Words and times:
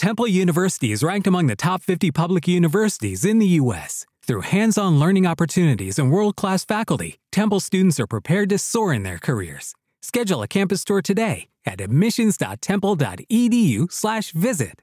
Temple 0.00 0.26
University 0.26 0.90
is 0.92 1.02
ranked 1.02 1.26
among 1.26 1.46
the 1.46 1.54
top 1.54 1.82
50 1.82 2.10
public 2.10 2.48
universities 2.48 3.22
in 3.22 3.38
the 3.38 3.46
U.S. 3.60 4.06
Through 4.26 4.40
hands-on 4.40 4.98
learning 4.98 5.26
opportunities 5.26 5.98
and 5.98 6.10
world-class 6.10 6.64
faculty, 6.64 7.18
Temple 7.30 7.60
students 7.60 8.00
are 8.00 8.06
prepared 8.06 8.48
to 8.48 8.56
soar 8.56 8.94
in 8.94 9.02
their 9.02 9.18
careers. 9.18 9.74
Schedule 10.00 10.42
a 10.42 10.48
campus 10.48 10.84
tour 10.84 11.02
today 11.02 11.48
at 11.66 11.82
admissions.temple.edu/visit. 11.82 14.82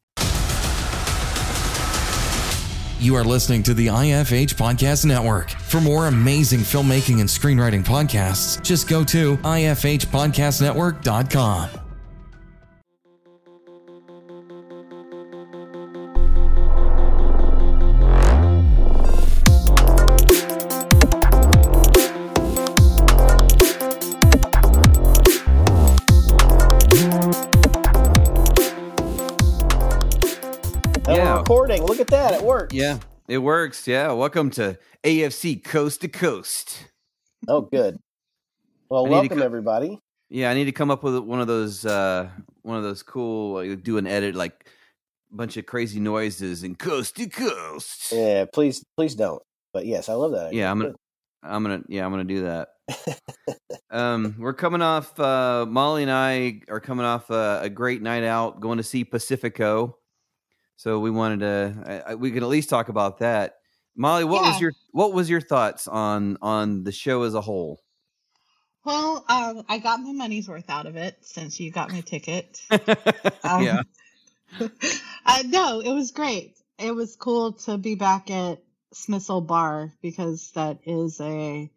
You 3.00 3.16
are 3.16 3.24
listening 3.24 3.64
to 3.64 3.74
the 3.74 3.88
IFH 3.88 4.54
Podcast 4.54 5.04
Network. 5.04 5.50
For 5.50 5.82
more 5.82 6.06
amazing 6.06 6.60
filmmaking 6.60 7.22
and 7.22 7.28
screenwriting 7.28 7.84
podcasts, 7.84 8.62
just 8.62 8.88
go 8.88 9.04
to 9.06 9.38
ifhpodcastnetwork.com. 9.38 11.87
Look 31.98 32.12
at 32.14 32.32
that. 32.32 32.34
It 32.36 32.44
works. 32.44 32.76
Yeah, 32.76 33.00
it 33.28 33.40
works. 33.40 33.88
Yeah, 33.88 34.12
welcome 34.12 34.52
to 34.52 34.78
AFC 35.04 35.64
Coast 35.64 36.02
to 36.02 36.08
Coast. 36.08 36.92
Oh, 37.48 37.62
good. 37.62 37.98
Well, 38.88 39.08
I 39.08 39.10
welcome 39.10 39.40
co- 39.40 39.44
everybody. 39.44 39.98
Yeah, 40.30 40.52
I 40.52 40.54
need 40.54 40.66
to 40.66 40.72
come 40.72 40.92
up 40.92 41.02
with 41.02 41.18
one 41.18 41.42
of 41.42 41.48
those, 41.48 41.88
uh 41.88 42.30
one 42.62 42.78
of 42.78 42.84
those 42.84 43.02
cool, 43.02 43.56
like, 43.56 43.82
do 43.82 43.98
an 43.98 44.06
edit, 44.06 44.36
like 44.36 44.70
a 45.34 45.36
bunch 45.36 45.58
of 45.58 45.66
crazy 45.66 46.00
noises 46.00 46.62
and 46.62 46.78
coast 46.78 47.16
to 47.16 47.28
coast. 47.28 48.12
Yeah, 48.12 48.46
please, 48.54 48.84
please 48.96 49.16
don't. 49.16 49.42
But 49.74 49.88
yes, 49.88 50.08
I 50.08 50.14
love 50.14 50.34
that. 50.34 50.50
idea. 50.50 50.60
Yeah, 50.60 50.70
I'm 50.70 50.78
gonna, 50.78 50.94
I'm 51.42 51.64
gonna, 51.64 51.82
yeah, 51.88 52.06
I'm 52.06 52.12
gonna 52.12 52.26
do 52.26 52.44
that. 52.44 52.68
um, 53.90 54.36
we're 54.38 54.54
coming 54.54 54.84
off. 54.84 55.20
uh 55.20 55.66
Molly 55.68 56.04
and 56.04 56.12
I 56.12 56.62
are 56.70 56.80
coming 56.80 57.08
off 57.08 57.32
a, 57.32 57.62
a 57.64 57.70
great 57.72 58.04
night 58.04 58.24
out, 58.24 58.60
going 58.60 58.78
to 58.78 58.84
see 58.84 59.04
Pacifico. 59.04 59.98
So 60.78 61.00
we 61.00 61.10
wanted 61.10 61.40
to, 61.40 62.04
I, 62.08 62.12
I, 62.12 62.16
we 62.16 62.32
could 62.32 62.44
at 62.44 62.50
least 62.50 62.70
talk 62.70 62.90
about 62.90 63.20
that. 63.20 63.56
Molly, 63.96 64.24
what 64.24 64.44
was 64.44 64.62
your 64.62 64.74
what 64.92 65.12
was 65.12 65.28
your 65.28 65.42
thoughts 65.42 65.88
on 65.88 66.38
on 66.40 66.84
the 66.84 66.92
show 66.92 67.24
as 67.24 67.34
a 67.34 67.42
whole? 67.42 67.82
Well, 68.86 69.26
um, 69.28 69.64
I 69.68 69.80
got 69.80 70.00
my 70.00 70.12
money's 70.14 70.48
worth 70.48 70.70
out 70.70 70.86
of 70.86 70.96
it 70.96 71.18
since 71.22 71.60
you 71.60 71.72
got 71.72 71.92
my 71.92 72.02
ticket. 72.02 72.62
Um, 73.44 73.64
yeah, 73.64 73.82
uh, 75.26 75.44
no, 75.46 75.80
it 75.80 75.94
was 75.94 76.12
great. 76.12 76.58
It 76.78 76.94
was 76.94 77.16
cool 77.16 77.54
to 77.54 77.78
be 77.78 77.96
back 77.96 78.30
at 78.30 78.60
Smithsonian 78.94 79.48
Bar 79.48 79.94
because 80.02 80.52
that 80.52 80.80
is 80.86 81.20
a 81.20 81.72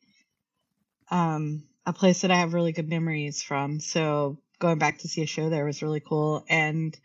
um 1.10 1.62
a 1.86 1.92
place 1.92 2.20
that 2.20 2.30
I 2.30 2.36
have 2.36 2.54
really 2.54 2.72
good 2.72 2.88
memories 2.88 3.42
from. 3.42 3.80
So 3.80 4.38
going 4.58 4.78
back 4.78 4.98
to 4.98 5.08
see 5.08 5.22
a 5.22 5.26
show 5.26 5.48
there 5.48 5.64
was 5.64 5.82
really 5.82 6.00
cool, 6.00 6.44
and 6.48 6.98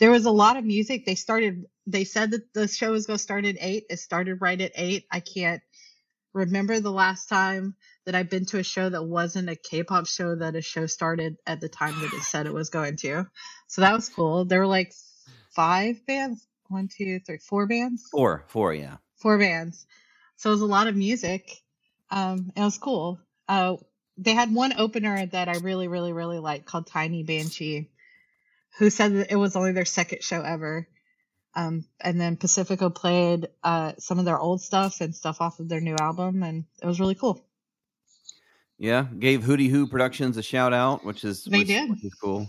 there 0.00 0.10
was 0.10 0.24
a 0.24 0.30
lot 0.30 0.56
of 0.56 0.64
music. 0.64 1.06
They 1.06 1.14
started. 1.14 1.66
They 1.86 2.04
said 2.04 2.32
that 2.32 2.52
the 2.52 2.66
show 2.66 2.90
was 2.90 3.06
going 3.06 3.18
to 3.18 3.22
start 3.22 3.44
at 3.44 3.56
eight. 3.60 3.84
It 3.90 3.98
started 3.98 4.40
right 4.40 4.60
at 4.60 4.72
eight. 4.74 5.06
I 5.10 5.20
can't 5.20 5.62
remember 6.32 6.80
the 6.80 6.92
last 6.92 7.28
time 7.28 7.74
that 8.06 8.14
I've 8.14 8.30
been 8.30 8.46
to 8.46 8.58
a 8.58 8.62
show 8.62 8.88
that 8.88 9.02
wasn't 9.02 9.50
a 9.50 9.56
K-pop 9.56 10.06
show 10.06 10.34
that 10.36 10.56
a 10.56 10.62
show 10.62 10.86
started 10.86 11.36
at 11.46 11.60
the 11.60 11.68
time 11.68 12.00
that 12.00 12.14
it 12.14 12.22
said 12.22 12.46
it 12.46 12.54
was 12.54 12.70
going 12.70 12.96
to. 12.98 13.26
So 13.66 13.82
that 13.82 13.92
was 13.92 14.08
cool. 14.08 14.44
There 14.44 14.60
were 14.60 14.66
like 14.66 14.92
five 15.50 16.04
bands. 16.06 16.46
One, 16.68 16.88
two, 16.88 17.18
three, 17.20 17.38
four 17.38 17.66
bands. 17.66 18.08
four, 18.10 18.44
four, 18.46 18.72
yeah. 18.72 18.98
Four 19.16 19.38
bands. 19.38 19.86
So 20.36 20.50
it 20.50 20.52
was 20.52 20.60
a 20.60 20.66
lot 20.66 20.86
of 20.86 20.94
music. 20.94 21.60
Um, 22.10 22.52
it 22.56 22.60
was 22.60 22.78
cool. 22.78 23.20
Uh, 23.48 23.76
they 24.16 24.34
had 24.34 24.54
one 24.54 24.74
opener 24.78 25.26
that 25.26 25.48
I 25.48 25.58
really, 25.58 25.88
really, 25.88 26.12
really 26.12 26.38
liked 26.38 26.66
called 26.66 26.86
Tiny 26.86 27.24
Banshee, 27.24 27.90
who 28.78 28.90
said 28.90 29.14
that 29.14 29.32
it 29.32 29.36
was 29.36 29.56
only 29.56 29.72
their 29.72 29.84
second 29.84 30.22
show 30.22 30.42
ever. 30.42 30.88
Um, 31.54 31.84
and 32.00 32.20
then 32.20 32.36
Pacifico 32.36 32.90
played 32.90 33.48
uh, 33.64 33.92
some 33.98 34.18
of 34.18 34.24
their 34.24 34.38
old 34.38 34.60
stuff 34.60 35.00
and 35.00 35.14
stuff 35.14 35.40
off 35.40 35.58
of 35.58 35.68
their 35.68 35.80
new 35.80 35.96
album, 36.00 36.42
and 36.42 36.64
it 36.82 36.86
was 36.86 37.00
really 37.00 37.16
cool. 37.16 37.44
Yeah, 38.78 39.06
gave 39.18 39.42
Hootie 39.42 39.68
Hoo 39.68 39.86
Productions 39.86 40.36
a 40.36 40.42
shout 40.42 40.72
out, 40.72 41.04
which 41.04 41.24
is 41.24 41.44
They 41.44 41.58
which, 41.58 41.66
did. 41.66 41.90
which 41.90 42.04
is 42.04 42.14
cool. 42.14 42.48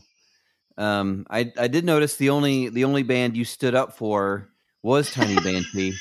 Um, 0.78 1.26
I 1.30 1.52
I 1.58 1.68
did 1.68 1.84
notice 1.84 2.16
the 2.16 2.30
only 2.30 2.70
the 2.70 2.86
only 2.86 3.04
band 3.04 3.36
you 3.36 3.44
stood 3.44 3.76
up 3.76 3.98
for 3.98 4.48
was 4.82 5.12
Tiny 5.12 5.36
Banshee. 5.44 5.94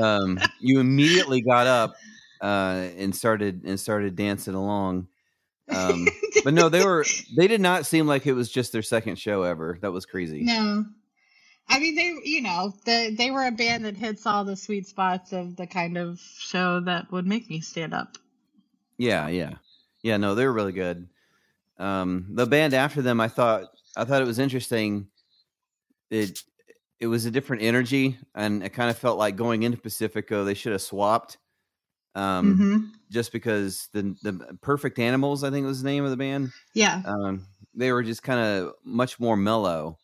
um, 0.00 0.38
you 0.60 0.80
immediately 0.80 1.42
got 1.42 1.66
up 1.66 1.94
uh, 2.40 2.88
and 2.96 3.14
started 3.14 3.62
and 3.64 3.78
started 3.78 4.16
dancing 4.16 4.54
along. 4.54 5.08
Um, 5.68 6.06
but 6.44 6.54
no, 6.54 6.68
they 6.68 6.84
were 6.84 7.04
they 7.36 7.46
did 7.46 7.60
not 7.60 7.86
seem 7.86 8.06
like 8.06 8.26
it 8.26 8.32
was 8.32 8.50
just 8.50 8.72
their 8.72 8.82
second 8.82 9.18
show 9.18 9.42
ever. 9.42 9.78
That 9.80 9.92
was 9.92 10.06
crazy. 10.06 10.42
No. 10.42 10.84
I 11.68 11.78
mean, 11.78 11.94
they, 11.94 12.14
you 12.24 12.42
know, 12.42 12.74
the, 12.84 13.14
they 13.16 13.30
were 13.30 13.46
a 13.46 13.50
band 13.50 13.86
that 13.86 13.96
hits 13.96 14.26
all 14.26 14.44
the 14.44 14.56
sweet 14.56 14.86
spots 14.86 15.32
of 15.32 15.56
the 15.56 15.66
kind 15.66 15.96
of 15.96 16.20
show 16.20 16.80
that 16.80 17.10
would 17.10 17.26
make 17.26 17.48
me 17.48 17.60
stand 17.60 17.94
up. 17.94 18.18
Yeah, 18.98 19.28
yeah, 19.28 19.54
yeah. 20.02 20.18
No, 20.18 20.34
they 20.34 20.44
were 20.44 20.52
really 20.52 20.72
good. 20.72 21.08
Um, 21.78 22.26
the 22.30 22.46
band 22.46 22.74
after 22.74 23.02
them, 23.02 23.20
I 23.20 23.28
thought, 23.28 23.64
I 23.96 24.04
thought 24.04 24.22
it 24.22 24.26
was 24.26 24.38
interesting. 24.38 25.08
It 26.10 26.38
it 27.00 27.06
was 27.06 27.24
a 27.24 27.30
different 27.30 27.62
energy, 27.62 28.18
and 28.34 28.62
it 28.62 28.70
kind 28.70 28.90
of 28.90 28.96
felt 28.96 29.18
like 29.18 29.36
going 29.36 29.62
into 29.62 29.78
Pacifico, 29.78 30.44
they 30.44 30.54
should 30.54 30.72
have 30.72 30.82
swapped. 30.82 31.38
Um, 32.14 32.56
hmm 32.56 32.78
just 33.14 33.32
because 33.32 33.88
the 33.92 34.14
the 34.22 34.58
Perfect 34.60 34.98
Animals, 34.98 35.44
I 35.44 35.50
think 35.50 35.66
was 35.66 35.82
the 35.82 35.88
name 35.88 36.04
of 36.04 36.10
the 36.10 36.16
band. 36.16 36.50
Yeah. 36.74 37.00
Um, 37.06 37.46
they 37.72 37.92
were 37.92 38.02
just 38.02 38.22
kind 38.22 38.40
of 38.40 38.72
much 38.84 39.20
more 39.20 39.36
mellow. 39.36 39.98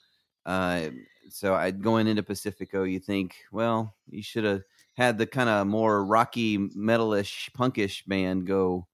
Uh, 0.47 0.91
so 1.29 1.55
I 1.55 1.73
going 1.73 2.07
into 2.07 2.23
Pacifico, 2.23 2.85
you 2.85 3.01
think, 3.01 3.35
well, 3.53 3.95
you 4.09 4.23
should 4.23 4.45
have 4.45 4.63
had 4.97 5.19
the 5.19 5.27
kind 5.27 5.49
of 5.49 5.67
more 5.67 6.05
rocky, 6.05 6.57
metalish, 6.59 7.51
punkish 7.51 8.07
band 8.07 8.47
go 8.47 8.87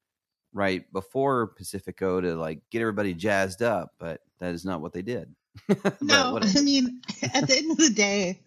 right 0.53 0.91
before 0.93 1.49
Pacifico 1.49 2.21
to 2.21 2.35
like 2.35 2.61
get 2.71 2.81
everybody 2.81 3.13
jazzed 3.13 3.63
up, 3.63 3.93
but 3.99 4.21
that 4.39 4.55
is 4.55 4.65
not 4.65 4.81
what 4.81 4.93
they 4.93 5.03
did. 5.03 5.35
No. 6.01 6.39
I 6.57 6.61
mean, 6.61 7.01
at 7.35 7.47
the 7.47 7.57
end 7.57 7.71
of 7.73 7.79
the 7.79 7.91
day, 7.91 8.41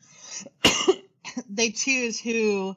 they 1.50 1.72
choose 1.72 2.20
who, 2.20 2.76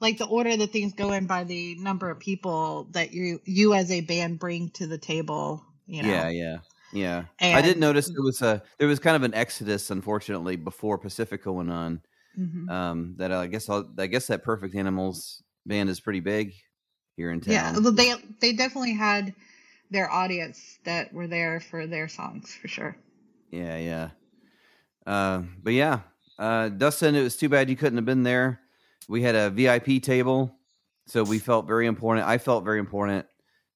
like 0.00 0.18
the 0.18 0.26
order 0.26 0.56
that 0.56 0.72
things 0.72 0.92
go 0.92 1.12
in 1.12 1.26
by 1.26 1.44
the 1.44 1.74
number 1.76 2.10
of 2.10 2.18
people 2.18 2.88
that 2.92 3.12
you 3.12 3.40
you 3.44 3.74
as 3.74 3.90
a 3.90 4.00
band 4.00 4.38
bring 4.38 4.70
to 4.70 4.86
the 4.86 4.98
table. 4.98 5.64
You 5.86 6.02
know. 6.02 6.08
Yeah, 6.08 6.28
yeah, 6.28 6.56
yeah. 6.92 7.24
I 7.40 7.60
did 7.62 7.72
And- 7.72 7.80
notice 7.80 8.08
there 8.08 8.22
was 8.22 8.42
a 8.42 8.62
there 8.78 8.88
was 8.88 8.98
kind 8.98 9.16
of 9.16 9.22
an 9.22 9.34
exodus, 9.34 9.90
unfortunately, 9.90 10.56
before 10.56 10.98
Pacifico 10.98 11.52
went 11.52 11.70
on. 11.70 12.00
Mhm. 12.38 12.70
Um, 12.70 13.14
that 13.18 13.32
I 13.32 13.48
guess 13.48 13.68
I'll, 13.68 13.88
I 13.98 14.06
guess 14.06 14.28
that 14.28 14.44
Perfect 14.44 14.76
Animals 14.76 15.42
band 15.66 15.90
is 15.90 15.98
pretty 15.98 16.20
big 16.20 16.54
here 17.16 17.32
in 17.32 17.40
town. 17.40 17.52
Yeah. 17.52 17.78
Well, 17.78 17.92
they 17.92 18.14
they 18.40 18.52
definitely 18.52 18.94
had 18.94 19.34
their 19.90 20.08
audience 20.10 20.78
that 20.84 21.12
were 21.12 21.26
there 21.26 21.58
for 21.58 21.88
their 21.88 22.06
songs 22.06 22.54
for 22.54 22.68
sure. 22.68 22.96
Yeah, 23.50 23.76
yeah. 23.76 24.10
Uh, 25.04 25.42
but 25.60 25.72
yeah, 25.72 26.00
uh, 26.38 26.68
Dustin, 26.68 27.16
it 27.16 27.22
was 27.22 27.36
too 27.36 27.48
bad 27.48 27.68
you 27.68 27.74
couldn't 27.74 27.98
have 27.98 28.04
been 28.06 28.22
there. 28.22 28.60
We 29.10 29.22
had 29.22 29.34
a 29.34 29.50
VIP 29.50 30.00
table, 30.00 30.54
so 31.06 31.24
we 31.24 31.40
felt 31.40 31.66
very 31.66 31.86
important. 31.86 32.28
I 32.28 32.38
felt 32.38 32.64
very 32.64 32.78
important. 32.78 33.26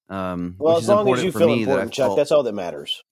Um, 0.08 0.54
Well, 0.58 0.76
as 0.76 0.88
long 0.88 1.12
as 1.12 1.24
you 1.24 1.32
feel 1.32 1.48
me 1.48 1.64
that 1.64 1.70
I 1.70 1.74
important, 1.74 1.92
Chuck, 1.92 2.06
felt- 2.06 2.16
that's 2.18 2.30
all 2.30 2.44
that 2.44 2.52
matters. 2.54 3.02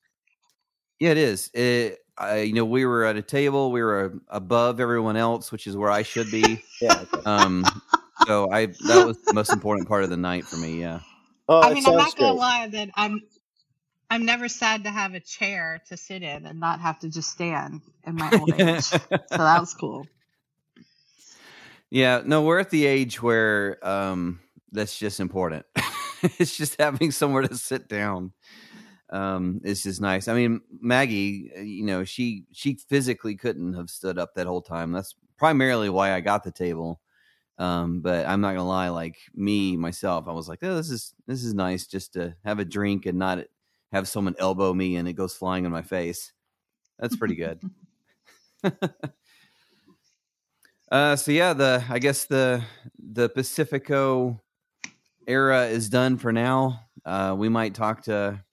Yeah, 1.01 1.11
it 1.11 1.19
is. 1.19 1.51
It, 1.53 1.99
I, 2.17 2.43
you 2.43 2.53
know, 2.53 2.65
we 2.65 2.87
were 2.87 3.05
at 3.05 3.17
a 3.17 3.23
table. 3.23 3.73
We 3.73 3.83
were 3.83 4.21
above 4.29 4.79
everyone 4.79 5.17
else, 5.17 5.51
which 5.51 5.67
is 5.67 5.77
where 5.77 5.91
I 5.91 6.03
should 6.03 6.31
be. 6.31 6.63
Yeah. 6.81 7.05
Okay. 7.13 7.23
um, 7.27 7.65
so 8.27 8.51
I 8.53 8.67
that 8.67 9.05
was 9.07 9.21
the 9.23 9.35
most 9.35 9.53
important 9.53 9.89
part 9.89 10.05
of 10.05 10.11
the 10.11 10.17
night 10.17 10.45
for 10.45 10.57
me. 10.57 10.81
Yeah. 10.81 11.01
Oh, 11.49 11.61
I 11.61 11.69
that 11.71 11.75
mean, 11.75 11.87
I'm 11.87 11.97
not 11.97 12.17
gonna 12.17 12.33
great. 12.33 12.39
lie 12.41 12.69
that 12.69 12.91
I'm 12.95 13.21
I'm 14.11 14.25
never 14.25 14.49
sad 14.49 14.85
to 14.85 14.91
have 14.91 15.15
a 15.15 15.21
chair 15.21 15.81
to 15.89 15.97
sit 15.97 16.23
in 16.23 16.47
and 16.47 16.61
not 16.61 16.81
have 16.81 16.99
to 17.01 17.09
just 17.09 17.31
stand 17.31 17.81
in 18.07 18.15
my 18.17 18.31
old 18.39 18.53
age. 18.61 18.83
so 18.85 18.99
that 19.09 19.61
was 19.61 19.75
cool. 19.75 20.07
Yeah, 21.93 22.23
no, 22.25 22.41
we're 22.41 22.59
at 22.59 22.71
the 22.71 22.87
age 22.87 23.21
where 23.21 23.77
um, 23.87 24.41
that's 24.71 24.99
just 24.99 25.21
important. 25.21 25.67
it's 26.39 26.57
just 26.57 26.81
having 26.81 27.11
somewhere 27.11 27.43
to 27.43 27.55
sit 27.55 27.87
down. 27.87 28.33
Um, 29.11 29.61
it's 29.65 29.83
just 29.83 30.01
nice. 30.01 30.29
I 30.29 30.35
mean, 30.35 30.63
Maggie, 30.81 31.53
uh, 31.57 31.61
you 31.61 31.85
know, 31.85 32.05
she 32.05 32.45
she 32.53 32.77
physically 32.89 33.37
couldn't 33.37 33.75
have 33.75 33.91
stood 33.91 34.19
up 34.19 34.35
that 34.35 34.47
whole 34.47 34.63
time. 34.63 34.93
That's 34.93 35.15
primarily 35.39 35.91
why 35.91 36.15
I 36.15 36.21
got 36.21 36.45
the 36.45 36.51
table. 36.51 37.01
Um, 37.59 38.01
but 38.03 38.27
I'm 38.27 38.41
not 38.41 38.51
gonna 38.57 38.69
lie, 38.69 38.91
like 38.91 39.19
me 39.35 39.77
myself, 39.77 40.29
I 40.29 40.33
was 40.33 40.49
like, 40.49 40.61
oh, 40.63 40.77
this 40.77 40.91
is 40.91 41.15
this 41.27 41.45
is 41.45 41.55
nice 41.55 41.87
just 41.87 42.15
to 42.15 42.37
have 42.45 42.59
a 42.61 42.65
drink 42.65 43.07
and 43.07 43.19
not 43.19 43.41
have 43.93 44.09
someone 44.09 44.37
elbow 44.39 44.75
me 44.75 44.97
and 44.97 45.09
it 45.09 45.15
goes 45.15 45.35
flying 45.35 45.67
in 45.67 45.73
my 45.73 45.83
face. 45.83 46.33
That's 46.99 47.17
pretty 47.17 47.37
good. 47.37 47.61
uh, 50.93 51.17
so 51.17 51.33
yeah, 51.33 51.55
the 51.55 51.83
I 51.89 51.99
guess 51.99 52.27
the 52.27 52.63
the 52.99 53.31
Pacifico 53.31 54.41
era 55.27 55.67
is 55.67 55.89
done 55.89 56.19
for 56.19 56.33
now. 56.33 56.81
Uh, 57.05 57.35
we 57.37 57.49
might 57.49 57.75
talk 57.75 58.03
to 58.03 58.45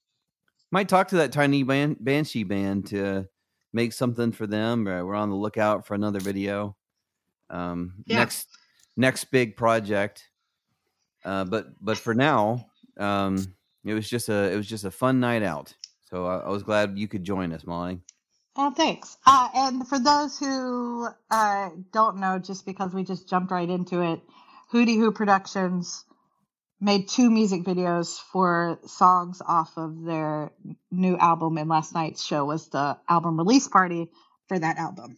might 0.71 0.88
talk 0.88 1.09
to 1.09 1.18
that 1.18 1.33
tiny 1.33 1.63
ban- 1.63 1.97
banshee 2.00 2.45
band 2.45 2.88
to 2.88 3.27
make 3.74 3.91
something 3.91 4.31
for 4.31 4.47
them. 4.47 4.86
We're 4.86 5.15
on 5.15 5.30
the 5.30 5.36
lookout 5.36 5.86
for 5.86 5.95
another 5.95 6.21
video. 6.21 6.77
Um, 7.50 8.03
yeah. 8.06 8.19
Next 8.19 8.47
next 8.95 9.25
big 9.25 9.57
project. 9.57 10.30
Uh, 11.25 11.44
but 11.44 11.68
but 11.81 11.97
for 11.97 12.13
now, 12.13 12.68
um, 12.97 13.53
it 13.83 13.94
was 13.94 14.09
just 14.09 14.30
a 14.30 14.50
it 14.51 14.56
was 14.56 14.68
just 14.68 14.85
a 14.85 14.92
fun 14.92 15.19
night 15.19 15.44
out. 15.44 15.75
So 16.09 16.25
I, 16.25 16.38
I 16.38 16.50
was 16.50 16.63
glad 16.63 16.97
you 16.97 17.09
could 17.09 17.25
join 17.25 17.51
us, 17.51 17.65
Molly. 17.65 18.00
Oh, 18.55 18.71
thanks. 18.71 19.17
Uh, 19.25 19.47
and 19.55 19.87
for 19.87 19.99
those 19.99 20.37
who 20.37 21.07
uh, 21.31 21.69
don't 21.93 22.17
know, 22.17 22.39
just 22.39 22.65
because 22.65 22.93
we 22.93 23.03
just 23.03 23.29
jumped 23.29 23.51
right 23.51 23.69
into 23.69 24.01
it, 24.01 24.21
Hootie 24.73 24.97
Who 24.97 25.11
Productions 25.11 26.03
made 26.81 27.07
two 27.07 27.29
music 27.29 27.63
videos 27.63 28.19
for 28.31 28.79
songs 28.85 29.41
off 29.45 29.77
of 29.77 30.03
their 30.03 30.51
new 30.91 31.17
album, 31.17 31.57
and 31.57 31.69
last 31.69 31.93
night's 31.93 32.23
show 32.23 32.45
was 32.45 32.67
the 32.69 32.97
album 33.07 33.37
release 33.37 33.67
party 33.67 34.09
for 34.47 34.57
that 34.57 34.77
album. 34.77 35.17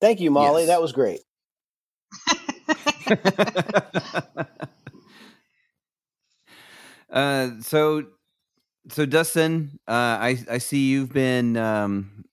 Thank 0.00 0.20
you, 0.20 0.30
Molly. 0.30 0.62
Yes. 0.62 0.68
That 0.68 0.82
was 0.82 0.92
great. 0.92 1.20
uh, 7.10 7.50
so, 7.60 8.04
so 8.88 9.06
Dustin, 9.06 9.78
uh, 9.86 9.92
I 9.92 10.38
I 10.50 10.58
see 10.58 10.88
you've 10.88 11.12
been 11.12 11.56
um, 11.56 12.24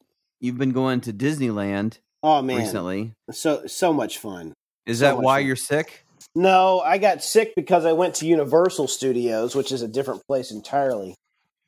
you've 0.41 0.57
been 0.57 0.71
going 0.71 0.99
to 1.01 1.13
Disneyland. 1.13 1.99
Oh 2.21 2.41
man, 2.41 2.57
recently. 2.57 3.13
So 3.31 3.65
so 3.67 3.93
much 3.93 4.17
fun. 4.17 4.53
Is 4.85 4.99
so 4.99 5.05
that 5.05 5.17
why 5.19 5.39
fun. 5.39 5.47
you're 5.47 5.55
sick? 5.55 6.05
No, 6.35 6.81
I 6.81 6.97
got 6.97 7.23
sick 7.23 7.53
because 7.55 7.85
I 7.85 7.93
went 7.93 8.15
to 8.15 8.27
Universal 8.27 8.88
Studios, 8.88 9.55
which 9.55 9.71
is 9.71 9.81
a 9.81 9.88
different 9.88 10.21
place 10.27 10.51
entirely. 10.51 11.15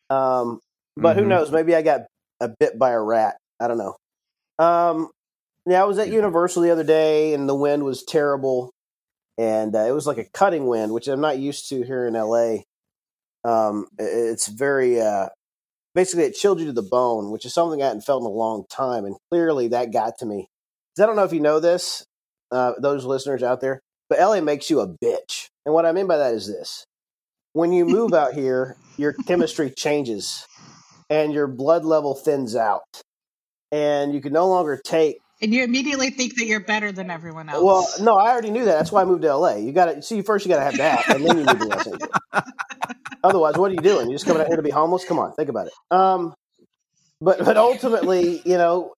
Um, 0.09 0.59
but 0.95 1.15
mm-hmm. 1.15 1.23
who 1.23 1.29
knows? 1.29 1.51
Maybe 1.51 1.75
I 1.75 1.81
got 1.81 2.01
a 2.39 2.49
bit 2.59 2.77
by 2.77 2.91
a 2.91 2.99
rat. 2.99 3.37
I 3.59 3.67
don't 3.67 3.77
know. 3.77 3.95
Um, 4.59 5.09
yeah, 5.65 5.81
I 5.81 5.85
was 5.85 5.97
at 5.97 6.09
Universal 6.09 6.63
the 6.63 6.71
other 6.71 6.83
day, 6.83 7.33
and 7.33 7.47
the 7.47 7.55
wind 7.55 7.83
was 7.83 8.03
terrible, 8.03 8.71
and 9.37 9.75
uh, 9.75 9.79
it 9.79 9.91
was 9.91 10.05
like 10.05 10.17
a 10.17 10.29
cutting 10.33 10.67
wind, 10.67 10.93
which 10.93 11.07
I'm 11.07 11.21
not 11.21 11.39
used 11.39 11.69
to 11.69 11.83
here 11.83 12.07
in 12.07 12.13
LA. 12.13 12.57
Um, 13.43 13.87
it's 13.97 14.47
very 14.47 15.01
uh, 15.01 15.29
basically 15.95 16.25
it 16.25 16.35
chilled 16.35 16.59
you 16.59 16.65
to 16.67 16.73
the 16.73 16.81
bone, 16.81 17.31
which 17.31 17.45
is 17.45 17.53
something 17.53 17.81
I 17.81 17.87
hadn't 17.87 18.01
felt 18.01 18.21
in 18.21 18.27
a 18.27 18.29
long 18.29 18.65
time, 18.69 19.05
and 19.05 19.15
clearly 19.31 19.69
that 19.69 19.91
got 19.93 20.17
to 20.19 20.25
me. 20.25 20.47
I 20.99 21.05
don't 21.05 21.15
know 21.15 21.23
if 21.23 21.33
you 21.33 21.39
know 21.39 21.59
this, 21.59 22.05
uh, 22.51 22.73
those 22.79 23.05
listeners 23.05 23.41
out 23.41 23.61
there, 23.61 23.79
but 24.09 24.19
LA 24.19 24.41
makes 24.41 24.69
you 24.69 24.79
a 24.79 24.87
bitch, 24.87 25.47
and 25.65 25.73
what 25.73 25.85
I 25.85 25.91
mean 25.91 26.07
by 26.07 26.17
that 26.17 26.33
is 26.33 26.47
this: 26.47 26.85
when 27.53 27.71
you 27.71 27.85
move 27.85 28.13
out 28.13 28.33
here, 28.33 28.77
your 28.97 29.13
chemistry 29.13 29.69
changes, 29.69 30.45
and 31.09 31.33
your 31.33 31.47
blood 31.47 31.85
level 31.85 32.13
thins 32.13 32.55
out, 32.55 32.83
and 33.71 34.13
you 34.13 34.21
can 34.21 34.33
no 34.33 34.47
longer 34.47 34.79
take 34.83 35.17
and 35.43 35.53
you 35.53 35.61
immediately 35.61 36.09
think 36.09 36.37
that 36.37 36.45
you're 36.45 36.61
better 36.61 36.93
than 36.93 37.11
everyone 37.11 37.49
else. 37.49 37.61
Well, 37.61 37.87
no, 37.99 38.15
I 38.15 38.31
already 38.31 38.49
knew 38.49 38.63
that. 38.63 38.75
That's 38.75 38.93
why 38.93 39.01
I 39.01 39.05
moved 39.05 39.23
to 39.23 39.35
LA. 39.35 39.55
You 39.55 39.73
got 39.73 39.85
to 39.85 40.01
see 40.01 40.21
first. 40.21 40.45
You 40.45 40.49
got 40.49 40.59
to 40.59 40.63
have 40.63 40.77
that, 40.77 41.15
and 41.15 41.25
then 41.25 41.37
you 41.39 41.43
move 41.43 41.59
to 41.59 41.65
Los 41.65 41.87
Angeles. 41.87 42.09
Otherwise, 43.23 43.57
what 43.57 43.71
are 43.71 43.73
you 43.73 43.79
doing? 43.81 44.09
You're 44.09 44.15
just 44.15 44.25
coming 44.25 44.41
out 44.41 44.47
here 44.47 44.57
to 44.57 44.63
be 44.63 44.69
homeless? 44.69 45.05
Come 45.05 45.19
on, 45.19 45.33
think 45.33 45.49
about 45.49 45.67
it. 45.67 45.73
Um, 45.91 46.33
but 47.21 47.39
but 47.39 47.57
ultimately, 47.57 48.41
you 48.45 48.57
know, 48.57 48.93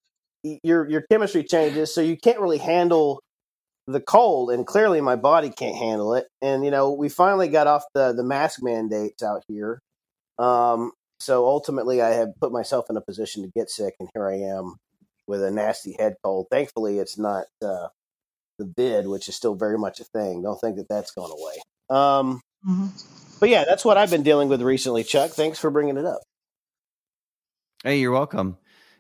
your 0.64 0.90
your 0.90 1.02
chemistry 1.12 1.44
changes, 1.44 1.94
so 1.94 2.02
you 2.02 2.18
can't 2.18 2.40
really 2.40 2.58
handle 2.58 3.22
the 3.88 4.02
cold, 4.02 4.50
and 4.50 4.66
clearly 4.66 5.00
my 5.02 5.16
body 5.16 5.50
can't 5.50 5.76
handle 5.76 6.16
it. 6.16 6.28
And 6.42 6.66
you 6.66 6.72
know, 6.72 6.92
we 6.92 7.10
finally 7.10 7.48
got 7.48 7.68
off 7.68 7.84
the 7.94 8.14
the 8.14 8.24
mask 8.24 8.60
mandates 8.64 9.22
out 9.22 9.44
here. 9.48 9.80
Um, 10.40 10.92
so 11.20 11.46
ultimately, 11.46 12.02
I 12.02 12.10
have 12.10 12.30
put 12.42 12.52
myself 12.52 12.86
in 12.90 12.98
a 12.98 13.02
position 13.02 13.44
to 13.44 13.52
get 13.56 13.70
sick, 13.70 13.94
and 14.00 14.10
here 14.14 14.28
I 14.28 14.38
am 14.38 14.76
with 15.28 15.44
a 15.44 15.52
nasty 15.52 15.96
head 15.98 16.16
cold. 16.24 16.48
Thankfully, 16.52 17.00
it's 17.00 17.18
not 17.18 17.46
uh, 17.64 17.88
the 18.58 18.66
bid, 18.66 19.08
which 19.08 19.30
is 19.30 19.36
still 19.36 19.56
very 19.56 19.78
much 19.78 20.00
a 20.00 20.04
thing. 20.04 20.42
Don't 20.42 20.60
think 20.60 20.78
that 20.78 20.90
that's 20.90 21.12
gone 21.12 21.32
away. 21.32 21.62
Um, 21.90 22.42
mm-hmm. 22.68 23.25
But 23.40 23.50
yeah, 23.50 23.66
that's 23.66 23.84
what 23.84 23.98
I've 23.98 24.10
been 24.10 24.24
dealing 24.24 24.50
with 24.50 24.62
recently, 24.62 25.04
Chuck. 25.04 25.32
Thanks 25.32 25.60
for 25.60 25.70
bringing 25.70 25.98
it 25.98 26.06
up. 26.06 26.22
Hey, 27.84 28.00
you're 28.00 28.12
welcome. 28.12 28.58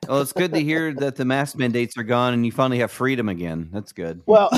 Well, 0.07 0.21
it's 0.21 0.33
good 0.33 0.53
to 0.53 0.59
hear 0.59 0.93
that 0.99 1.15
the 1.15 1.25
mask 1.25 1.57
mandates 1.57 1.97
are 1.97 2.03
gone 2.03 2.33
and 2.33 2.45
you 2.45 2.51
finally 2.51 2.79
have 2.79 2.91
freedom 2.91 3.29
again. 3.29 3.69
That's 3.71 3.91
good. 3.93 4.21
Well, 4.25 4.49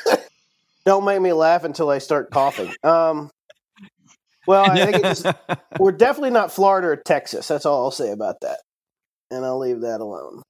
don't 0.84 1.04
make 1.04 1.20
me 1.20 1.32
laugh 1.32 1.64
until 1.64 1.90
I 1.90 1.98
start 1.98 2.30
coughing. 2.30 2.72
Um, 2.82 3.30
well, 4.46 4.70
I 4.70 4.90
think 4.90 5.04
it's, 5.04 5.24
we're 5.78 5.92
definitely 5.92 6.30
not 6.30 6.52
Florida 6.52 6.88
or 6.88 6.96
Texas. 6.96 7.48
That's 7.48 7.66
all 7.66 7.84
I'll 7.84 7.90
say 7.90 8.10
about 8.10 8.40
that. 8.42 8.60
And 9.30 9.44
I'll 9.44 9.58
leave 9.58 9.80
that 9.80 10.00
alone. 10.00 10.42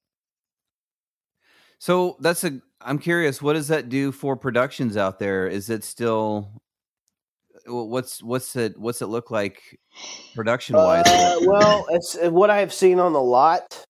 So 1.78 2.16
that's 2.20 2.44
a. 2.44 2.60
I'm 2.82 2.98
curious. 2.98 3.42
What 3.42 3.54
does 3.54 3.68
that 3.68 3.88
do 3.88 4.12
for 4.12 4.36
productions 4.36 4.96
out 4.96 5.18
there? 5.18 5.46
Is 5.46 5.68
it 5.68 5.84
still? 5.84 6.50
What's 7.66 8.22
what's 8.22 8.56
it 8.56 8.78
what's 8.78 9.02
it 9.02 9.06
look 9.06 9.30
like 9.30 9.78
production 10.34 10.76
wise? 10.76 11.06
Uh, 11.06 11.38
well, 11.42 11.86
it's 11.90 12.16
what 12.22 12.50
I've 12.50 12.72
seen 12.72 12.98
on 12.98 13.12
the 13.12 13.22
lot. 13.22 13.84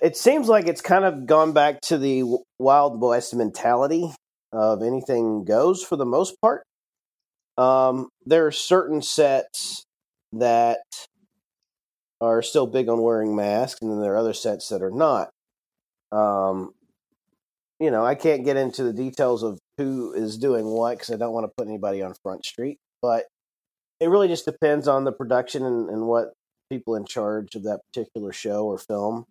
It 0.00 0.16
seems 0.16 0.48
like 0.48 0.66
it's 0.66 0.80
kind 0.80 1.04
of 1.04 1.26
gone 1.26 1.52
back 1.52 1.80
to 1.82 1.98
the 1.98 2.24
Wild 2.58 3.00
West 3.00 3.34
mentality 3.34 4.10
of 4.52 4.82
anything 4.82 5.44
goes 5.44 5.82
for 5.82 5.96
the 5.96 6.06
most 6.06 6.40
part. 6.40 6.62
Um, 7.58 8.08
there 8.24 8.46
are 8.46 8.52
certain 8.52 9.02
sets 9.02 9.84
that 10.32 10.78
are 12.20 12.42
still 12.42 12.66
big 12.66 12.88
on 12.88 13.02
wearing 13.02 13.36
masks, 13.36 13.80
and 13.82 13.90
then 13.90 14.00
there 14.00 14.14
are 14.14 14.18
other 14.18 14.32
sets 14.32 14.68
that 14.68 14.82
are 14.82 14.90
not. 14.90 15.30
Um, 16.12 16.72
you 17.80 17.90
know, 17.90 18.04
I 18.04 18.14
can't 18.14 18.44
get 18.44 18.56
into 18.56 18.82
the 18.82 18.92
details 18.92 19.42
of 19.42 19.58
who 19.78 20.12
is 20.12 20.36
doing 20.36 20.66
what 20.66 20.98
because 20.98 21.10
I 21.10 21.16
don't 21.16 21.32
want 21.32 21.44
to 21.44 21.52
put 21.56 21.66
anybody 21.66 22.02
on 22.02 22.14
Front 22.22 22.44
Street, 22.44 22.78
but 23.00 23.24
it 24.00 24.08
really 24.08 24.28
just 24.28 24.44
depends 24.44 24.86
on 24.86 25.04
the 25.04 25.12
production 25.12 25.64
and, 25.64 25.88
and 25.88 26.06
what 26.06 26.32
people 26.70 26.96
in 26.96 27.06
charge 27.06 27.54
of 27.54 27.64
that 27.64 27.80
particular 27.86 28.32
show 28.32 28.66
or 28.66 28.78
film 28.78 29.24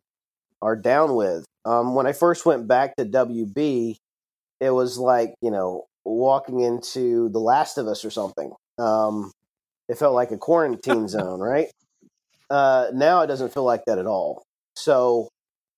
are 0.62 0.76
down 0.76 1.16
with. 1.16 1.46
Um, 1.66 1.94
when 1.94 2.08
I 2.08 2.14
first 2.14 2.46
went 2.46 2.68
back 2.68 2.96
to 2.96 3.06
WB, 3.06 3.98
it 4.60 4.72
was 4.72 4.98
like, 4.98 5.36
you 5.42 5.52
know, 5.52 5.86
walking 6.04 6.62
into 6.62 7.30
The 7.30 7.40
Last 7.40 7.78
of 7.78 7.88
Us 7.88 8.04
or 8.04 8.10
something. 8.10 8.52
Um, 8.80 9.32
it 9.90 9.98
felt 9.98 10.16
like 10.16 10.32
a 10.32 10.38
quarantine 10.38 11.08
zone, 11.10 11.40
right? 11.40 11.70
Uh, 12.50 12.88
now 12.94 13.22
it 13.22 13.28
doesn't 13.28 13.54
feel 13.54 13.66
like 13.66 13.84
that 13.86 14.00
at 14.00 14.08
all. 14.08 14.44
So 14.76 15.28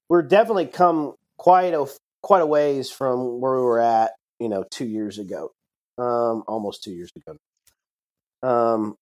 we're 0.07 0.21
definitely 0.21 0.67
come 0.67 1.15
quite 1.37 1.73
a 1.73 1.87
quite 2.21 2.41
a 2.41 2.45
ways 2.45 2.91
from 2.91 3.39
where 3.39 3.55
we 3.55 3.61
were 3.61 3.79
at, 3.79 4.11
you 4.39 4.49
know, 4.49 4.63
two 4.69 4.85
years 4.85 5.19
ago, 5.19 5.51
um, 5.97 6.43
almost 6.47 6.83
two 6.83 6.91
years 6.91 7.11
ago. 7.15 7.37
Um, 8.41 8.95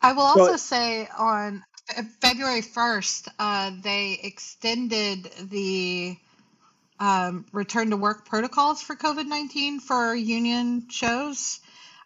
I 0.00 0.12
will 0.12 0.22
also 0.22 0.52
so, 0.52 0.56
say 0.56 1.08
on 1.18 1.64
February 2.20 2.60
first, 2.60 3.28
uh, 3.38 3.72
they 3.82 4.18
extended 4.22 5.30
the 5.50 6.16
um, 7.00 7.46
return 7.52 7.90
to 7.90 7.96
work 7.96 8.26
protocols 8.26 8.82
for 8.82 8.94
COVID 8.94 9.26
nineteen 9.26 9.80
for 9.80 10.14
union 10.14 10.86
shows, 10.90 11.60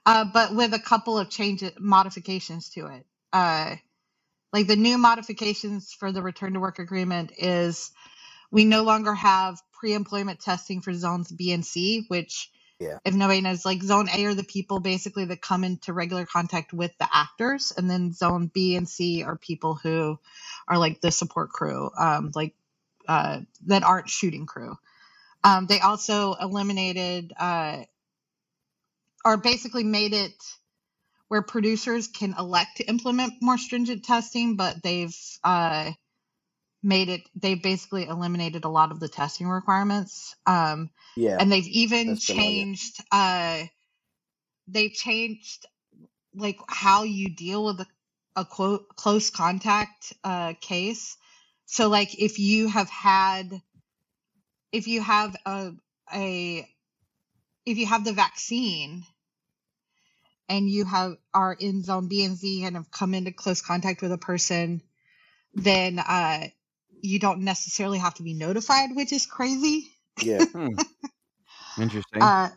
uh, 0.07 0.25
but 0.33 0.55
with 0.55 0.73
a 0.75 0.79
couple 0.79 1.19
of 1.19 1.29
changes 1.29 1.73
modifications 1.79 2.71
to 2.71 2.87
it. 2.87 3.05
Uh, 3.33 3.77
like 4.53 4.67
the 4.67 4.77
new 4.77 4.97
modifications 4.97 5.93
for 5.93 6.11
the 6.11 6.23
return 6.23 6.55
to 6.55 6.61
work 6.61 6.79
agreement 6.79 7.33
is 7.37 7.91
we 8.51 8.65
no 8.65 8.83
longer 8.83 9.13
have 9.13 9.61
pre 9.73 9.93
employment 9.93 10.41
testing 10.41 10.81
for 10.81 10.95
zones 10.95 11.31
B 11.31 11.53
and 11.53 11.65
C, 11.65 12.07
which 12.09 12.51
Yeah. 12.81 12.99
If 13.05 13.15
nobody 13.15 13.41
knows, 13.41 13.65
like 13.65 13.83
zone 13.83 14.09
A 14.15 14.25
are 14.27 14.35
the 14.35 14.45
people 14.45 14.81
basically 14.81 15.27
that 15.27 15.43
come 15.43 15.65
into 15.65 15.93
regular 15.93 16.27
contact 16.27 16.73
with 16.73 16.93
the 16.99 17.09
actors, 17.13 17.73
and 17.77 17.91
then 17.91 18.13
zone 18.13 18.51
B 18.53 18.77
and 18.77 18.89
C 18.89 19.23
are 19.25 19.37
people 19.37 19.75
who 19.75 20.19
are 20.69 20.79
like 20.79 21.01
the 21.01 21.11
support 21.11 21.51
crew, 21.51 21.91
um, 21.99 22.33
like 22.35 22.55
uh, 23.09 23.41
that 23.67 23.85
aren't 23.85 24.11
shooting 24.11 24.47
crew. 24.47 24.77
Um, 25.45 25.67
they 25.67 25.81
also 25.81 26.35
eliminated 26.35 27.33
uh, 27.39 27.83
or 29.25 29.37
basically 29.39 29.85
made 29.85 30.15
it 30.15 30.33
where 31.29 31.43
producers 31.43 32.09
can 32.09 32.35
elect 32.39 32.79
to 32.79 32.85
implement 32.89 33.35
more 33.43 33.59
stringent 33.59 34.05
testing, 34.05 34.57
but 34.57 34.83
they've 34.83 35.17
uh, 35.45 35.93
made 36.83 37.09
it. 37.11 37.23
They've 37.37 37.63
basically 37.63 38.07
eliminated 38.07 38.65
a 38.65 38.71
lot 38.71 38.93
of 38.93 39.01
the 39.01 39.09
testing 39.09 39.49
requirements. 39.49 40.37
Um, 40.47 40.91
Yeah. 41.17 41.41
and 41.41 41.53
they've 41.53 41.67
even 41.69 42.07
That's 42.07 42.25
been 42.27 42.41
on 42.41 42.59
it. 42.59 42.69
changed 42.69 43.03
uh 43.13 43.65
they've 44.69 44.93
changed 44.93 45.67
like 46.35 46.59
how 46.69 47.05
you 47.05 47.31
deal 47.35 47.65
with 47.67 47.81
a, 47.81 47.87
a 48.37 48.45
quote 48.45 48.89
close 48.97 49.31
contact 49.31 50.13
uh 50.25 50.55
case 50.61 51.17
so 51.67 51.89
like 51.89 52.21
if 52.21 52.39
you 52.39 52.69
have 52.69 52.91
had 52.91 53.63
if 54.73 54.89
you 54.89 55.03
have 55.03 55.37
a 55.47 55.73
a 56.15 56.69
if 57.67 57.79
you 57.79 57.87
have 57.87 58.05
the 58.05 58.13
vaccine 58.15 59.05
and 60.49 60.71
you 60.71 60.85
have 60.87 61.17
are 61.35 61.55
in 61.55 61.83
zone 61.85 62.09
B 62.09 62.25
and 62.25 62.39
C 62.39 62.65
and 62.65 62.77
have 62.77 62.91
come 62.91 63.15
into 63.15 63.33
close 63.33 63.63
contact 63.63 64.03
with 64.03 64.13
a 64.13 64.19
person 64.19 64.83
then 65.55 65.99
uh 65.99 66.49
you 67.03 67.19
don't 67.19 67.41
necessarily 67.41 67.99
have 67.99 68.15
to 68.15 68.23
be 68.23 68.35
notified 68.35 68.91
which 68.95 69.13
is 69.13 69.27
crazy 69.27 69.91
yeah. 70.23 70.45
Hmm. 70.53 70.75
Interesting. 71.81 72.23
uh, 72.23 72.49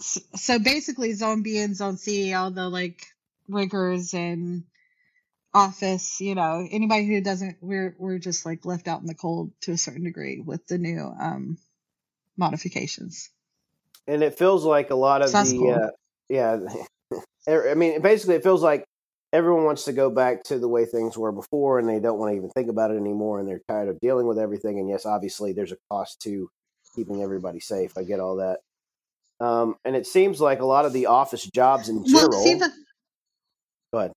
so 0.00 0.58
basically, 0.58 1.12
Zone 1.12 1.42
B 1.42 1.58
and 1.58 1.76
Zone 1.76 1.96
C, 1.96 2.32
all 2.34 2.50
the 2.50 2.68
like 2.68 3.06
riggers 3.48 4.14
and 4.14 4.64
office, 5.54 6.20
you 6.20 6.34
know, 6.34 6.66
anybody 6.70 7.06
who 7.06 7.20
doesn't, 7.20 7.58
we're 7.60 7.94
we're 7.98 8.18
just 8.18 8.46
like 8.46 8.64
left 8.64 8.88
out 8.88 9.00
in 9.00 9.06
the 9.06 9.14
cold 9.14 9.52
to 9.62 9.72
a 9.72 9.78
certain 9.78 10.04
degree 10.04 10.40
with 10.40 10.66
the 10.66 10.78
new 10.78 11.00
um 11.20 11.58
modifications. 12.36 13.30
and 14.06 14.22
it 14.22 14.38
feels 14.38 14.64
like 14.64 14.90
a 14.90 14.94
lot 14.94 15.22
of 15.22 15.30
So 15.30 15.42
the 15.42 15.58
cool. 15.58 15.74
uh, 15.74 15.90
yeah 16.28 16.58
i 17.70 17.74
mean 17.74 18.00
basically 18.00 18.36
it 18.36 18.42
feels 18.42 18.62
like 18.62 18.84
everyone 19.32 19.64
wants 19.64 19.84
to 19.84 19.92
go 19.92 20.10
back 20.10 20.42
to 20.44 20.58
the 20.58 20.68
way 20.68 20.84
things 20.84 21.16
were 21.16 21.32
before 21.32 21.78
and 21.78 21.88
they 21.88 22.00
don't 22.00 22.18
want 22.18 22.32
to 22.32 22.36
even 22.36 22.50
think 22.50 22.68
about 22.68 22.90
it 22.90 22.96
anymore 22.96 23.40
and 23.40 23.48
they're 23.48 23.62
tired 23.68 23.88
of 23.88 23.98
dealing 24.00 24.26
with 24.26 24.38
everything 24.38 24.78
and 24.78 24.88
yes 24.88 25.06
obviously 25.06 25.52
there's 25.52 25.72
a 25.72 25.76
cost 25.90 26.20
to 26.20 26.48
keeping 26.94 27.22
everybody 27.22 27.60
safe 27.60 27.92
i 27.96 28.02
get 28.02 28.20
all 28.20 28.36
that 28.36 28.60
um, 29.40 29.74
and 29.84 29.96
it 29.96 30.06
seems 30.06 30.40
like 30.40 30.60
a 30.60 30.64
lot 30.64 30.84
of 30.84 30.92
the 30.92 31.06
office 31.06 31.48
jobs 31.52 31.88
in 31.88 32.04
general 32.06 32.30
Well, 32.30 32.44
see 32.44 32.54
the 32.54 32.72
go 33.92 33.98
ahead 33.98 34.12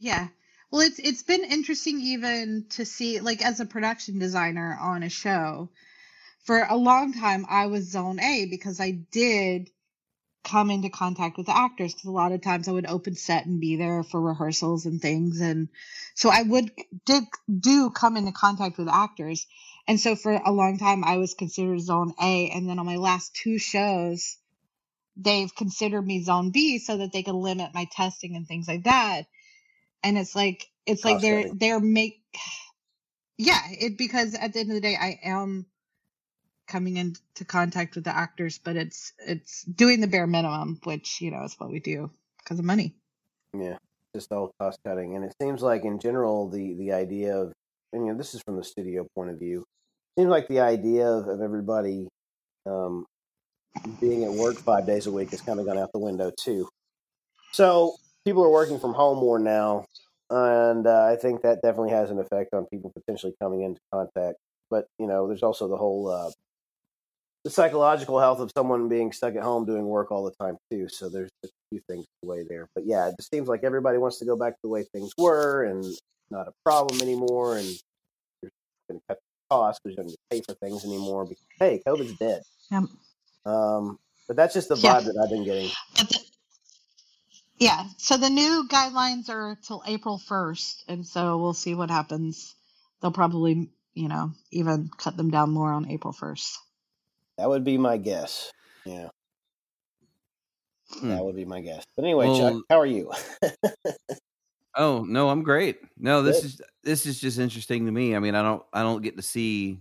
Yeah. 0.00 0.28
Well, 0.70 0.80
it's 0.80 0.98
it's 0.98 1.22
been 1.22 1.44
interesting 1.44 2.00
even 2.00 2.66
to 2.70 2.84
see 2.84 3.20
like 3.20 3.44
as 3.44 3.60
a 3.60 3.66
production 3.66 4.18
designer 4.18 4.76
on 4.80 5.02
a 5.02 5.08
show. 5.08 5.68
For 6.44 6.66
a 6.68 6.76
long 6.76 7.12
time 7.12 7.44
I 7.48 7.66
was 7.66 7.90
zone 7.90 8.18
A 8.18 8.46
because 8.46 8.80
I 8.80 8.92
did 9.12 9.70
come 10.44 10.70
into 10.70 10.90
contact 10.90 11.36
with 11.36 11.46
the 11.46 11.56
actors 11.56 11.94
because 11.94 12.08
a 12.08 12.12
lot 12.12 12.32
of 12.32 12.42
times 12.42 12.68
I 12.68 12.72
would 12.72 12.86
open 12.86 13.14
set 13.16 13.46
and 13.46 13.60
be 13.60 13.76
there 13.76 14.02
for 14.02 14.20
rehearsals 14.20 14.86
and 14.86 15.00
things 15.00 15.40
and 15.40 15.68
so 16.14 16.30
I 16.30 16.42
would 16.42 16.72
did 17.06 17.24
do 17.60 17.90
come 17.90 18.16
into 18.16 18.32
contact 18.32 18.78
with 18.78 18.88
actors. 18.88 19.46
And 19.88 20.00
so 20.00 20.16
for 20.16 20.32
a 20.32 20.52
long 20.52 20.78
time 20.78 21.04
I 21.04 21.18
was 21.18 21.34
considered 21.34 21.80
zone 21.80 22.14
A 22.20 22.50
and 22.50 22.68
then 22.68 22.78
on 22.78 22.86
my 22.86 22.96
last 22.96 23.34
two 23.34 23.58
shows 23.58 24.38
they've 25.16 25.54
considered 25.54 26.02
me 26.06 26.22
zone 26.22 26.50
B 26.50 26.78
so 26.78 26.98
that 26.98 27.12
they 27.12 27.22
could 27.22 27.34
limit 27.34 27.74
my 27.74 27.86
testing 27.92 28.36
and 28.36 28.46
things 28.46 28.68
like 28.68 28.84
that 28.84 29.24
and 30.04 30.18
it's 30.18 30.36
like 30.36 30.66
it's 30.86 31.04
like 31.04 31.20
they're 31.20 31.46
they're 31.54 31.80
make 31.80 32.20
yeah 33.38 33.60
it 33.70 33.98
because 33.98 34.34
at 34.34 34.52
the 34.52 34.60
end 34.60 34.70
of 34.70 34.74
the 34.74 34.80
day 34.80 34.96
i 35.00 35.18
am 35.24 35.66
coming 36.70 36.96
into 36.96 37.44
contact 37.44 37.96
with 37.96 38.04
the 38.04 38.16
actors 38.16 38.58
but 38.62 38.76
it's 38.76 39.12
it's 39.26 39.64
doing 39.64 40.00
the 40.00 40.06
bare 40.06 40.26
minimum 40.26 40.78
which 40.84 41.20
you 41.20 41.30
know 41.30 41.42
is 41.42 41.54
what 41.58 41.70
we 41.70 41.80
do 41.80 42.10
because 42.38 42.58
of 42.58 42.64
money 42.64 42.94
Yeah, 43.52 43.76
just 44.14 44.32
all 44.32 44.52
cost 44.60 44.78
cutting, 44.84 45.16
and 45.16 45.24
it 45.24 45.34
seems 45.42 45.62
like 45.62 45.84
in 45.84 45.98
general 45.98 46.48
the 46.48 46.74
the 46.74 46.92
idea 46.92 47.36
of, 47.36 47.52
and 47.92 48.06
you 48.06 48.12
know, 48.12 48.18
this 48.18 48.34
is 48.34 48.42
from 48.42 48.56
the 48.56 48.64
studio 48.64 49.06
point 49.14 49.30
of 49.30 49.38
view. 49.38 49.64
Seems 50.18 50.30
like 50.30 50.48
the 50.48 50.60
idea 50.60 51.06
of, 51.08 51.28
of 51.28 51.40
everybody 51.40 52.08
um, 52.66 53.06
being 54.00 54.24
at 54.24 54.30
work 54.30 54.56
five 54.56 54.86
days 54.86 55.06
a 55.06 55.12
week 55.12 55.30
has 55.30 55.40
kind 55.40 55.60
of 55.60 55.66
gone 55.66 55.78
out 55.78 55.92
the 55.92 55.98
window 55.98 56.30
too. 56.38 56.68
So 57.52 57.94
people 58.24 58.44
are 58.44 58.50
working 58.50 58.78
from 58.78 58.94
home 58.94 59.18
more 59.18 59.38
now, 59.38 59.86
and 60.30 60.86
uh, 60.86 61.06
I 61.06 61.16
think 61.16 61.42
that 61.42 61.62
definitely 61.62 61.90
has 61.90 62.10
an 62.10 62.18
effect 62.18 62.54
on 62.54 62.66
people 62.66 62.92
potentially 62.94 63.34
coming 63.42 63.62
into 63.62 63.80
contact. 63.92 64.38
But 64.70 64.86
you 64.98 65.08
know, 65.08 65.26
there's 65.26 65.42
also 65.42 65.68
the 65.68 65.76
whole 65.76 66.08
uh, 66.08 66.30
the 67.44 67.50
psychological 67.50 68.20
health 68.20 68.40
of 68.40 68.50
someone 68.56 68.88
being 68.88 69.12
stuck 69.12 69.36
at 69.36 69.42
home 69.42 69.66
doing 69.66 69.86
work 69.86 70.10
all 70.12 70.24
the 70.24 70.44
time 70.44 70.58
too. 70.70 70.88
So 70.90 71.08
there's 71.08 71.30
a 71.44 71.48
few 71.72 71.80
things 71.88 72.06
away 72.24 72.44
there. 72.48 72.68
But 72.74 72.86
yeah, 72.86 73.08
it 73.08 73.16
just 73.18 73.30
seems 73.32 73.48
like 73.48 73.64
everybody 73.64 73.98
wants 73.98 74.18
to 74.20 74.26
go 74.26 74.36
back 74.36 74.52
to 74.54 74.58
the 74.64 74.68
way 74.70 74.84
things 74.94 75.12
were 75.18 75.64
and 75.64 75.96
not 76.30 76.48
a 76.48 76.52
problem 76.64 77.02
anymore. 77.02 77.58
And 77.58 77.78
you're 78.42 78.50
going 78.90 79.00
to 79.00 79.04
cut 79.08 79.18
costs 79.50 79.80
because 79.84 79.96
you 79.98 80.04
don't 80.04 80.06
need 80.08 80.14
to 80.14 80.18
pay 80.30 80.42
for 80.42 80.54
things 80.66 80.84
anymore. 80.84 81.24
Because 81.26 81.44
hey, 81.60 81.82
COVID's 81.86 82.14
dead. 82.20 82.42
yeah 82.70 82.82
Um, 83.46 83.98
but 84.28 84.36
that's 84.36 84.54
just 84.54 84.68
the 84.68 84.76
Yeah. 84.82 84.96
vibe 85.00 85.06
that 85.06 85.20
I've 85.22 85.30
been 85.30 85.44
getting. 85.44 85.72
the, 85.96 86.20
yeah 87.58 87.84
so 87.98 88.16
the 88.18 88.30
new 88.30 88.66
guidelines 88.70 89.28
are 89.30 89.58
till 89.66 89.82
april 89.86 90.20
1st 90.28 90.84
and 90.88 91.06
so 91.06 91.38
we'll 91.38 91.54
see 91.54 91.74
what 91.74 91.90
happens 91.90 92.54
they'll 93.02 93.12
probably 93.12 93.70
you 93.94 94.08
know 94.08 94.32
even 94.52 94.90
cut 94.98 95.16
them 95.16 95.30
down 95.30 95.50
more 95.50 95.72
on 95.72 95.90
april 95.90 96.14
1st 96.14 96.56
That 97.38 97.48
would 97.48 97.64
be 97.64 97.78
my 97.78 97.96
guess. 97.96 98.50
Yeah, 98.84 99.08
Hmm. 100.92 101.08
that 101.10 101.24
would 101.24 101.36
be 101.36 101.44
my 101.44 101.60
guess. 101.60 101.84
But 101.96 102.04
anyway, 102.04 102.26
Well- 102.28 102.38
Chuck, 102.54 102.62
how 102.70 102.80
are 102.80 102.86
you? 102.86 103.10
Oh 104.76 105.04
no, 105.06 105.28
I'm 105.30 105.42
great. 105.42 105.80
No, 105.98 106.22
this 106.22 106.36
Good. 106.36 106.44
is 106.46 106.60
this 106.84 107.04
is 107.06 107.20
just 107.20 107.40
interesting 107.40 107.86
to 107.86 107.92
me. 107.92 108.14
I 108.14 108.20
mean, 108.20 108.36
I 108.36 108.42
don't 108.42 108.62
I 108.72 108.82
don't 108.82 109.02
get 109.02 109.16
to 109.16 109.22
see 109.22 109.80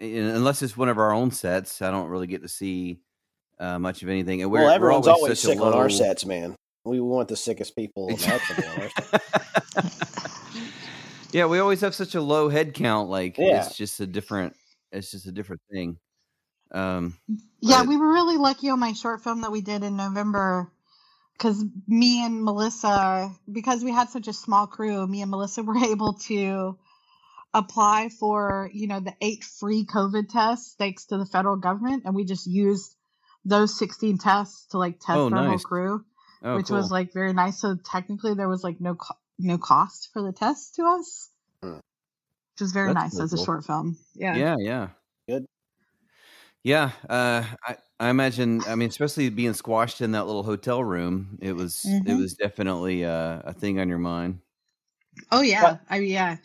unless 0.00 0.60
it's 0.60 0.76
one 0.76 0.88
of 0.88 0.98
our 0.98 1.12
own 1.12 1.30
sets. 1.30 1.80
I 1.82 1.92
don't 1.92 2.08
really 2.08 2.26
get 2.26 2.42
to 2.42 2.48
see 2.48 2.98
uh, 3.60 3.78
much 3.78 4.02
of 4.02 4.08
anything. 4.08 4.42
And 4.42 4.50
we're, 4.50 4.58
well, 4.58 4.68
we're 4.70 4.74
everyone's 4.74 5.06
always 5.06 5.38
such 5.38 5.50
a 5.50 5.54
sick 5.54 5.60
on 5.64 5.72
our 5.72 5.88
sets, 5.88 6.24
man. 6.26 6.56
We 6.84 6.98
want 7.00 7.28
the 7.28 7.36
sickest 7.36 7.76
people 7.76 8.08
imaginable 8.08 8.68
on 8.68 8.80
our 8.82 8.90
sets. 8.90 10.08
yeah, 11.32 11.46
we 11.46 11.60
always 11.60 11.80
have 11.82 11.94
such 11.94 12.16
a 12.16 12.20
low 12.20 12.48
head 12.48 12.74
count. 12.74 13.08
Like 13.08 13.38
Yeah. 13.38 13.64
it's 13.66 13.76
just 13.76 14.00
a 14.00 14.06
different. 14.06 14.56
It's 14.90 15.12
just 15.12 15.26
a 15.26 15.32
different 15.32 15.62
thing. 15.70 15.96
Um, 16.72 17.16
Yeah, 17.60 17.80
But- 17.80 17.88
we 17.88 17.96
were 17.96 18.12
really 18.12 18.36
lucky 18.36 18.68
on 18.70 18.78
my 18.78 18.92
short 18.92 19.22
film 19.22 19.40
that 19.42 19.52
we 19.52 19.60
did 19.60 19.82
in 19.82 19.96
November 19.96 20.70
because 21.32 21.64
me 21.86 22.24
and 22.24 22.44
Melissa, 22.44 23.32
because 23.50 23.82
we 23.84 23.92
had 23.92 24.08
such 24.10 24.28
a 24.28 24.32
small 24.32 24.66
crew, 24.66 25.06
me 25.06 25.22
and 25.22 25.30
Melissa 25.30 25.62
were 25.68 25.78
able 25.78 26.14
to 26.28 26.78
apply 27.54 28.10
for, 28.10 28.70
you 28.74 28.86
know, 28.86 29.00
the 29.00 29.14
eight 29.20 29.42
free 29.44 29.84
COVID 29.86 30.28
tests 30.28 30.74
thanks 30.78 31.06
to 31.06 31.16
the 31.16 31.26
federal 31.26 31.56
government. 31.56 32.02
And 32.04 32.14
we 32.14 32.24
just 32.24 32.46
used 32.46 32.94
those 33.44 33.76
16 33.78 34.18
tests 34.18 34.66
to 34.66 34.78
like 34.78 35.00
test 35.00 35.16
Oh, 35.18 35.30
our 35.32 35.48
whole 35.48 35.58
crew, 35.58 36.04
oh, 36.42 36.56
which 36.56 36.66
cool. 36.68 36.76
was 36.76 36.90
like 36.90 37.12
very 37.14 37.32
nice. 37.32 37.58
So 37.60 37.76
technically 37.76 38.34
there 38.34 38.48
was 38.48 38.62
like 38.62 38.80
no, 38.80 38.94
co- 38.96 39.16
no 39.38 39.56
cost 39.58 40.10
for 40.12 40.22
the 40.22 40.32
tests 40.32 40.72
to 40.76 40.82
us, 40.84 41.30
Hmm. 41.62 41.74
which 41.76 42.60
was 42.60 42.72
very 42.72 42.92
That's 42.92 43.14
nice 43.14 43.20
as 43.20 43.32
a 43.32 43.36
cool. 43.36 43.44
short 43.46 43.64
film. 43.64 43.96
Yeah. 44.14 44.36
yeah, 44.36 44.56
yeah, 44.58 44.88
Good. 45.28 45.46
Yeah, 46.68 46.90
uh, 47.08 47.44
I 47.66 47.76
I 47.98 48.10
imagine. 48.10 48.60
I 48.66 48.74
mean, 48.74 48.90
especially 48.90 49.30
being 49.30 49.54
squashed 49.54 50.02
in 50.02 50.12
that 50.12 50.26
little 50.26 50.42
hotel 50.42 50.84
room, 50.84 51.38
it 51.40 51.54
was 51.54 51.82
it 51.86 52.04
Mhm. 52.04 52.18
was 52.18 52.34
definitely 52.34 53.06
uh, 53.06 53.40
a 53.42 53.54
thing 53.54 53.80
on 53.80 53.88
your 53.88 53.96
mind. 53.98 54.40
Oh 55.32 55.40
yeah, 55.40 55.62
But- 55.62 55.80
I 55.88 55.96
yeah, 56.00 56.36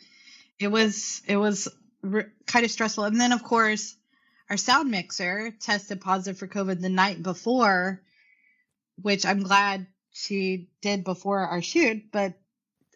it 0.59 0.69
was 0.69 1.23
it 1.27 1.35
was 1.35 1.67
r- 2.09 2.31
kind 2.47 2.63
of 2.63 2.71
stressful, 2.71 3.03
and 3.03 3.19
then 3.19 3.33
of 3.33 3.43
course 3.43 3.97
our 4.49 4.55
sound 4.55 4.89
mixer 4.91 5.51
tested 5.59 5.99
positive 5.99 6.39
for 6.39 6.47
COVID 6.47 6.79
the 6.79 6.87
night 6.87 7.21
before, 7.21 8.01
which 9.01 9.25
I'm 9.25 9.43
glad 9.43 9.87
she 10.11 10.69
did 10.79 11.03
before 11.03 11.39
our 11.39 11.61
shoot, 11.61 12.01
but 12.13 12.39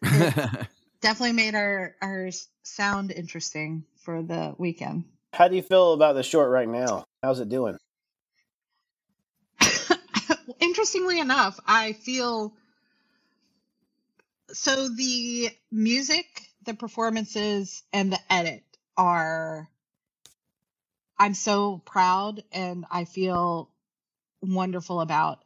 definitely 1.02 1.32
made 1.34 1.54
our 1.54 1.94
our 2.00 2.30
sound 2.62 3.10
interesting 3.12 3.84
for 3.98 4.22
the 4.22 4.54
weekend. 4.56 5.04
How 5.34 5.46
do 5.48 5.56
you 5.56 5.62
feel 5.62 5.92
about 5.92 6.14
the 6.14 6.22
short 6.22 6.48
right 6.50 6.66
now? 6.68 7.04
How's 7.22 7.40
it 7.40 7.48
doing? 7.50 7.78
Interestingly 10.60 11.20
enough, 11.20 11.60
I 11.66 11.94
feel 11.94 12.54
so 14.52 14.88
the 14.88 15.50
music, 15.72 16.26
the 16.64 16.74
performances, 16.74 17.82
and 17.92 18.12
the 18.12 18.20
edit 18.32 18.64
are 18.96 19.68
I'm 21.18 21.34
so 21.34 21.78
proud 21.84 22.44
and 22.52 22.86
I 22.90 23.04
feel 23.04 23.70
wonderful 24.42 25.00
about. 25.02 25.44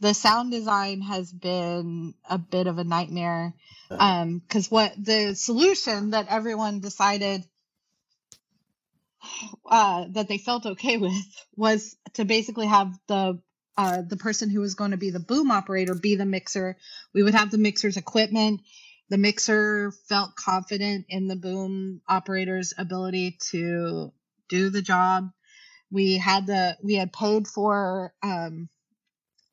The 0.00 0.14
sound 0.14 0.52
design 0.52 1.02
has 1.02 1.32
been 1.32 2.14
a 2.28 2.38
bit 2.38 2.66
of 2.68 2.78
a 2.78 2.84
nightmare 2.84 3.54
Uh-huh. 3.90 4.10
um 4.10 4.38
because 4.40 4.70
what 4.70 4.92
the 5.02 5.34
solution 5.36 6.10
that 6.10 6.28
everyone 6.28 6.80
decided 6.80 7.44
uh 9.66 10.06
that 10.10 10.28
they 10.28 10.38
felt 10.38 10.66
okay 10.66 10.96
with 10.96 11.12
was 11.56 11.96
to 12.14 12.24
basically 12.24 12.66
have 12.66 12.92
the 13.08 13.40
uh 13.76 14.02
the 14.02 14.16
person 14.16 14.50
who 14.50 14.60
was 14.60 14.74
going 14.74 14.90
to 14.90 14.96
be 14.96 15.10
the 15.10 15.20
boom 15.20 15.50
operator 15.50 15.94
be 15.94 16.16
the 16.16 16.26
mixer. 16.26 16.76
We 17.14 17.22
would 17.22 17.34
have 17.34 17.50
the 17.50 17.58
mixer's 17.58 17.96
equipment. 17.96 18.60
The 19.08 19.18
mixer 19.18 19.92
felt 20.08 20.36
confident 20.36 21.06
in 21.08 21.28
the 21.28 21.36
boom 21.36 22.00
operator's 22.08 22.72
ability 22.78 23.38
to 23.50 24.12
do 24.48 24.70
the 24.70 24.82
job. 24.82 25.30
We 25.90 26.16
had 26.16 26.46
the 26.46 26.76
we 26.82 26.94
had 26.94 27.12
paid 27.12 27.46
for 27.46 28.14
um 28.22 28.68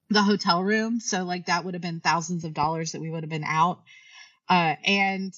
the 0.09 0.23
hotel 0.23 0.63
room 0.63 0.99
so 0.99 1.23
like 1.23 1.45
that 1.45 1.63
would 1.63 1.75
have 1.75 1.83
been 1.83 1.99
thousands 1.99 2.43
of 2.43 2.53
dollars 2.53 2.93
that 2.93 3.01
we 3.01 3.09
would 3.11 3.23
have 3.23 3.29
been 3.29 3.43
out. 3.43 3.83
Uh 4.49 4.75
and 4.83 5.33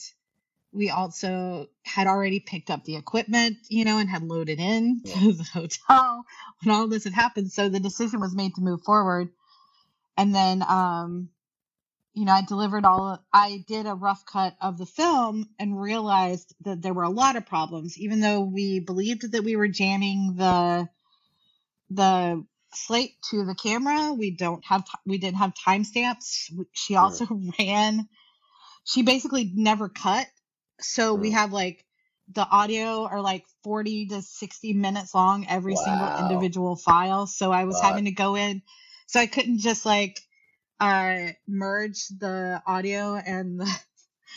we 0.73 0.89
also 0.89 1.67
had 1.85 2.07
already 2.07 2.39
picked 2.39 2.69
up 2.69 2.83
the 2.85 2.95
equipment 2.95 3.57
you 3.69 3.85
know 3.85 3.97
and 3.97 4.09
had 4.09 4.23
loaded 4.23 4.59
in 4.59 5.01
to 5.05 5.33
the 5.33 5.43
hotel 5.43 6.25
when 6.63 6.75
all 6.75 6.87
this 6.87 7.03
had 7.05 7.13
happened. 7.13 7.51
So 7.51 7.69
the 7.69 7.79
decision 7.79 8.19
was 8.19 8.35
made 8.35 8.55
to 8.55 8.61
move 8.61 8.81
forward. 8.83 9.29
And 10.17 10.33
then 10.35 10.63
um 10.67 11.29
you 12.13 12.25
know 12.25 12.33
i 12.33 12.41
delivered 12.41 12.85
all 12.85 13.23
i 13.33 13.63
did 13.67 13.85
a 13.87 13.95
rough 13.95 14.25
cut 14.25 14.55
of 14.61 14.77
the 14.77 14.85
film 14.85 15.47
and 15.59 15.79
realized 15.79 16.53
that 16.61 16.81
there 16.81 16.93
were 16.93 17.03
a 17.03 17.09
lot 17.09 17.35
of 17.35 17.45
problems. 17.45 17.97
Even 17.97 18.21
though 18.21 18.41
we 18.41 18.79
believed 18.79 19.31
that 19.31 19.43
we 19.43 19.55
were 19.55 19.67
jamming 19.69 20.35
the 20.37 20.87
the 21.89 22.45
slate 22.73 23.15
to 23.29 23.45
the 23.45 23.55
camera 23.55 24.13
we 24.13 24.31
don't 24.31 24.65
have 24.65 24.83
we 25.05 25.17
didn't 25.17 25.37
have 25.37 25.53
timestamps. 25.53 26.51
She 26.73 26.95
also 26.95 27.27
ran 27.59 28.07
she 28.85 29.03
basically 29.03 29.51
never 29.55 29.89
cut 29.89 30.27
so 30.83 31.15
we 31.15 31.31
have 31.31 31.53
like 31.53 31.85
the 32.33 32.47
audio 32.47 33.05
are 33.05 33.21
like 33.21 33.45
40 33.63 34.07
to 34.07 34.21
60 34.21 34.73
minutes 34.73 35.13
long 35.15 35.47
every 35.47 35.75
Wow. 35.75 35.83
single 35.85 36.09
individual 36.09 36.75
file. 36.75 37.27
So 37.27 37.51
i 37.51 37.65
was 37.65 37.79
having 37.79 38.05
to 38.05 38.11
go 38.11 38.35
in 38.35 38.61
so 39.07 39.19
i 39.19 39.27
couldn't 39.27 39.59
just 39.59 39.85
like 39.85 40.19
uh 40.79 41.29
merge 41.47 42.07
the 42.09 42.61
audio 42.65 43.15
and 43.15 43.59
the 43.59 43.81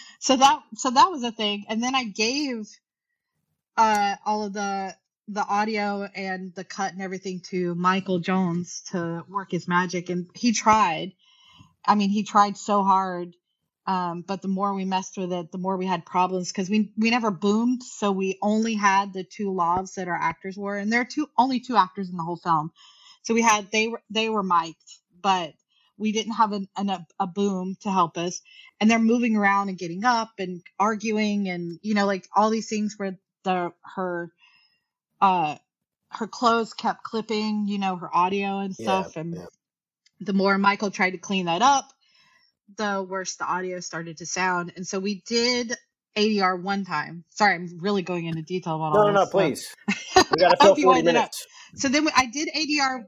so 0.20 0.36
that 0.36 0.62
so 0.76 0.90
that 0.90 1.08
was 1.10 1.22
a 1.24 1.32
thing. 1.32 1.64
And 1.68 1.82
then 1.82 1.94
i 1.94 2.04
gave 2.04 2.68
uh 3.76 4.16
all 4.26 4.44
of 4.44 4.52
the 4.52 4.96
the 5.28 5.44
audio 5.44 6.02
and 6.14 6.54
the 6.54 6.64
cut 6.64 6.92
and 6.92 7.00
everything 7.02 7.40
to 7.40 7.74
michael 7.76 8.18
jones 8.18 8.82
to 8.90 9.24
work 9.28 9.50
his 9.52 9.66
magic 9.68 10.10
and 10.10 10.28
he 10.34 10.52
tried. 10.52 11.12
I 11.86 11.94
mean 11.96 12.10
he 12.10 12.24
tried 12.24 12.56
so 12.56 12.82
hard 12.84 13.36
um 13.86 14.22
but 14.26 14.42
the 14.42 14.48
more 14.48 14.74
we 14.74 14.86
messed 14.86 15.18
with 15.18 15.32
it 15.32 15.52
the 15.52 15.58
more 15.58 15.76
we 15.76 15.86
had 15.86 16.06
problems 16.06 16.52
because 16.52 16.70
we 16.70 16.92
we 16.98 17.10
never 17.10 17.30
boomed 17.30 17.82
so 17.82 18.12
we 18.12 18.38
only 18.42 18.74
had 18.74 19.12
the 19.12 19.24
two 19.24 19.50
lavs 19.50 19.94
that 19.94 20.08
our 20.08 20.16
actors 20.16 20.56
were 20.56 20.76
and 20.78 20.92
there 20.92 21.02
are 21.02 21.06
two 21.06 21.28
only 21.38 21.60
two 21.60 21.76
actors 21.76 22.10
in 22.10 22.16
the 22.16 22.22
whole 22.24 22.36
film 22.36 22.72
so 23.22 23.34
we 23.34 23.42
had 23.42 23.70
they 23.72 23.88
were 23.88 24.02
they 24.10 24.28
were 24.30 24.44
mic'd 24.44 25.00
but 25.22 25.54
we 25.98 26.12
didn't 26.12 26.32
have 26.34 26.52
an, 26.52 26.68
an, 26.76 26.90
a, 26.90 27.06
boom 27.28 27.76
to 27.82 27.90
help 27.90 28.18
us 28.18 28.42
and 28.80 28.90
they're 28.90 28.98
moving 28.98 29.36
around 29.36 29.68
and 29.68 29.78
getting 29.78 30.04
up 30.04 30.30
and 30.38 30.62
arguing 30.80 31.48
and 31.50 31.78
you 31.82 31.94
know 31.94 32.06
like 32.06 32.28
all 32.36 32.50
these 32.50 32.68
things 32.68 32.94
where 32.98 33.18
the 33.44 33.72
her 33.96 34.32
uh 35.20 35.56
her 36.10 36.28
clothes 36.28 36.74
kept 36.74 37.04
clipping 37.04 37.66
you 37.68 37.78
know 37.78 37.96
her 37.96 38.14
audio 38.14 38.60
and 38.60 38.76
Yeah, 38.78 39.08
stuff 39.08 39.16
and 39.16 39.38
yeah. 39.38 39.46
the 40.20 40.34
more 40.34 40.58
michael 40.58 40.92
tried 40.92 41.12
to 41.12 41.18
clean 41.18 41.46
that 41.46 41.62
up 41.62 41.93
the 42.78 43.06
worse 43.08 43.36
the 43.36 43.46
audio 43.46 43.80
started 43.80 44.18
to 44.18 44.26
sound 44.26 44.72
and 44.76 44.86
so 44.86 44.98
we 45.00 45.22
did 45.28 45.74
adr 46.16 46.60
one 46.62 46.84
time 46.84 47.24
sorry 47.30 47.54
i'm 47.56 47.68
really 47.80 48.02
going 48.02 48.26
into 48.26 48.42
detail 48.42 48.76
about 48.76 48.92
No, 48.92 49.02
all 49.02 49.04
no, 49.04 49.12
no, 49.12 49.26
this 49.26 49.28
stuff. 49.28 49.54
please. 49.54 49.66
We 50.30 50.38
got 50.40 50.50
to 50.52 50.58
fill 50.60 50.76
40 50.76 51.02
it 51.06 51.16
up. 51.16 51.30
minutes. 51.30 51.46
so 51.76 51.88
then 51.88 52.04
we, 52.06 52.12
i 52.16 52.26
did 52.26 52.48
adr 52.56 53.04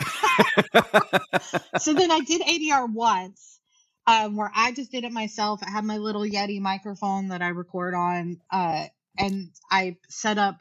so 1.76 1.94
then 1.94 2.10
I 2.10 2.20
did 2.20 2.42
ADR 2.42 2.92
once, 2.92 3.60
um, 4.06 4.36
where 4.36 4.52
I 4.54 4.72
just 4.72 4.92
did 4.92 5.04
it 5.04 5.12
myself. 5.12 5.62
I 5.66 5.70
had 5.70 5.84
my 5.84 5.98
little 5.98 6.22
Yeti 6.22 6.60
microphone 6.60 7.28
that 7.28 7.42
I 7.42 7.48
record 7.48 7.94
on, 7.94 8.38
uh, 8.52 8.86
and 9.18 9.50
I 9.70 9.96
set 10.10 10.38
up 10.38 10.56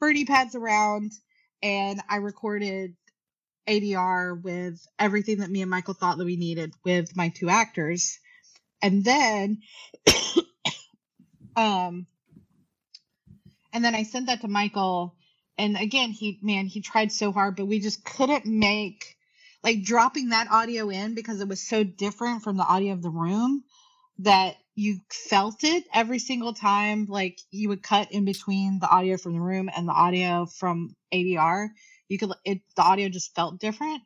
birdie 0.00 0.26
pads 0.26 0.54
around, 0.54 1.12
and 1.62 2.00
I 2.08 2.16
recorded 2.18 2.96
ADR 3.68 4.42
with 4.42 4.86
everything 4.98 5.38
that 5.38 5.50
me 5.50 5.62
and 5.62 5.70
Michael 5.70 5.94
thought 5.94 6.18
that 6.18 6.24
we 6.26 6.36
needed 6.36 6.74
with 6.84 7.16
my 7.16 7.30
two 7.30 7.50
actors, 7.50 8.18
and 8.82 9.04
then, 9.04 9.60
um, 11.56 12.06
and 13.72 13.84
then 13.84 13.94
I 13.94 14.04
sent 14.04 14.26
that 14.28 14.42
to 14.42 14.48
Michael. 14.48 15.16
And 15.58 15.76
again, 15.78 16.10
he 16.10 16.38
man, 16.42 16.66
he 16.66 16.82
tried 16.82 17.12
so 17.12 17.32
hard, 17.32 17.56
but 17.56 17.66
we 17.66 17.80
just 17.80 18.04
couldn't 18.04 18.46
make 18.46 19.16
like 19.64 19.84
dropping 19.84 20.30
that 20.30 20.48
audio 20.50 20.90
in 20.90 21.14
because 21.14 21.40
it 21.40 21.48
was 21.48 21.62
so 21.62 21.84
different 21.84 22.42
from 22.44 22.56
the 22.58 22.64
audio 22.64 22.92
of 22.94 23.02
the 23.02 23.10
room 23.10 23.64
that 24.18 24.56
you 24.76 24.98
felt 25.10 25.64
it 25.64 25.84
every 25.92 26.18
single 26.18 26.52
time 26.52 27.06
like 27.06 27.38
you 27.50 27.68
would 27.68 27.82
cut 27.82 28.10
in 28.12 28.24
between 28.24 28.78
the 28.80 28.88
audio 28.88 29.16
from 29.16 29.32
the 29.34 29.40
room 29.40 29.70
and 29.76 29.88
the 29.88 29.92
audio 29.92 30.46
from 30.46 30.94
ADR 31.12 31.68
you 32.08 32.18
could 32.18 32.32
it 32.44 32.60
the 32.76 32.82
audio 32.82 33.08
just 33.08 33.34
felt 33.34 33.58
different 33.60 34.02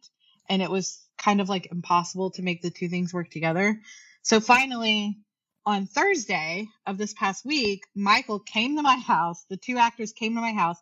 and 0.48 0.62
it 0.62 0.70
was 0.70 1.02
kind 1.18 1.40
of 1.40 1.48
like 1.48 1.70
impossible 1.70 2.30
to 2.32 2.42
make 2.42 2.62
the 2.62 2.70
two 2.70 2.88
things 2.88 3.12
work 3.14 3.30
together. 3.30 3.80
So 4.22 4.40
finally 4.40 5.18
on 5.66 5.86
Thursday 5.86 6.68
of 6.86 6.98
this 6.98 7.14
past 7.14 7.44
week 7.44 7.82
Michael 7.94 8.40
came 8.40 8.76
to 8.76 8.82
my 8.82 8.96
house 8.96 9.44
the 9.50 9.56
two 9.56 9.78
actors 9.78 10.12
came 10.12 10.34
to 10.34 10.40
my 10.40 10.52
house. 10.52 10.78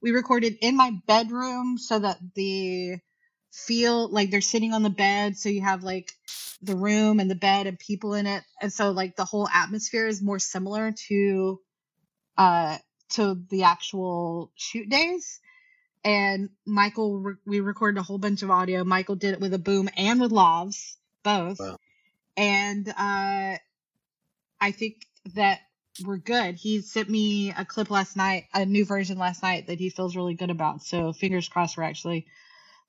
We 0.00 0.10
recorded 0.10 0.56
in 0.60 0.76
my 0.76 0.92
bedroom 1.06 1.78
so 1.78 1.98
that 1.98 2.18
the 2.34 2.96
feel 3.52 4.08
like 4.08 4.30
they're 4.30 4.40
sitting 4.40 4.72
on 4.72 4.82
the 4.82 4.90
bed 4.90 5.36
so 5.36 5.48
you 5.50 5.60
have 5.60 5.84
like 5.84 6.12
the 6.62 6.76
room 6.76 7.20
and 7.20 7.30
the 7.30 7.34
bed 7.34 7.66
and 7.66 7.78
people 7.78 8.14
in 8.14 8.26
it. 8.26 8.42
And 8.60 8.72
so 8.72 8.92
like 8.92 9.16
the 9.16 9.24
whole 9.24 9.48
atmosphere 9.48 10.06
is 10.06 10.22
more 10.22 10.38
similar 10.38 10.94
to 11.08 11.60
uh 12.38 12.78
to 13.10 13.36
the 13.50 13.64
actual 13.64 14.50
shoot 14.56 14.88
days 14.88 15.40
and 16.04 16.50
michael 16.66 17.18
re- 17.20 17.34
we 17.46 17.60
recorded 17.60 17.98
a 17.98 18.02
whole 18.02 18.18
bunch 18.18 18.42
of 18.42 18.50
audio 18.50 18.84
michael 18.84 19.16
did 19.16 19.34
it 19.34 19.40
with 19.40 19.54
a 19.54 19.58
boom 19.58 19.88
and 19.96 20.20
with 20.20 20.32
lavs 20.32 20.96
both 21.22 21.60
Wow. 21.60 21.78
and 22.36 22.88
uh 22.88 23.56
i 24.60 24.70
think 24.72 25.06
that 25.34 25.60
we're 26.04 26.16
good 26.18 26.54
he 26.56 26.80
sent 26.80 27.08
me 27.10 27.52
a 27.52 27.64
clip 27.64 27.90
last 27.90 28.16
night 28.16 28.46
a 28.54 28.66
new 28.66 28.84
version 28.84 29.18
last 29.18 29.42
night 29.42 29.66
that 29.68 29.78
he 29.78 29.90
feels 29.90 30.16
really 30.16 30.34
good 30.34 30.50
about 30.50 30.82
so 30.82 31.12
fingers 31.12 31.48
crossed 31.48 31.76
we're 31.76 31.84
actually 31.84 32.26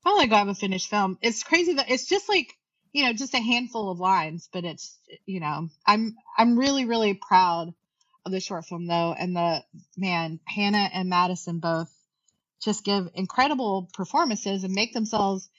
finally 0.04 0.28
gonna 0.28 0.39
have 0.39 0.47
a 0.49 0.56
finished 0.56 0.89
film. 0.89 1.17
It's 1.21 1.43
crazy 1.43 1.76
that 1.76 1.89
it's 1.89 2.08
just 2.08 2.30
like 2.30 2.54
you 2.93 3.06
know 3.06 3.13
just 3.13 3.34
a 3.34 3.39
handful 3.39 3.91
of 3.91 3.99
lines, 3.99 4.49
but 4.52 4.65
it's 4.65 4.97
you 5.26 5.39
know 5.39 5.69
I'm 5.86 6.15
I'm 6.38 6.58
really 6.58 6.86
really 6.86 7.13
proud 7.13 7.73
of 8.26 8.32
the 8.32 8.39
short 8.39 8.65
film 8.65 8.88
though, 8.88 9.15
and 9.17 9.36
the 9.36 9.63
man 9.97 10.39
Hannah 10.45 10.89
and 10.93 11.10
Madison 11.10 11.60
both 11.60 11.91
just 12.63 12.84
give 12.84 13.10
incredible 13.15 13.89
performances 13.93 14.63
and 14.63 14.73
make 14.73 14.93
themselves 14.93 15.49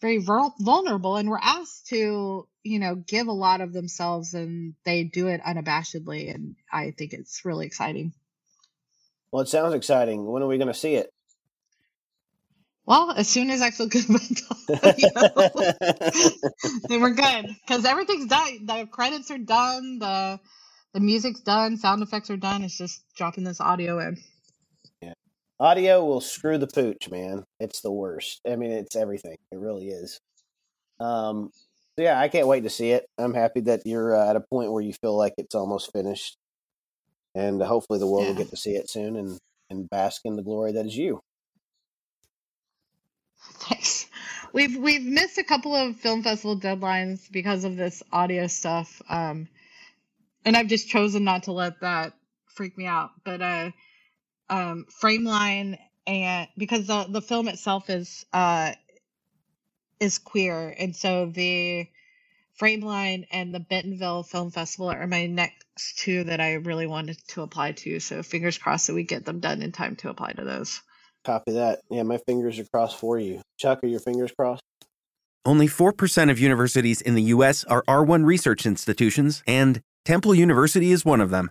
very 0.00 0.18
vulnerable, 0.18 1.16
and 1.16 1.28
we're 1.28 1.38
asked 1.40 1.88
to 1.88 2.46
you 2.62 2.78
know 2.78 2.94
give 2.94 3.26
a 3.26 3.32
lot 3.32 3.60
of 3.60 3.72
themselves, 3.72 4.34
and 4.34 4.74
they 4.84 5.04
do 5.04 5.28
it 5.28 5.42
unabashedly, 5.42 6.34
and 6.34 6.56
I 6.72 6.92
think 6.92 7.12
it's 7.12 7.44
really 7.44 7.66
exciting. 7.66 8.12
Well, 9.30 9.42
it 9.42 9.48
sounds 9.48 9.74
exciting. 9.74 10.24
When 10.24 10.42
are 10.42 10.46
we 10.46 10.58
going 10.58 10.68
to 10.68 10.74
see 10.74 10.94
it? 10.94 11.10
Well, 12.86 13.12
as 13.12 13.28
soon 13.28 13.50
as 13.50 13.62
I 13.62 13.70
feel 13.70 13.88
good 13.88 14.08
about 14.08 14.20
the 14.20 14.40
then 16.88 17.00
we're 17.00 17.14
good 17.14 17.46
because 17.66 17.84
everything's 17.84 18.26
done. 18.26 18.66
The 18.66 18.88
credits 18.90 19.30
are 19.30 19.38
done. 19.38 19.98
The 19.98 20.40
the 20.92 21.00
music's 21.00 21.40
done. 21.40 21.78
Sound 21.78 22.02
effects 22.02 22.30
are 22.30 22.36
done. 22.36 22.62
It's 22.62 22.76
just 22.76 23.02
dropping 23.16 23.44
this 23.44 23.60
audio 23.60 23.98
in. 24.00 24.18
Audio 25.60 26.04
will 26.04 26.20
screw 26.20 26.58
the 26.58 26.66
pooch, 26.66 27.10
man. 27.10 27.44
It's 27.60 27.80
the 27.80 27.92
worst. 27.92 28.40
I 28.46 28.56
mean, 28.56 28.72
it's 28.72 28.96
everything. 28.96 29.36
It 29.52 29.58
really 29.58 29.88
is. 29.88 30.20
Um, 30.98 31.50
so 31.96 32.02
yeah, 32.02 32.18
I 32.18 32.28
can't 32.28 32.48
wait 32.48 32.62
to 32.62 32.70
see 32.70 32.90
it. 32.90 33.06
I'm 33.18 33.34
happy 33.34 33.60
that 33.62 33.82
you're 33.84 34.16
uh, 34.16 34.30
at 34.30 34.36
a 34.36 34.40
point 34.40 34.72
where 34.72 34.82
you 34.82 34.92
feel 34.92 35.16
like 35.16 35.34
it's 35.38 35.54
almost 35.54 35.92
finished, 35.92 36.36
and 37.34 37.62
uh, 37.62 37.66
hopefully 37.66 38.00
the 38.00 38.06
world 38.06 38.26
will 38.26 38.34
get 38.34 38.50
to 38.50 38.56
see 38.56 38.72
it 38.72 38.90
soon 38.90 39.16
and 39.16 39.38
and 39.70 39.88
bask 39.88 40.22
in 40.24 40.36
the 40.36 40.42
glory 40.42 40.72
that 40.72 40.86
is 40.86 40.96
you. 40.96 41.20
Thanks. 43.60 44.08
We've 44.52 44.76
we've 44.76 45.04
missed 45.04 45.38
a 45.38 45.44
couple 45.44 45.74
of 45.74 45.96
film 45.96 46.22
festival 46.22 46.58
deadlines 46.58 47.30
because 47.30 47.64
of 47.64 47.76
this 47.76 48.02
audio 48.12 48.46
stuff. 48.46 49.00
Um, 49.08 49.48
and 50.44 50.56
I've 50.56 50.68
just 50.68 50.88
chosen 50.88 51.24
not 51.24 51.44
to 51.44 51.52
let 51.52 51.80
that 51.80 52.12
freak 52.46 52.76
me 52.76 52.86
out. 52.86 53.10
But 53.24 53.40
uh, 53.40 53.70
um, 54.48 54.86
Frameline 55.02 55.78
and 56.06 56.48
because 56.56 56.86
the 56.86 57.06
the 57.08 57.22
film 57.22 57.48
itself 57.48 57.88
is 57.88 58.26
uh 58.32 58.72
is 60.00 60.18
queer, 60.18 60.74
and 60.78 60.94
so 60.94 61.26
the 61.26 61.88
Frameline 62.60 63.26
and 63.32 63.54
the 63.54 63.60
Bentonville 63.60 64.22
Film 64.22 64.50
Festival 64.50 64.90
are 64.90 65.06
my 65.06 65.26
next 65.26 65.98
two 65.98 66.24
that 66.24 66.40
I 66.40 66.54
really 66.54 66.86
wanted 66.86 67.18
to 67.28 67.42
apply 67.42 67.72
to. 67.72 67.98
So 68.00 68.22
fingers 68.22 68.58
crossed 68.58 68.86
that 68.86 68.94
we 68.94 69.02
get 69.02 69.24
them 69.24 69.40
done 69.40 69.62
in 69.62 69.72
time 69.72 69.96
to 69.96 70.08
apply 70.08 70.32
to 70.32 70.44
those. 70.44 70.80
Copy 71.24 71.52
that. 71.52 71.80
Yeah, 71.90 72.02
my 72.02 72.18
fingers 72.18 72.58
are 72.58 72.64
crossed 72.64 72.98
for 72.98 73.18
you. 73.18 73.40
Chuck, 73.58 73.82
are 73.82 73.86
your 73.86 74.00
fingers 74.00 74.30
crossed? 74.30 74.62
Only 75.46 75.66
4% 75.66 76.30
of 76.30 76.38
universities 76.38 77.00
in 77.00 77.14
the 77.14 77.22
U.S. 77.22 77.64
are 77.64 77.82
R1 77.82 78.24
research 78.24 78.64
institutions, 78.64 79.42
and 79.46 79.82
Temple 80.04 80.34
University 80.34 80.90
is 80.90 81.04
one 81.04 81.20
of 81.20 81.30
them. 81.30 81.50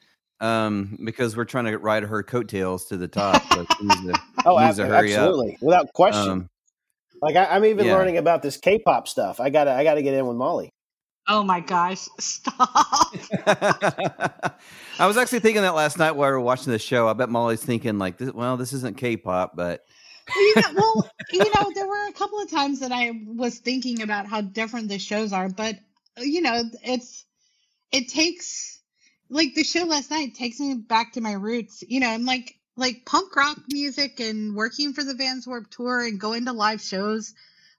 um 0.41 0.97
because 1.05 1.37
we're 1.37 1.45
trying 1.45 1.65
to 1.65 1.77
ride 1.77 2.03
her 2.03 2.23
coattails 2.23 2.85
to 2.87 2.97
the 2.97 3.07
top. 3.07 3.41
So 3.53 3.65
she 3.77 3.85
needs 3.85 4.01
to, 4.07 4.21
Oh, 4.45 4.59
she 4.59 4.65
needs 4.65 4.77
to 4.77 4.83
ab- 4.83 4.89
hurry 4.89 5.15
up. 5.15 5.21
absolutely, 5.21 5.57
without 5.61 5.93
question. 5.93 6.29
Um, 6.31 6.49
like 7.21 7.35
I, 7.35 7.45
I'm 7.45 7.63
even 7.65 7.85
yeah. 7.85 7.93
learning 7.95 8.17
about 8.17 8.41
this 8.41 8.57
K-pop 8.57 9.07
stuff. 9.07 9.39
I 9.39 9.49
gotta, 9.49 9.71
I 9.71 9.83
gotta 9.83 10.01
get 10.01 10.15
in 10.15 10.25
with 10.25 10.37
Molly. 10.37 10.71
Oh 11.27 11.43
my 11.43 11.59
gosh! 11.59 12.09
Stop. 12.19 13.15
I 14.99 15.07
was 15.07 15.17
actually 15.17 15.39
thinking 15.39 15.61
that 15.61 15.75
last 15.75 15.99
night 15.99 16.11
while 16.11 16.29
we 16.29 16.33
were 16.33 16.41
watching 16.41 16.71
the 16.73 16.79
show. 16.79 17.07
I 17.07 17.13
bet 17.13 17.29
Molly's 17.29 17.63
thinking 17.63 17.99
like, 17.99 18.17
this, 18.17 18.33
"Well, 18.33 18.57
this 18.57 18.73
isn't 18.73 18.97
K-pop, 18.97 19.55
but 19.55 19.85
you 20.35 20.55
know, 20.55 20.73
well, 20.75 21.09
you 21.31 21.45
know, 21.55 21.71
there 21.75 21.87
were 21.87 22.07
a 22.07 22.13
couple 22.13 22.39
of 22.39 22.49
times 22.49 22.79
that 22.79 22.91
I 22.91 23.11
was 23.27 23.59
thinking 23.59 24.01
about 24.01 24.25
how 24.25 24.41
different 24.41 24.89
the 24.89 24.97
shows 24.97 25.31
are, 25.31 25.47
but 25.49 25.75
you 26.17 26.41
know, 26.41 26.63
it's 26.83 27.25
it 27.91 28.07
takes 28.07 28.80
like 29.31 29.55
the 29.55 29.63
show 29.63 29.85
last 29.85 30.11
night 30.11 30.35
takes 30.35 30.59
me 30.59 30.75
back 30.75 31.13
to 31.13 31.21
my 31.21 31.31
roots. 31.31 31.83
You 31.87 32.01
know, 32.01 32.09
I'm 32.09 32.25
like 32.25 32.55
like 32.75 33.05
punk 33.05 33.35
rock 33.35 33.57
music 33.69 34.19
and 34.19 34.55
working 34.55 34.93
for 34.93 35.03
the 35.03 35.15
Vans 35.15 35.47
Warp 35.47 35.69
Tour 35.69 36.01
and 36.01 36.19
going 36.19 36.45
to 36.45 36.53
live 36.53 36.81
shows 36.81 37.33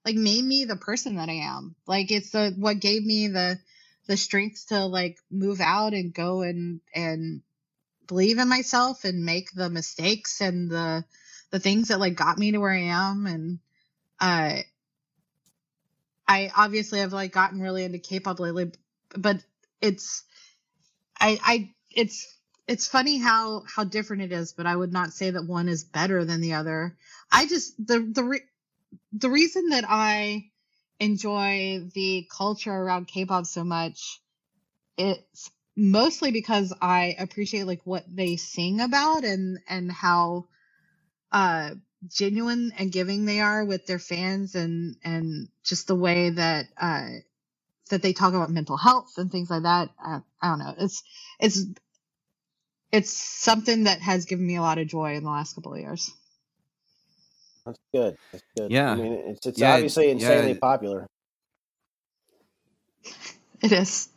like 0.05 0.17
made 0.17 0.45
me 0.45 0.65
the 0.65 0.77
person 0.77 1.17
that 1.17 1.29
I 1.29 1.45
am. 1.45 1.75
Like 1.87 2.11
it's 2.11 2.31
the 2.31 2.55
what 2.57 2.81
gave 2.81 3.05
me 3.05 3.29
the 3.29 3.59
the 4.07 4.17
strength 4.17 4.69
to 4.69 4.87
like 4.87 5.19
move 5.31 5.61
out 5.61 5.93
and 5.93 6.13
go 6.13 6.41
and 6.41 6.81
and 6.95 7.43
believe 8.07 8.39
in 8.39 8.49
myself 8.49 9.05
and 9.05 9.25
make 9.25 9.53
the 9.53 9.69
mistakes 9.69 10.41
and 10.41 10.71
the 10.71 11.05
the 11.51 11.61
things 11.61 11.89
that 11.89 12.01
like 12.01 12.17
got 12.17 12.39
me 12.39 12.53
to 12.53 12.59
where 12.59 12.73
I 12.73 12.81
am 12.81 13.27
and 13.27 13.59
uh 14.19 14.63
I 16.27 16.51
obviously 16.57 17.01
have 17.01 17.13
like 17.13 17.33
gotten 17.33 17.61
really 17.61 17.85
into 17.85 17.99
K-pop 17.99 18.41
lately 18.41 18.73
but 19.17 19.45
it's 19.81 20.25
I 21.23 21.41
I 21.45 21.71
it's 21.93 22.29
it's 22.69 22.89
funny 22.89 23.19
how 23.19 23.65
how 23.75 23.85
different 23.85 24.25
it 24.25 24.33
is 24.33 24.55
but 24.55 24.67
I 24.67 24.77
would 24.77 24.93
not 24.93 25.15
say 25.15 25.33
that 25.33 25.47
one 25.47 25.71
is 25.71 25.85
better 25.85 26.27
than 26.27 26.43
the 26.43 26.55
other. 26.55 26.99
I 27.33 27.47
just 27.49 27.77
the 27.87 28.01
the 28.01 28.25
re- 28.25 28.43
the 29.13 29.31
reason 29.31 29.71
that 29.71 29.85
I 29.89 30.47
enjoy 31.01 31.83
the 31.95 32.29
culture 32.37 32.73
around 32.73 33.09
K-pop 33.09 33.47
so 33.47 33.65
much 33.65 34.21
it's 34.97 35.51
mostly 35.77 36.31
because 36.33 36.73
I 36.81 37.17
appreciate 37.19 37.67
like 37.67 37.83
what 37.85 38.05
they 38.09 38.37
sing 38.37 38.81
about 38.81 39.25
and 39.25 39.59
and 39.69 39.91
how 39.91 40.47
uh 41.33 41.73
genuine 42.09 42.73
and 42.79 42.93
giving 42.93 43.27
they 43.27 43.41
are 43.41 43.65
with 43.65 43.87
their 43.87 43.99
fans 44.01 44.55
and 44.55 44.97
and 45.05 45.49
just 45.65 45.89
the 45.89 45.97
way 45.97 46.31
that 46.31 46.67
uh 46.81 47.09
that 47.91 48.03
they 48.03 48.13
talk 48.13 48.35
about 48.35 48.51
mental 48.51 48.77
health 48.77 49.13
and 49.19 49.31
things 49.33 49.51
like 49.51 49.65
that 49.65 49.91
I, 50.01 50.21
I 50.43 50.49
don't 50.51 50.59
know 50.61 50.75
it's 50.79 51.03
it's 51.41 51.65
it's 52.93 53.11
something 53.13 53.85
that 53.85 54.01
has 54.01 54.27
given 54.27 54.47
me 54.47 54.57
a 54.57 54.63
lot 54.63 54.79
of 54.79 54.89
joy 54.89 55.15
in 55.17 55.25
the 55.25 55.31
last 55.31 55.55
couple 55.55 55.75
of 55.75 55.81
years 55.81 56.11
That's 57.67 57.79
good. 57.95 58.17
That's 58.33 58.45
good. 58.57 58.73
Yeah. 58.73 58.93
I 58.93 58.95
mean, 58.97 59.13
it's 59.29 59.47
it's 59.47 59.63
Yeah, 59.63 59.75
obviously 59.75 60.11
yeah. 60.11 60.11
insanely 60.11 60.55
popular. 60.55 61.07
it 63.63 63.73
is 63.73 64.09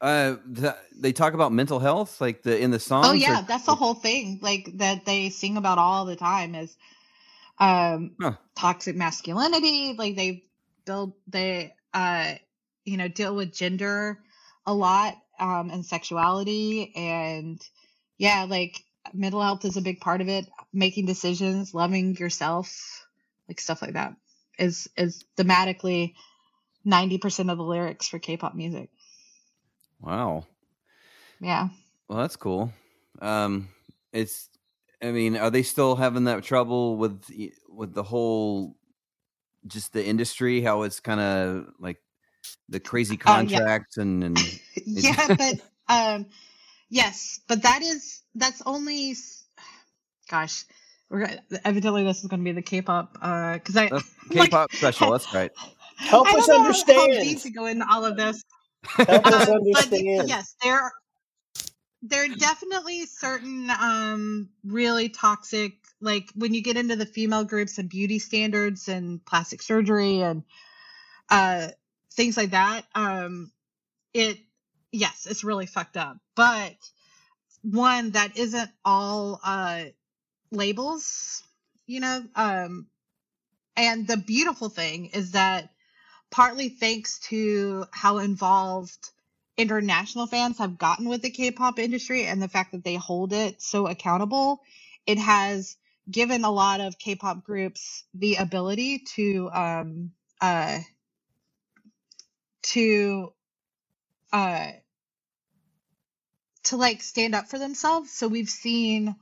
uh, 0.00 0.36
th- 0.54 0.74
they 0.96 1.12
talk 1.12 1.34
about 1.34 1.52
mental 1.52 1.80
health 1.80 2.20
like 2.20 2.42
the 2.42 2.58
in 2.60 2.70
the 2.72 2.80
songs. 2.80 3.02
Oh 3.02 3.14
yeah, 3.14 3.42
or- 3.42 3.44
that's 3.46 3.66
the 3.66 3.76
whole 3.76 3.94
thing. 3.94 4.40
Like 4.42 4.70
that 4.78 5.06
they 5.06 5.30
sing 5.30 5.56
about 5.56 5.78
all 5.78 6.04
the 6.06 6.16
time 6.16 6.54
is 6.54 6.76
um 7.58 8.16
Huh. 8.20 8.32
toxic 8.56 8.96
masculinity. 8.96 9.94
Like 9.98 10.16
they 10.16 10.44
they 11.26 11.74
uh 11.94 12.34
you 12.84 12.96
know 12.96 13.08
deal 13.08 13.34
with 13.34 13.54
gender 13.54 14.18
a 14.66 14.74
lot 14.74 15.16
um 15.38 15.70
and 15.70 15.84
sexuality 15.84 16.92
and 16.96 17.60
yeah, 18.18 18.46
like 18.48 18.82
mental 19.14 19.40
health 19.40 19.64
is 19.64 19.76
a 19.76 19.82
big 19.82 20.00
part 20.00 20.20
of 20.20 20.28
it. 20.28 20.46
Making 20.72 21.06
decisions, 21.06 21.72
loving 21.72 22.16
yourself, 22.16 23.06
like 23.48 23.60
stuff 23.60 23.80
like 23.80 23.94
that 23.94 24.14
is 24.58 24.88
is 24.96 25.24
thematically 25.36 26.14
ninety 26.84 27.18
percent 27.18 27.48
of 27.48 27.58
the 27.58 27.64
lyrics 27.64 28.08
for 28.08 28.18
K-pop 28.18 28.54
music. 28.54 28.90
Wow. 30.00 30.46
Yeah. 31.40 31.68
Well, 32.08 32.18
that's 32.18 32.36
cool. 32.36 32.72
Um, 33.22 33.68
it's. 34.12 34.48
I 35.00 35.12
mean, 35.12 35.36
are 35.36 35.50
they 35.50 35.62
still 35.62 35.94
having 35.94 36.24
that 36.24 36.42
trouble 36.42 36.96
with 36.96 37.22
with 37.68 37.94
the 37.94 38.02
whole, 38.02 38.76
just 39.66 39.92
the 39.92 40.04
industry? 40.04 40.60
How 40.62 40.82
it's 40.82 41.00
kind 41.00 41.20
of 41.20 41.66
like 41.78 41.98
the 42.68 42.80
crazy 42.80 43.16
Oh, 43.16 43.18
yeah. 43.40 43.58
contracts 43.58 43.96
and 43.96 44.22
and 44.24 44.38
yeah, 44.86 45.34
but 45.36 45.54
um, 45.88 46.26
yes, 46.90 47.40
but 47.48 47.62
that 47.62 47.82
is 47.82 48.22
that's 48.34 48.62
only. 48.66 49.14
Gosh, 50.30 50.64
we're 51.08 51.26
gonna, 51.26 51.40
evidently 51.64 52.04
this 52.04 52.18
is 52.22 52.26
going 52.26 52.40
to 52.40 52.44
be 52.44 52.52
the 52.52 52.60
K-pop 52.62 53.16
uh 53.22 53.54
because 53.54 53.76
I 53.76 53.88
that's 53.88 54.04
like, 54.30 54.44
K-pop 54.50 54.72
special. 54.72 55.10
That's 55.10 55.32
right. 55.34 55.50
Help 55.96 56.26
I 56.28 56.32
don't 56.32 56.40
us 56.42 56.48
know 56.48 56.54
how- 56.54 56.60
How 56.62 56.66
understand. 56.66 57.24
deep 57.24 57.40
to 57.42 57.50
go 57.50 57.66
into 57.66 57.86
all 57.90 58.04
of 58.04 58.16
this? 58.16 58.42
Help 58.84 59.26
us 59.26 59.48
Um, 59.48 59.58
but 59.90 59.90
yes, 60.02 60.54
there 60.62 60.92
there 62.02 62.24
are 62.24 62.36
definitely 62.36 63.06
certain 63.06 63.70
um 63.70 64.48
really 64.64 65.08
toxic 65.08 65.72
like 66.00 66.30
when 66.34 66.54
you 66.54 66.62
get 66.62 66.76
into 66.76 66.96
the 66.96 67.06
female 67.06 67.44
groups 67.44 67.78
and 67.78 67.88
beauty 67.88 68.18
standards 68.18 68.88
and 68.88 69.24
plastic 69.24 69.62
surgery 69.62 70.20
and 70.20 70.44
uh 71.30 71.68
things 72.12 72.36
like 72.36 72.50
that 72.50 72.84
um 72.94 73.50
it 74.14 74.38
yes 74.92 75.26
it's 75.28 75.44
really 75.44 75.66
fucked 75.66 75.96
up. 75.96 76.16
But 76.34 76.76
one 77.62 78.12
that 78.12 78.36
isn't 78.36 78.70
all 78.84 79.40
uh 79.44 79.84
labels 80.50 81.42
you 81.86 82.00
know 82.00 82.24
um 82.36 82.86
and 83.76 84.06
the 84.06 84.16
beautiful 84.16 84.68
thing 84.68 85.06
is 85.06 85.32
that 85.32 85.70
partly 86.30 86.68
thanks 86.68 87.18
to 87.20 87.84
how 87.92 88.18
involved 88.18 89.10
international 89.58 90.28
fans 90.28 90.58
have 90.58 90.78
gotten 90.78 91.08
with 91.08 91.20
the 91.20 91.30
K-pop 91.30 91.78
industry 91.80 92.24
and 92.24 92.40
the 92.40 92.48
fact 92.48 92.72
that 92.72 92.84
they 92.84 92.94
hold 92.94 93.32
it 93.32 93.60
so 93.60 93.88
accountable, 93.88 94.62
it 95.04 95.18
has 95.18 95.76
given 96.08 96.44
a 96.44 96.50
lot 96.50 96.80
of 96.80 96.98
K-pop 96.98 97.44
groups 97.44 98.04
the 98.14 98.36
ability 98.36 99.00
to 99.16 99.50
um 99.52 100.12
uh 100.40 100.78
to 102.62 103.32
uh 104.32 104.68
to 106.64 106.76
like 106.76 107.02
stand 107.02 107.34
up 107.34 107.48
for 107.48 107.58
themselves. 107.58 108.12
So 108.12 108.28
we've 108.28 108.48
seen 108.48 109.16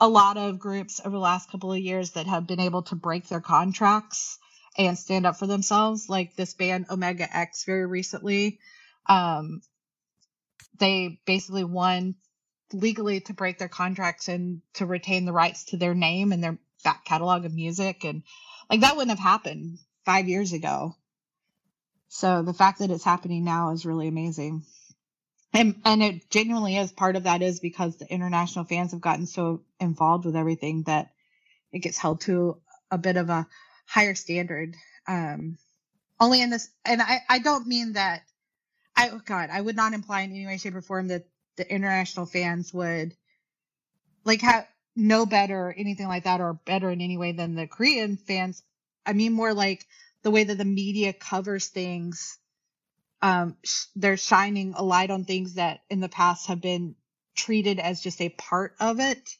a 0.00 0.08
lot 0.08 0.36
of 0.36 0.58
groups 0.58 1.00
over 1.00 1.10
the 1.10 1.20
last 1.20 1.50
couple 1.50 1.72
of 1.72 1.78
years 1.78 2.12
that 2.12 2.26
have 2.26 2.46
been 2.48 2.60
able 2.60 2.82
to 2.82 2.96
break 2.96 3.28
their 3.28 3.40
contracts 3.40 4.38
and 4.76 4.98
stand 4.98 5.24
up 5.24 5.36
for 5.36 5.46
themselves 5.46 6.08
like 6.08 6.34
this 6.34 6.54
band 6.54 6.88
OMEGA 6.88 7.28
X 7.32 7.64
very 7.64 7.86
recently 7.86 8.58
um 9.08 9.60
they 10.78 11.20
basically 11.26 11.64
won 11.64 12.14
legally 12.72 13.20
to 13.20 13.32
break 13.32 13.58
their 13.58 13.68
contracts 13.68 14.28
and 14.28 14.60
to 14.74 14.86
retain 14.86 15.24
the 15.24 15.32
rights 15.32 15.64
to 15.64 15.76
their 15.76 15.94
name 15.94 16.32
and 16.32 16.42
their 16.42 16.58
back 16.84 17.04
catalog 17.04 17.44
of 17.44 17.54
music 17.54 18.04
and 18.04 18.22
like 18.70 18.80
that 18.80 18.96
wouldn't 18.96 19.16
have 19.16 19.18
happened 19.18 19.78
five 20.04 20.28
years 20.28 20.52
ago 20.52 20.94
so 22.08 22.42
the 22.42 22.54
fact 22.54 22.78
that 22.78 22.90
it's 22.90 23.04
happening 23.04 23.44
now 23.44 23.72
is 23.72 23.86
really 23.86 24.08
amazing 24.08 24.62
and 25.52 25.80
and 25.84 26.02
it 26.02 26.30
genuinely 26.30 26.76
is 26.76 26.92
part 26.92 27.16
of 27.16 27.24
that 27.24 27.42
is 27.42 27.60
because 27.60 27.96
the 27.96 28.12
international 28.12 28.64
fans 28.64 28.92
have 28.92 29.00
gotten 29.00 29.26
so 29.26 29.62
involved 29.80 30.24
with 30.24 30.36
everything 30.36 30.82
that 30.84 31.10
it 31.72 31.80
gets 31.80 31.98
held 31.98 32.20
to 32.22 32.60
a 32.90 32.98
bit 32.98 33.16
of 33.16 33.30
a 33.30 33.46
higher 33.86 34.14
standard. 34.14 34.74
Um, 35.06 35.58
only 36.20 36.42
in 36.42 36.50
this, 36.50 36.68
and 36.84 37.00
I, 37.00 37.20
I 37.28 37.38
don't 37.38 37.66
mean 37.66 37.94
that. 37.94 38.22
I 38.98 39.10
oh 39.10 39.20
God, 39.24 39.48
I 39.52 39.60
would 39.60 39.76
not 39.76 39.92
imply 39.92 40.22
in 40.22 40.32
any 40.32 40.44
way, 40.44 40.58
shape, 40.58 40.74
or 40.74 40.82
form 40.82 41.08
that 41.08 41.26
the 41.56 41.72
international 41.72 42.26
fans 42.26 42.74
would 42.74 43.14
like 44.24 44.40
have 44.40 44.66
no 44.96 45.24
better 45.24 45.68
or 45.68 45.72
anything 45.72 46.08
like 46.08 46.24
that, 46.24 46.40
or 46.40 46.54
better 46.54 46.90
in 46.90 47.00
any 47.00 47.16
way 47.16 47.30
than 47.30 47.54
the 47.54 47.68
Korean 47.68 48.16
fans. 48.16 48.62
I 49.06 49.12
mean 49.12 49.32
more 49.32 49.54
like 49.54 49.86
the 50.22 50.32
way 50.32 50.42
that 50.42 50.58
the 50.58 50.64
media 50.64 51.12
covers 51.12 51.68
things. 51.68 52.38
Um, 53.22 53.56
sh- 53.64 53.86
they're 53.94 54.16
shining 54.16 54.74
a 54.76 54.82
light 54.82 55.10
on 55.10 55.24
things 55.24 55.54
that 55.54 55.80
in 55.88 56.00
the 56.00 56.08
past 56.08 56.48
have 56.48 56.60
been 56.60 56.96
treated 57.36 57.78
as 57.78 58.00
just 58.00 58.20
a 58.20 58.28
part 58.30 58.74
of 58.80 58.98
it. 58.98 59.30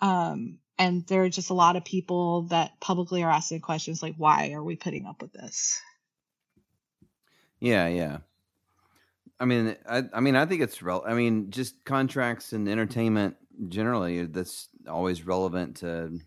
Um, 0.00 0.58
and 0.78 1.06
there 1.06 1.24
are 1.24 1.30
just 1.30 1.50
a 1.50 1.54
lot 1.54 1.76
of 1.76 1.84
people 1.86 2.42
that 2.48 2.80
publicly 2.80 3.22
are 3.22 3.30
asking 3.30 3.60
questions 3.60 4.02
like, 4.02 4.16
why 4.16 4.52
are 4.52 4.62
we 4.62 4.76
putting 4.76 5.06
up 5.06 5.22
with 5.22 5.32
this? 5.32 5.80
Yeah, 7.60 7.88
yeah. 7.88 8.18
I 9.40 9.44
mean, 9.46 9.76
I, 9.88 10.04
I 10.12 10.20
mean, 10.20 10.36
I 10.36 10.46
think 10.46 10.62
it's 10.62 10.82
rel. 10.82 11.02
I 11.06 11.14
mean, 11.14 11.50
just 11.50 11.84
contracts 11.84 12.52
and 12.52 12.68
entertainment 12.68 13.36
generally. 13.68 14.26
That's 14.26 14.68
always 14.88 15.26
relevant 15.26 15.76
to 15.78 16.18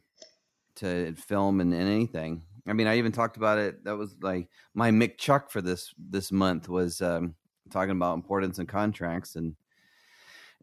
to 0.75 1.13
film 1.15 1.59
and, 1.61 1.73
and 1.73 1.89
anything. 1.89 2.43
I 2.67 2.73
mean, 2.73 2.85
I 2.87 2.97
even 2.97 3.11
talked 3.11 3.37
about 3.37 3.57
it. 3.57 3.83
That 3.85 3.97
was 3.97 4.15
like 4.21 4.49
my 4.73 4.91
Mick 4.91 5.17
Chuck 5.17 5.49
for 5.49 5.61
this 5.61 5.93
this 5.97 6.31
month 6.31 6.67
was 6.67 7.01
um, 7.01 7.33
talking 7.71 7.91
about 7.91 8.15
importance 8.15 8.59
and 8.59 8.67
contracts, 8.67 9.35
and 9.37 9.55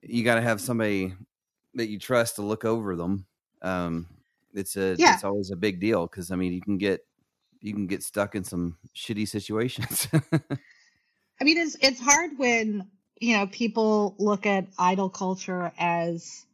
you 0.03 0.23
got 0.23 0.35
to 0.35 0.43
have 0.43 0.61
somebody 0.61 1.15
that 1.75 1.89
you 1.89 1.99
trust 1.99 2.37
to 2.37 2.43
look 2.43 2.65
over 2.65 2.95
them. 2.95 3.27
Um, 3.63 4.07
it's 4.53 4.77
a 4.77 4.95
Yeah. 4.99 5.15
it's 5.15 5.25
always 5.25 5.51
a 5.51 5.57
big 5.57 5.81
deal 5.81 6.07
because 6.07 6.31
I 6.31 6.37
mean, 6.37 6.53
you 6.53 6.61
can 6.61 6.77
get 6.77 7.05
you 7.61 7.73
can 7.73 7.87
get 7.87 8.03
stuck 8.03 8.35
in 8.35 8.45
some 8.45 8.77
shitty 8.95 9.27
situations. 9.27 10.07
I 11.41 11.45
mean, 11.45 11.59
it's 11.59 11.77
it's 11.81 12.01
hard 12.01 12.33
when 12.39 12.91
you 13.21 13.37
know 13.37 13.47
people 13.47 14.17
look 14.19 14.47
at 14.47 14.69
idol 14.79 15.11
culture 15.11 15.73
as 15.79 16.47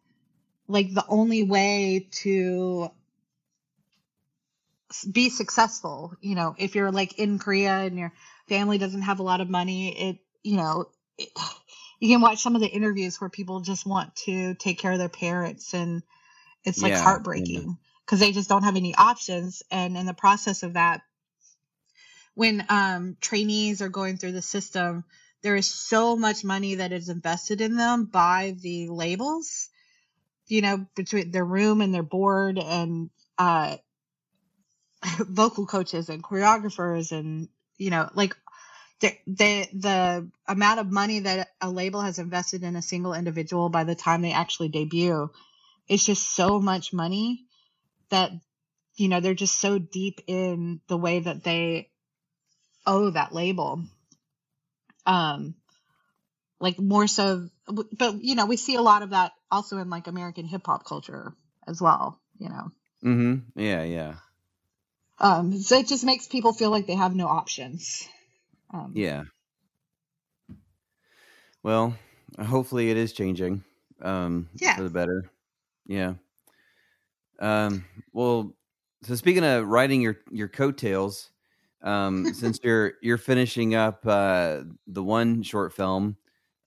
like 0.68 0.92
the 0.94 1.04
only 1.08 1.42
way 1.44 2.08
to 2.22 2.90
be 5.10 5.30
successful. 5.30 6.14
You 6.20 6.34
know, 6.36 6.54
if 6.58 6.74
you're 6.74 6.92
like 6.92 7.18
in 7.18 7.38
Korea 7.38 7.72
and 7.80 7.98
your 7.98 8.12
family 8.48 8.78
doesn't 8.78 9.02
have 9.02 9.20
a 9.20 9.24
lot 9.24 9.40
of 9.40 9.50
money, 9.50 10.10
it 10.10 10.18
you 10.42 10.56
know. 10.56 10.86
It, 11.18 11.30
you 12.00 12.08
can 12.08 12.20
watch 12.22 12.40
some 12.42 12.54
of 12.56 12.62
the 12.62 12.68
interviews 12.68 13.20
where 13.20 13.30
people 13.30 13.60
just 13.60 13.86
want 13.86 14.14
to 14.16 14.54
take 14.54 14.78
care 14.78 14.92
of 14.92 14.98
their 14.98 15.08
parents 15.08 15.74
and 15.74 16.02
it's 16.64 16.82
like 16.82 16.94
Yeah, 16.94 17.20
yeah. 17.34 17.62
heartbreaking 17.62 17.78
because 18.04 18.20
they 18.20 18.32
just 18.32 18.48
don't 18.48 18.64
have 18.64 18.76
any 18.76 18.94
options 18.94 19.62
and 19.70 19.96
in 19.96 20.06
the 20.06 20.14
process 20.14 20.62
of 20.62 20.74
that 20.74 21.02
when 22.34 22.64
um, 22.68 23.16
trainees 23.20 23.82
are 23.82 23.88
going 23.88 24.16
through 24.16 24.32
the 24.32 24.42
system, 24.42 25.04
there 25.42 25.56
is 25.56 25.66
so 25.66 26.16
much 26.16 26.44
money 26.44 26.76
that 26.76 26.92
is 26.92 27.08
invested 27.08 27.60
in 27.60 27.76
them 27.76 28.04
by 28.04 28.54
the 28.60 28.88
labels, 28.88 29.68
you 30.46 30.62
know, 30.62 30.86
between 30.96 31.30
their 31.30 31.44
room 31.44 31.80
and 31.80 31.94
their 31.94 32.02
board 32.02 32.58
and 32.58 33.10
uh, 33.38 33.76
vocal 35.18 35.66
coaches 35.66 36.08
and 36.08 36.22
choreographers 36.22 37.12
and, 37.12 37.48
you 37.78 37.90
know, 37.90 38.08
like 38.14 38.36
the, 39.00 39.12
the 39.26 39.68
the 39.72 40.30
amount 40.46 40.78
of 40.78 40.92
money 40.92 41.20
that 41.20 41.48
a 41.60 41.70
label 41.70 42.02
has 42.02 42.18
invested 42.18 42.62
in 42.62 42.76
a 42.76 42.82
single 42.82 43.14
individual 43.14 43.70
by 43.70 43.84
the 43.84 43.94
time 43.94 44.20
they 44.20 44.32
actually 44.32 44.68
debut 44.68 45.30
it's 45.88 46.06
just 46.06 46.34
so 46.34 46.60
much 46.60 46.92
money 46.92 47.46
that 48.10 48.30
you 48.96 49.08
know 49.08 49.20
they're 49.20 49.34
just 49.34 49.58
so 49.58 49.78
deep 49.78 50.20
in 50.26 50.80
the 50.88 50.96
way 50.96 51.20
that 51.20 51.42
they 51.42 51.89
owe 52.86 53.10
that 53.10 53.32
label 53.34 53.82
um 55.06 55.54
like 56.60 56.78
more 56.78 57.06
so 57.06 57.48
but 57.66 58.22
you 58.22 58.34
know 58.34 58.46
we 58.46 58.56
see 58.56 58.74
a 58.76 58.82
lot 58.82 59.02
of 59.02 59.10
that 59.10 59.32
also 59.50 59.78
in 59.78 59.90
like 59.90 60.06
american 60.06 60.44
hip 60.46 60.66
hop 60.66 60.84
culture 60.84 61.32
as 61.66 61.80
well 61.80 62.20
you 62.38 62.48
know 62.48 62.70
Mm 63.02 63.14
hmm 63.54 63.60
Yeah, 63.60 63.82
yeah, 63.84 64.14
um 65.18 65.58
so 65.58 65.78
it 65.78 65.86
just 65.88 66.04
makes 66.04 66.26
people 66.28 66.52
feel 66.52 66.70
like 66.70 66.86
they 66.86 66.94
have 66.94 67.14
no 67.16 67.28
options 67.28 68.06
um 68.74 68.92
yeah. 68.94 69.24
Well, 71.62 71.94
hopefully 72.38 72.90
it 72.90 72.96
is 72.96 73.12
changing 73.12 73.64
um, 74.00 74.48
Yeah. 74.58 74.76
for 74.76 74.82
the 74.82 74.90
better. 74.90 75.30
Yeah. 75.86 76.14
Um, 77.38 77.84
well, 78.12 78.54
so 79.02 79.14
speaking 79.14 79.44
of 79.44 79.66
writing 79.66 80.00
your 80.00 80.18
your 80.30 80.48
coattails, 80.48 81.30
um, 81.82 82.32
since 82.34 82.60
you're 82.62 82.94
you're 83.02 83.18
finishing 83.18 83.74
up 83.74 84.06
uh, 84.06 84.60
the 84.86 85.02
one 85.02 85.42
short 85.42 85.72
film, 85.72 86.16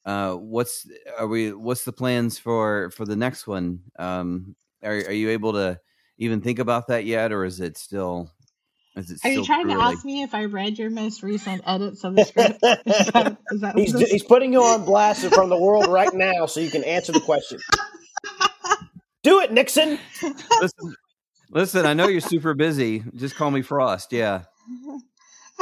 uh, 0.05 0.33
what's 0.33 0.87
are 1.17 1.27
we? 1.27 1.53
What's 1.53 1.83
the 1.85 1.93
plans 1.93 2.39
for 2.39 2.89
for 2.91 3.05
the 3.05 3.15
next 3.15 3.47
one? 3.47 3.81
Um, 3.97 4.55
are 4.83 4.91
are 4.91 5.11
you 5.11 5.29
able 5.29 5.53
to 5.53 5.79
even 6.17 6.41
think 6.41 6.59
about 6.59 6.87
that 6.87 7.05
yet, 7.05 7.31
or 7.31 7.45
is 7.45 7.59
it 7.59 7.77
still? 7.77 8.31
Is 8.95 9.11
it 9.11 9.19
are 9.23 9.31
you 9.31 9.43
trying 9.43 9.67
too 9.67 9.75
to 9.75 9.81
ask 9.81 10.05
me 10.05 10.21
if 10.21 10.35
i 10.35 10.45
read 10.45 10.77
your 10.77 10.91
most 10.91 11.23
recent 11.23 11.63
edits 11.65 12.03
of 12.03 12.15
the 12.15 12.23
script 12.25 12.59
is 12.85 13.07
that, 13.11 13.37
is 13.51 13.61
that 13.61 13.75
he's 13.75 13.93
this- 13.93 14.11
he's 14.11 14.23
putting 14.23 14.53
you 14.53 14.61
on 14.63 14.85
blast 14.85 15.25
from 15.33 15.49
the 15.49 15.57
world 15.57 15.87
right 15.87 16.13
now, 16.13 16.45
so 16.45 16.59
you 16.59 16.69
can 16.69 16.83
answer 16.83 17.11
the 17.11 17.19
question. 17.19 17.59
Do 19.23 19.39
it, 19.39 19.53
Nixon. 19.53 19.99
listen, 20.61 20.95
listen, 21.49 21.85
I 21.85 21.93
know 21.93 22.07
you're 22.07 22.19
super 22.21 22.53
busy. 22.53 23.03
Just 23.15 23.35
call 23.35 23.51
me 23.51 23.61
Frost. 23.61 24.11
Yeah. 24.11 24.43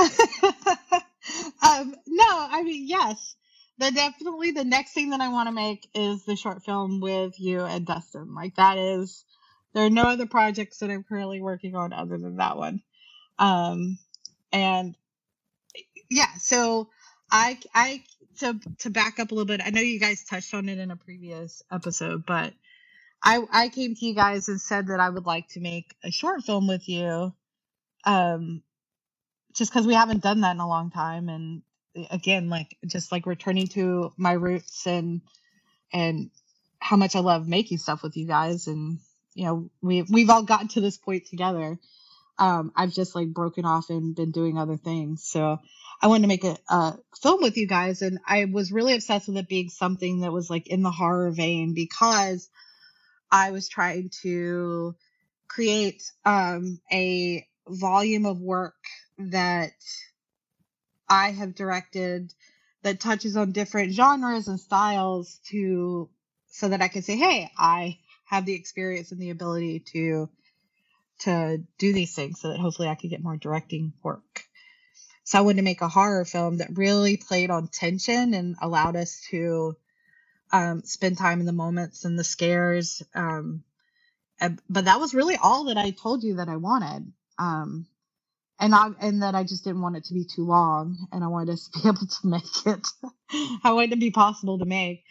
um, 1.64 1.96
no, 2.08 2.26
I 2.28 2.64
mean 2.64 2.88
yes. 2.88 3.36
The 3.78 3.92
definitely 3.92 4.52
the 4.52 4.64
next 4.64 4.94
thing 4.94 5.10
that 5.12 5.22
I 5.22 5.30
want 5.30 5.48
to 5.48 5.54
make 5.54 5.88
is 5.96 6.24
the 6.26 6.36
short 6.36 6.64
film 6.64 7.00
with 7.00 7.40
you 7.40 7.62
and 7.62 7.86
Dustin. 7.86 8.36
Like 8.36 8.56
that 8.56 8.78
is 8.78 9.24
there 9.74 9.86
are 9.86 9.90
no 9.90 10.04
other 10.04 10.28
projects 10.28 10.80
that 10.80 10.90
I'm 10.90 11.04
currently 11.04 11.42
working 11.42 11.76
on 11.76 11.94
other 11.94 12.18
than 12.18 12.38
that 12.38 12.58
one. 12.58 12.82
Um 13.40 13.98
and 14.52 14.96
yeah, 16.10 16.34
so 16.40 16.90
I 17.32 17.60
I 17.74 18.04
to 18.40 18.60
to 18.80 18.90
back 18.90 19.20
up 19.20 19.32
a 19.32 19.36
little 19.36 19.46
bit. 19.46 19.62
I 19.64 19.70
know 19.70 19.82
you 19.82 20.00
guys 20.00 20.24
touched 20.24 20.54
on 20.54 20.70
it 20.70 20.78
in 20.78 20.92
a 20.92 20.96
previous 20.96 21.64
episode, 21.72 22.26
but 22.26 22.54
I 23.24 23.44
I 23.52 23.70
came 23.70 23.96
to 23.96 24.06
you 24.06 24.14
guys 24.14 24.50
and 24.50 24.60
said 24.60 24.88
that 24.88 25.00
I 25.00 25.10
would 25.10 25.26
like 25.26 25.48
to 25.50 25.60
make 25.60 25.96
a 26.04 26.12
short 26.12 26.44
film 26.44 26.68
with 26.68 26.88
you. 26.90 27.34
Um 28.06 28.64
just 29.54 29.72
because 29.72 29.88
we 29.88 29.96
haven't 29.96 30.24
done 30.24 30.42
that 30.42 30.54
in 30.56 30.62
a 30.62 30.68
long 30.68 30.92
time 30.92 31.30
and 31.30 31.62
again 32.12 32.50
like 32.50 32.78
just 32.88 33.12
like 33.12 33.26
returning 33.26 33.68
to 33.68 34.14
my 34.18 34.34
roots 34.34 34.88
and 34.88 35.22
and 35.94 36.32
how 36.80 36.98
much 36.98 37.16
I 37.16 37.20
love 37.20 37.48
making 37.48 37.80
stuff 37.80 38.04
with 38.04 38.18
you 38.18 38.28
guys 38.28 38.68
and 38.68 39.00
you 39.36 39.46
know 39.46 39.72
we 39.82 40.04
we've 40.04 40.30
all 40.30 40.44
gotten 40.44 40.70
to 40.70 40.82
this 40.82 40.98
point 40.98 41.28
together. 41.28 41.80
Um 42.40 42.72
I've 42.76 42.94
just 42.94 43.16
like 43.16 43.30
broken 43.34 43.66
off 43.66 43.90
and 43.90 44.16
been 44.16 44.32
doing 44.32 44.58
other 44.58 44.78
things. 44.78 45.24
So 45.26 45.60
I 46.02 46.08
wanted 46.08 46.24
to 46.24 46.28
make 46.30 46.46
a, 46.46 46.58
a 46.70 46.98
film 47.22 47.42
with 47.42 47.58
you 47.58 47.68
guys 47.68 48.02
and 48.02 48.20
I 48.28 48.46
was 48.46 48.72
really 48.72 48.96
obsessed 48.96 49.28
with 49.30 49.38
it 49.38 49.50
being 49.50 49.70
something 49.70 50.22
that 50.22 50.34
was 50.34 50.50
like 50.50 50.68
in 50.68 50.84
the 50.84 50.92
horror 50.92 51.32
vein 51.32 51.74
because 51.76 52.50
I 53.32 53.52
was 53.52 53.70
trying 53.70 54.12
to 54.24 54.96
create 55.48 56.04
um 56.26 56.80
a 56.92 57.48
volume 57.68 58.26
of 58.26 58.40
work 58.42 58.76
that 59.32 59.74
I 61.10 61.32
have 61.32 61.56
directed 61.56 62.34
that 62.84 63.00
touches 63.00 63.38
on 63.38 63.52
different 63.52 63.94
genres 63.94 64.48
and 64.48 64.60
styles 64.60 65.40
to 65.50 66.10
so 66.48 66.70
that 66.70 66.82
I 66.82 66.88
can 66.88 67.02
say, 67.02 67.18
hey, 67.18 67.52
I 67.58 68.00
have 68.26 68.46
the 68.46 68.54
experience 68.54 69.12
and 69.12 69.22
the 69.22 69.30
ability 69.32 69.82
to 69.94 70.30
to 71.22 71.64
do 71.80 71.94
these 71.94 72.16
things 72.16 72.42
so 72.42 72.50
that 72.50 72.60
hopefully 72.60 72.90
I 72.90 72.96
could 72.96 73.10
get 73.10 73.24
more 73.24 73.38
directing 73.38 73.94
work. 74.04 74.44
So 75.26 75.40
I 75.40 75.42
wanted 75.44 75.58
to 75.58 75.64
make 75.64 75.82
a 75.82 75.90
horror 75.90 76.26
film 76.26 76.58
that 76.60 76.78
really 76.78 77.18
played 77.18 77.52
on 77.52 77.68
tension 77.70 78.34
and 78.34 78.56
allowed 78.62 78.96
us 78.98 79.22
to 79.32 79.78
um, 80.52 80.84
spend 80.84 81.18
time 81.18 81.42
in 81.42 81.46
the 81.48 81.54
moments 81.54 82.06
and 82.06 82.20
the 82.20 82.24
scares. 82.26 83.04
Um, 83.16 83.64
and- 84.40 84.62
but 84.70 84.86
that 84.86 85.00
was 85.00 85.14
really 85.16 85.38
all 85.38 85.66
that 85.66 85.78
I 85.78 85.92
told 85.92 86.24
you 86.24 86.36
that 86.38 86.50
I 86.50 86.58
wanted. 86.58 87.14
Um, 87.40 87.88
and 88.62 88.74
I 88.74 88.90
and 89.02 89.22
that 89.24 89.36
I 89.36 89.44
just 89.44 89.66
didn't 89.66 89.82
want 89.82 89.98
it 89.98 90.06
to 90.06 90.14
be 90.14 90.24
too 90.24 90.46
long, 90.46 91.08
and 91.12 91.24
I 91.24 91.28
wanted 91.28 91.54
us 91.54 91.68
to 91.74 91.82
be 91.82 91.88
able 91.90 92.08
to 92.08 92.28
make 92.28 92.66
it. 92.66 92.88
I 93.64 93.74
wanted 93.74 93.92
it 93.92 93.96
to 93.96 94.00
be 94.00 94.12
possible 94.12 94.60
to 94.60 94.66
make. 94.66 95.04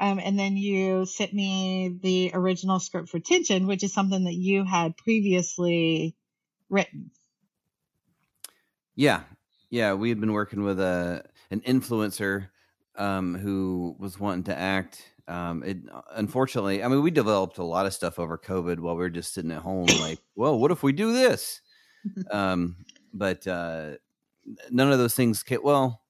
Um, 0.00 0.18
and 0.18 0.36
then 0.36 0.56
you 0.56 1.06
sent 1.06 1.32
me 1.32 1.96
the 2.02 2.32
original 2.34 2.80
script 2.80 3.08
for 3.08 3.20
Tension, 3.20 3.68
which 3.68 3.84
is 3.84 3.92
something 3.92 4.24
that 4.24 4.34
you 4.34 4.64
had 4.64 4.96
previously 4.96 6.16
written. 6.68 7.12
Yeah. 8.96 9.20
Yeah. 9.70 9.94
We 9.94 10.08
had 10.08 10.20
been 10.20 10.32
working 10.32 10.64
with 10.64 10.80
a 10.80 11.24
an 11.52 11.60
influencer 11.60 12.48
um, 12.96 13.36
who 13.36 13.94
was 14.00 14.18
wanting 14.18 14.44
to 14.44 14.58
act 14.58 15.14
um, 15.26 15.62
it 15.64 15.78
unfortunately, 16.12 16.82
I 16.82 16.88
mean, 16.88 17.02
we 17.02 17.10
developed 17.10 17.58
a 17.58 17.64
lot 17.64 17.86
of 17.86 17.94
stuff 17.94 18.18
over 18.18 18.36
COVID 18.36 18.78
while 18.78 18.94
we 18.94 19.00
were 19.00 19.10
just 19.10 19.32
sitting 19.32 19.52
at 19.52 19.62
home, 19.62 19.86
like, 20.00 20.18
well, 20.34 20.58
what 20.58 20.70
if 20.70 20.82
we 20.82 20.92
do 20.92 21.12
this? 21.12 21.62
um, 22.30 22.76
but 23.14 23.46
uh, 23.46 23.92
none 24.70 24.92
of 24.92 24.98
those 24.98 25.14
things 25.14 25.42
came. 25.42 25.60
Well, 25.62 26.02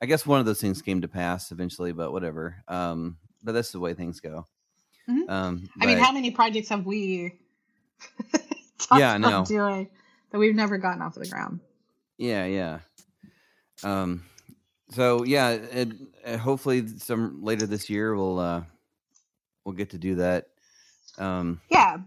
I 0.00 0.06
guess 0.06 0.24
one 0.26 0.40
of 0.40 0.46
those 0.46 0.60
things 0.60 0.80
came 0.80 1.02
to 1.02 1.08
pass 1.08 1.50
eventually, 1.52 1.92
but 1.92 2.12
whatever. 2.12 2.62
Um, 2.68 3.18
but 3.42 3.52
that's 3.52 3.72
the 3.72 3.80
way 3.80 3.92
things 3.92 4.20
go. 4.20 4.46
Mhm. 5.08 5.28
Um, 5.28 5.68
I 5.80 5.86
mean, 5.86 5.98
how 5.98 6.12
many 6.12 6.30
projects 6.30 6.70
have 6.70 6.86
we 6.86 7.38
talked 8.78 8.98
Yeah, 8.98 9.16
about 9.16 9.20
know. 9.20 9.44
doing 9.44 9.88
that 10.30 10.38
we've 10.38 10.54
never 10.54 10.78
gotten 10.78 11.02
off 11.02 11.14
the 11.14 11.28
ground? 11.28 11.60
Yeah, 12.16 12.46
yeah. 12.46 12.78
Um, 13.82 14.24
so 14.90 15.24
yeah, 15.24 15.50
it, 15.50 15.88
uh, 16.24 16.36
hopefully 16.38 16.86
some 16.98 17.42
later 17.42 17.66
this 17.66 17.90
year 17.90 18.14
we'll 18.14 18.38
uh 18.38 18.62
we'll 19.64 19.74
get 19.74 19.90
to 19.90 19.98
do 19.98 20.14
that. 20.16 20.46
Um, 21.18 21.60
Yeah. 21.70 21.98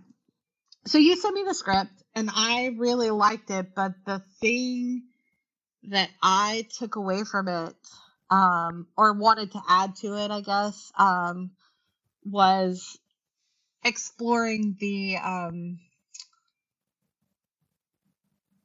So 0.88 1.00
you 1.00 1.17
sent 1.17 1.36
me 1.36 1.43
the 1.43 1.54
script 1.54 1.91
and 2.15 2.30
I 2.34 2.73
really 2.78 3.12
liked 3.12 3.50
it, 3.52 3.76
but 3.76 3.93
the 4.06 4.19
thing 4.39 5.04
that 5.84 6.10
I 6.23 6.65
took 6.80 6.95
away 6.95 7.26
from 7.26 7.50
it, 7.50 7.76
um, 8.30 8.88
or 8.95 9.12
wanted 9.12 9.52
to 9.52 9.62
add 9.67 9.97
to 9.97 10.17
it, 10.17 10.32
I 10.32 10.39
guess, 10.39 10.91
um, 10.97 11.52
was 12.23 12.97
exploring 13.84 14.78
the 14.80 15.17
um 15.17 15.80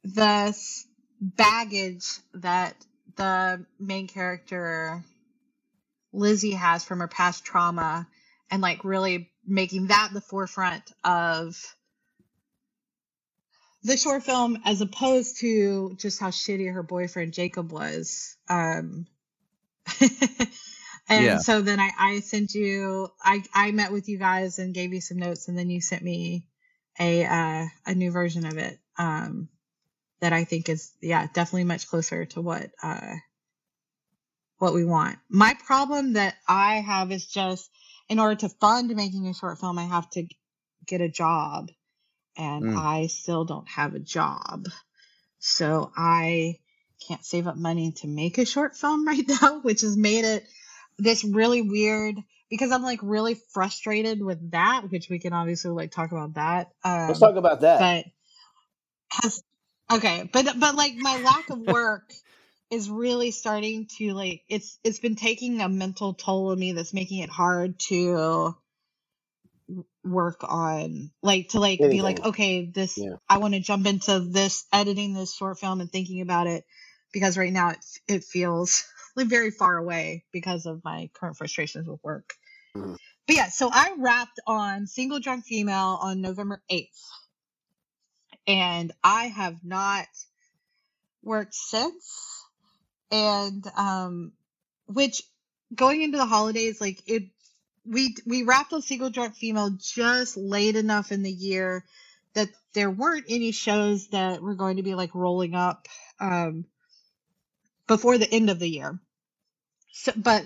the 0.03 0.57
baggage 1.21 2.05
that 2.33 2.75
the 3.15 3.65
main 3.79 4.07
character 4.07 5.03
Lizzie 6.11 6.51
has 6.51 6.83
from 6.83 6.99
her 6.99 7.07
past 7.07 7.45
trauma 7.45 8.07
and 8.49 8.61
like 8.61 8.83
really 8.83 9.29
making 9.45 9.87
that 9.87 10.09
the 10.13 10.21
forefront 10.21 10.91
of 11.03 11.55
the 13.83 13.97
short 13.97 14.23
film 14.23 14.59
as 14.65 14.81
opposed 14.81 15.39
to 15.39 15.95
just 15.97 16.19
how 16.19 16.29
shitty 16.29 16.73
her 16.73 16.83
boyfriend 16.83 17.33
Jacob 17.33 17.71
was. 17.71 18.37
Um 18.49 19.07
and 21.09 21.25
Yeah. 21.25 21.39
so 21.41 21.61
then 21.61 21.79
I, 21.79 21.91
I 21.99 22.19
sent 22.21 22.53
you 22.53 23.09
I, 23.23 23.43
I 23.53 23.71
met 23.71 23.91
with 23.91 24.09
you 24.09 24.17
guys 24.17 24.59
and 24.59 24.73
gave 24.73 24.93
you 24.93 25.01
some 25.01 25.17
notes 25.17 25.47
and 25.47 25.57
then 25.57 25.69
you 25.69 25.81
sent 25.81 26.03
me 26.03 26.47
a 26.99 27.25
uh, 27.25 27.65
a 27.85 27.95
new 27.95 28.11
version 28.11 28.45
of 28.45 28.57
it. 28.57 28.79
Um 28.97 29.49
that 30.21 30.33
I 30.33 30.45
think 30.45 30.69
is 30.69 30.91
yeah, 31.01 31.27
definitely 31.33 31.65
much 31.65 31.87
closer 31.87 32.25
to 32.25 32.41
what 32.41 32.71
uh 32.81 33.15
what 34.59 34.73
we 34.73 34.85
want. 34.85 35.17
My 35.29 35.55
problem 35.65 36.13
that 36.13 36.35
I 36.47 36.75
have 36.75 37.11
is 37.11 37.25
just 37.25 37.69
in 38.09 38.19
order 38.19 38.35
to 38.35 38.49
fund 38.49 38.95
making 38.95 39.27
a 39.27 39.33
short 39.33 39.59
film, 39.59 39.77
I 39.79 39.85
have 39.85 40.09
to 40.11 40.25
get 40.85 41.01
a 41.01 41.09
job, 41.09 41.69
and 42.37 42.65
Mm. 42.65 42.77
I 42.77 43.07
still 43.07 43.45
don't 43.45 43.67
have 43.69 43.95
a 43.95 43.99
job, 43.99 44.67
so 45.39 45.91
I 45.95 46.59
can't 47.07 47.23
save 47.25 47.47
up 47.47 47.57
money 47.57 47.91
to 47.91 48.07
make 48.07 48.37
a 48.37 48.45
short 48.45 48.75
film 48.75 49.07
right 49.07 49.27
now, 49.41 49.59
which 49.59 49.81
has 49.81 49.97
made 49.97 50.25
it 50.25 50.45
this 50.97 51.23
really 51.23 51.61
weird 51.61 52.15
because 52.49 52.71
I'm 52.71 52.83
like 52.83 52.99
really 53.01 53.35
frustrated 53.53 54.21
with 54.21 54.51
that, 54.51 54.83
which 54.89 55.09
we 55.09 55.19
can 55.19 55.33
obviously 55.33 55.71
like 55.71 55.91
talk 55.91 56.11
about 56.11 56.35
that. 56.35 56.71
Um, 56.83 57.07
Let's 57.07 57.19
talk 57.19 57.35
about 57.35 57.61
that. 57.61 57.79
but 57.79 58.05
has 59.21 59.43
okay 59.91 60.29
but 60.31 60.59
but 60.59 60.75
like 60.75 60.95
my 60.95 61.21
lack 61.21 61.49
of 61.49 61.59
work 61.59 62.13
is 62.71 62.89
really 62.89 63.31
starting 63.31 63.87
to 63.97 64.13
like 64.13 64.41
it's 64.49 64.79
it's 64.83 64.99
been 64.99 65.15
taking 65.15 65.61
a 65.61 65.69
mental 65.69 66.13
toll 66.13 66.51
on 66.51 66.59
me 66.59 66.71
that's 66.73 66.93
making 66.93 67.19
it 67.19 67.29
hard 67.29 67.77
to 67.79 68.55
work 70.03 70.43
on 70.43 71.11
like 71.23 71.49
to 71.49 71.59
like 71.59 71.79
be 71.89 72.01
like 72.01 72.23
okay 72.25 72.65
this 72.65 72.97
Yeah. 72.97 73.17
i 73.29 73.37
want 73.37 73.53
to 73.53 73.59
jump 73.61 73.87
into 73.87 74.19
this 74.19 74.65
editing 74.73 75.13
this 75.13 75.35
short 75.35 75.59
film 75.59 75.81
and 75.81 75.91
thinking 75.91 76.21
about 76.21 76.47
it 76.47 76.65
because 77.13 77.37
right 77.37 77.53
now 77.53 77.69
it 77.71 77.79
it 78.07 78.23
feels 78.23 78.85
like 79.15 79.27
very 79.27 79.51
far 79.51 79.77
away 79.77 80.25
because 80.33 80.65
of 80.65 80.83
my 80.83 81.09
current 81.13 81.37
frustrations 81.37 81.87
with 81.87 81.99
work 82.03 82.33
Mhm. 82.75 82.97
but 83.27 83.35
yeah 83.35 83.49
so 83.49 83.69
i 83.71 83.95
wrapped 83.97 84.39
on 84.47 84.87
single 84.87 85.19
drunk 85.19 85.45
female 85.45 85.99
on 86.01 86.21
november 86.21 86.61
8th 86.71 86.87
and 88.47 88.91
I 89.03 89.25
have 89.25 89.63
not 89.63 90.07
worked 91.23 91.55
since. 91.55 92.43
And 93.11 93.65
um, 93.77 94.33
which 94.87 95.23
going 95.75 96.01
into 96.01 96.17
the 96.17 96.25
holidays, 96.25 96.81
like 96.81 97.01
it, 97.07 97.23
we 97.85 98.15
we 98.25 98.43
wrapped 98.43 98.73
on 98.73 98.81
single 98.81 99.09
drunk 99.09 99.35
female 99.35 99.71
just 99.79 100.37
late 100.37 100.75
enough 100.75 101.11
in 101.11 101.23
the 101.23 101.31
year 101.31 101.85
that 102.33 102.49
there 102.73 102.89
weren't 102.89 103.25
any 103.29 103.51
shows 103.51 104.07
that 104.07 104.41
were 104.41 104.55
going 104.55 104.77
to 104.77 104.83
be 104.83 104.95
like 104.95 105.13
rolling 105.13 105.53
up 105.55 105.87
um, 106.19 106.65
before 107.87 108.17
the 108.17 108.31
end 108.31 108.49
of 108.49 108.59
the 108.59 108.69
year. 108.69 108.99
So, 109.91 110.11
but 110.15 110.45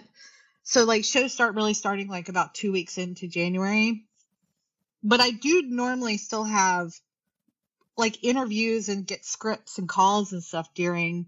so 0.63 0.84
like 0.84 1.06
shows 1.06 1.32
start 1.32 1.56
really 1.56 1.73
starting 1.73 2.08
like 2.08 2.30
about 2.30 2.54
two 2.54 2.71
weeks 2.71 2.97
into 2.97 3.28
January. 3.28 4.04
But 5.04 5.21
I 5.21 5.32
do 5.32 5.62
normally 5.62 6.17
still 6.17 6.43
have 6.43 6.91
like 7.95 8.23
interviews 8.23 8.89
and 8.89 9.08
get 9.08 9.26
scripts 9.26 9.78
and 9.78 9.88
calls 9.88 10.34
and 10.34 10.43
stuff 10.43 10.73
during 10.73 11.28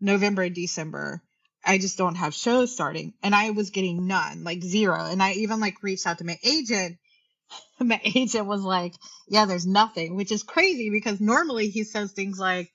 November 0.00 0.42
and 0.42 0.54
December. 0.54 1.22
I 1.68 1.78
just 1.78 1.98
don't 1.98 2.16
have 2.16 2.34
shows 2.34 2.72
starting. 2.72 3.14
And 3.22 3.34
I 3.34 3.50
was 3.50 3.70
getting 3.70 4.06
none, 4.08 4.44
like 4.44 4.62
zero. 4.62 5.04
And 5.04 5.22
I 5.22 5.32
even 5.34 5.60
like 5.60 5.82
reached 5.82 6.06
out 6.06 6.18
to 6.18 6.24
my 6.24 6.38
agent. 6.44 6.98
My 7.80 8.00
agent 8.04 8.46
was 8.46 8.62
like, 8.62 8.94
Yeah, 9.28 9.46
there's 9.46 9.66
nothing, 9.66 10.16
which 10.16 10.32
is 10.32 10.42
crazy 10.42 10.90
because 10.90 11.20
normally 11.20 11.70
he 11.70 11.84
says 11.84 12.12
things 12.12 12.38
like, 12.38 12.72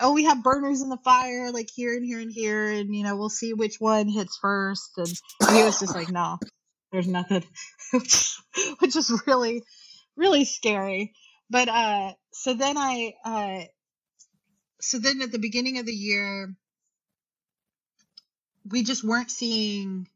Oh, 0.00 0.12
we 0.12 0.24
have 0.24 0.42
burners 0.42 0.82
in 0.82 0.90
the 0.90 0.98
fire, 0.98 1.52
like 1.52 1.70
here 1.74 1.96
and 1.96 2.04
here 2.04 2.20
and 2.20 2.32
here, 2.32 2.68
and 2.70 2.94
you 2.94 3.04
know, 3.04 3.16
we'll 3.16 3.30
see 3.30 3.54
which 3.54 3.76
one 3.80 4.08
hits 4.08 4.38
first. 4.40 4.92
And 4.98 5.08
he 5.50 5.64
was 5.64 5.80
just 5.80 5.94
like, 5.94 6.10
No, 6.10 6.38
there's 6.92 7.08
nothing. 7.08 7.44
which, 7.92 8.96
is 8.96 9.22
really, 9.26 9.62
really 10.16 10.44
scary 10.44 11.14
but 11.50 11.68
uh 11.68 12.12
so 12.32 12.54
then 12.54 12.76
i 12.76 13.14
uh 13.24 13.64
so 14.80 14.98
then 14.98 15.22
at 15.22 15.32
the 15.32 15.38
beginning 15.38 15.78
of 15.78 15.86
the 15.86 15.94
year 15.94 16.54
we 18.64 18.82
just 18.82 19.04
weren't 19.04 19.30
seeing 19.30 20.06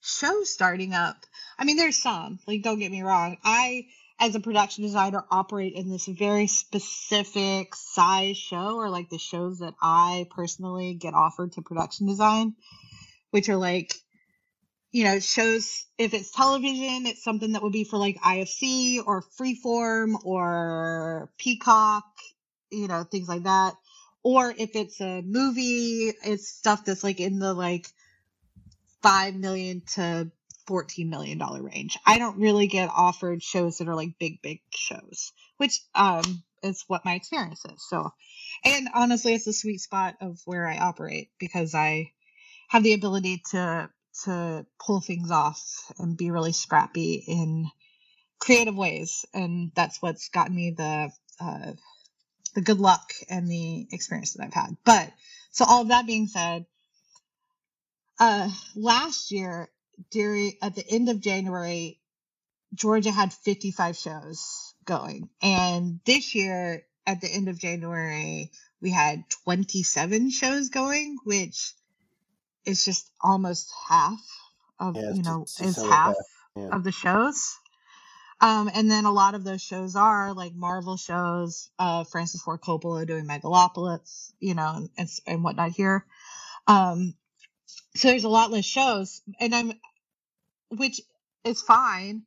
shows 0.00 0.50
starting 0.50 0.94
up 0.94 1.16
i 1.58 1.64
mean 1.64 1.76
there's 1.76 2.00
some 2.00 2.38
like 2.46 2.62
don't 2.62 2.78
get 2.78 2.90
me 2.90 3.02
wrong 3.02 3.36
i 3.44 3.86
as 4.20 4.34
a 4.34 4.40
production 4.40 4.84
designer 4.84 5.24
operate 5.30 5.74
in 5.74 5.90
this 5.90 6.06
very 6.06 6.46
specific 6.46 7.74
size 7.74 8.36
show 8.36 8.76
or 8.76 8.90
like 8.90 9.10
the 9.10 9.18
shows 9.18 9.58
that 9.58 9.74
i 9.82 10.26
personally 10.30 10.94
get 10.94 11.14
offered 11.14 11.52
to 11.52 11.62
production 11.62 12.06
design 12.06 12.54
which 13.30 13.48
are 13.48 13.56
like 13.56 13.94
you 14.90 15.04
know, 15.04 15.20
shows 15.20 15.86
if 15.98 16.14
it's 16.14 16.30
television, 16.30 17.06
it's 17.06 17.22
something 17.22 17.52
that 17.52 17.62
would 17.62 17.72
be 17.72 17.84
for 17.84 17.98
like 17.98 18.16
IFC 18.16 19.02
or 19.06 19.22
Freeform 19.38 20.24
or 20.24 21.30
Peacock, 21.38 22.04
you 22.70 22.88
know, 22.88 23.04
things 23.04 23.28
like 23.28 23.42
that. 23.42 23.74
Or 24.28 24.54
if 24.54 24.76
it's 24.76 25.00
a 25.00 25.22
movie, 25.22 26.12
it's 26.22 26.50
stuff 26.50 26.84
that's 26.84 27.02
like 27.02 27.18
in 27.18 27.38
the 27.38 27.54
like 27.54 27.86
five 29.02 29.34
million 29.34 29.80
to 29.94 30.30
fourteen 30.66 31.08
million 31.08 31.38
dollar 31.38 31.62
range. 31.62 31.96
I 32.04 32.18
don't 32.18 32.38
really 32.38 32.66
get 32.66 32.90
offered 32.94 33.42
shows 33.42 33.78
that 33.78 33.88
are 33.88 33.94
like 33.94 34.18
big, 34.18 34.42
big 34.42 34.60
shows, 34.68 35.32
which 35.56 35.80
um 35.94 36.42
is 36.62 36.84
what 36.88 37.06
my 37.06 37.14
experience 37.14 37.64
is. 37.64 37.82
So, 37.88 38.12
and 38.66 38.88
honestly, 38.94 39.32
it's 39.32 39.46
the 39.46 39.54
sweet 39.54 39.80
spot 39.80 40.16
of 40.20 40.38
where 40.44 40.66
I 40.66 40.76
operate 40.76 41.30
because 41.38 41.74
I 41.74 42.12
have 42.68 42.82
the 42.82 42.92
ability 42.92 43.40
to 43.52 43.88
to 44.24 44.66
pull 44.78 45.00
things 45.00 45.30
off 45.30 45.90
and 45.98 46.18
be 46.18 46.30
really 46.30 46.52
scrappy 46.52 47.24
in 47.26 47.70
creative 48.40 48.76
ways 48.76 49.24
and 49.32 49.72
that's 49.74 50.02
what's 50.02 50.28
gotten 50.28 50.54
me 50.54 50.74
the 50.76 51.10
uh, 51.40 51.72
the 52.54 52.60
good 52.60 52.78
luck 52.78 53.12
and 53.28 53.50
the 53.50 53.86
experience 53.92 54.34
that 54.34 54.44
I've 54.44 54.54
had. 54.54 54.76
But 54.84 55.12
so 55.50 55.64
all 55.66 55.82
of 55.82 55.88
that 55.88 56.06
being 56.06 56.26
said, 56.26 56.66
uh, 58.18 58.50
last 58.74 59.30
year 59.30 59.68
during 60.10 60.52
at 60.62 60.74
the 60.74 60.84
end 60.88 61.08
of 61.08 61.20
January, 61.20 61.98
Georgia 62.74 63.10
had 63.10 63.32
55 63.32 63.96
shows 63.96 64.74
going, 64.84 65.28
and 65.42 66.00
this 66.04 66.34
year 66.34 66.84
at 67.06 67.20
the 67.20 67.28
end 67.28 67.48
of 67.48 67.58
January 67.58 68.50
we 68.80 68.90
had 68.90 69.24
27 69.44 70.30
shows 70.30 70.68
going, 70.68 71.16
which 71.24 71.72
is 72.64 72.84
just 72.84 73.10
almost 73.20 73.72
half 73.88 74.20
of 74.78 74.96
Yeah, 74.96 75.12
you 75.12 75.22
know 75.22 75.42
is 75.42 75.76
half 75.76 75.86
half, 75.86 76.14
yeah. 76.56 76.68
of 76.72 76.84
the 76.84 76.92
shows. 76.92 77.56
Um, 78.40 78.70
and 78.72 78.90
then 78.90 79.04
a 79.04 79.12
lot 79.12 79.34
of 79.34 79.42
those 79.42 79.62
shows 79.62 79.96
are 79.96 80.32
like 80.32 80.54
Marvel 80.54 80.96
shows, 80.96 81.70
uh, 81.78 82.04
Francis 82.04 82.40
Ford 82.40 82.60
Coppola 82.60 83.06
doing 83.06 83.26
Megalopolis, 83.26 84.32
you 84.38 84.54
know, 84.54 84.88
and, 84.96 85.08
and, 85.26 85.42
whatnot 85.42 85.72
here. 85.72 86.04
Um, 86.68 87.14
so 87.96 88.08
there's 88.08 88.24
a 88.24 88.28
lot 88.28 88.52
less 88.52 88.64
shows, 88.64 89.22
and 89.40 89.54
I'm 89.54 89.72
which 90.70 91.00
is 91.44 91.62
fine. 91.62 92.22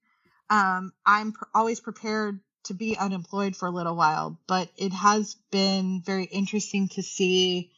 Um, 0.49 0.91
I'm 1.05 1.31
pr- 1.31 1.45
always 1.53 1.79
prepared 1.79 2.39
to 2.65 2.73
be 2.73 2.97
unemployed 2.97 3.55
for 3.55 3.67
a 3.67 3.71
little 3.71 3.95
while, 3.95 4.37
but 4.47 4.69
it 4.77 4.91
has 4.91 5.35
been 5.51 6.01
very 6.05 6.25
interesting 6.25 6.89
to 6.89 7.03
see 7.03 7.71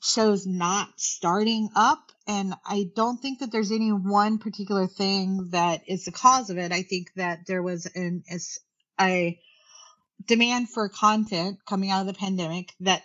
shows 0.00 0.46
not 0.46 0.88
starting 0.96 1.70
up. 1.74 2.12
And 2.26 2.54
I 2.66 2.90
don't 2.94 3.18
think 3.18 3.40
that 3.40 3.50
there's 3.50 3.72
any 3.72 3.90
one 3.90 4.38
particular 4.38 4.86
thing 4.86 5.48
that 5.50 5.82
is 5.88 6.04
the 6.04 6.12
cause 6.12 6.50
of 6.50 6.58
it. 6.58 6.72
I 6.72 6.82
think 6.82 7.12
that 7.16 7.46
there 7.46 7.62
was 7.62 7.86
an 7.86 8.22
a 9.00 9.38
demand 10.26 10.68
for 10.68 10.88
content 10.88 11.58
coming 11.66 11.90
out 11.90 12.00
of 12.00 12.06
the 12.06 12.18
pandemic 12.18 12.72
that 12.80 13.02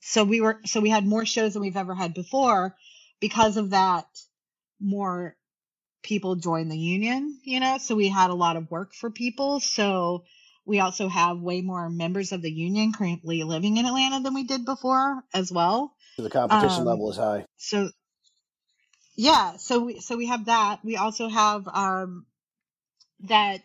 so 0.00 0.24
we 0.24 0.40
were 0.40 0.60
so 0.64 0.80
we 0.80 0.90
had 0.90 1.06
more 1.06 1.24
shows 1.24 1.52
than 1.52 1.62
we've 1.62 1.76
ever 1.76 1.94
had 1.94 2.14
before 2.14 2.74
because 3.20 3.56
of 3.56 3.70
that 3.70 4.06
more 4.80 5.36
people 6.02 6.34
joined 6.34 6.70
the 6.70 6.78
union 6.78 7.38
you 7.44 7.60
know 7.60 7.78
so 7.78 7.94
we 7.94 8.08
had 8.08 8.30
a 8.30 8.34
lot 8.34 8.56
of 8.56 8.70
work 8.70 8.94
for 8.94 9.10
people 9.10 9.60
so 9.60 10.24
we 10.66 10.80
also 10.80 11.08
have 11.08 11.38
way 11.38 11.60
more 11.60 11.88
members 11.88 12.32
of 12.32 12.42
the 12.42 12.50
union 12.50 12.92
currently 12.92 13.42
living 13.44 13.76
in 13.76 13.86
atlanta 13.86 14.20
than 14.20 14.34
we 14.34 14.44
did 14.44 14.64
before 14.64 15.22
as 15.32 15.52
well 15.52 15.93
the 16.22 16.30
competition 16.30 16.84
um, 16.84 16.86
level 16.86 17.10
is 17.10 17.16
high. 17.16 17.44
so 17.56 17.90
yeah 19.16 19.56
so 19.56 19.80
we 19.80 20.00
so 20.00 20.16
we 20.16 20.26
have 20.26 20.46
that. 20.46 20.80
We 20.84 20.96
also 20.96 21.28
have 21.28 21.68
um 21.68 22.26
that 23.20 23.62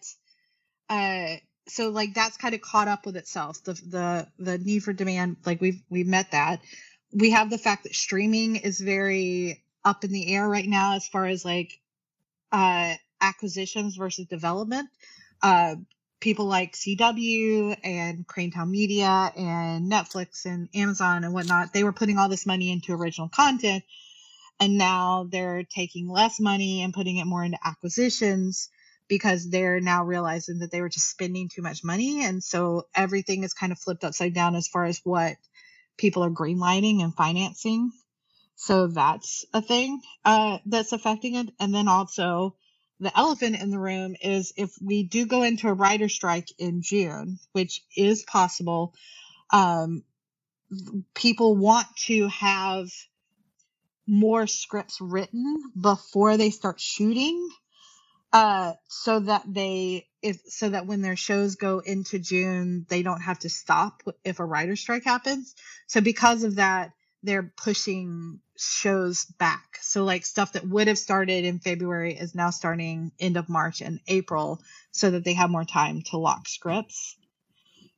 uh 0.89 1.35
so 1.67 1.89
like 1.89 2.13
that's 2.13 2.37
kind 2.37 2.55
of 2.55 2.61
caught 2.61 2.87
up 2.87 3.05
with 3.05 3.17
itself 3.17 3.63
the 3.63 3.73
the 3.73 4.27
the 4.39 4.57
need 4.57 4.83
for 4.83 4.93
demand 4.93 5.37
like 5.45 5.61
we've 5.61 5.81
we've 5.89 6.07
met 6.07 6.31
that. 6.31 6.61
We 7.13 7.31
have 7.31 7.49
the 7.49 7.57
fact 7.57 7.83
that 7.83 7.95
streaming 7.95 8.57
is 8.57 8.79
very 8.79 9.63
up 9.85 10.03
in 10.03 10.11
the 10.11 10.33
air 10.35 10.47
right 10.47 10.67
now 10.67 10.95
as 10.95 11.07
far 11.07 11.25
as 11.25 11.45
like 11.45 11.79
uh 12.51 12.95
acquisitions 13.21 13.97
versus 13.97 14.27
development. 14.27 14.89
Uh 15.41 15.75
people 16.19 16.45
like 16.45 16.73
cw 16.73 17.77
and 17.83 18.27
cranetown 18.27 18.69
media 18.69 19.31
and 19.37 19.91
netflix 19.91 20.45
and 20.45 20.69
amazon 20.75 21.23
and 21.23 21.33
whatnot 21.33 21.73
they 21.73 21.83
were 21.83 21.93
putting 21.93 22.17
all 22.17 22.29
this 22.29 22.45
money 22.45 22.71
into 22.71 22.93
original 22.93 23.29
content 23.29 23.83
and 24.59 24.77
now 24.77 25.27
they're 25.31 25.63
taking 25.63 26.09
less 26.09 26.39
money 26.39 26.81
and 26.83 26.93
putting 26.93 27.17
it 27.17 27.25
more 27.25 27.43
into 27.43 27.59
acquisitions 27.65 28.69
because 29.07 29.49
they're 29.49 29.79
now 29.79 30.03
realizing 30.03 30.59
that 30.59 30.71
they 30.71 30.81
were 30.81 30.89
just 30.89 31.09
spending 31.09 31.49
too 31.49 31.61
much 31.61 31.83
money. 31.83 32.23
And 32.23 32.43
so 32.43 32.83
everything 32.93 33.43
is 33.43 33.53
kind 33.53 33.71
of 33.71 33.79
flipped 33.79 34.03
upside 34.03 34.33
down 34.33 34.55
as 34.55 34.67
far 34.67 34.85
as 34.85 35.01
what 35.03 35.35
people 35.97 36.23
are 36.23 36.29
greenlighting 36.29 37.01
and 37.01 37.15
financing. 37.15 37.91
So 38.55 38.87
that's 38.87 39.45
a 39.53 39.61
thing 39.61 40.01
uh, 40.25 40.59
that's 40.65 40.91
affecting 40.91 41.35
it. 41.35 41.49
And 41.59 41.73
then 41.73 41.87
also, 41.87 42.55
the 42.99 43.17
elephant 43.17 43.61
in 43.61 43.71
the 43.71 43.79
room 43.79 44.15
is 44.21 44.53
if 44.57 44.71
we 44.81 45.03
do 45.03 45.25
go 45.27 45.43
into 45.43 45.69
a 45.69 45.73
writer 45.73 46.09
strike 46.09 46.49
in 46.59 46.81
June, 46.81 47.39
which 47.53 47.83
is 47.97 48.23
possible, 48.23 48.93
um, 49.51 50.03
people 51.15 51.55
want 51.57 51.87
to 52.07 52.27
have 52.29 52.89
more 54.07 54.47
scripts 54.47 54.99
written 55.01 55.63
before 55.79 56.37
they 56.37 56.49
start 56.49 56.79
shooting 56.79 57.49
uh 58.33 58.73
so 58.87 59.19
that 59.21 59.43
they 59.47 60.07
if 60.21 60.39
so 60.47 60.69
that 60.69 60.85
when 60.85 61.01
their 61.01 61.15
shows 61.15 61.55
go 61.55 61.79
into 61.79 62.19
June 62.19 62.85
they 62.89 63.01
don't 63.03 63.21
have 63.21 63.39
to 63.39 63.49
stop 63.49 64.03
if 64.23 64.39
a 64.39 64.45
writer 64.45 64.75
strike 64.75 65.03
happens. 65.05 65.55
So 65.87 66.01
because 66.01 66.43
of 66.43 66.55
that 66.57 66.91
they're 67.23 67.51
pushing 67.57 68.39
shows 68.57 69.25
back. 69.25 69.77
So 69.81 70.03
like 70.03 70.25
stuff 70.25 70.53
that 70.53 70.67
would 70.67 70.87
have 70.87 70.97
started 70.97 71.45
in 71.45 71.59
February 71.59 72.13
is 72.13 72.35
now 72.35 72.49
starting 72.49 73.11
end 73.19 73.37
of 73.37 73.49
March 73.49 73.81
and 73.81 73.99
April 74.07 74.61
so 74.91 75.11
that 75.11 75.23
they 75.23 75.33
have 75.33 75.49
more 75.49 75.65
time 75.65 76.01
to 76.03 76.17
lock 76.17 76.47
scripts. 76.47 77.17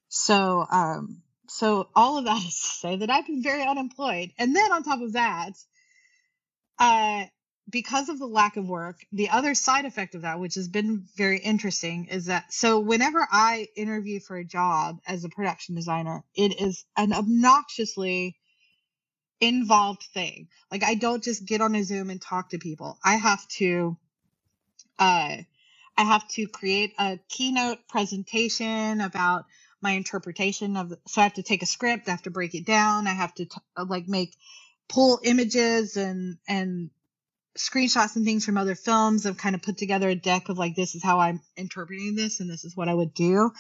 So 0.10 0.66
um 0.72 1.22
so 1.48 1.90
all 1.96 2.18
of 2.18 2.26
that 2.26 2.38
is 2.48 2.60
to 2.60 2.68
say 2.68 2.96
that 2.98 3.10
I've 3.10 3.28
been 3.28 3.44
very 3.44 3.64
unemployed. 3.64 4.32
And 4.38 4.56
then 4.56 4.72
on 4.72 4.84
top 4.84 5.02
of 5.02 5.14
that 5.14 5.54
uh 6.80 7.26
because 7.70 8.10
of 8.10 8.20
the 8.20 8.26
lack 8.26 8.58
of 8.58 8.68
work, 8.68 8.98
the 9.14 9.30
other 9.30 9.54
side 9.54 9.86
effect 9.86 10.14
of 10.14 10.24
that, 10.24 10.40
which 10.40 10.56
has 10.56 10.68
been 10.68 11.06
very 11.16 11.38
interesting, 11.38 12.08
is 12.08 12.26
that 12.26 12.52
so 12.52 12.80
whenever 12.80 13.26
I 13.32 13.68
interview 13.76 14.20
for 14.20 14.36
a 14.36 14.44
job 14.44 15.00
as 15.08 15.24
a 15.24 15.30
production 15.30 15.76
designer, 15.76 16.24
it 16.36 16.60
is 16.60 16.86
an 16.98 17.14
obnoxiously 17.14 18.36
involved 19.42 20.04
thing. 20.14 20.50
Like 20.72 20.84
I 20.86 20.96
don't 20.96 21.24
just 21.24 21.46
get 21.46 21.62
on 21.62 21.76
a 21.76 21.84
Zoom 21.84 22.12
and 22.12 22.22
talk 22.22 22.52
to 22.52 22.60
people. 22.60 23.00
I 23.06 23.16
have 23.18 23.48
to 23.60 23.98
uh 25.00 25.38
I 25.98 26.04
have 26.04 26.28
to 26.30 26.48
create 26.48 26.94
a 27.00 27.20
keynote 27.30 27.80
presentation 27.90 29.02
about 29.02 29.46
my 29.82 29.92
interpretation 29.92 30.78
of 30.78 30.94
so 31.08 31.22
I 31.22 31.26
have 31.26 31.36
to 31.36 31.44
take 31.44 31.64
a 31.64 31.68
script, 31.68 32.08
I 32.08 32.12
have 32.12 32.24
to 32.24 32.32
break 32.32 32.56
it 32.56 32.66
down, 32.66 33.08
I 33.08 33.14
have 33.14 33.34
to 33.36 33.46
t- 33.46 33.62
like 33.88 34.08
make 34.08 34.36
pull 34.90 35.20
images 35.24 35.98
and 35.98 36.38
and 36.48 36.90
screenshots 37.58 38.18
and 38.18 38.26
things 38.26 38.46
from 38.46 38.58
other 38.58 38.76
films. 38.76 39.26
I've 39.28 39.38
kind 39.38 39.56
of 39.56 39.64
put 39.64 39.78
together 39.78 40.10
a 40.10 40.16
deck 40.16 40.50
of 40.50 40.58
like, 40.58 40.76
this 40.76 40.96
is 40.96 41.04
how 41.04 41.20
I'm 41.20 41.42
interpreting 41.58 42.16
this 42.16 42.42
and 42.42 42.50
this 42.50 42.66
is 42.66 42.78
what 42.78 42.90
I 42.90 42.96
would 42.96 43.14
do. 43.14 43.52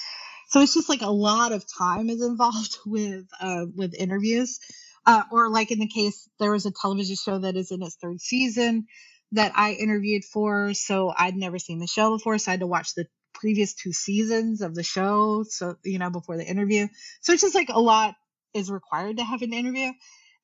So 0.50 0.62
it's 0.62 0.74
just 0.74 0.90
like 0.90 1.02
a 1.02 1.12
lot 1.12 1.52
of 1.54 1.66
time 1.68 2.10
is 2.10 2.24
involved 2.24 2.78
with, 2.88 3.28
uh, 3.42 3.66
with 3.76 3.96
interviews. 3.96 4.60
Uh, 5.06 5.24
or 5.32 5.50
like 5.50 5.72
in 5.72 5.80
the 5.80 5.88
case, 5.88 6.30
there 6.40 6.52
was 6.52 6.66
a 6.66 6.72
television 6.72 7.16
show 7.16 7.40
that 7.40 7.56
is 7.56 7.72
in 7.72 7.82
its 7.82 7.96
third 7.96 8.22
season 8.22 8.86
that 9.32 9.52
I 9.56 9.74
interviewed 9.74 10.24
for. 10.26 10.74
So 10.74 11.14
I'd 11.18 11.36
never 11.36 11.60
seen 11.60 11.80
the 11.80 11.88
show 11.88 12.12
before. 12.18 12.38
So 12.38 12.52
I 12.52 12.54
had 12.54 12.60
to 12.60 12.68
watch 12.68 12.94
the 12.96 13.08
previous 13.34 13.74
two 13.74 13.94
seasons 13.94 14.62
of 14.62 14.76
the 14.76 14.84
show. 14.84 15.44
So, 15.48 15.78
you 15.84 16.00
know, 16.00 16.10
before 16.10 16.38
the 16.38 16.46
interview. 16.46 16.88
So 17.22 17.34
it's 17.34 17.42
just 17.42 17.56
like 17.56 17.70
a 17.70 17.80
lot 17.80 18.16
is 18.54 18.70
required 18.70 19.18
to 19.18 19.24
have 19.24 19.42
an 19.42 19.54
interview. 19.54 19.92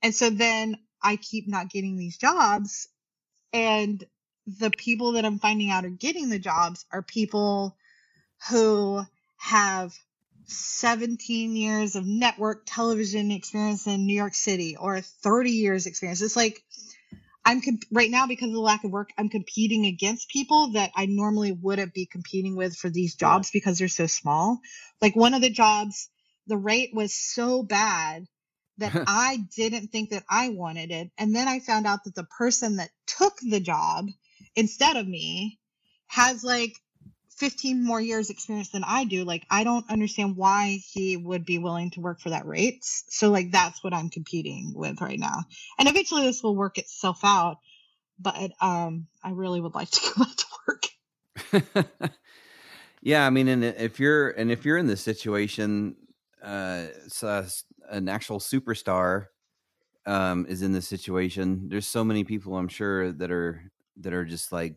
And 0.01 0.16
so 0.16 0.30
then 0.30 0.78
I 1.03 1.18
keep 1.18 1.47
not 1.47 1.70
getting 1.70 1.97
these 1.97 2.18
jobs 2.18 2.88
and 3.53 4.03
the 4.60 4.72
people 4.72 5.14
that 5.14 5.26
I'm 5.26 5.39
finding 5.39 5.72
out 5.72 5.86
are 5.86 5.89
getting 5.89 6.30
the 6.30 6.39
jobs 6.39 6.86
are 6.91 7.01
people 7.01 7.76
who 8.49 9.01
have 9.38 9.93
17 10.48 11.56
years 11.56 11.95
of 11.95 12.06
network 12.06 12.64
television 12.66 13.32
experience 13.32 13.86
in 13.88 14.06
New 14.06 14.16
York 14.16 14.34
City 14.34 14.76
or 14.78 15.02
30 15.02 15.52
years 15.52 15.86
experience. 15.86 16.22
It's 16.22 16.36
like 16.36 16.64
I'm 17.45 17.62
comp- 17.62 17.86
right 17.91 18.12
now 18.12 18.28
because 18.28 18.50
of 18.50 18.54
the 18.54 18.60
lack 18.60 18.84
of 18.84 18.91
work, 18.91 19.12
I'm 19.18 19.30
competing 19.30 19.86
against 19.86 20.30
people 20.30 20.74
that 20.74 20.91
I 20.95 21.06
normally 21.06 21.54
wouldn't 21.54 21.93
be 21.93 22.06
competing 22.06 22.58
with 22.58 22.76
for 22.76 22.89
these 22.89 23.16
jobs 23.16 23.52
because 23.52 23.80
they're 23.80 23.88
so 23.88 24.08
small. 24.08 24.60
Like 25.02 25.16
one 25.16 25.34
of 25.34 25.41
the 25.41 25.50
jobs, 25.50 26.10
the 26.48 26.58
rate 26.58 26.89
was 26.93 27.14
so 27.14 27.64
bad 27.64 28.26
that 28.80 28.91
I 29.08 29.39
didn't 29.56 29.88
think 29.88 30.10
that 30.10 30.26
I 30.30 30.50
wanted 30.50 30.91
it. 30.91 31.10
And 31.18 31.34
then 31.34 31.48
I 31.48 31.60
found 31.60 31.88
out 31.88 32.04
that 32.04 32.16
the 32.16 32.28
person 32.38 32.78
that 32.78 32.89
took 33.06 33.34
the 33.41 33.62
job 33.62 34.08
instead 34.56 34.98
of 34.98 35.08
me 35.08 35.58
has 36.08 36.43
like 36.43 36.74
15 37.38 37.83
more 37.83 38.01
years 38.01 38.29
experience 38.29 38.69
than 38.69 38.83
I 38.85 39.05
do. 39.05 39.23
Like 39.23 39.45
I 39.49 39.63
don't 39.63 39.89
understand 39.89 40.35
why 40.35 40.79
he 40.91 41.17
would 41.17 41.45
be 41.45 41.59
willing 41.59 41.91
to 41.91 42.01
work 42.01 42.19
for 42.19 42.31
that 42.31 42.45
rate. 42.45 42.83
So 42.83 43.29
like 43.29 43.51
that's 43.51 43.83
what 43.83 43.93
I'm 43.93 44.09
competing 44.09 44.73
with 44.75 45.01
right 45.01 45.19
now. 45.19 45.43
And 45.79 45.88
eventually 45.88 46.23
this 46.23 46.43
will 46.43 46.55
work 46.55 46.77
itself 46.77 47.19
out, 47.23 47.57
but 48.19 48.51
um 48.61 49.07
I 49.23 49.31
really 49.31 49.61
would 49.61 49.75
like 49.75 49.89
to 49.91 50.01
go 50.15 50.23
back 50.23 50.35
to 50.35 50.45
work. 50.67 51.91
yeah, 53.01 53.25
I 53.25 53.29
mean 53.29 53.47
and 53.47 53.63
if 53.63 53.99
you're 53.99 54.29
and 54.29 54.51
if 54.51 54.65
you're 54.65 54.77
in 54.77 54.88
this 54.88 55.01
situation 55.01 55.95
uh, 56.41 56.88
so 57.07 57.45
an 57.89 58.07
actual 58.09 58.39
superstar 58.39 59.27
um, 60.05 60.45
is 60.47 60.61
in 60.61 60.71
this 60.71 60.88
situation, 60.88 61.67
there's 61.69 61.88
so 61.88 62.03
many 62.03 62.23
people 62.23 62.55
I'm 62.57 62.67
sure 62.67 63.11
that 63.11 63.31
are 63.31 63.71
that 63.97 64.13
are 64.13 64.25
just 64.25 64.51
like 64.51 64.75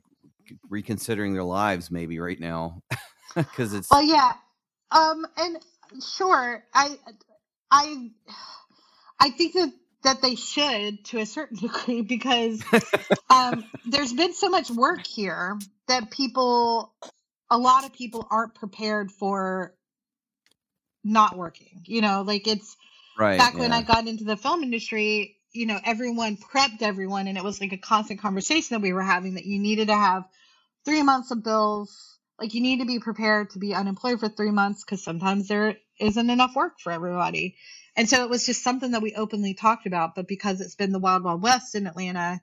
reconsidering 0.69 1.35
their 1.35 1.45
lives 1.45 1.91
maybe 1.91 2.19
right 2.19 2.41
now 2.41 2.83
because 3.37 3.75
it's. 3.75 3.89
Oh 3.91 4.01
yeah, 4.01 4.33
um, 4.91 5.27
and 5.37 5.59
sure, 6.03 6.65
I, 6.75 6.99
I, 7.71 8.11
I 9.19 9.31
think 9.31 9.55
that 9.55 9.73
that 10.03 10.23
they 10.23 10.35
should 10.35 11.05
to 11.07 11.19
a 11.19 11.27
certain 11.27 11.57
degree 11.61 12.03
because 12.03 12.63
um, 13.29 13.65
there's 13.87 14.13
been 14.13 14.33
so 14.33 14.49
much 14.49 14.71
work 14.71 15.07
here 15.07 15.59
that 15.89 16.11
people, 16.11 16.93
a 17.51 17.59
lot 17.59 17.85
of 17.85 17.93
people 17.93 18.27
aren't 18.31 18.55
prepared 18.55 19.11
for 19.11 19.75
not 21.05 21.37
working. 21.37 21.83
You 21.85 22.01
know, 22.01 22.23
like 22.23 22.47
it's 22.47 22.77
right, 23.19 23.39
back 23.39 23.55
yeah. 23.55 23.61
when 23.61 23.73
I 23.73 23.83
got 23.83 24.07
into 24.07 24.25
the 24.25 24.37
film 24.37 24.63
industry, 24.63 25.37
you 25.53 25.67
know, 25.67 25.79
everyone 25.85 26.37
prepped 26.37 26.83
everyone 26.83 27.27
and 27.27 27.37
it 27.37 27.45
was 27.45 27.61
like 27.61 27.73
a 27.73 27.79
constant 27.79 28.21
conversation 28.21 28.75
that 28.75 28.81
we 28.81 28.93
were 28.93 29.03
having 29.03 29.35
that 29.35 29.45
you 29.45 29.59
needed 29.59 29.89
to 29.89 29.95
have 29.95 30.25
three 30.85 31.03
months 31.03 31.31
of 31.31 31.45
bills. 31.45 32.19
Like 32.39 32.55
you 32.55 32.63
need 32.63 32.81
to 32.81 32.87
be 32.87 33.01
prepared 33.01 33.51
to 33.51 33.59
be 33.59 33.75
unemployed 33.75 34.21
for 34.21 34.29
three 34.29 34.51
months 34.51 34.83
because 34.85 35.05
sometimes 35.05 35.49
there 35.49 35.77
isn't 36.01 36.31
enough 36.31 36.55
work 36.57 36.81
for 36.81 36.91
everybody. 36.93 37.57
And 37.97 38.09
so 38.09 38.25
it 38.25 38.31
was 38.31 38.47
just 38.47 38.65
something 38.65 38.93
that 38.93 39.03
we 39.03 39.15
openly 39.15 39.55
talked 39.55 39.87
about. 39.87 40.15
But 40.15 40.29
because 40.29 40.61
it's 40.61 40.77
been 40.77 40.93
the 40.93 40.99
wild, 40.99 41.25
wild 41.25 41.43
west 41.43 41.75
in 41.75 41.87
Atlanta, 41.87 42.41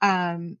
um, 0.00 0.56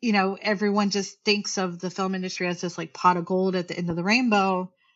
you 0.00 0.12
know, 0.12 0.38
everyone 0.40 0.90
just 0.90 1.22
thinks 1.24 1.58
of 1.58 1.80
the 1.80 1.90
film 1.90 2.14
industry 2.14 2.46
as 2.46 2.60
this 2.60 2.78
like 2.78 2.94
pot 2.94 3.16
of 3.16 3.24
gold 3.24 3.56
at 3.56 3.68
the 3.68 3.76
end 3.76 3.90
of 3.90 3.96
the 3.96 4.04
rainbow. 4.04 4.72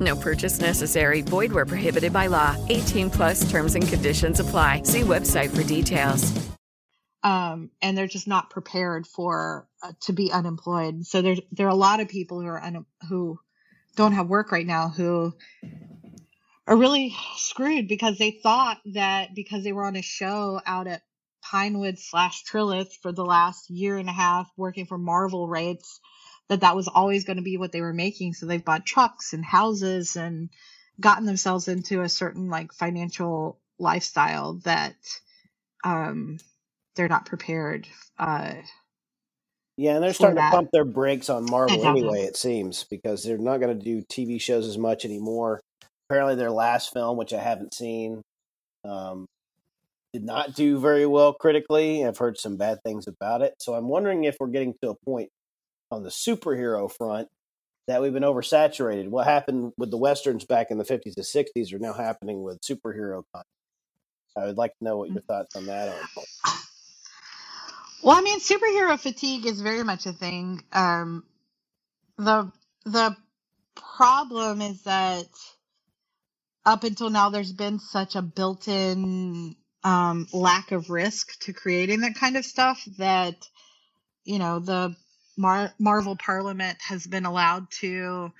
No 0.00 0.16
purchase 0.16 0.60
necessary. 0.60 1.20
Void 1.20 1.52
where 1.52 1.66
prohibited 1.66 2.12
by 2.12 2.26
law. 2.26 2.56
18 2.68 3.10
plus 3.10 3.48
terms 3.50 3.74
and 3.74 3.86
conditions 3.86 4.40
apply. 4.40 4.82
See 4.84 5.02
website 5.02 5.50
for 5.54 5.62
details. 5.62 6.50
Um, 7.22 7.70
and 7.82 7.96
they're 7.96 8.06
just 8.06 8.26
not 8.26 8.48
prepared 8.48 9.06
for 9.06 9.68
uh, 9.82 9.92
to 10.02 10.14
be 10.14 10.32
unemployed. 10.32 11.04
So 11.04 11.20
there 11.20 11.36
there 11.52 11.66
are 11.66 11.70
a 11.70 11.74
lot 11.74 12.00
of 12.00 12.08
people 12.08 12.40
who 12.40 12.46
are 12.46 12.62
un- 12.62 12.86
who 13.10 13.38
don't 13.94 14.12
have 14.12 14.28
work 14.28 14.52
right 14.52 14.66
now 14.66 14.88
who 14.88 15.34
are 16.66 16.76
really 16.76 17.14
screwed 17.36 17.88
because 17.88 18.16
they 18.16 18.30
thought 18.30 18.78
that 18.94 19.34
because 19.34 19.64
they 19.64 19.72
were 19.72 19.84
on 19.84 19.96
a 19.96 20.02
show 20.02 20.62
out 20.64 20.86
at 20.86 21.02
Pinewood 21.42 21.98
slash 21.98 22.44
Trilith 22.44 22.92
for 23.02 23.12
the 23.12 23.24
last 23.24 23.68
year 23.68 23.98
and 23.98 24.08
a 24.08 24.12
half 24.12 24.50
working 24.56 24.86
for 24.86 24.96
Marvel 24.96 25.46
rates 25.46 26.00
that 26.50 26.62
that 26.62 26.74
was 26.74 26.88
always 26.88 27.24
going 27.24 27.36
to 27.36 27.44
be 27.44 27.56
what 27.56 27.70
they 27.70 27.80
were 27.80 27.94
making. 27.94 28.34
So 28.34 28.44
they've 28.44 28.64
bought 28.64 28.84
trucks 28.84 29.32
and 29.32 29.44
houses 29.44 30.16
and 30.16 30.50
gotten 31.00 31.24
themselves 31.24 31.68
into 31.68 32.02
a 32.02 32.08
certain 32.08 32.50
like 32.50 32.72
financial 32.72 33.60
lifestyle 33.78 34.54
that 34.64 34.96
um 35.84 36.38
they're 36.96 37.08
not 37.08 37.24
prepared. 37.24 37.86
Uh, 38.18 38.54
Yeah, 39.76 39.94
and 39.94 40.02
they're 40.02 40.12
starting 40.12 40.42
to 40.42 40.50
pump 40.50 40.70
their 40.72 40.84
brakes 40.84 41.30
on 41.30 41.44
Marvel 41.48 41.86
anyway, 41.86 42.24
it 42.24 42.36
seems, 42.36 42.84
because 42.84 43.22
they're 43.22 43.38
not 43.38 43.60
going 43.60 43.78
to 43.78 43.84
do 43.84 44.02
TV 44.02 44.40
shows 44.40 44.66
as 44.66 44.76
much 44.76 45.04
anymore. 45.04 45.60
Apparently, 46.08 46.34
their 46.34 46.50
last 46.50 46.92
film, 46.92 47.16
which 47.16 47.32
I 47.32 47.40
haven't 47.40 47.72
seen, 47.72 48.20
um, 48.84 49.24
did 50.12 50.24
not 50.24 50.54
do 50.56 50.78
very 50.80 51.06
well 51.06 51.32
critically. 51.32 52.04
I've 52.04 52.18
heard 52.18 52.38
some 52.38 52.56
bad 52.56 52.78
things 52.84 53.06
about 53.06 53.42
it. 53.42 53.54
So 53.60 53.74
I'm 53.74 53.88
wondering 53.88 54.24
if 54.24 54.36
we're 54.40 54.48
getting 54.48 54.74
to 54.82 54.90
a 54.90 54.94
point 55.06 55.30
on 55.90 56.02
the 56.04 56.10
superhero 56.10 56.90
front 56.90 57.28
that 57.88 58.02
we've 58.02 58.14
been 58.14 58.24
oversaturated. 58.24 59.08
What 59.10 59.26
happened 59.26 59.72
with 59.78 59.90
the 59.92 59.98
westerns 59.98 60.46
back 60.46 60.70
in 60.70 60.78
the 60.78 60.84
50s 60.84 61.16
and 61.16 61.26
60s 61.26 61.74
are 61.74 61.80
now 61.80 61.94
happening 61.94 62.42
with 62.42 62.60
superhero 62.62 63.24
content. 63.34 63.46
I 64.36 64.46
would 64.46 64.58
like 64.58 64.72
to 64.78 64.84
know 64.84 64.98
what 64.98 65.10
your 65.12 65.22
thoughts 65.22 65.56
on 65.56 65.66
that 65.66 65.88
are. 65.88 66.08
Well, 68.02 68.16
I 68.16 68.22
mean, 68.22 68.40
superhero 68.40 68.98
fatigue 68.98 69.46
is 69.46 69.60
very 69.60 69.84
much 69.84 70.06
a 70.06 70.12
thing. 70.12 70.62
Um, 70.72 71.24
the 72.18 72.52
the 72.86 73.16
problem 73.76 74.62
is 74.62 74.82
that 74.84 75.26
up 76.66 76.84
until 76.84 77.10
now, 77.10 77.30
there's 77.30 77.52
been 77.52 77.78
such 77.80 78.16
a 78.16 78.22
built-in 78.22 79.56
um, 79.84 80.28
lack 80.32 80.72
of 80.72 80.90
risk 80.90 81.38
to 81.42 81.52
creating 81.54 82.00
that 82.02 82.16
kind 82.16 82.36
of 82.36 82.44
stuff 82.44 82.82
that 82.98 83.36
you 84.24 84.38
know 84.38 84.60
the 84.60 84.96
Mar- 85.40 85.74
Marvel 85.80 86.16
Parliament 86.16 86.78
has 86.82 87.06
been 87.08 87.26
allowed 87.26 87.70
to 87.80 88.32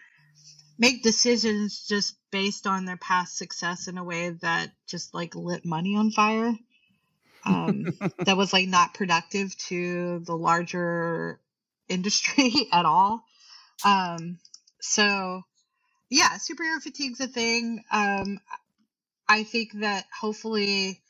make 0.79 1.03
decisions 1.03 1.87
just 1.89 2.17
based 2.33 2.67
on 2.67 2.85
their 2.87 2.99
past 2.99 3.39
success 3.39 3.89
in 3.89 3.99
a 3.99 4.05
way 4.05 4.31
that 4.43 4.71
just 4.89 5.15
like 5.15 5.35
lit 5.37 5.65
money 5.67 5.97
on 5.97 6.11
fire 6.13 6.55
um, 7.45 7.89
that 8.25 8.37
was 8.37 8.53
like 8.53 8.69
not 8.69 8.95
productive 8.95 9.57
to 9.69 10.21
the 10.21 10.37
larger 10.37 11.41
industry 11.89 12.53
at 12.73 12.85
all. 12.85 13.25
Um, 13.85 14.39
so 14.81 15.43
yeah, 16.11 16.31
superhero 16.39 16.83
fatigue's 16.83 17.21
a 17.21 17.29
thing. 17.29 17.85
Um, 17.93 18.41
I 19.29 19.45
think 19.45 19.73
that 19.81 20.07
hopefully, 20.19 21.03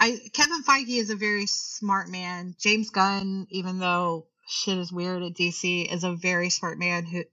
I 0.00 0.18
Kevin 0.34 0.64
Feige 0.64 0.98
is 0.98 1.10
a 1.10 1.16
very 1.16 1.46
smart 1.46 2.08
man. 2.10 2.56
James 2.60 2.90
Gunn, 2.90 3.48
even 3.50 3.80
though 3.80 4.26
shit 4.50 4.78
is 4.78 4.92
weird 4.92 5.22
at 5.22 5.34
DC, 5.34 5.92
is 5.92 6.04
a 6.04 6.14
very 6.14 6.50
smart 6.50 6.78
man 6.78 7.06
who, 7.06 7.24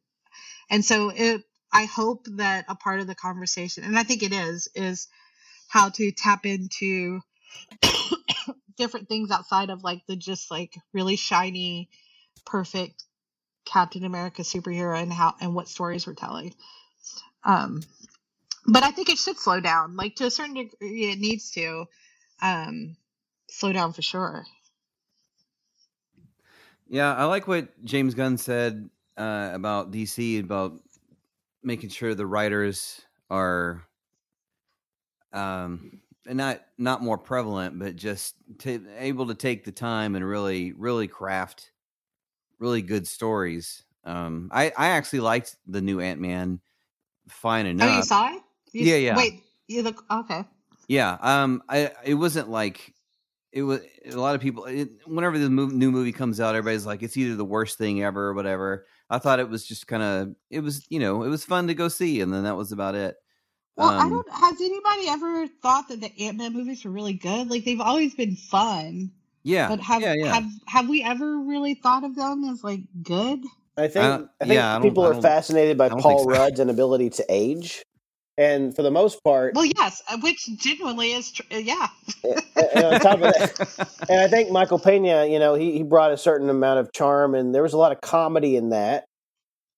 and 0.70 0.86
so 0.86 1.09
it. 1.09 1.43
I 1.74 1.84
hope 1.84 2.28
that 2.38 2.65
a 2.70 2.76
part 2.76 3.01
of 3.01 3.07
the 3.07 3.15
conversation, 3.15 3.84
and 3.84 3.99
I 3.99 4.03
think 4.03 4.24
it 4.24 4.32
is, 4.34 4.70
is 4.74 5.09
how 5.68 5.89
to 5.89 6.11
tap 6.11 6.45
into 6.45 7.20
different 8.78 9.09
things 9.09 9.32
outside 9.32 9.70
of 9.70 9.84
like 9.84 10.01
the 10.07 10.15
just 10.15 10.49
like 10.49 10.76
really 10.93 11.18
shiny, 11.18 11.89
perfect 12.45 13.03
Captain 13.65 14.05
America 14.05 14.43
superhero 14.43 15.01
and 15.01 15.11
how 15.11 15.36
and 15.41 15.53
what 15.53 15.68
stories 15.68 16.07
we're 16.07 16.13
telling. 16.13 16.53
Um, 17.43 17.82
but 18.65 18.84
I 18.84 18.91
think 18.91 19.09
it 19.09 19.18
should 19.18 19.38
slow 19.39 19.59
down. 19.59 19.95
Like 19.95 20.15
to 20.15 20.26
a 20.26 20.32
certain 20.32 20.55
degree, 20.55 21.11
it 21.11 21.20
needs 21.20 21.51
to 21.51 21.86
um, 22.41 22.97
slow 23.49 23.74
down 23.74 23.93
for 23.93 24.01
sure. 24.01 24.45
Yeah, 26.89 27.13
I 27.13 27.25
like 27.25 27.47
what 27.47 27.83
James 27.83 28.13
Gunn 28.13 28.38
said 28.38 28.89
uh, 29.17 29.51
about 29.53 29.91
DC 29.91 30.39
about 30.39 30.79
making 31.63 31.89
sure 31.89 32.15
the 32.15 32.25
writers 32.25 33.01
are 33.29 33.83
um 35.33 36.01
not 36.25 36.61
not 36.77 37.01
more 37.01 37.17
prevalent, 37.17 37.79
but 37.79 37.95
just 37.95 38.35
to, 38.59 38.85
able 38.97 39.27
to 39.27 39.35
take 39.35 39.63
the 39.63 39.71
time 39.71 40.15
and 40.15 40.27
really 40.27 40.73
really 40.73 41.07
craft 41.07 41.71
really 42.59 42.81
good 42.81 43.07
stories. 43.07 43.83
Um, 44.03 44.49
I 44.53 44.71
I 44.77 44.89
actually 44.89 45.21
liked 45.21 45.57
the 45.67 45.81
new 45.81 45.99
Ant 45.99 46.19
Man. 46.19 46.61
Fine 47.27 47.65
enough. 47.65 47.93
Oh, 47.93 47.97
you 47.97 48.03
saw 48.03 48.33
it? 48.33 48.41
You, 48.71 48.85
Yeah, 48.85 48.95
yeah. 48.95 49.17
Wait, 49.17 49.43
you 49.67 49.83
look 49.83 50.03
okay. 50.09 50.45
Yeah, 50.88 51.17
um, 51.21 51.63
I 51.67 51.91
it 52.05 52.13
wasn't 52.15 52.49
like 52.49 52.93
it 53.52 53.62
was 53.64 53.82
a 54.12 54.20
lot 54.20 54.36
of 54.36 54.41
people. 54.41 54.66
It, 54.66 54.89
whenever 55.06 55.38
the 55.39 55.48
mov- 55.48 55.72
new 55.72 55.91
movie 55.91 56.12
comes 56.12 56.39
out, 56.39 56.56
everybody's 56.56 56.86
like, 56.86 57.02
it's 57.04 57.18
either 57.18 57.36
the 57.36 57.45
worst 57.45 57.78
thing 57.78 58.04
ever 58.04 58.28
or 58.28 58.34
whatever. 58.34 58.86
I 59.10 59.20
thought 59.20 59.39
it 59.39 59.50
was 59.50 59.66
just 59.66 59.88
kind 59.88 60.04
of 60.04 60.36
it 60.50 60.60
was 60.60 60.86
you 60.89 61.00
know 61.00 61.24
it 61.24 61.30
was 61.30 61.45
fun 61.45 61.68
to 61.68 61.74
go 61.74 61.88
see, 61.88 62.22
and 62.22 62.34
then 62.34 62.43
that 62.43 62.58
was 62.58 62.72
about 62.72 62.95
it. 62.95 63.16
Well, 63.78 63.89
I 63.89 64.04
Um, 64.04 64.10
don't. 64.10 64.30
Has 64.32 64.60
anybody 64.60 65.08
ever 65.08 65.48
thought 65.62 65.88
that 65.89 66.02
the 66.02 66.12
Ant 66.26 66.38
Man 66.38 66.54
movies 66.54 66.84
were 66.84 66.91
really 66.91 67.14
good? 67.14 67.50
Like 67.50 67.64
they've 67.64 67.80
always 67.80 68.16
been 68.16 68.36
fun, 68.36 69.12
Yeah, 69.43 69.70
but 69.70 69.80
have 69.82 70.02
yeah, 70.02 70.14
yeah. 70.18 70.34
have 70.34 70.45
have 70.68 70.89
we 70.89 71.04
ever 71.04 71.38
really 71.39 71.76
thought 71.76 72.04
of 72.04 72.16
them 72.16 72.43
as 72.45 72.64
like 72.64 72.82
good? 73.04 73.39
I 73.78 73.88
think 73.88 74.04
I 74.04 74.16
I, 74.41 74.45
think 74.45 74.54
yeah, 74.56 74.80
people 74.80 75.04
I 75.06 75.10
are 75.10 75.22
fascinated 75.22 75.78
by 75.78 75.89
Paul 75.89 76.24
so. 76.24 76.26
Rudd's 76.26 76.60
inability 76.60 77.12
to 77.12 77.26
age, 77.30 77.84
and 78.38 78.75
for 78.75 78.81
the 78.83 78.91
most 78.91 79.23
part, 79.23 79.53
Well, 79.55 79.65
yes, 79.65 80.01
uh, 80.09 80.17
which 80.19 80.45
genuinely 80.57 81.11
is 81.13 81.31
tr- 81.31 81.43
uh, 81.51 81.57
yeah. 81.57 81.88
and 82.23 82.83
on 82.85 82.99
top 82.99 83.15
of 83.15 83.33
that, 83.33 83.99
and 84.09 84.19
I 84.19 84.27
think 84.27 84.51
Michael 84.51 84.79
Pena, 84.79 85.25
you 85.25 85.39
know, 85.39 85.55
he, 85.55 85.71
he 85.73 85.83
brought 85.83 86.11
a 86.11 86.17
certain 86.17 86.49
amount 86.49 86.79
of 86.79 86.91
charm, 86.93 87.35
and 87.35 87.53
there 87.53 87.63
was 87.63 87.73
a 87.73 87.77
lot 87.77 87.91
of 87.91 88.01
comedy 88.01 88.55
in 88.55 88.69
that. 88.69 89.05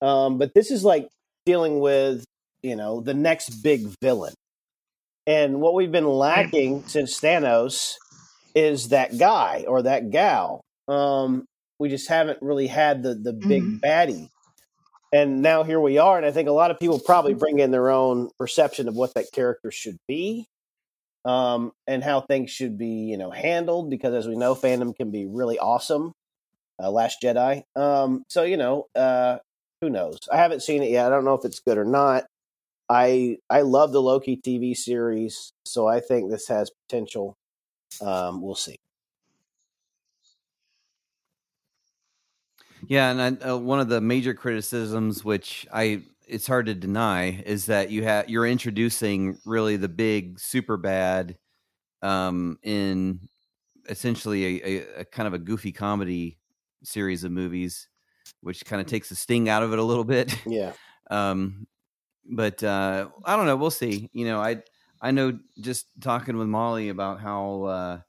Um, 0.01 0.37
but 0.37 0.53
this 0.53 0.71
is 0.71 0.83
like 0.83 1.07
dealing 1.45 1.79
with, 1.79 2.23
you 2.61 2.75
know, 2.75 3.01
the 3.01 3.13
next 3.13 3.49
big 3.63 3.87
villain, 4.01 4.33
and 5.27 5.61
what 5.61 5.73
we've 5.73 5.91
been 5.91 6.07
lacking 6.07 6.83
since 6.87 7.19
Thanos 7.19 7.95
is 8.55 8.89
that 8.89 9.17
guy 9.17 9.65
or 9.67 9.83
that 9.83 10.09
gal. 10.09 10.61
Um, 10.87 11.45
we 11.79 11.87
just 11.89 12.09
haven't 12.09 12.41
really 12.41 12.67
had 12.67 13.03
the 13.03 13.13
the 13.15 13.31
big 13.33 13.63
Mhm. 13.63 13.79
baddie, 13.79 14.29
and 15.11 15.41
now 15.41 15.63
here 15.63 15.79
we 15.79 15.97
are. 15.97 16.17
And 16.17 16.25
I 16.25 16.31
think 16.31 16.49
a 16.49 16.53
lot 16.53 16.71
of 16.71 16.79
people 16.79 16.99
probably 16.99 17.33
bring 17.33 17.59
in 17.59 17.71
their 17.71 17.89
own 17.89 18.29
perception 18.39 18.87
of 18.87 18.95
what 18.95 19.13
that 19.15 19.31
character 19.33 19.71
should 19.71 19.97
be 20.07 20.45
um, 21.25 21.71
and 21.87 22.03
how 22.03 22.21
things 22.21 22.51
should 22.51 22.77
be, 22.77 23.05
you 23.05 23.17
know, 23.17 23.31
handled. 23.31 23.89
Because 23.89 24.13
as 24.13 24.27
we 24.27 24.35
know, 24.35 24.55
fandom 24.55 24.95
can 24.95 25.11
be 25.11 25.25
really 25.25 25.57
awesome. 25.59 26.13
Uh, 26.81 26.89
Last 26.91 27.21
Jedi. 27.21 27.63
Um, 27.75 28.23
so 28.29 28.43
you 28.43 28.57
know, 28.57 28.85
uh, 28.95 29.39
who 29.81 29.89
knows? 29.89 30.19
I 30.31 30.37
haven't 30.37 30.61
seen 30.61 30.83
it 30.83 30.91
yet. 30.91 31.07
I 31.07 31.09
don't 31.09 31.25
know 31.25 31.33
if 31.33 31.45
it's 31.45 31.59
good 31.59 31.77
or 31.77 31.85
not. 31.85 32.25
I 32.87 33.37
I 33.49 33.61
love 33.61 33.91
the 33.91 34.01
Loki 34.01 34.37
TV 34.37 34.75
series, 34.75 35.51
so 35.65 35.87
I 35.87 35.99
think 35.99 36.29
this 36.29 36.47
has 36.47 36.71
potential. 36.87 37.35
Um, 38.01 38.41
we'll 38.41 38.55
see. 38.55 38.77
Yeah, 42.87 43.11
and 43.11 43.21
I, 43.43 43.49
uh, 43.49 43.57
one 43.57 43.79
of 43.79 43.89
the 43.89 44.01
major 44.01 44.33
criticisms, 44.33 45.23
which 45.23 45.67
I 45.73 46.03
it's 46.27 46.47
hard 46.47 46.67
to 46.67 46.75
deny, 46.75 47.41
is 47.45 47.65
that 47.67 47.89
you 47.91 48.03
have 48.03 48.29
you're 48.29 48.47
introducing 48.47 49.37
really 49.45 49.77
the 49.77 49.89
big 49.89 50.39
super 50.39 50.77
bad 50.77 51.37
um, 52.01 52.57
in 52.63 53.27
essentially 53.89 54.61
a, 54.61 54.67
a, 54.67 54.99
a 55.01 55.05
kind 55.05 55.27
of 55.27 55.33
a 55.33 55.39
goofy 55.39 55.71
comedy 55.71 56.37
series 56.83 57.23
of 57.23 57.31
movies, 57.31 57.87
which 58.41 58.63
kind 58.65 58.81
of 58.81 58.87
takes 58.87 59.09
the 59.09 59.15
sting 59.15 59.49
out 59.49 59.63
of 59.63 59.73
it 59.73 59.79
a 59.79 59.83
little 59.83 60.03
bit. 60.05 60.35
Yeah. 60.45 60.73
Um, 61.11 61.65
but 62.23 62.63
uh, 62.63 63.09
I 63.25 63.35
don't 63.35 63.47
know. 63.47 63.55
We'll 63.55 63.71
see. 63.71 64.11
You 64.13 64.25
know, 64.25 64.39
I 64.39 64.61
I 65.01 65.09
know 65.09 65.39
just 65.59 65.87
talking 66.01 66.37
with 66.37 66.47
Molly 66.47 66.89
about 66.89 67.19
how 67.19 67.63
uh, 67.63 67.99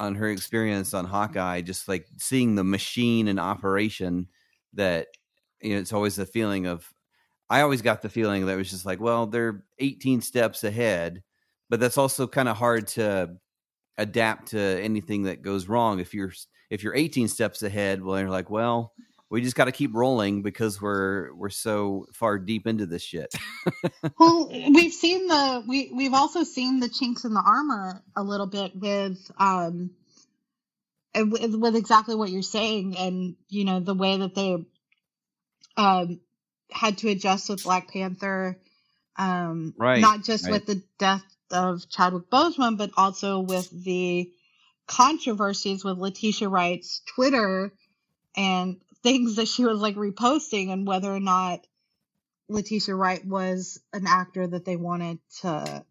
on 0.00 0.16
her 0.16 0.28
experience 0.28 0.94
on 0.94 1.04
Hawkeye, 1.04 1.60
just 1.60 1.86
like 1.86 2.06
seeing 2.18 2.56
the 2.56 2.64
machine 2.64 3.28
in 3.28 3.38
operation. 3.38 4.26
That 4.74 5.08
you 5.62 5.74
know, 5.74 5.80
it's 5.80 5.92
always 5.92 6.16
the 6.16 6.26
feeling 6.26 6.66
of. 6.66 6.92
I 7.48 7.62
always 7.62 7.82
got 7.82 8.00
the 8.00 8.08
feeling 8.08 8.46
that 8.46 8.52
it 8.52 8.56
was 8.56 8.70
just 8.70 8.86
like, 8.86 9.00
well, 9.00 9.26
they're 9.26 9.64
18 9.80 10.20
steps 10.20 10.62
ahead, 10.62 11.24
but 11.68 11.80
that's 11.80 11.98
also 11.98 12.28
kind 12.28 12.48
of 12.48 12.56
hard 12.56 12.86
to 12.88 13.36
adapt 13.98 14.48
to 14.52 14.58
anything 14.58 15.24
that 15.24 15.42
goes 15.42 15.68
wrong. 15.68 15.98
If 15.98 16.14
you're 16.14 16.32
if 16.70 16.82
you're 16.82 16.94
18 16.94 17.28
steps 17.28 17.62
ahead, 17.62 18.02
well, 18.02 18.20
you're 18.20 18.30
like, 18.30 18.50
well, 18.50 18.92
we 19.30 19.40
just 19.40 19.54
got 19.54 19.66
to 19.66 19.72
keep 19.72 19.94
rolling 19.94 20.42
because 20.42 20.82
we're 20.82 21.32
we're 21.34 21.50
so 21.50 22.06
far 22.12 22.38
deep 22.38 22.66
into 22.66 22.84
this 22.84 23.02
shit. 23.02 23.32
well, 24.18 24.48
we've 24.50 24.92
seen 24.92 25.28
the 25.28 25.64
we 25.66 25.92
we've 25.94 26.14
also 26.14 26.42
seen 26.42 26.80
the 26.80 26.88
chinks 26.88 27.24
in 27.24 27.32
the 27.32 27.42
armor 27.44 28.02
a 28.16 28.22
little 28.22 28.46
bit 28.46 28.72
with 28.74 29.30
um 29.38 29.92
with, 31.14 31.54
with 31.54 31.76
exactly 31.76 32.16
what 32.16 32.30
you're 32.30 32.42
saying 32.42 32.96
and 32.98 33.36
you 33.48 33.64
know 33.64 33.80
the 33.80 33.94
way 33.94 34.16
that 34.16 34.34
they 34.34 34.56
um 35.76 36.20
had 36.72 36.98
to 36.98 37.08
adjust 37.08 37.48
with 37.48 37.62
Black 37.62 37.92
Panther 37.92 38.58
um 39.16 39.74
right 39.78 40.00
not 40.00 40.24
just 40.24 40.44
right. 40.44 40.52
with 40.52 40.66
the 40.66 40.82
death 40.98 41.24
of 41.52 41.88
Chadwick 41.88 42.30
Boseman 42.30 42.76
but 42.76 42.90
also 42.96 43.40
with 43.40 43.70
the 43.70 44.30
controversies 44.86 45.84
with 45.84 45.98
Letitia 45.98 46.48
Wright's 46.48 47.02
Twitter 47.14 47.72
and 48.36 48.80
things 49.02 49.36
that 49.36 49.48
she 49.48 49.64
was 49.64 49.80
like 49.80 49.96
reposting 49.96 50.70
and 50.72 50.86
whether 50.86 51.14
or 51.14 51.20
not 51.20 51.60
Letitia 52.48 52.94
Wright 52.94 53.24
was 53.24 53.80
an 53.92 54.06
actor 54.06 54.46
that 54.46 54.64
they 54.64 54.76
wanted 54.76 55.18
to 55.42 55.84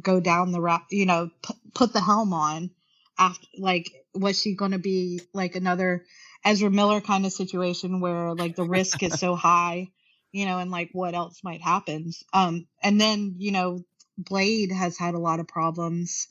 go 0.00 0.20
down 0.20 0.52
the 0.52 0.60
route, 0.60 0.84
you 0.90 1.06
know, 1.06 1.30
p- 1.46 1.54
put 1.74 1.92
the 1.92 2.00
helm 2.00 2.32
on 2.32 2.70
after 3.18 3.46
like 3.58 3.90
was 4.14 4.40
she 4.40 4.54
going 4.54 4.72
to 4.72 4.78
be 4.78 5.20
like 5.32 5.56
another 5.56 6.04
Ezra 6.44 6.70
Miller 6.70 7.00
kind 7.00 7.26
of 7.26 7.32
situation 7.32 8.00
where 8.00 8.34
like 8.34 8.56
the 8.56 8.64
risk 8.64 9.02
is 9.02 9.18
so 9.18 9.34
high, 9.36 9.88
you 10.32 10.46
know, 10.46 10.58
and 10.58 10.70
like 10.70 10.90
what 10.92 11.14
else 11.14 11.40
might 11.44 11.62
happen. 11.62 12.12
Um 12.32 12.66
and 12.82 13.00
then, 13.00 13.36
you 13.38 13.52
know, 13.52 13.84
Blade 14.18 14.72
has 14.72 14.98
had 14.98 15.14
a 15.14 15.18
lot 15.20 15.40
of 15.40 15.48
problems 15.48 16.28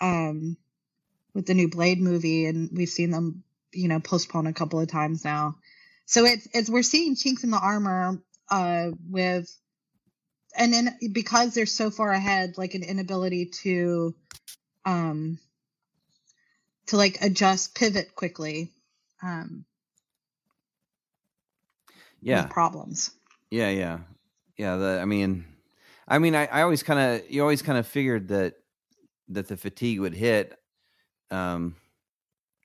um 0.00 0.56
with 1.34 1.46
the 1.46 1.54
new 1.54 1.68
Blade 1.68 2.00
movie 2.00 2.46
and 2.46 2.70
we've 2.72 2.88
seen 2.88 3.10
them, 3.10 3.44
you 3.72 3.88
know, 3.88 4.00
postpone 4.00 4.46
a 4.46 4.52
couple 4.52 4.80
of 4.80 4.88
times 4.88 5.24
now. 5.24 5.56
So 6.06 6.24
it's 6.24 6.48
it's 6.52 6.70
we're 6.70 6.82
seeing 6.82 7.16
chinks 7.16 7.44
in 7.44 7.50
the 7.50 7.58
armor 7.58 8.20
uh 8.50 8.90
with 9.08 9.48
and 10.56 10.72
then 10.72 10.98
because 11.12 11.54
they're 11.54 11.66
so 11.66 11.90
far 11.90 12.10
ahead 12.10 12.58
like 12.58 12.74
an 12.74 12.82
inability 12.82 13.46
to 13.46 14.14
um 14.84 15.38
to 16.86 16.96
like 16.96 17.18
adjust 17.22 17.74
pivot 17.74 18.14
quickly 18.14 18.70
um 19.22 19.64
yeah. 22.20 22.46
problems. 22.46 23.10
Yeah 23.50 23.70
yeah. 23.70 23.98
Yeah 24.56 24.76
the 24.76 25.00
i 25.00 25.04
mean 25.04 25.44
i 26.06 26.18
mean 26.18 26.34
i, 26.34 26.46
I 26.46 26.62
always 26.62 26.82
kind 26.82 27.00
of 27.00 27.30
you 27.30 27.42
always 27.42 27.62
kind 27.62 27.78
of 27.78 27.86
figured 27.86 28.28
that 28.28 28.54
that 29.28 29.48
the 29.48 29.56
fatigue 29.56 30.00
would 30.00 30.14
hit 30.14 30.58
um 31.30 31.74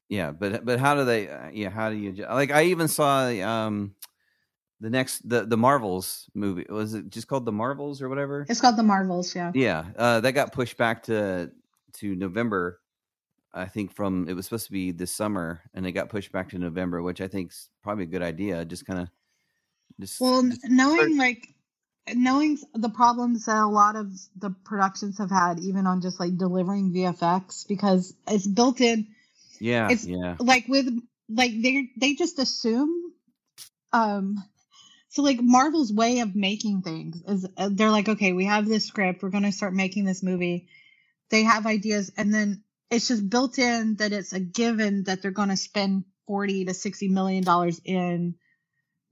yeah 0.10 0.32
but 0.32 0.66
but 0.66 0.80
how 0.80 0.96
do 0.96 1.06
they 1.06 1.30
uh, 1.30 1.50
yeah 1.52 1.70
how 1.70 1.90
do 1.90 1.96
you 1.96 2.14
like 2.30 2.52
i 2.52 2.64
even 2.64 2.88
saw 2.88 3.28
um 3.28 3.94
the 4.80 4.90
next 4.90 5.28
the 5.28 5.46
the 5.46 5.58
marvels 5.58 6.30
movie 6.34 6.66
was 6.70 6.94
it 6.94 7.10
just 7.10 7.28
called 7.28 7.46
the 7.46 7.52
marvels 7.52 8.02
or 8.02 8.10
whatever? 8.10 8.46
It's 8.48 8.62
called 8.62 8.78
the 8.78 8.84
marvels 8.84 9.36
yeah. 9.36 9.52
Yeah 9.54 9.86
uh 9.98 10.20
that 10.22 10.34
got 10.34 10.52
pushed 10.52 10.78
back 10.78 11.04
to 11.04 11.52
to 11.94 12.16
november 12.16 12.80
i 13.54 13.66
think 13.66 13.92
from 13.92 14.28
it 14.30 14.34
was 14.34 14.46
supposed 14.46 14.68
to 14.68 14.72
be 14.72 14.92
this 14.92 15.12
summer 15.12 15.62
and 15.74 15.86
it 15.88 15.94
got 15.94 16.10
pushed 16.10 16.32
back 16.32 16.50
to 16.50 16.60
november 16.60 17.02
which 17.02 17.22
i 17.22 17.28
think's 17.28 17.70
probably 17.82 18.04
a 18.04 18.08
good 18.08 18.22
idea 18.22 18.64
just 18.66 18.86
kind 18.86 19.00
of 19.00 19.10
just 20.00 20.22
well 20.22 20.44
just 20.44 20.64
knowing 20.66 20.98
start- 20.98 21.16
like 21.16 21.54
knowing 22.14 22.58
the 22.74 22.90
problems 22.90 23.46
that 23.46 23.58
a 23.58 23.68
lot 23.68 23.96
of 23.96 24.12
the 24.38 24.52
productions 24.64 25.18
have 25.18 25.32
had 25.32 25.60
even 25.60 25.88
on 25.88 26.02
just 26.02 26.20
like 26.20 26.38
delivering 26.38 26.94
vfx 26.94 27.68
because 27.68 28.14
it's 28.28 28.48
built 28.48 28.80
in 28.80 29.08
yeah 29.60 29.90
it's 29.90 30.06
yeah. 30.06 30.36
like 30.40 30.68
with 30.68 30.88
like 31.30 31.52
they 31.62 31.90
they 31.98 32.16
just 32.16 32.40
assume 32.40 33.14
um 33.94 34.44
so 35.10 35.22
like 35.24 35.40
marvel's 35.42 35.92
way 35.92 36.20
of 36.20 36.36
making 36.36 36.82
things 36.82 37.22
is 37.28 37.48
uh, 37.58 37.70
they're 37.72 37.92
like 37.92 38.10
okay 38.10 38.34
we 38.34 38.46
have 38.46 38.68
this 38.68 38.86
script 38.86 39.24
we're 39.24 39.30
going 39.30 39.44
to 39.44 39.52
start 39.52 39.74
making 39.74 40.06
this 40.06 40.24
movie. 40.24 40.68
They 41.30 41.44
have 41.44 41.66
ideas 41.66 42.12
and 42.16 42.34
then 42.34 42.64
it's 42.90 43.08
just 43.08 43.30
built 43.30 43.60
in 43.60 43.96
that 43.96 44.14
it's 44.14 44.34
a 44.34 44.40
given 44.40 45.04
that 45.04 45.22
they're 45.22 45.32
going 45.32 45.50
to 45.50 45.58
spend 45.58 46.06
40 46.28 46.66
to 46.66 46.74
60 46.74 47.10
million 47.10 47.44
dollars 47.44 47.82
in 47.84 48.36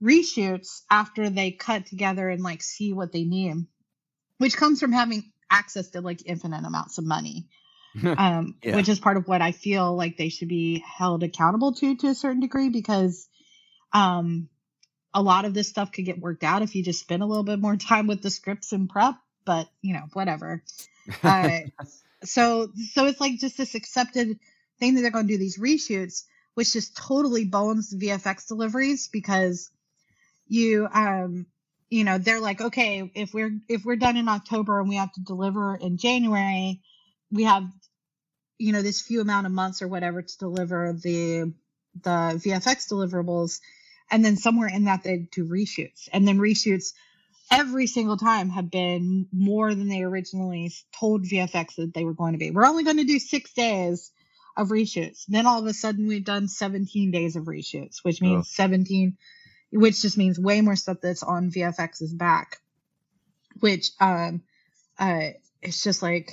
reshoots 0.02 0.82
after 0.90 1.30
they 1.30 1.50
cut 1.50 1.86
together 1.86 2.28
and 2.28 2.42
like 2.42 2.62
see 2.62 2.92
what 2.92 3.12
they 3.12 3.24
need 3.24 3.66
which 4.38 4.56
comes 4.56 4.78
from 4.78 4.92
having 4.92 5.32
access 5.50 5.88
to 5.90 6.02
like 6.02 6.20
infinite 6.26 6.64
amounts 6.64 6.98
of 6.98 7.04
money 7.04 7.48
um, 8.18 8.56
Yeah. 8.62 8.76
which 8.76 8.88
is 8.88 8.98
part 8.98 9.16
of 9.16 9.28
what 9.28 9.42
I 9.42 9.52
feel 9.52 9.94
like 9.96 10.16
they 10.16 10.28
should 10.28 10.48
be 10.48 10.84
held 10.86 11.22
accountable 11.22 11.72
to 11.74 11.96
to 11.96 12.08
a 12.08 12.14
certain 12.14 12.40
degree 12.40 12.68
because 12.68 13.28
um, 13.92 14.48
a 15.14 15.22
lot 15.22 15.44
of 15.44 15.54
this 15.54 15.68
stuff 15.68 15.92
could 15.92 16.04
get 16.04 16.18
worked 16.18 16.44
out 16.44 16.62
if 16.62 16.74
you 16.74 16.82
just 16.82 17.00
spend 17.00 17.22
a 17.22 17.26
little 17.26 17.44
bit 17.44 17.58
more 17.58 17.76
time 17.76 18.06
with 18.06 18.22
the 18.22 18.30
scripts 18.30 18.72
and 18.72 18.88
prep. 18.88 19.14
But 19.44 19.68
you 19.80 19.94
know, 19.94 20.04
whatever. 20.12 20.62
Uh, 21.22 21.60
so 22.24 22.70
so 22.92 23.06
it's 23.06 23.20
like 23.20 23.38
just 23.38 23.56
this 23.56 23.74
accepted 23.74 24.38
thing 24.78 24.94
that 24.94 25.02
they're 25.02 25.10
going 25.10 25.26
to 25.26 25.32
do 25.32 25.38
these 25.38 25.58
reshoots, 25.58 26.24
which 26.54 26.72
just 26.72 26.96
totally 26.96 27.44
bones 27.44 27.94
VFX 27.94 28.48
deliveries 28.48 29.08
because 29.08 29.70
you 30.48 30.88
um 30.92 31.46
you 31.90 32.04
know 32.04 32.18
they're 32.18 32.40
like 32.40 32.60
okay 32.60 33.10
if 33.14 33.32
we're 33.34 33.58
if 33.68 33.84
we're 33.84 33.96
done 33.96 34.16
in 34.16 34.28
October 34.28 34.80
and 34.80 34.88
we 34.88 34.96
have 34.96 35.12
to 35.12 35.20
deliver 35.20 35.76
in 35.76 35.96
January 35.96 36.80
we 37.30 37.44
have 37.44 37.64
you 38.58 38.72
know 38.72 38.82
this 38.82 39.02
few 39.02 39.20
amount 39.20 39.46
of 39.46 39.52
months 39.52 39.82
or 39.82 39.88
whatever 39.88 40.22
to 40.22 40.38
deliver 40.38 40.92
the 40.92 41.52
the 42.02 42.40
VFX 42.44 42.90
deliverables 42.90 43.60
and 44.10 44.24
then 44.24 44.36
somewhere 44.36 44.68
in 44.68 44.84
that 44.84 45.02
they 45.04 45.28
do 45.32 45.46
reshoots 45.46 46.08
and 46.12 46.26
then 46.28 46.38
reshoots 46.38 46.92
every 47.50 47.86
single 47.86 48.16
time 48.16 48.50
have 48.50 48.70
been 48.70 49.28
more 49.32 49.74
than 49.74 49.88
they 49.88 50.02
originally 50.02 50.72
told 50.98 51.24
VFX 51.24 51.76
that 51.76 51.92
they 51.94 52.04
were 52.04 52.14
going 52.14 52.32
to 52.32 52.38
be. 52.38 52.50
We're 52.50 52.66
only 52.66 52.84
going 52.84 52.98
to 52.98 53.04
do 53.04 53.18
6 53.18 53.52
days 53.54 54.12
of 54.56 54.68
reshoots. 54.68 55.24
Then 55.28 55.46
all 55.46 55.60
of 55.60 55.66
a 55.66 55.74
sudden 55.74 56.08
we've 56.08 56.24
done 56.24 56.48
17 56.48 57.10
days 57.12 57.36
of 57.36 57.44
reshoots, 57.44 57.98
which 58.04 58.20
means 58.22 58.48
Oh. 58.48 58.50
17 58.54 59.16
which 59.72 60.02
just 60.02 60.18
means 60.18 60.38
way 60.38 60.60
more 60.62 60.76
stuff 60.76 60.98
that's 61.02 61.22
on 61.22 61.50
VFX's 61.50 62.14
back. 62.14 62.58
Which 63.60 63.90
um 64.00 64.42
uh 64.98 65.30
it's 65.62 65.82
just 65.82 66.02
like 66.02 66.30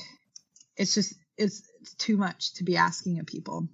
it's 0.77 0.93
just 0.95 1.15
it's, 1.37 1.63
too 1.97 2.17
much 2.17 2.53
to 2.55 2.63
be 2.63 2.77
asking 2.77 3.19
of 3.19 3.25
people. 3.25 3.67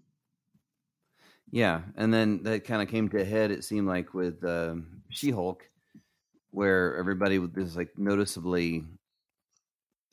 Yeah, 1.51 1.82
and 1.95 2.14
then 2.14 2.43
that 2.43 2.66
kind 2.66 2.82
of 2.82 2.89
came 2.89 3.10
to 3.10 3.22
a 3.22 3.26
head. 3.26 3.51
It 3.51 3.64
seemed 3.64 3.88
like 3.88 4.14
with 4.14 4.43
um, 4.43 5.01
She-Hulk, 5.10 5.68
where 6.51 6.95
everybody 6.97 7.39
was 7.39 7.76
like 7.76 7.97
noticeably 7.97 8.86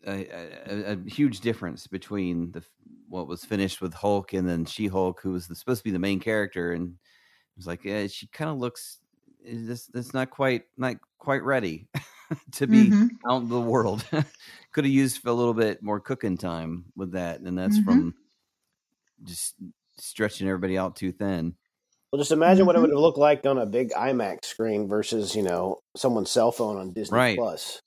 a, 0.06 0.26
a, 0.66 0.92
a 0.92 1.10
huge 1.10 1.40
difference 1.40 1.86
between 1.86 2.52
the 2.52 2.62
what 3.08 3.28
was 3.28 3.44
finished 3.44 3.80
with 3.80 3.94
Hulk 3.94 4.32
and 4.32 4.48
then 4.48 4.64
She-Hulk, 4.64 5.20
who 5.20 5.32
was 5.32 5.46
the, 5.46 5.54
supposed 5.54 5.80
to 5.80 5.84
be 5.84 5.90
the 5.90 5.98
main 5.98 6.20
character, 6.20 6.72
and 6.72 6.88
it 6.88 7.56
was 7.56 7.66
like 7.66 7.84
yeah, 7.84 8.06
she 8.06 8.26
kind 8.28 8.50
of 8.50 8.58
looks 8.58 8.98
is 9.44 9.66
this 9.66 9.86
that's 9.86 10.12
not 10.12 10.30
quite 10.30 10.64
not 10.76 10.96
quite 11.18 11.42
ready 11.44 11.86
to 12.52 12.66
be 12.66 12.90
Mhm. 12.90 13.10
out 13.28 13.42
in 13.42 13.48
the 13.48 13.60
world. 13.60 14.04
Could 14.72 14.84
have 14.84 14.92
used 14.92 15.24
a 15.26 15.32
little 15.32 15.54
bit 15.54 15.82
more 15.82 16.00
cooking 16.00 16.36
time 16.36 16.86
with 16.96 17.12
that, 17.12 17.40
and 17.40 17.56
that's 17.58 17.78
Mhm. 17.78 17.84
from 17.84 18.14
just 19.24 19.54
stretching 19.98 20.48
everybody 20.48 20.76
out 20.76 20.96
too 20.96 21.12
thin. 21.12 21.56
Well, 22.12 22.18
just 22.20 22.32
imagine 22.32 22.66
what 22.66 22.76
it 22.76 22.78
Mhm. 22.78 22.82
would 22.82 22.90
have 22.90 22.98
looked 23.00 23.18
like 23.18 23.44
on 23.46 23.58
a 23.58 23.66
big 23.66 23.90
IMAX 23.92 24.44
screen 24.46 24.88
versus 24.88 25.34
you 25.34 25.42
know 25.42 25.78
someone's 25.96 26.30
cell 26.30 26.52
phone 26.52 26.76
on 26.76 26.92
Disney 26.92 27.16
Right. 27.16 27.38
Plus. 27.38 27.80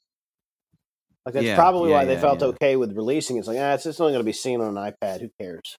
Like 1.26 1.34
that's 1.36 1.46
Yeah, 1.46 1.56
probably 1.56 1.90
yeah, 1.90 1.96
why 1.98 2.06
they 2.06 2.18
felt 2.18 2.42
yeah. 2.42 2.48
okay 2.48 2.76
with 2.76 2.96
releasing. 2.96 3.38
It's 3.38 3.48
like 3.48 3.58
ah, 3.60 3.74
it's 3.74 3.84
just 3.84 4.00
only 4.02 4.14
going 4.14 4.22
to 4.24 4.26
be 4.26 4.34
seen 4.34 4.62
on 4.62 4.76
an 4.78 4.94
iPad. 4.94 5.22
Who 5.22 5.30
cares? 5.40 5.78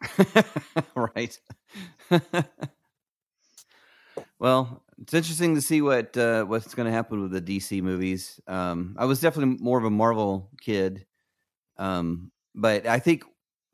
right. 0.94 1.38
well, 4.38 4.82
it's 5.02 5.14
interesting 5.14 5.56
to 5.56 5.60
see 5.60 5.82
what 5.82 6.16
uh, 6.16 6.44
what's 6.44 6.74
going 6.74 6.86
to 6.86 6.92
happen 6.92 7.20
with 7.20 7.32
the 7.32 7.42
DC 7.42 7.82
movies. 7.82 8.40
Um, 8.46 8.94
I 8.96 9.04
was 9.04 9.20
definitely 9.20 9.56
more 9.60 9.76
of 9.76 9.84
a 9.84 9.90
Marvel 9.90 10.48
kid, 10.60 11.06
um, 11.76 12.30
but 12.54 12.86
I 12.86 13.00
think 13.00 13.24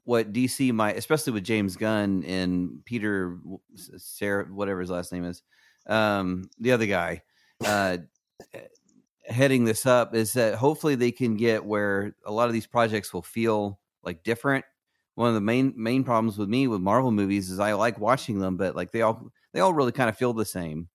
what 0.05 0.33
DC 0.33 0.73
might, 0.73 0.97
especially 0.97 1.35
with 1.35 1.45
James 1.45 1.77
Gunn 1.77 2.25
and 2.25 2.83
Peter 2.87 3.39
Sarah, 3.77 4.47
whatever 4.47 4.81
his 4.81 4.91
last 4.91 5.13
name 5.13 5.25
is, 5.25 5.43
um, 5.87 6.49
the 6.59 6.73
other 6.73 6.87
guy, 6.87 7.23
uh, 7.63 7.99
heading 9.27 9.67
this 9.67 9.85
up, 9.85 10.15
is 10.15 10.33
that 10.33 10.55
hopefully 10.55 10.95
they 10.95 11.13
can 11.13 11.37
get 11.37 11.63
where 11.63 12.17
a 12.25 12.33
lot 12.33 12.47
of 12.47 12.55
these 12.55 12.67
projects 12.67 13.13
will 13.13 13.23
feel 13.23 13.79
like 14.03 14.25
different 14.25 14.65
one 15.19 15.29
of 15.29 15.35
the 15.35 15.41
main 15.41 15.75
main 15.77 16.05
problems 16.05 16.39
with 16.39 16.49
me 16.49 16.69
with 16.69 16.81
Marvel 16.81 17.11
movies 17.11 17.51
is 17.51 17.59
I 17.59 17.73
like 17.73 17.99
watching 17.99 18.39
them, 18.39 18.57
but 18.57 18.77
like 18.77 18.93
they 18.93 19.03
all 19.03 19.33
they 19.53 19.59
all 19.59 19.75
really 19.75 19.91
kind 19.91 20.09
of 20.09 20.17
feel 20.17 20.33
the 20.33 20.45
same. 20.45 20.89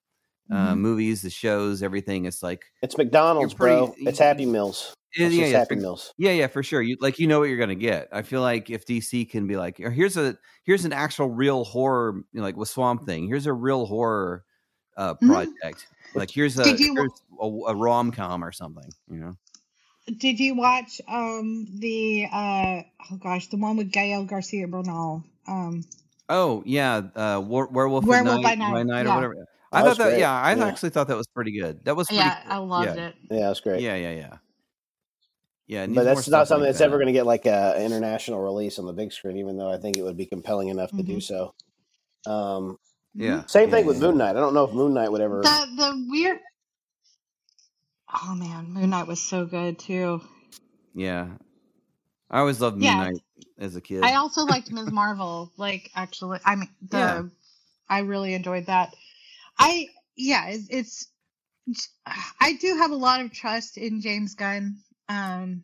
Uh, 0.52 0.74
Mhm. 0.74 0.78
movies, 0.80 1.22
the 1.22 1.30
shows, 1.30 1.82
everything. 1.82 2.26
It's 2.26 2.44
like 2.44 2.66
It's 2.82 2.98
McDonald's, 2.98 3.54
pretty- 3.54 3.76
bro. 3.78 3.96
It's 3.98 4.20
Happy 4.20 4.46
Meals. 4.46 4.94
yeah, 5.18 5.28
It's 5.28 5.36
yeah, 5.36 5.46
yeah, 5.46 5.58
Happy 5.60 5.76
for, 5.76 5.82
Meals. 5.82 6.14
yeah, 6.18 6.32
yeah, 6.32 6.48
for 6.48 6.62
sure. 6.62 6.82
You 6.82 6.98
like 7.00 7.18
you 7.18 7.28
know 7.28 7.40
what 7.40 7.48
you're 7.50 7.58
gonna 7.58 7.76
get. 7.76 8.10
I 8.12 8.24
feel 8.24 8.42
like 8.42 8.70
if 8.70 8.86
DC 8.86 9.24
can 9.30 9.48
be 9.48 9.56
like, 9.56 9.78
here's 9.78 10.18
a 10.18 10.38
here's 10.66 10.84
an 10.84 10.92
actual 10.94 11.30
real 11.30 11.64
horror, 11.64 12.16
you 12.34 12.40
know, 12.40 12.44
like 12.44 12.58
with 12.58 12.68
Swamp 12.70 13.06
Thing. 13.06 13.26
Here's 13.28 13.46
a 13.48 13.54
real 13.54 13.86
horror 13.86 14.44
uh, 14.98 15.16
Mhm. 15.16 15.28
project. 15.28 15.88
Like 16.14 16.30
here's 16.30 16.60
a 16.60 16.70
you- 16.78 16.94
here's 16.94 17.12
a, 17.42 17.46
a 17.46 17.76
rom 17.76 18.12
com 18.12 18.44
or 18.44 18.52
something. 18.52 18.92
You 19.10 19.20
know. 19.20 19.34
Did 20.20 20.40
you 20.42 20.56
watch 20.56 21.00
um 21.08 21.68
the 21.80 22.28
uh 22.32 22.82
oh 23.12 23.16
gosh 23.18 23.48
the 23.48 23.58
one 23.58 23.78
with 23.78 23.92
Gael 23.92 24.26
Garcia 24.26 24.68
Bernal? 24.68 25.24
Um, 25.48 25.84
Oh 26.30 26.64
yeah, 26.66 27.02
uh, 27.16 27.42
Were- 27.46 27.68
Werewolf, 27.68 28.06
Werewolf 28.06 28.38
at 28.40 28.44
by 28.44 28.56
night, 28.56 28.84
Night, 28.86 29.06
or 29.06 29.16
whatever. 29.16 29.36
That 29.74 29.80
I 29.80 29.84
was 29.84 29.98
thought 29.98 30.04
that. 30.04 30.10
great. 30.12 30.20
Yeah, 30.20 30.32
I 30.42 30.54
Yeah. 30.56 30.66
actually 30.68 30.90
thought 30.92 31.08
that 31.08 31.18
was 31.18 31.28
pretty 31.28 31.52
good. 31.60 31.84
That 31.86 31.96
was 31.96 32.08
pretty 32.08 32.24
yeah, 32.24 32.42
cool. 32.44 32.52
I 32.52 32.58
loved 32.58 32.98
yeah. 32.98 33.08
it. 33.08 33.16
Yeah, 33.32 33.48
that's 33.48 33.60
great. 33.60 33.82
Yeah, 33.82 33.96
yeah, 33.96 34.12
yeah. 34.12 34.38
Yeah, 35.66 35.88
but 35.88 36.04
that's 36.04 36.22
stuff 36.22 36.32
not 36.32 36.40
like 36.40 36.48
something 36.48 36.66
that's 36.66 36.78
that. 36.80 36.84
ever 36.86 36.98
going 36.98 37.08
to 37.08 37.14
get 37.14 37.26
like 37.26 37.46
a 37.46 37.82
international 37.84 38.40
release 38.42 38.78
on 38.80 38.86
the 38.86 38.94
big 38.94 39.12
screen. 39.12 39.38
Even 39.38 39.58
though 39.58 39.72
I 39.72 39.78
think 39.78 39.98
it 39.98 40.04
would 40.04 40.18
be 40.18 40.26
compelling 40.26 40.68
enough 40.70 40.92
to 40.92 41.02
do 41.04 41.18
Mhm. 41.18 41.24
so. 41.24 41.54
Um, 42.30 42.78
Yeah. 43.16 43.46
same 43.48 43.70
yeah, 43.70 43.76
thing 43.78 43.86
with 43.86 43.98
yeah. 43.98 44.08
Moon 44.08 44.18
Knight. 44.18 44.32
I 44.36 44.40
don't 44.40 44.54
know 44.54 44.66
if 44.66 44.74
Moon 44.74 44.94
Knight 44.94 45.12
would 45.12 45.22
ever. 45.22 45.42
The 45.42 45.68
the 45.78 46.06
weird. 46.10 46.40
Oh 48.14 48.36
man, 48.36 48.72
Moon 48.72 48.90
Knight 48.92 49.08
was 49.08 49.20
so 49.22 49.46
good 49.46 49.80
too. 49.80 50.22
Yeah. 50.94 51.30
I 52.30 52.40
always 52.40 52.62
loved 52.62 52.76
Moon 52.78 52.84
Yeah. 52.84 52.96
Knight 53.06 53.18
as 53.58 53.76
a 53.76 53.82
kid. 53.82 54.04
I 54.04 54.16
also 54.16 54.44
liked 54.46 54.72
Ms. 54.72 54.92
Marvel. 54.92 55.52
Like 55.58 55.90
actually, 55.96 56.40
I 56.46 56.56
mean 56.56 56.70
the 56.90 56.98
Yeah. 56.98 57.24
I 57.90 58.00
really 58.00 58.34
enjoyed 58.34 58.68
that. 58.68 58.94
I 59.58 59.88
yeah, 60.16 60.50
it's, 60.50 60.68
it's 60.70 61.08
I 62.40 62.54
do 62.54 62.76
have 62.78 62.92
a 62.92 62.96
lot 62.96 63.22
of 63.22 63.32
trust 63.32 63.78
in 63.78 64.02
James 64.02 64.36
Gunn. 64.36 64.78
Um, 65.08 65.64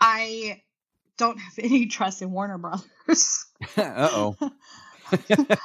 I 0.00 0.62
don't 1.16 1.38
have 1.38 1.54
any 1.58 1.86
trust 1.86 2.22
in 2.22 2.32
Warner 2.32 2.58
Brothers. 2.58 3.46
uh 3.76 4.08
oh. 4.12 4.36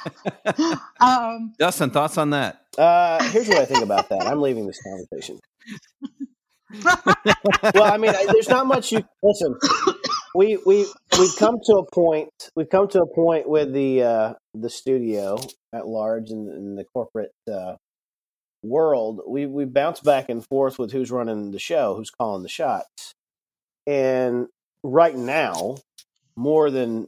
um, 0.99 1.53
Dustin, 1.57 1.89
thoughts 1.89 2.17
on 2.17 2.31
that? 2.31 2.61
Uh, 2.77 3.23
here's 3.29 3.47
what 3.47 3.59
I 3.59 3.65
think 3.65 3.83
about 3.83 4.09
that. 4.09 4.27
I'm 4.27 4.41
leaving 4.41 4.67
this 4.67 4.79
conversation. 4.81 5.39
well, 7.73 7.83
I 7.93 7.97
mean, 7.97 8.13
I- 8.13 8.25
there's 8.31 8.49
not 8.49 8.67
much 8.67 8.91
you 8.91 9.03
listen. 9.23 9.55
We 10.35 10.57
we 10.65 10.85
we've 11.17 11.35
come 11.37 11.59
to 11.65 11.73
a 11.77 11.85
point. 11.91 12.29
We've 12.55 12.69
come 12.69 12.89
to 12.89 13.01
a 13.01 13.07
point 13.15 13.47
with 13.47 13.71
the 13.73 14.03
uh, 14.03 14.33
the 14.53 14.69
studio 14.69 15.37
at 15.74 15.88
large 15.88 16.30
and, 16.30 16.49
and 16.49 16.78
the 16.78 16.86
corporate 16.86 17.32
uh, 17.51 17.76
world. 18.63 19.22
We 19.28 19.45
we 19.45 19.65
bounce 19.65 19.99
back 19.99 20.30
and 20.30 20.45
forth 20.45 20.80
with 20.80 20.91
who's 20.91 21.11
running 21.11 21.51
the 21.51 21.59
show, 21.59 21.95
who's 21.95 22.09
calling 22.11 22.43
the 22.43 22.49
shots, 22.49 23.13
and 23.86 24.47
right 24.84 25.15
now, 25.15 25.78
more 26.36 26.70
than 26.72 27.07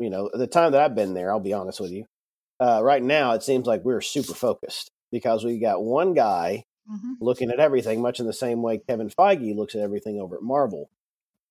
you 0.00 0.10
know, 0.10 0.30
the 0.32 0.46
time 0.46 0.72
that 0.72 0.80
I've 0.80 0.94
been 0.94 1.14
there, 1.14 1.30
I'll 1.30 1.40
be 1.40 1.52
honest 1.52 1.78
with 1.78 1.92
you. 1.92 2.06
Uh, 2.58 2.80
right 2.82 3.02
now, 3.02 3.32
it 3.32 3.42
seems 3.42 3.66
like 3.66 3.84
we're 3.84 4.00
super 4.00 4.34
focused 4.34 4.90
because 5.12 5.44
we 5.44 5.58
got 5.58 5.82
one 5.82 6.14
guy 6.14 6.64
mhm. 6.90 7.14
looking 7.20 7.50
at 7.50 7.60
everything, 7.60 8.00
much 8.00 8.18
in 8.18 8.26
the 8.26 8.32
same 8.32 8.62
way 8.62 8.78
Kevin 8.88 9.10
Feige 9.10 9.54
looks 9.54 9.74
at 9.74 9.82
everything 9.82 10.18
over 10.18 10.36
at 10.36 10.42
Marvel. 10.42 10.88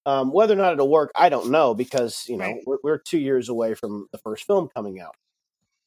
Um, 0.06 0.32
whether 0.32 0.54
or 0.54 0.58
not 0.58 0.74
it'll 0.74 0.90
work, 0.90 1.12
I 1.16 1.30
don't 1.30 1.52
know 1.52 1.76
because 1.76 2.26
you 2.28 2.38
know 2.38 2.46
Right. 2.46 2.64
we're, 2.66 2.78
we're 2.84 2.98
two 2.98 3.20
years 3.20 3.50
away 3.50 3.76
from 3.76 4.08
the 4.12 4.18
first 4.18 4.46
film 4.46 4.70
coming 4.76 5.00
out, 5.00 5.14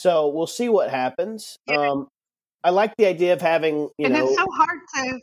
so 0.02 0.28
we'll 0.28 0.48
see 0.48 0.68
what 0.68 0.90
happens. 0.90 1.58
Yeah. 1.68 1.90
Um, 1.90 2.08
I 2.64 2.70
like 2.70 2.96
the 2.96 3.06
idea 3.06 3.34
of 3.34 3.40
having 3.40 3.88
you 3.98 4.06
and 4.06 4.14
know 4.14 4.26
it's 4.26 4.36
so 4.36 4.46
hard 4.52 4.80
to. 4.96 5.20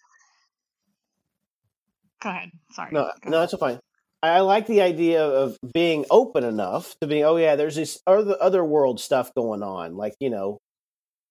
Go 2.22 2.30
ahead. 2.30 2.50
Sorry. 2.72 2.90
no 2.94 3.12
Go 3.22 3.30
no 3.30 3.40
that's 3.42 3.54
fine. 3.58 3.80
I 4.24 4.40
like 4.40 4.68
the 4.68 4.82
idea 4.82 5.26
of 5.26 5.58
being 5.74 6.06
open 6.10 6.46
enough 6.46 6.96
to 7.02 7.08
be 7.08 7.26
oh 7.26 7.36
yeah, 7.36 7.58
there's 7.58 7.76
this 7.76 8.00
other 8.08 8.38
other 8.40 8.64
world 8.64 9.02
stuff 9.02 9.34
going 9.36 9.64
on, 9.64 9.98
like 9.98 10.16
you 10.22 10.30
know, 10.30 10.60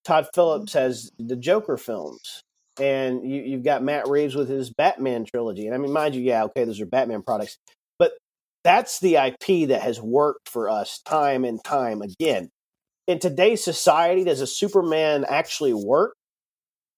Todd 0.04 0.28
Phillips 0.34 0.74
has 0.74 1.10
the 1.18 1.36
Joker 1.36 1.78
films, 1.78 2.42
and 2.78 3.30
you, 3.30 3.40
you've 3.40 3.64
got 3.64 3.82
Matt 3.82 4.08
Reeves 4.08 4.34
with 4.34 4.50
his 4.50 4.70
Batman 4.70 5.24
trilogy. 5.24 5.66
And 5.66 5.74
I 5.74 5.78
mean, 5.78 5.92
mind 5.92 6.14
you, 6.14 6.20
yeah, 6.20 6.44
okay, 6.44 6.64
those 6.64 6.82
are 6.82 6.86
Batman 6.86 7.22
products, 7.22 7.56
but 7.98 8.12
that's 8.62 9.00
the 9.00 9.16
IP 9.16 9.68
that 9.68 9.80
has 9.80 10.02
worked 10.02 10.50
for 10.50 10.68
us 10.68 11.00
time 11.06 11.46
and 11.46 11.64
time 11.64 12.02
again. 12.02 12.50
In 13.08 13.18
today's 13.18 13.64
society, 13.64 14.22
does 14.24 14.42
a 14.42 14.46
Superman 14.46 15.24
actually 15.26 15.72
work? 15.72 16.14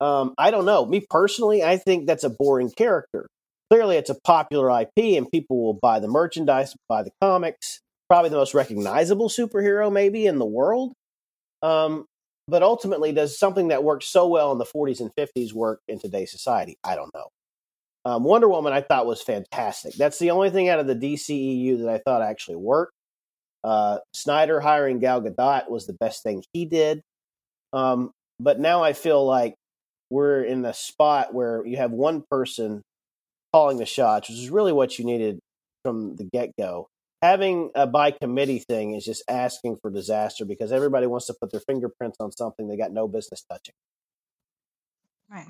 Um, 0.01 0.35
I 0.37 0.51
don't 0.51 0.65
know. 0.65 0.85
Me 0.85 1.07
personally, 1.09 1.63
I 1.63 1.77
think 1.77 2.09
that's 2.09 2.25
a 2.25 2.31
boring 2.31 2.73
character. 2.73 3.29
Clearly, 3.71 3.97
it's 3.97 4.11
a 4.11 4.17
popular 4.25 4.69
IP, 4.81 5.17
and 5.17 5.31
people 5.31 5.63
will 5.63 5.79
buy 5.81 6.01
the 6.01 6.09
merchandise, 6.09 6.75
buy 6.89 7.05
the 7.05 7.13
comics. 7.23 7.81
Probably 8.09 8.29
the 8.29 8.37
most 8.37 8.55
recognizable 8.55 9.29
superhero, 9.29 9.93
maybe 9.93 10.27
in 10.27 10.41
the 10.41 10.45
world. 10.45 10.95
Um, 11.63 12.07
but 12.49 12.65
ultimately, 12.65 13.13
does 13.13 13.39
something 13.39 13.69
that 13.69 13.85
worked 13.85 14.03
so 14.03 14.27
well 14.27 14.51
in 14.51 14.59
the 14.59 14.65
40s 14.65 15.01
and 15.01 15.13
50s 15.17 15.53
work 15.53 15.79
in 15.87 16.01
today's 16.01 16.33
society? 16.33 16.77
I 16.83 16.97
don't 16.97 17.15
know. 17.15 17.29
Um, 18.05 18.25
Wonder 18.25 18.49
Woman, 18.49 18.73
I 18.73 18.81
thought 18.81 19.07
was 19.07 19.23
fantastic. 19.23 19.95
That's 19.95 20.19
the 20.19 20.33
only 20.33 20.51
thing 20.51 20.69
out 20.69 20.81
of 20.81 20.89
the 20.89 20.97
DCEU 20.97 21.79
that 21.83 21.89
I 21.89 21.99
thought 21.99 22.23
actually 22.23 22.57
worked. 22.57 22.95
Uh, 23.63 23.99
Snyder 24.15 24.61
hiring 24.61 24.99
Gal 24.99 25.23
Gadot 25.23 25.69
was 25.69 25.87
the 25.87 25.93
best 25.93 26.23
thing 26.23 26.43
he 26.53 26.65
did. 26.65 27.03
Um, 27.73 28.11
but 28.39 28.59
now 28.59 28.83
I 28.83 28.95
feel 28.95 29.25
like 29.25 29.55
we're 30.11 30.43
in 30.43 30.65
a 30.65 30.75
spot 30.75 31.33
where 31.33 31.65
you 31.65 31.77
have 31.77 31.93
one 31.93 32.25
person 32.31 32.83
calling 33.53 33.79
the 33.79 33.87
shots, 33.87 34.29
which 34.29 34.39
is 34.39 34.51
really 34.51 34.73
what 34.73 34.99
you 34.99 35.05
needed 35.05 35.39
from 35.85 36.17
the 36.17 36.25
get 36.25 36.51
go. 36.59 36.89
Having 37.23 37.71
a 37.75 37.87
by 37.87 38.13
committee 38.13 38.61
thing 38.61 38.95
is 38.95 39.05
just 39.05 39.23
asking 39.29 39.77
for 39.83 39.91
disaster 39.91 40.45
because 40.45 40.73
everybody 40.73 41.07
wants 41.07 41.27
to 41.27 41.35
put 41.35 41.53
their 41.53 41.61
fingerprints 41.61 42.17
on 42.19 42.33
something 42.33 42.67
they 42.67 42.79
got 42.79 42.93
no 42.93 43.07
business 43.07 43.45
touching. 43.51 43.75
Right. 45.31 45.47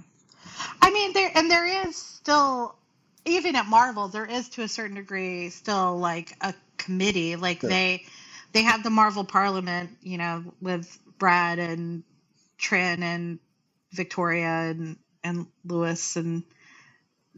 I 0.83 0.91
mean, 0.91 1.13
there 1.13 1.31
and 1.35 1.51
there 1.51 1.87
is 1.87 1.97
still, 1.97 2.75
even 3.25 3.55
at 3.55 3.67
Marvel, 3.67 4.09
there 4.09 4.27
is 4.27 4.49
to 4.51 4.63
a 4.63 4.69
certain 4.69 4.97
degree 4.97 5.51
still 5.51 5.97
like 5.97 6.37
a 6.41 6.53
committee. 6.81 7.37
Like 7.37 7.63
Sure. 7.63 7.71
they, 7.71 8.05
they 8.53 8.63
have 8.65 8.85
the 8.85 8.91
Marvel 8.91 9.25
Parliament, 9.25 9.93
you 10.03 10.19
know, 10.19 10.55
with 10.63 10.99
Brad 11.19 11.61
and 11.61 12.05
Trinh 12.61 13.03
and 13.03 13.41
Victoria 13.93 14.71
and 14.71 14.99
and 15.25 15.47
Louis 15.65 16.17
and 16.17 16.45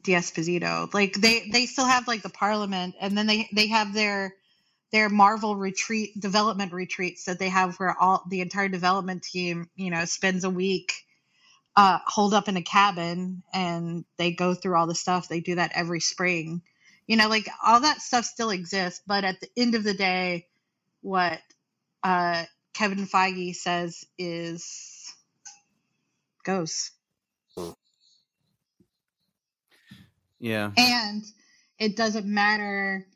D'Esposito. 0.03 0.93
Like 0.95 1.15
they 1.15 1.49
they 1.53 1.67
still 1.67 1.87
have 1.87 2.09
like 2.09 2.23
the 2.23 2.31
Parliament, 2.31 2.97
and 3.01 3.17
then 3.19 3.27
they 3.29 3.49
they 3.55 3.69
have 3.69 3.95
their 3.95 4.35
their 4.93 5.11
Marvel 5.11 5.57
retreat 5.57 6.21
development 6.21 6.73
retreats 6.73 7.27
that 7.27 7.39
they 7.41 7.51
have 7.51 7.77
where 7.77 7.97
all 8.01 8.25
the 8.31 8.43
entire 8.43 8.69
development 8.69 9.23
team, 9.25 9.71
you 9.77 9.91
know, 9.91 10.07
spends 10.07 10.45
a 10.45 10.51
week 10.51 10.95
uh, 11.77 11.99
holed 12.07 12.35
up 12.35 12.49
in 12.49 12.57
a 12.57 12.63
cabin 12.63 13.43
and 13.55 14.05
they 14.19 14.33
go 14.33 14.55
through 14.55 14.77
all 14.77 14.87
the 14.87 14.95
stuff. 14.95 15.29
They 15.29 15.41
do 15.41 15.57
that 15.57 15.73
every 15.75 16.01
spring. 16.01 16.63
You 17.13 17.19
know, 17.19 17.29
like 17.29 17.47
all 17.63 17.81
that 17.81 18.01
stuff 18.01 18.25
still 18.25 18.49
exists, 18.49 19.03
but 19.07 19.23
at 19.23 19.39
the 19.39 19.49
end 19.55 19.75
of 19.75 19.85
the 19.85 19.93
day, 19.93 20.47
what 21.03 21.41
uh, 22.03 22.45
Kevin 22.73 23.07
Feige 23.07 23.55
says 23.55 24.07
is 24.17 25.13
goes. 26.43 26.91
Yeah. 30.41 30.71
And 30.79 31.23
it 31.79 31.99
doesn't 31.99 32.25
matter 32.25 33.07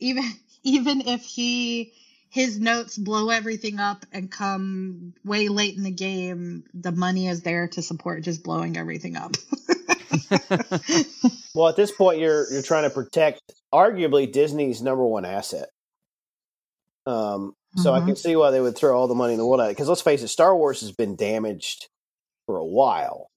even 0.00 0.24
even 0.62 1.00
if 1.00 1.22
he 1.22 1.94
his 2.28 2.60
notes 2.60 2.98
blow 2.98 3.30
everything 3.30 3.80
up 3.80 4.04
and 4.12 4.30
come 4.30 5.14
way 5.24 5.48
late 5.48 5.78
in 5.78 5.82
the 5.84 5.90
game, 5.90 6.64
the 6.74 6.92
money 6.92 7.26
is 7.26 7.40
there 7.40 7.68
to 7.68 7.80
support 7.80 8.22
just 8.22 8.42
blowing 8.42 8.76
everything 8.76 9.16
up. 9.16 9.34
well, 11.54 11.68
at 11.68 11.76
this 11.76 11.90
point, 11.92 12.18
you're 12.20 12.50
you're 12.52 12.62
trying 12.62 12.84
to 12.84 12.90
protect 12.90 13.40
arguably 13.72 14.30
Disney's 14.30 14.82
number 14.82 15.04
one 15.04 15.24
asset. 15.24 15.68
Um, 17.06 17.54
so 17.76 17.92
I 17.94 18.00
Mhm. 18.00 18.06
can 18.06 18.16
see 18.16 18.36
why 18.36 18.50
they 18.50 18.60
would 18.60 18.76
throw 18.76 18.98
all 18.98 19.08
the 19.08 19.14
money 19.14 19.34
in 19.34 19.38
the 19.38 19.46
world 19.46 19.60
at 19.60 19.66
it. 19.66 19.72
Because 19.72 19.88
let's 19.88 20.02
face 20.02 20.22
it, 20.22 20.28
Star 20.28 20.56
Wars 20.56 20.80
has 20.80 20.92
been 20.92 21.16
damaged 21.16 21.88
for 22.46 22.56
a 22.56 22.64
while. 22.64 23.28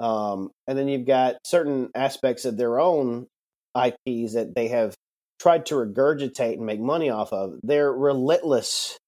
Um, 0.00 0.50
and 0.66 0.78
then 0.78 0.88
you've 0.88 1.06
got 1.06 1.36
certain 1.44 1.90
aspects 1.94 2.44
of 2.44 2.56
their 2.56 2.78
own 2.80 3.26
IPs 3.76 4.34
that 4.34 4.54
they 4.54 4.68
have 4.68 4.94
tried 5.40 5.66
to 5.66 5.74
regurgitate 5.76 6.54
and 6.54 6.66
make 6.66 6.80
money 6.80 7.10
off 7.10 7.32
of. 7.32 7.54
Their 7.62 7.92
relentless 7.92 8.98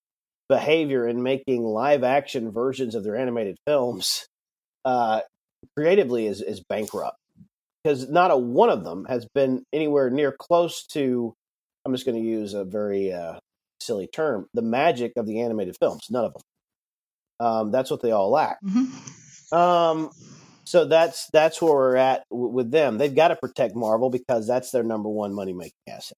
behavior 0.49 1.07
in 1.07 1.23
making 1.23 1.63
live 1.65 2.03
action 2.05 2.51
versions 2.53 2.95
of 2.95 3.05
their 3.05 3.17
animated 3.17 3.57
films 3.67 4.27
uh, 4.85 5.21
creatively 5.77 6.27
is, 6.27 6.43
is 6.43 6.61
bankrupt 6.69 7.19
because 7.85 8.09
not 8.09 8.31
a 8.31 8.37
one 8.37 8.71
of 8.71 8.85
them 8.85 9.07
has 9.07 9.27
been 9.35 9.65
anywhere 9.73 10.11
near 10.11 10.33
close 10.33 10.87
to. 10.89 11.35
I'm 11.87 11.95
just 11.95 12.07
going 12.07 12.23
to 12.23 12.29
use 12.29 12.55
a 12.55 12.65
very 12.65 13.13
uh, 13.13 13.39
silly 13.81 14.09
term: 14.09 14.47
the 14.55 14.63
magic 14.63 15.13
of 15.17 15.27
the 15.27 15.41
animated 15.41 15.77
films. 15.81 16.07
None 16.11 16.25
of 16.27 16.35
them. 16.35 16.43
Um, 17.47 17.73
that's 17.73 17.91
what 17.91 18.03
they 18.03 18.13
all 18.13 18.31
lack. 18.31 18.59
Um, 19.53 20.11
so 20.65 20.85
that's 20.87 21.29
that's 21.33 21.63
where 21.63 21.73
we're 21.73 21.97
at 21.97 22.25
w- 22.31 22.51
with 22.53 22.71
them. 22.71 22.99
They've 22.99 23.15
got 23.15 23.29
to 23.29 23.37
protect 23.37 23.77
Marvel 23.77 24.11
because 24.11 24.47
that's 24.47 24.71
their 24.71 24.85
number 24.85 25.09
one 25.09 25.35
money 25.35 25.53
making 25.53 25.73
asset. 25.89 26.17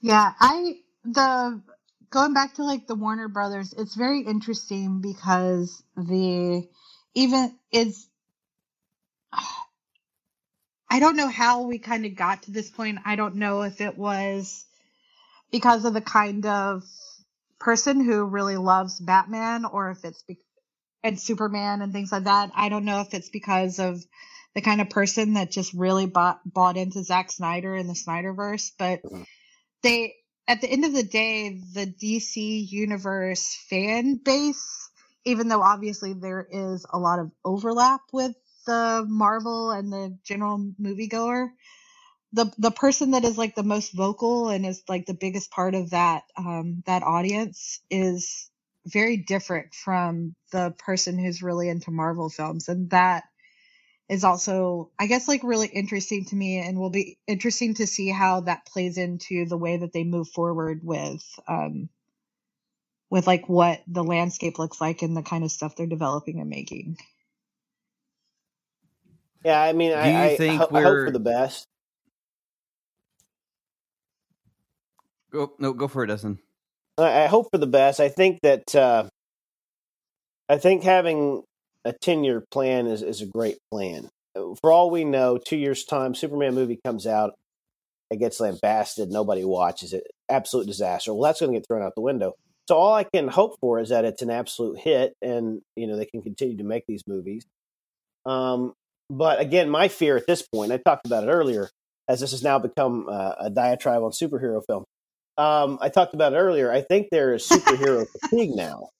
Yeah, 0.00 0.32
I 0.40 0.80
the 1.04 1.60
going 2.10 2.34
back 2.34 2.54
to 2.54 2.64
like 2.64 2.86
the 2.86 2.94
Warner 2.94 3.28
Brothers, 3.28 3.72
it's 3.76 3.94
very 3.94 4.20
interesting 4.20 5.00
because 5.00 5.82
the 5.96 6.68
even 7.14 7.56
is 7.72 8.06
I 10.92 10.98
don't 10.98 11.16
know 11.16 11.28
how 11.28 11.62
we 11.62 11.78
kind 11.78 12.04
of 12.04 12.16
got 12.16 12.42
to 12.42 12.50
this 12.50 12.68
point. 12.68 12.98
I 13.04 13.14
don't 13.14 13.36
know 13.36 13.62
if 13.62 13.80
it 13.80 13.96
was 13.96 14.64
because 15.52 15.84
of 15.84 15.94
the 15.94 16.00
kind 16.00 16.44
of 16.46 16.82
person 17.60 18.04
who 18.04 18.24
really 18.24 18.56
loves 18.56 18.98
Batman 18.98 19.64
or 19.64 19.90
if 19.92 20.04
it's 20.04 20.22
be- 20.22 20.38
and 21.04 21.18
Superman 21.18 21.80
and 21.80 21.92
things 21.92 22.10
like 22.10 22.24
that. 22.24 22.50
I 22.54 22.68
don't 22.68 22.84
know 22.84 23.00
if 23.00 23.14
it's 23.14 23.28
because 23.28 23.78
of 23.78 24.04
the 24.54 24.60
kind 24.60 24.80
of 24.80 24.90
person 24.90 25.34
that 25.34 25.50
just 25.50 25.72
really 25.74 26.06
bought 26.06 26.40
bought 26.44 26.76
into 26.76 27.04
Zack 27.04 27.30
Snyder 27.30 27.76
and 27.76 27.88
the 27.88 27.94
Snyderverse, 27.94 28.72
but 28.76 29.02
mm-hmm. 29.02 29.22
they 29.82 30.14
at 30.50 30.60
the 30.60 30.68
end 30.68 30.84
of 30.84 30.92
the 30.92 31.04
day, 31.04 31.60
the 31.74 31.86
DC 31.86 32.68
universe 32.72 33.56
fan 33.68 34.16
base, 34.16 34.90
even 35.24 35.46
though 35.46 35.62
obviously 35.62 36.12
there 36.12 36.44
is 36.50 36.84
a 36.92 36.98
lot 36.98 37.20
of 37.20 37.30
overlap 37.44 38.00
with 38.12 38.34
the 38.66 39.06
Marvel 39.08 39.70
and 39.70 39.92
the 39.92 40.18
general 40.24 40.72
moviegoer, 40.82 41.50
the 42.32 42.52
the 42.58 42.72
person 42.72 43.12
that 43.12 43.24
is 43.24 43.38
like 43.38 43.54
the 43.54 43.62
most 43.62 43.92
vocal 43.92 44.48
and 44.48 44.66
is 44.66 44.82
like 44.88 45.06
the 45.06 45.14
biggest 45.14 45.52
part 45.52 45.76
of 45.76 45.90
that 45.90 46.24
um, 46.36 46.82
that 46.84 47.04
audience 47.04 47.80
is 47.88 48.50
very 48.86 49.18
different 49.18 49.72
from 49.72 50.34
the 50.50 50.74
person 50.78 51.16
who's 51.16 51.44
really 51.44 51.68
into 51.68 51.92
Marvel 51.92 52.28
films, 52.28 52.68
and 52.68 52.90
that 52.90 53.22
is 54.10 54.24
also 54.24 54.90
I 54.98 55.06
guess 55.06 55.28
like 55.28 55.42
really 55.44 55.68
interesting 55.68 56.26
to 56.26 56.36
me, 56.36 56.58
and 56.58 56.78
will 56.78 56.90
be 56.90 57.16
interesting 57.28 57.74
to 57.74 57.86
see 57.86 58.10
how 58.10 58.40
that 58.42 58.66
plays 58.66 58.98
into 58.98 59.46
the 59.46 59.56
way 59.56 59.78
that 59.78 59.92
they 59.92 60.04
move 60.04 60.28
forward 60.28 60.80
with 60.82 61.24
um, 61.48 61.88
with 63.08 63.26
like 63.26 63.48
what 63.48 63.80
the 63.86 64.04
landscape 64.04 64.58
looks 64.58 64.80
like 64.80 65.02
and 65.02 65.16
the 65.16 65.22
kind 65.22 65.44
of 65.44 65.52
stuff 65.52 65.76
they're 65.76 65.86
developing 65.86 66.40
and 66.40 66.50
making. 66.50 66.96
Yeah, 69.44 69.62
I 69.62 69.72
mean, 69.72 69.92
Do 69.92 69.98
I, 69.98 70.08
you 70.08 70.24
I, 70.26 70.36
think 70.36 70.60
ho- 70.60 70.70
I 70.74 70.82
hope 70.82 71.04
for 71.04 71.10
the 71.12 71.20
best. 71.20 71.66
Go 75.32 75.52
no, 75.60 75.72
go 75.72 75.86
for 75.86 76.02
it, 76.02 76.08
Dustin. 76.08 76.40
I, 76.98 77.22
I 77.22 77.26
hope 77.28 77.48
for 77.52 77.58
the 77.58 77.66
best. 77.68 78.00
I 78.00 78.08
think 78.08 78.40
that 78.42 78.74
uh, 78.74 79.08
I 80.48 80.58
think 80.58 80.82
having 80.82 81.44
a 81.84 81.92
ten 81.92 82.24
year 82.24 82.44
plan 82.50 82.86
is, 82.86 83.02
is 83.02 83.20
a 83.20 83.26
great 83.26 83.58
plan. 83.70 84.08
For 84.34 84.70
all 84.70 84.90
we 84.90 85.04
know, 85.04 85.38
two 85.38 85.56
years 85.56 85.84
time, 85.84 86.14
Superman 86.14 86.54
movie 86.54 86.78
comes 86.84 87.06
out, 87.06 87.34
it 88.10 88.18
gets 88.18 88.40
lambasted, 88.40 89.10
nobody 89.10 89.44
watches 89.44 89.92
it, 89.92 90.04
absolute 90.28 90.66
disaster. 90.66 91.12
Well, 91.12 91.22
that's 91.24 91.40
going 91.40 91.52
to 91.52 91.58
get 91.58 91.66
thrown 91.66 91.82
out 91.82 91.94
the 91.94 92.00
window. 92.00 92.34
So 92.68 92.76
all 92.76 92.94
I 92.94 93.04
can 93.04 93.26
hope 93.26 93.58
for 93.60 93.80
is 93.80 93.88
that 93.88 94.04
it's 94.04 94.22
an 94.22 94.30
absolute 94.30 94.78
hit, 94.78 95.14
and 95.20 95.60
you 95.74 95.86
know 95.86 95.96
they 95.96 96.06
can 96.06 96.22
continue 96.22 96.56
to 96.58 96.64
make 96.64 96.84
these 96.86 97.02
movies. 97.06 97.44
Um, 98.24 98.74
but 99.08 99.40
again, 99.40 99.68
my 99.68 99.88
fear 99.88 100.16
at 100.16 100.26
this 100.26 100.42
point, 100.42 100.70
I 100.70 100.76
talked 100.76 101.06
about 101.06 101.24
it 101.24 101.28
earlier, 101.28 101.68
as 102.08 102.20
this 102.20 102.30
has 102.30 102.44
now 102.44 102.60
become 102.60 103.08
uh, 103.10 103.34
a 103.40 103.50
diatribe 103.50 104.02
on 104.02 104.12
superhero 104.12 104.62
film. 104.64 104.84
Um, 105.36 105.78
I 105.80 105.88
talked 105.88 106.14
about 106.14 106.32
it 106.32 106.36
earlier. 106.36 106.70
I 106.70 106.82
think 106.82 107.08
there 107.10 107.34
is 107.34 107.48
superhero 107.48 108.06
fatigue 108.20 108.54
now. 108.54 108.90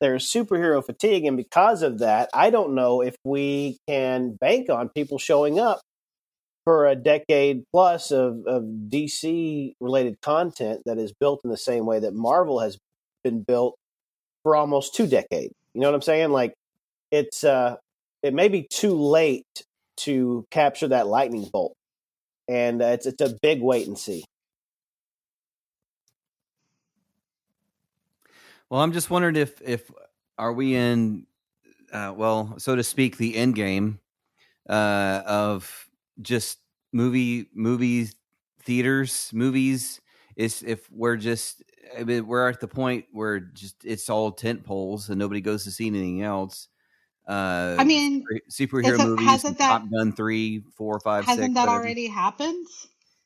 There's 0.00 0.30
superhero 0.30 0.84
fatigue, 0.84 1.24
and 1.24 1.36
because 1.36 1.82
of 1.82 1.98
that, 1.98 2.30
I 2.32 2.50
don't 2.50 2.74
know 2.74 3.00
if 3.00 3.16
we 3.24 3.78
can 3.88 4.34
bank 4.34 4.70
on 4.70 4.90
people 4.90 5.18
showing 5.18 5.58
up 5.58 5.80
for 6.64 6.86
a 6.86 6.94
decade 6.94 7.64
plus 7.72 8.10
of, 8.10 8.44
of 8.46 8.62
DC 8.62 9.72
related 9.80 10.20
content 10.20 10.82
that 10.84 10.98
is 10.98 11.14
built 11.18 11.40
in 11.42 11.50
the 11.50 11.56
same 11.56 11.86
way 11.86 11.98
that 11.98 12.14
Marvel 12.14 12.60
has 12.60 12.76
been 13.24 13.42
built 13.42 13.74
for 14.42 14.54
almost 14.54 14.94
two 14.94 15.06
decades. 15.06 15.54
You 15.72 15.80
know 15.80 15.88
what 15.88 15.94
I'm 15.94 16.02
saying? 16.02 16.30
Like 16.30 16.52
it's 17.10 17.42
uh 17.42 17.76
it 18.22 18.34
may 18.34 18.48
be 18.48 18.66
too 18.70 18.94
late 18.94 19.46
to 19.98 20.46
capture 20.50 20.88
that 20.88 21.06
lightning 21.06 21.48
bolt. 21.52 21.74
And 22.48 22.82
uh, 22.82 22.86
it's 22.86 23.06
it's 23.06 23.22
a 23.22 23.34
big 23.40 23.62
wait 23.62 23.86
and 23.86 23.98
see. 23.98 24.24
Well, 28.70 28.80
I'm 28.80 28.92
just 28.92 29.10
wondering 29.10 29.36
if 29.36 29.60
if 29.62 29.90
are 30.36 30.52
we 30.52 30.74
in, 30.74 31.26
uh, 31.92 32.14
well, 32.16 32.54
so 32.58 32.76
to 32.76 32.82
speak, 32.84 33.16
the 33.16 33.36
end 33.36 33.54
game 33.54 33.98
uh, 34.68 35.22
of 35.26 35.88
just 36.20 36.58
movie 36.92 37.48
movies 37.54 38.14
theaters 38.62 39.30
movies 39.32 40.00
is 40.36 40.62
if 40.66 40.90
we're 40.90 41.16
just 41.16 41.62
I 41.98 42.04
mean, 42.04 42.26
we're 42.26 42.48
at 42.48 42.60
the 42.60 42.68
point 42.68 43.06
where 43.12 43.40
just 43.40 43.76
it's 43.84 44.10
all 44.10 44.30
tent 44.32 44.64
poles 44.64 45.08
and 45.08 45.18
nobody 45.18 45.40
goes 45.40 45.64
to 45.64 45.70
see 45.70 45.86
anything 45.86 46.22
else. 46.22 46.68
Uh, 47.26 47.76
I 47.78 47.84
mean, 47.84 48.24
super- 48.48 48.82
superhero 48.82 49.06
movies, 49.06 49.26
hasn't 49.26 49.58
that- 49.58 49.68
Top 49.68 49.90
Gun 49.90 50.12
three, 50.12 50.62
four, 50.76 50.98
five, 51.00 51.24
six. 51.24 51.36
Hasn't 51.36 51.54
that 51.54 51.66
whatever. 51.66 51.82
already 51.84 52.06
happened? 52.06 52.66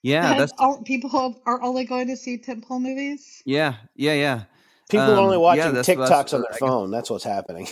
Yeah, 0.02 0.30
That 0.30 0.38
that's 0.38 0.52
all, 0.58 0.82
people 0.82 1.40
are 1.46 1.62
only 1.62 1.84
going 1.84 2.08
to 2.08 2.16
see 2.16 2.36
tentpole 2.36 2.80
movies. 2.82 3.40
yeah, 3.44 3.76
yeah, 3.94 4.14
yeah. 4.14 4.42
People 4.92 5.06
Um, 5.06 5.10
are 5.18 5.22
only 5.22 5.38
watching 5.38 5.74
yeah, 5.74 5.80
TikToks 5.80 6.34
on 6.34 6.42
their 6.42 6.58
phone. 6.58 6.90
That's 6.90 7.08
what's 7.10 7.24
happening. 7.24 7.66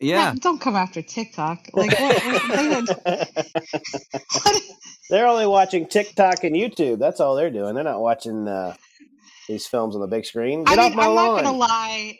Yeah, 0.00 0.26
Man, 0.26 0.36
don't 0.36 0.60
come 0.60 0.76
after 0.76 1.02
TikTok. 1.02 1.68
Like, 1.72 1.90
what, 1.98 2.22
what- 2.24 2.48
they 2.48 2.68
don't- 2.68 4.62
they're 5.10 5.26
only 5.26 5.46
watching 5.46 5.86
TikTok 5.88 6.44
and 6.44 6.54
YouTube. 6.54 6.98
That's 7.00 7.20
all 7.20 7.34
they're 7.34 7.50
doing. 7.50 7.74
They're 7.74 7.82
not 7.84 8.00
watching 8.00 8.46
uh, 8.46 8.74
these 9.48 9.66
films 9.66 9.94
on 9.96 10.00
the 10.00 10.06
big 10.06 10.24
screen. 10.24 10.62
Get 10.64 10.78
I 10.78 10.82
off 10.84 10.88
mean, 10.90 10.96
my 10.98 11.04
I'm 11.06 11.14
lawn. 11.14 11.34
not 11.36 11.44
gonna 11.44 11.56
lie. 11.58 12.18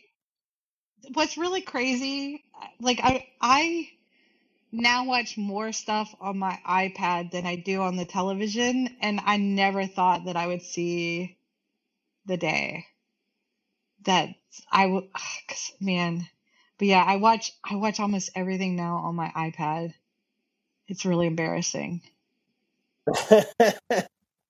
What's 1.12 1.36
really 1.38 1.60
crazy, 1.60 2.42
like 2.80 2.98
I, 3.02 3.26
I 3.40 3.88
now 4.72 5.04
watch 5.04 5.36
more 5.36 5.70
stuff 5.72 6.12
on 6.20 6.38
my 6.38 6.58
iPad 6.66 7.30
than 7.30 7.44
I 7.46 7.56
do 7.56 7.82
on 7.82 7.96
the 7.96 8.06
television, 8.06 8.88
and 9.02 9.20
I 9.24 9.36
never 9.36 9.86
thought 9.86 10.24
that 10.24 10.36
I 10.36 10.46
would 10.46 10.62
see 10.62 11.36
the 12.26 12.36
day 12.38 12.86
that 14.04 14.30
I 14.70 14.86
would. 14.86 15.04
Cause 15.48 15.72
man, 15.80 16.26
but 16.78 16.88
yeah, 16.88 17.02
I 17.02 17.16
watch 17.16 17.52
I 17.68 17.76
watch 17.76 18.00
almost 18.00 18.30
everything 18.34 18.76
now 18.76 18.96
on 18.96 19.14
my 19.14 19.28
iPad. 19.36 19.94
It's 20.88 21.04
really 21.04 21.26
embarrassing. 21.26 22.02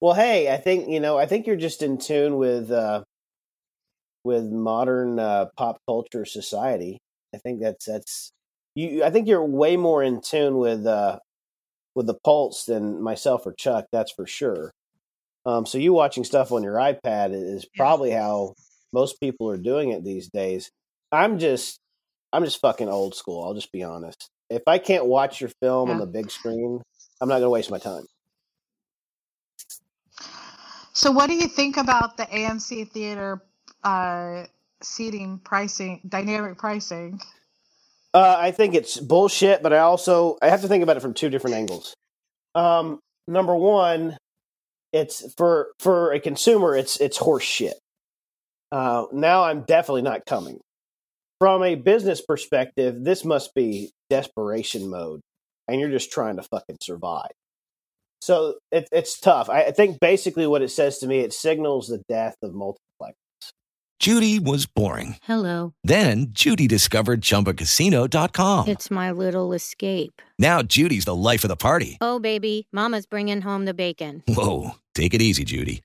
well, 0.00 0.14
hey, 0.14 0.52
I 0.52 0.56
think 0.56 0.88
you 0.88 1.00
know. 1.00 1.18
I 1.18 1.26
think 1.26 1.46
you're 1.46 1.56
just 1.56 1.82
in 1.82 1.98
tune 1.98 2.36
with 2.36 2.70
uh, 2.70 3.04
with 4.24 4.44
modern 4.44 5.18
uh, 5.18 5.46
pop 5.56 5.78
culture 5.86 6.24
society. 6.24 6.98
I 7.34 7.38
think 7.38 7.60
that's 7.60 7.86
that's 7.86 8.30
you. 8.74 9.04
I 9.04 9.10
think 9.10 9.28
you're 9.28 9.44
way 9.44 9.76
more 9.76 10.02
in 10.02 10.20
tune 10.20 10.58
with 10.58 10.86
uh, 10.86 11.18
with 11.94 12.06
the 12.06 12.14
pulse 12.24 12.64
than 12.64 13.02
myself 13.02 13.46
or 13.46 13.52
Chuck. 13.52 13.86
That's 13.92 14.12
for 14.12 14.26
sure. 14.26 14.70
Um, 15.46 15.66
so 15.66 15.78
you 15.78 15.92
watching 15.92 16.24
stuff 16.24 16.52
on 16.52 16.62
your 16.62 16.76
iPad 16.76 17.32
is 17.32 17.66
probably 17.76 18.10
how 18.10 18.54
most 18.94 19.20
people 19.20 19.50
are 19.50 19.58
doing 19.58 19.90
it 19.90 20.04
these 20.04 20.30
days. 20.30 20.70
I'm 21.12 21.38
just 21.38 21.78
I'm 22.32 22.44
just 22.44 22.60
fucking 22.60 22.88
old 22.88 23.14
school. 23.14 23.44
I'll 23.44 23.54
just 23.54 23.72
be 23.72 23.82
honest. 23.82 24.30
If 24.48 24.62
I 24.66 24.78
can't 24.78 25.06
watch 25.06 25.40
your 25.40 25.50
film 25.60 25.90
on 25.90 25.98
the 25.98 26.06
big 26.06 26.30
screen, 26.30 26.82
I'm 27.20 27.28
not 27.28 27.36
going 27.36 27.44
to 27.44 27.50
waste 27.50 27.70
my 27.70 27.78
time. 27.78 28.04
So, 30.92 31.10
what 31.10 31.28
do 31.28 31.34
you 31.34 31.48
think 31.48 31.76
about 31.76 32.16
the 32.16 32.24
AMC 32.24 32.90
theater 32.90 33.42
uh, 33.82 34.44
seating 34.82 35.40
pricing, 35.42 36.00
dynamic 36.08 36.56
pricing? 36.56 37.20
Uh, 38.12 38.36
I 38.38 38.52
think 38.52 38.74
it's 38.74 38.98
bullshit, 38.98 39.62
but 39.62 39.72
I 39.72 39.78
also 39.78 40.38
I 40.40 40.48
have 40.48 40.62
to 40.62 40.68
think 40.68 40.82
about 40.82 40.96
it 40.96 41.00
from 41.00 41.14
two 41.14 41.30
different 41.30 41.56
angles. 41.56 41.94
Um, 42.54 43.00
number 43.26 43.56
one, 43.56 44.16
it's 44.92 45.32
for 45.34 45.72
for 45.80 46.12
a 46.12 46.20
consumer, 46.20 46.76
it's 46.76 47.00
it's 47.00 47.16
horse 47.16 47.42
shit. 47.42 47.74
Uh, 48.74 49.06
now 49.12 49.44
I'm 49.44 49.62
definitely 49.62 50.02
not 50.02 50.26
coming. 50.26 50.58
From 51.38 51.62
a 51.62 51.76
business 51.76 52.20
perspective, 52.20 53.04
this 53.04 53.24
must 53.24 53.54
be 53.54 53.92
desperation 54.10 54.90
mode, 54.90 55.20
and 55.68 55.80
you're 55.80 55.90
just 55.90 56.10
trying 56.10 56.36
to 56.36 56.42
fucking 56.42 56.78
survive. 56.82 57.30
So 58.20 58.54
it, 58.72 58.88
it's 58.90 59.20
tough. 59.20 59.48
I, 59.48 59.64
I 59.64 59.70
think 59.70 60.00
basically 60.00 60.48
what 60.48 60.60
it 60.60 60.72
says 60.72 60.98
to 60.98 61.06
me, 61.06 61.20
it 61.20 61.32
signals 61.32 61.86
the 61.86 62.02
death 62.08 62.34
of 62.42 62.52
multiplex. 62.52 63.16
Judy 64.00 64.40
was 64.40 64.66
boring. 64.66 65.18
Hello. 65.22 65.74
Then 65.84 66.26
Judy 66.30 66.66
discovered 66.66 67.20
ChumbaCasino.com. 67.20 68.66
It's 68.66 68.90
my 68.90 69.12
little 69.12 69.52
escape. 69.52 70.20
Now 70.36 70.62
Judy's 70.62 71.04
the 71.04 71.14
life 71.14 71.44
of 71.44 71.48
the 71.48 71.56
party. 71.56 71.96
Oh, 72.00 72.18
baby, 72.18 72.66
Mama's 72.72 73.06
bringing 73.06 73.40
home 73.40 73.66
the 73.66 73.74
bacon. 73.74 74.24
Whoa, 74.26 74.72
take 74.96 75.14
it 75.14 75.22
easy, 75.22 75.44
Judy. 75.44 75.84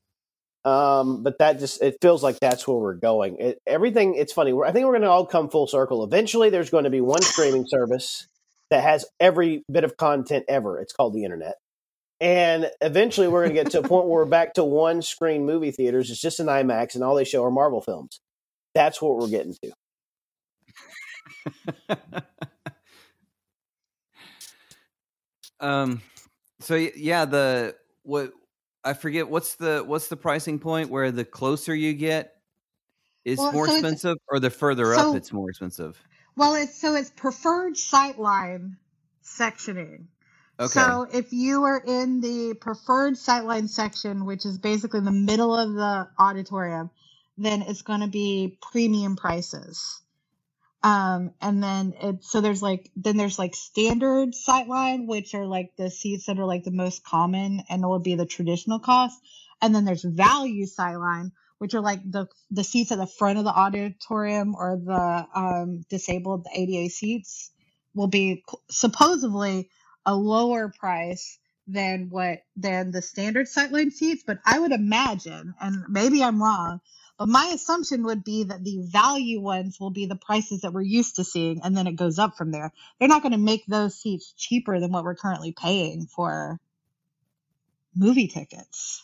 Um, 0.63 1.23
but 1.23 1.39
that 1.39 1.59
just 1.59 1.81
it 1.81 1.97
feels 2.01 2.21
like 2.21 2.39
that's 2.39 2.67
where 2.67 2.77
we're 2.77 2.93
going. 2.93 3.37
It, 3.39 3.61
everything 3.65 4.15
it's 4.15 4.33
funny. 4.33 4.51
I 4.51 4.71
think 4.71 4.85
we're 4.85 4.93
going 4.93 5.01
to 5.01 5.09
all 5.09 5.25
come 5.25 5.49
full 5.49 5.67
circle. 5.67 6.03
Eventually, 6.03 6.49
there's 6.49 6.69
going 6.69 6.83
to 6.83 6.89
be 6.89 7.01
one 7.01 7.21
streaming 7.21 7.65
service 7.67 8.27
that 8.69 8.83
has 8.83 9.05
every 9.19 9.63
bit 9.71 9.83
of 9.83 9.97
content 9.97 10.45
ever. 10.47 10.79
It's 10.79 10.93
called 10.93 11.13
the 11.13 11.23
internet. 11.23 11.55
And 12.19 12.69
eventually, 12.81 13.27
we're 13.27 13.45
going 13.45 13.55
to 13.55 13.63
get 13.63 13.71
to 13.71 13.79
a 13.79 13.87
point 13.87 14.05
where 14.05 14.23
we're 14.23 14.25
back 14.25 14.53
to 14.53 14.63
one 14.63 15.01
screen 15.01 15.45
movie 15.45 15.71
theaters. 15.71 16.11
It's 16.11 16.21
just 16.21 16.39
an 16.39 16.47
IMAX, 16.47 16.93
and 16.93 17.03
all 17.03 17.15
they 17.15 17.23
show 17.23 17.43
are 17.43 17.51
Marvel 17.51 17.81
films. 17.81 18.19
That's 18.75 19.01
what 19.01 19.17
we're 19.17 19.29
getting 19.29 19.55
to. 19.63 21.97
Um, 25.61 26.01
so 26.59 26.75
yeah, 26.75 27.25
the 27.25 27.75
what 28.03 28.33
I 28.83 28.93
forget 28.93 29.29
what's 29.29 29.55
the 29.55 29.83
what's 29.85 30.07
the 30.07 30.17
pricing 30.17 30.59
point 30.59 30.89
where 30.89 31.11
the 31.11 31.25
closer 31.25 31.73
you 31.73 31.93
get 31.93 32.35
is 33.23 33.37
Well, 33.37 33.51
more 33.51 33.67
so 33.67 33.73
expensive, 33.73 34.17
or 34.29 34.39
the 34.39 34.49
further 34.49 34.93
so- 34.95 35.11
up 35.11 35.15
it's 35.15 35.31
more 35.31 35.49
expensive. 35.49 36.01
Well, 36.35 36.55
it's 36.55 36.79
so 36.79 36.95
it's 36.95 37.09
preferred 37.09 37.73
sightline 37.73 38.77
sectioning. 39.23 40.05
Okay. 40.59 40.79
So 40.79 41.07
if 41.11 41.33
you 41.33 41.63
are 41.63 41.81
in 41.85 42.21
the 42.21 42.55
preferred 42.59 43.15
sightline 43.15 43.67
section, 43.67 44.25
which 44.25 44.45
is 44.45 44.57
basically 44.57 45.01
the 45.01 45.11
middle 45.11 45.55
of 45.55 45.73
the 45.73 46.07
auditorium, 46.19 46.89
then 47.37 47.63
it's 47.63 47.81
going 47.81 48.01
to 48.01 48.07
be 48.07 48.57
premium 48.71 49.15
prices. 49.15 50.01
Um, 50.83 51.31
and 51.41 51.63
then 51.63 51.93
it, 52.01 52.23
so 52.23 52.41
there's 52.41 52.61
like, 52.61 52.89
then 52.95 53.17
there's 53.17 53.39
like 53.39 53.55
standard 53.55 54.29
sightline, 54.33 55.07
which 55.07 55.35
are 55.35 55.45
like 55.45 55.75
the 55.77 55.91
seats 55.91 56.25
that 56.25 56.39
are 56.39 56.45
like 56.45 56.63
the 56.63 56.71
most 56.71 57.03
common 57.03 57.63
and 57.69 57.83
will 57.83 57.99
be 57.99 58.15
the 58.15 58.25
traditional 58.25 58.79
cost. 58.79 59.19
And 59.61 59.75
then 59.75 59.85
there's 59.85 60.03
value 60.03 60.65
sightline, 60.65 61.31
which 61.59 61.75
are 61.75 61.81
like 61.81 61.99
the, 62.09 62.27
the 62.49 62.63
seats 62.63 62.91
at 62.91 62.97
the 62.97 63.07
front 63.07 63.37
of 63.37 63.45
the 63.45 63.53
auditorium 63.53 64.55
or 64.55 64.79
the, 64.83 65.27
um, 65.35 65.81
disabled 65.89 66.45
the 66.45 66.59
ADA 66.61 66.89
seats 66.89 67.51
will 67.93 68.07
be 68.07 68.43
supposedly 68.69 69.69
a 70.05 70.15
lower 70.15 70.69
price 70.79 71.37
than 71.67 72.09
what 72.09 72.39
than 72.57 72.91
the 72.91 73.01
standard 73.01 73.45
sightline 73.47 73.91
seats 73.91 74.23
but 74.25 74.39
i 74.45 74.59
would 74.59 74.71
imagine 74.71 75.53
and 75.61 75.85
maybe 75.89 76.23
i'm 76.23 76.41
wrong 76.41 76.81
but 77.21 77.29
my 77.29 77.51
assumption 77.53 78.03
would 78.05 78.23
be 78.23 78.45
that 78.45 78.63
the 78.63 78.81
value 78.81 79.39
ones 79.39 79.79
will 79.79 79.91
be 79.91 80.07
the 80.07 80.15
prices 80.15 80.61
that 80.61 80.73
we're 80.73 80.81
used 80.81 81.17
to 81.17 81.23
seeing 81.23 81.61
and 81.63 81.77
then 81.77 81.85
it 81.85 81.95
goes 81.95 82.17
up 82.17 82.35
from 82.35 82.51
there 82.51 82.73
they're 82.97 83.07
not 83.07 83.21
going 83.21 83.31
to 83.31 83.37
make 83.37 83.63
those 83.67 83.93
seats 83.93 84.33
cheaper 84.35 84.79
than 84.79 84.91
what 84.91 85.03
we're 85.03 85.13
currently 85.13 85.51
paying 85.51 86.07
for 86.07 86.59
movie 87.95 88.27
tickets 88.27 89.03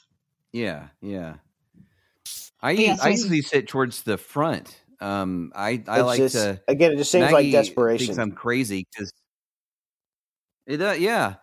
Yeah, 0.51 0.87
yeah. 0.99 1.35
I 2.59 2.71
yeah, 2.71 2.95
so 2.95 3.03
I 3.05 3.09
usually 3.09 3.43
sit 3.43 3.67
towards 3.67 4.01
the 4.01 4.17
front. 4.17 4.75
Um, 4.99 5.51
I 5.55 5.83
I 5.87 6.01
like 6.01 6.17
just- 6.17 6.33
to. 6.33 6.59
again, 6.67 6.93
it 6.93 6.97
just 6.97 7.11
seems 7.11 7.31
like 7.31 7.51
desperation. 7.51 8.07
Thinks 8.07 8.19
I'm 8.19 8.31
crazy 8.31 8.87
because 8.91 9.13
it. 10.65 10.81
Uh, 10.81 10.93
yeah, 10.97 11.35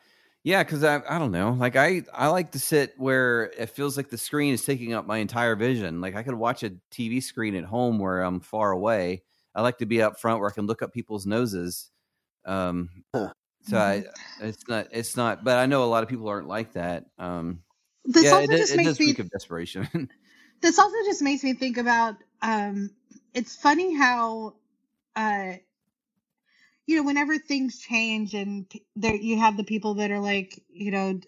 yeah. 0.45 0.62
Because 0.62 0.84
I 0.84 1.03
I 1.09 1.18
don't 1.18 1.32
know. 1.32 1.51
Like 1.53 1.74
I 1.74 2.03
I 2.12 2.28
like 2.28 2.53
to 2.53 2.61
sit 2.61 2.95
where 2.97 3.51
it 3.59 3.70
feels 3.70 3.97
like 3.97 4.11
the 4.11 4.18
screen 4.18 4.55
is 4.55 4.64
taking 4.64 4.92
up 4.92 5.07
my 5.07 5.18
entire 5.18 5.57
vision. 5.57 6.01
Like 6.01 6.14
I 6.14 6.22
could 6.22 6.34
watch 6.34 6.62
a 6.62 6.70
TV 6.92 7.20
screen 7.22 7.57
at 7.57 7.64
home 7.64 7.99
where 7.99 8.22
I'm 8.22 8.40
far 8.40 8.70
away. 8.70 9.22
I 9.55 9.62
like 9.62 9.78
to 9.78 9.86
be 9.86 10.01
up 10.03 10.20
front 10.20 10.40
where 10.40 10.49
I 10.51 10.53
can 10.53 10.66
look 10.66 10.82
up 10.82 10.92
people's 10.92 11.26
noses. 11.26 11.90
Um, 12.45 12.90
so 13.12 13.78
I 13.78 14.05
Mm-hmm. 14.05 14.47
it's 14.47 14.68
not 14.68 14.88
it's 14.92 15.16
not. 15.16 15.42
But 15.45 15.59
I 15.59 15.66
know 15.66 15.82
a 15.84 15.86
lot 15.86 16.03
of 16.03 16.09
people 16.09 16.28
aren't 16.28 16.49
like 16.49 16.72
that. 16.74 17.07
Um, 17.18 17.62
This 18.05 18.24
yeah, 18.24 18.32
also 18.32 18.53
it, 18.53 18.59
just 18.59 18.72
it 18.74 18.76
makes 18.76 18.88
does 18.90 19.01
me- 19.01 19.07
speak 19.07 19.18
of 19.20 19.30
desperation. 19.30 20.11
this 20.61 20.78
also 20.78 20.97
just 21.07 21.22
makes 21.22 21.42
me 21.42 21.55
think 21.55 21.78
about 21.78 22.16
um 22.42 22.90
it's 23.32 23.57
funny 23.57 23.95
how 23.97 24.55
uh 25.16 25.55
you 26.87 26.97
know 26.97 27.05
whenever 27.05 27.39
things 27.39 27.80
change 27.80 28.35
and 28.35 28.72
there 28.97 29.14
you 29.16 29.39
have 29.39 29.57
the 29.57 29.64
people 29.64 29.95
that 29.97 30.11
are 30.12 30.20
like 30.20 30.61
you 30.70 30.91
know 30.93 31.20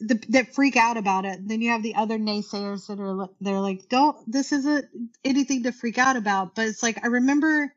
the, 0.00 0.22
that 0.30 0.54
freak 0.54 0.76
out 0.76 0.96
about 0.96 1.24
it 1.26 1.40
then 1.46 1.60
you 1.62 1.70
have 1.70 1.82
the 1.82 1.94
other 1.96 2.18
naysayers 2.18 2.86
that 2.88 3.00
are 3.00 3.28
they're 3.40 3.60
like 3.60 3.88
don't 3.88 4.16
this 4.30 4.52
isn't 4.52 4.86
anything 5.24 5.64
to 5.64 5.72
freak 5.72 5.98
out 5.98 6.16
about. 6.16 6.54
But 6.56 6.68
it's 6.68 6.82
like 6.82 7.04
i 7.04 7.08
remember 7.08 7.72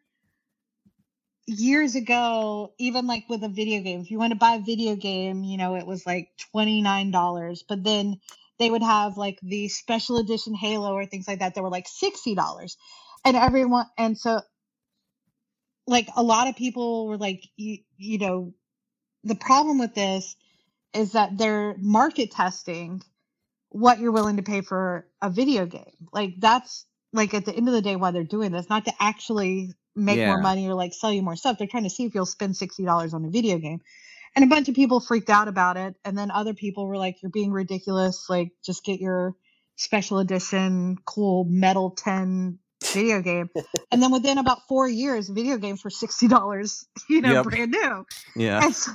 years 1.47 1.95
ago 1.95 2.73
even 2.79 3.07
like 3.07 3.25
with 3.29 3.43
a 3.43 3.49
video 3.49 3.81
game 3.81 4.01
if 4.01 4.11
you 4.11 4.17
want 4.19 4.31
to 4.31 4.39
buy 4.39 4.53
a 4.55 4.61
video 4.61 4.95
game 4.95 5.43
you 5.43 5.57
know 5.57 5.75
it 5.75 5.85
was 5.85 6.05
like 6.05 6.29
$29 6.55 7.11
but 7.67 7.83
then 7.83 8.19
they 8.59 8.69
would 8.69 8.83
have 8.83 9.17
like 9.17 9.39
the 9.43 9.67
special 9.69 10.17
edition 10.19 10.55
Halo 10.55 10.93
or 10.93 11.05
things 11.05 11.27
like 11.27 11.39
that 11.39 11.55
that 11.55 11.63
were 11.63 11.69
like 11.69 11.87
sixty 11.87 12.35
dollars, 12.35 12.77
and 13.25 13.35
everyone 13.37 13.87
and 13.97 14.17
so 14.17 14.41
like 15.87 16.07
a 16.15 16.23
lot 16.23 16.47
of 16.47 16.55
people 16.55 17.07
were 17.07 17.17
like 17.17 17.43
you 17.55 17.79
you 17.97 18.17
know 18.17 18.53
the 19.23 19.35
problem 19.35 19.79
with 19.79 19.93
this 19.95 20.35
is 20.93 21.13
that 21.13 21.37
they're 21.37 21.75
market 21.79 22.31
testing 22.31 23.01
what 23.69 23.99
you're 23.99 24.11
willing 24.11 24.37
to 24.37 24.43
pay 24.43 24.61
for 24.61 25.07
a 25.21 25.29
video 25.29 25.65
game. 25.65 26.07
Like 26.11 26.35
that's 26.37 26.85
like 27.11 27.33
at 27.33 27.45
the 27.45 27.55
end 27.55 27.67
of 27.67 27.73
the 27.73 27.81
day 27.81 27.95
why 27.95 28.11
they're 28.11 28.23
doing 28.23 28.51
this 28.51 28.69
not 28.69 28.85
to 28.85 28.93
actually 28.99 29.73
make 29.95 30.19
more 30.19 30.41
money 30.41 30.67
or 30.67 30.75
like 30.75 30.93
sell 30.93 31.11
you 31.11 31.23
more 31.23 31.35
stuff. 31.35 31.57
They're 31.57 31.67
trying 31.67 31.83
to 31.83 31.89
see 31.89 32.05
if 32.05 32.13
you'll 32.13 32.25
spend 32.25 32.53
$60 32.53 33.13
on 33.13 33.25
a 33.25 33.29
video 33.29 33.57
game. 33.57 33.81
And 34.35 34.43
a 34.43 34.47
bunch 34.47 34.69
of 34.69 34.75
people 34.75 34.99
freaked 34.99 35.29
out 35.29 35.47
about 35.47 35.77
it 35.77 35.95
and 36.05 36.17
then 36.17 36.31
other 36.31 36.53
people 36.53 36.87
were 36.87 36.97
like 36.97 37.21
you're 37.21 37.31
being 37.31 37.51
ridiculous. 37.51 38.27
Like 38.29 38.51
just 38.63 38.83
get 38.83 38.99
your 38.99 39.35
special 39.75 40.19
edition 40.19 40.97
cool 41.05 41.45
metal 41.45 41.91
10 41.91 42.59
video 42.93 43.21
game 43.21 43.49
and 43.91 44.01
then 44.01 44.11
within 44.11 44.37
about 44.37 44.67
four 44.67 44.87
years 44.87 45.27
video 45.29 45.57
games 45.57 45.83
were 45.83 45.89
$60 45.89 46.85
you 47.09 47.21
know 47.21 47.33
Yep. 47.33 47.43
brand 47.45 47.71
new 47.71 48.05
yeah. 48.35 48.63
and 48.63 48.75
so, 48.75 48.91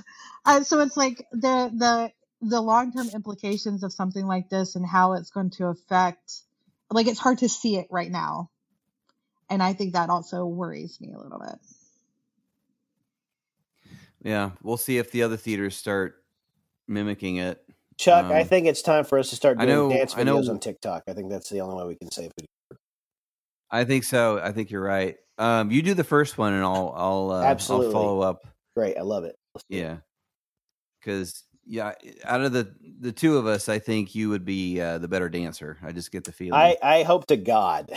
uh, 0.47 0.63
so 0.63 0.81
it's 0.81 0.97
like 0.97 1.27
the 1.33 1.71
the 1.77 2.13
the 2.41 2.61
long-term 2.61 3.09
implications 3.15 3.83
of 3.83 3.93
something 3.93 4.25
like 4.27 4.49
this 4.49 4.77
and 4.77 4.87
how 4.87 5.15
it's 5.15 5.31
going 5.31 5.51
to 5.51 5.67
affect 5.67 6.43
like 6.91 7.07
it's 7.09 7.19
hard 7.19 7.39
to 7.39 7.49
see 7.49 7.77
it 7.77 7.87
right 7.91 8.11
now 8.11 8.49
and 9.51 9.63
i 9.63 9.73
think 9.73 9.95
that 9.95 10.09
also 10.09 10.47
worries 10.47 11.01
me 11.01 11.13
a 11.13 11.19
little 11.19 11.39
bit 11.41 11.59
Yeah, 14.23 14.51
we'll 14.63 14.77
see 14.77 14.99
if 14.99 15.13
the 15.13 15.23
other 15.23 15.37
theaters 15.37 15.77
start 15.77 16.17
mimicking 16.89 17.37
it. 17.37 17.63
Chuck, 17.99 18.27
I 18.27 18.41
Um, 18.43 18.49
think 18.49 18.67
it's 18.67 18.83
time 18.83 19.05
for 19.05 19.17
us 19.17 19.31
to 19.31 19.37
start 19.37 19.59
doing 19.59 19.69
know- 19.69 19.89
dance 19.91 20.15
I 20.17 20.25
know- 20.25 20.39
videos 20.39 20.51
on 20.51 20.59
TikTok. 20.59 21.05
I 21.07 21.13
think 21.13 21.31
that's 21.31 21.49
the 21.51 21.61
only 21.61 21.77
way 21.77 21.87
we 21.87 21.95
can 21.97 22.11
save 22.11 22.33
it. 22.37 22.47
I 23.71 23.85
think 23.85 24.05
so. 24.05 24.39
I 24.39 24.53
think 24.53 24.71
you're 24.71 24.83
right. 24.83 25.17
Um, 25.39 25.71
you 25.71 25.83
do 25.83 25.95
the 25.95 26.05
first 26.05 26.39
one, 26.39 26.53
and 26.53 26.65
I'll 26.65 26.93
I'll 26.97 27.31
uh, 27.31 27.45
Absolutely. 27.45 27.87
I'll 27.89 27.93
follow 27.93 28.21
up. 28.21 28.41
Great, 28.75 28.97
I 28.97 29.03
love 29.03 29.25
it. 29.25 29.37
Let's 29.55 29.65
do 29.71 29.77
it. 29.77 29.81
Yeah, 29.81 29.97
because 31.01 31.45
yeah, 31.65 31.93
out 32.25 32.41
of 32.41 32.53
the 32.53 32.75
the 33.01 33.13
two 33.13 33.37
of 33.37 33.47
us, 33.47 33.69
I 33.69 33.79
think 33.79 34.15
you 34.15 34.31
would 34.31 34.45
be 34.45 34.81
uh, 34.81 34.99
the 34.99 35.09
better 35.09 35.29
dancer. 35.29 35.79
I 35.83 35.93
just 35.93 36.11
get 36.11 36.25
the 36.25 36.33
feeling. 36.33 36.55
I, 36.55 36.77
I 36.83 37.03
hope 37.03 37.27
to 37.27 37.37
God. 37.37 37.93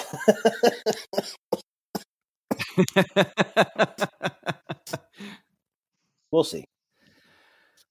we'll 6.32 6.44
see. 6.44 6.66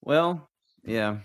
well, 0.02 0.48
yeah. 0.84 1.18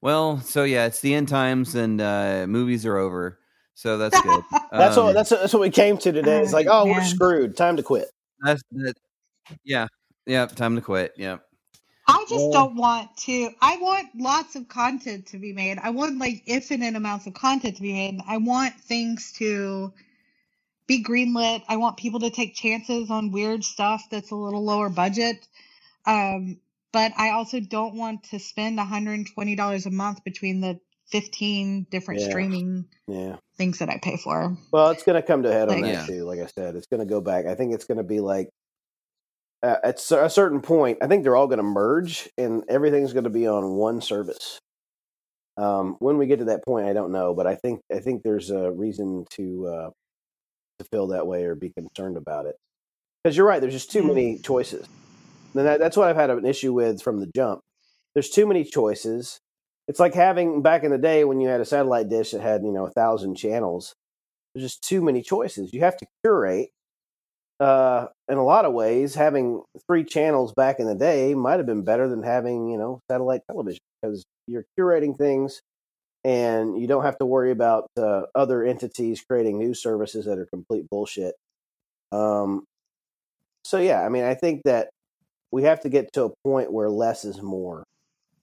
Well, 0.00 0.40
so 0.40 0.64
yeah, 0.64 0.86
it's 0.86 1.00
the 1.00 1.14
end 1.14 1.28
times, 1.28 1.74
and 1.74 2.00
uh, 2.00 2.46
movies 2.48 2.86
are 2.86 2.96
over. 2.96 3.38
So 3.78 3.96
that's 3.96 4.20
good. 4.22 4.42
That's 4.72 4.96
Um, 4.96 5.04
what 5.06 5.12
that's 5.14 5.30
that's 5.30 5.52
what 5.52 5.60
we 5.60 5.70
came 5.70 5.98
to 5.98 6.10
today. 6.10 6.40
It's 6.42 6.52
like, 6.52 6.66
oh, 6.68 6.86
we're 6.86 7.04
screwed. 7.04 7.56
Time 7.56 7.76
to 7.76 7.82
quit. 7.84 8.10
That's 8.42 8.60
that. 8.72 8.94
Yeah, 9.62 9.86
yeah. 10.26 10.46
Time 10.46 10.74
to 10.74 10.80
quit. 10.82 11.12
Yeah. 11.16 11.38
I 12.08 12.24
just 12.28 12.34
Well- 12.42 12.50
don't 12.52 12.74
want 12.74 13.16
to. 13.18 13.50
I 13.62 13.76
want 13.76 14.08
lots 14.16 14.56
of 14.56 14.66
content 14.66 15.26
to 15.28 15.38
be 15.38 15.52
made. 15.52 15.78
I 15.80 15.90
want 15.90 16.18
like 16.18 16.42
infinite 16.46 16.96
amounts 16.96 17.28
of 17.28 17.34
content 17.34 17.76
to 17.76 17.82
be 17.82 17.92
made. 17.92 18.20
I 18.26 18.38
want 18.38 18.74
things 18.80 19.30
to 19.34 19.92
be 20.88 21.04
greenlit. 21.04 21.62
I 21.68 21.76
want 21.76 21.98
people 21.98 22.18
to 22.20 22.30
take 22.30 22.56
chances 22.56 23.10
on 23.12 23.30
weird 23.30 23.62
stuff 23.62 24.02
that's 24.10 24.32
a 24.32 24.34
little 24.34 24.64
lower 24.64 24.88
budget. 24.88 25.46
Um, 26.04 26.58
but 26.92 27.12
I 27.16 27.30
also 27.30 27.60
don't 27.60 27.94
want 27.94 28.24
to 28.30 28.40
spend 28.40 28.76
$120 28.80 29.86
a 29.86 29.90
month 29.90 30.24
between 30.24 30.62
the 30.62 30.80
15 31.10 31.86
different 31.90 32.20
Yeah. 32.20 32.28
streaming 32.28 32.84
Yeah. 33.06 33.36
things 33.56 33.78
that 33.78 33.88
I 33.88 33.98
pay 33.98 34.16
for. 34.16 34.56
Well, 34.72 34.90
it's 34.90 35.02
going 35.02 35.20
to 35.20 35.26
come 35.26 35.42
to 35.42 35.48
a 35.48 35.52
head 35.52 35.68
on 35.68 35.80
Like- 35.80 35.92
that 35.94 36.06
too. 36.06 36.24
Like 36.24 36.40
I 36.40 36.46
said, 36.46 36.76
it's 36.76 36.86
going 36.86 37.00
to 37.00 37.06
go 37.06 37.20
back. 37.20 37.46
I 37.46 37.54
think 37.54 37.72
it's 37.74 37.84
going 37.86 37.98
to 37.98 38.04
be 38.04 38.20
like 38.20 38.48
uh, 39.62 39.76
at 39.82 39.96
a 40.12 40.30
certain 40.30 40.60
point. 40.60 40.98
I 41.02 41.08
think 41.08 41.24
they're 41.24 41.34
all 41.34 41.48
going 41.48 41.56
to 41.58 41.64
merge, 41.64 42.28
and 42.38 42.62
everything's 42.68 43.12
going 43.12 43.24
to 43.24 43.30
be 43.30 43.48
on 43.48 43.74
one 43.74 44.00
service. 44.00 44.60
Um, 45.56 45.96
when 45.98 46.16
we 46.18 46.28
get 46.28 46.38
to 46.38 46.44
that 46.44 46.64
point, 46.64 46.86
I 46.86 46.92
don't 46.92 47.10
know, 47.10 47.34
but 47.34 47.48
I 47.48 47.56
think 47.56 47.80
I 47.92 47.98
think 47.98 48.22
there's 48.22 48.50
a 48.50 48.70
reason 48.70 49.24
to 49.32 49.66
uh, 49.66 49.90
to 50.78 50.84
feel 50.92 51.08
that 51.08 51.26
way 51.26 51.42
or 51.44 51.56
be 51.56 51.70
concerned 51.70 52.16
about 52.16 52.46
it. 52.46 52.54
Because 53.24 53.36
you're 53.36 53.46
right, 53.48 53.60
there's 53.60 53.72
just 53.72 53.90
too 53.90 54.04
many 54.04 54.38
choices. 54.38 54.86
And 55.54 55.66
that, 55.66 55.80
that's 55.80 55.96
what 55.96 56.06
I've 56.08 56.14
had 56.14 56.30
an 56.30 56.46
issue 56.46 56.72
with 56.72 57.02
from 57.02 57.18
the 57.18 57.28
jump. 57.34 57.58
There's 58.14 58.30
too 58.30 58.46
many 58.46 58.62
choices. 58.62 59.40
It's 59.88 59.98
like 59.98 60.14
having 60.14 60.60
back 60.60 60.84
in 60.84 60.90
the 60.90 60.98
day 60.98 61.24
when 61.24 61.40
you 61.40 61.48
had 61.48 61.62
a 61.62 61.64
satellite 61.64 62.10
dish 62.10 62.32
that 62.32 62.42
had 62.42 62.62
you 62.62 62.72
know 62.72 62.86
a 62.86 62.90
thousand 62.90 63.36
channels. 63.36 63.94
There's 64.54 64.66
just 64.66 64.82
too 64.82 65.02
many 65.02 65.22
choices. 65.22 65.72
You 65.72 65.80
have 65.80 65.96
to 65.98 66.06
curate. 66.22 66.70
Uh, 67.60 68.06
in 68.28 68.38
a 68.38 68.44
lot 68.44 68.64
of 68.64 68.72
ways, 68.72 69.16
having 69.16 69.62
three 69.88 70.04
channels 70.04 70.52
back 70.54 70.78
in 70.78 70.86
the 70.86 70.94
day 70.94 71.34
might 71.34 71.56
have 71.56 71.66
been 71.66 71.82
better 71.82 72.08
than 72.08 72.22
having 72.22 72.68
you 72.68 72.78
know 72.78 73.00
satellite 73.10 73.40
television 73.50 73.80
because 74.00 74.24
you're 74.46 74.64
curating 74.78 75.16
things, 75.16 75.62
and 76.22 76.80
you 76.80 76.86
don't 76.86 77.04
have 77.04 77.18
to 77.18 77.26
worry 77.26 77.50
about 77.50 77.86
uh, 77.96 78.22
other 78.34 78.62
entities 78.62 79.24
creating 79.28 79.58
new 79.58 79.74
services 79.74 80.26
that 80.26 80.38
are 80.38 80.46
complete 80.52 80.86
bullshit. 80.90 81.34
Um, 82.12 82.64
so 83.64 83.78
yeah, 83.78 84.02
I 84.04 84.08
mean, 84.10 84.24
I 84.24 84.34
think 84.34 84.62
that 84.64 84.90
we 85.50 85.64
have 85.64 85.80
to 85.80 85.88
get 85.88 86.12
to 86.12 86.24
a 86.24 86.30
point 86.44 86.72
where 86.72 86.90
less 86.90 87.24
is 87.24 87.42
more. 87.42 87.84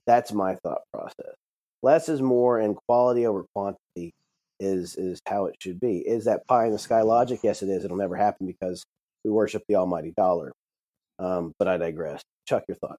That's 0.06 0.32
my 0.32 0.56
thought 0.56 0.82
process. 0.94 1.36
Less 1.82 2.10
is 2.10 2.22
more, 2.22 2.60
and 2.60 2.76
quality 2.76 3.26
over 3.26 3.46
quantity 3.54 4.14
is 4.60 4.96
is 4.96 5.20
how 5.28 5.46
it 5.46 5.56
should 5.60 5.80
be. 5.80 5.98
Is 6.00 6.26
that 6.26 6.48
pie 6.48 6.66
in 6.66 6.72
the 6.72 6.80
sky 6.80 7.02
logic? 7.02 7.42
Yes, 7.44 7.62
it 7.62 7.70
is. 7.70 7.84
It'll 7.84 7.98
never 7.98 8.16
happen 8.16 8.48
because 8.48 8.84
we 9.24 9.32
worship 9.32 9.64
the 9.68 9.76
almighty 9.76 10.14
dollar. 10.16 10.54
Um, 11.20 11.54
but 11.58 11.68
I 11.68 11.78
digress. 11.78 12.22
Chuck, 12.48 12.64
your 12.68 12.76
thought. 12.78 12.98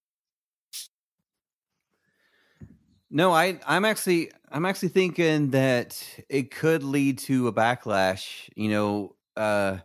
No, 3.11 3.33
I 3.33 3.59
I'm 3.67 3.85
actually 3.85 4.33
I'm 4.51 4.67
actually 4.67 4.89
thinking 4.89 5.51
that 5.51 6.03
it 6.29 6.51
could 6.51 6.83
lead 6.83 7.19
to 7.21 7.49
a 7.49 7.53
backlash. 7.53 8.49
You 8.57 8.71
know, 8.71 9.17
uh, 9.37 9.79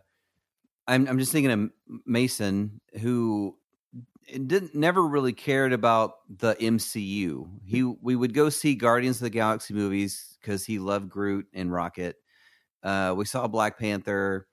I'm 0.86 1.06
I'm 1.06 1.18
just 1.18 1.32
thinking 1.32 1.52
of 1.52 1.70
Mason 2.04 2.80
who 3.00 3.56
didn't 4.32 4.74
never 4.74 5.02
really 5.02 5.32
cared 5.32 5.72
about 5.72 6.14
the 6.38 6.54
MCU. 6.54 7.48
He 7.64 7.82
we 7.82 8.16
would 8.16 8.34
go 8.34 8.48
see 8.48 8.74
Guardians 8.74 9.16
of 9.16 9.24
the 9.24 9.30
Galaxy 9.30 9.74
movies 9.74 10.36
because 10.40 10.64
he 10.64 10.78
loved 10.78 11.08
Groot 11.08 11.46
and 11.52 11.72
Rocket. 11.72 12.16
Uh, 12.82 13.14
we 13.16 13.24
saw 13.24 13.46
Black 13.46 13.78
Panther 13.78 14.46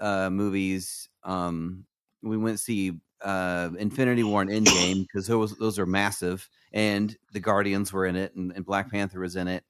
uh, 0.00 0.30
movies. 0.30 1.08
Um, 1.22 1.84
we 2.22 2.36
went 2.36 2.60
see 2.60 3.00
uh, 3.22 3.70
Infinity 3.78 4.22
War 4.22 4.42
and 4.42 4.50
Endgame 4.50 5.02
because 5.02 5.26
those 5.26 5.56
those 5.56 5.78
are 5.78 5.86
massive, 5.86 6.48
and 6.72 7.16
the 7.32 7.40
Guardians 7.40 7.92
were 7.92 8.06
in 8.06 8.16
it, 8.16 8.34
and, 8.34 8.52
and 8.52 8.64
Black 8.64 8.90
Panther 8.90 9.20
was 9.20 9.36
in 9.36 9.48
it. 9.48 9.64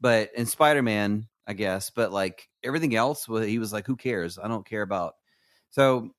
But 0.00 0.30
and 0.36 0.48
Spider 0.48 0.82
Man, 0.82 1.28
I 1.46 1.52
guess. 1.52 1.90
But 1.90 2.12
like 2.12 2.48
everything 2.62 2.94
else, 2.94 3.26
he 3.26 3.58
was 3.58 3.72
like, 3.72 3.86
"Who 3.86 3.96
cares? 3.96 4.38
I 4.38 4.48
don't 4.48 4.66
care 4.66 4.82
about." 4.82 5.14
So 5.70 6.14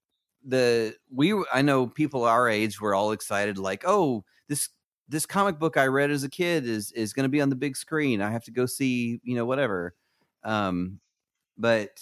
the 0.46 0.96
we 1.12 1.34
I 1.54 1.62
know 1.62 1.88
people 1.88 2.24
our 2.24 2.48
age 2.50 2.80
were 2.80 2.96
all 2.96 3.12
excited, 3.12 3.58
like, 3.58 3.84
"Oh, 3.86 4.24
this 4.48 4.70
this 5.10 5.26
comic 5.26 5.60
book 5.60 5.78
I 5.78 5.88
read 5.88 6.12
as 6.12 6.24
a 6.24 6.30
kid 6.30 6.68
is 6.68 6.91
is 6.93 7.14
going 7.14 7.26
to 7.26 7.30
be 7.30 7.41
on 7.41 7.50
the 7.50 7.56
big 7.56 7.76
screen. 7.76 8.22
I 8.22 8.32
have 8.32 8.43
to 8.46 8.52
go 8.52 8.66
see, 8.66 9.20
you 9.24 9.36
know, 9.36 9.46
whatever." 9.46 9.96
Um, 10.43 11.00
but 11.58 12.00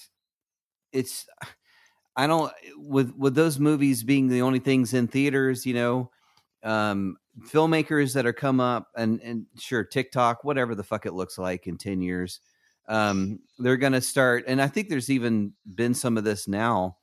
it's 0.92 1.28
I 2.16 2.28
don't 2.28 2.52
with 2.78 3.14
with 3.16 3.36
those 3.36 3.60
movies 3.60 4.04
being 4.04 4.28
the 4.28 4.42
only 4.42 4.60
things 4.60 4.94
in 4.94 5.08
theaters, 5.08 5.66
you 5.66 5.74
know, 5.74 6.12
um, 6.64 7.18
filmmakers 7.48 8.14
that 8.14 8.26
are 8.26 8.34
come 8.34 8.60
up 8.60 8.90
and 8.96 9.20
and 9.22 9.46
sure 9.58 9.84
TikTok, 9.84 10.44
whatever 10.44 10.76
the 10.76 10.84
fuck 10.84 11.06
it 11.06 11.14
looks 11.14 11.38
like 11.38 11.68
in 11.68 11.78
ten 11.78 12.02
years, 12.02 12.40
um, 12.88 13.40
they're 13.60 13.78
gonna 13.78 14.02
start. 14.02 14.44
And 14.48 14.62
I 14.62 14.68
think 14.68 14.90
there's 14.90 15.10
even 15.10 15.54
been 15.76 15.94
some 15.94 16.18
of 16.18 16.24
this 16.24 16.48
now, 16.48 16.98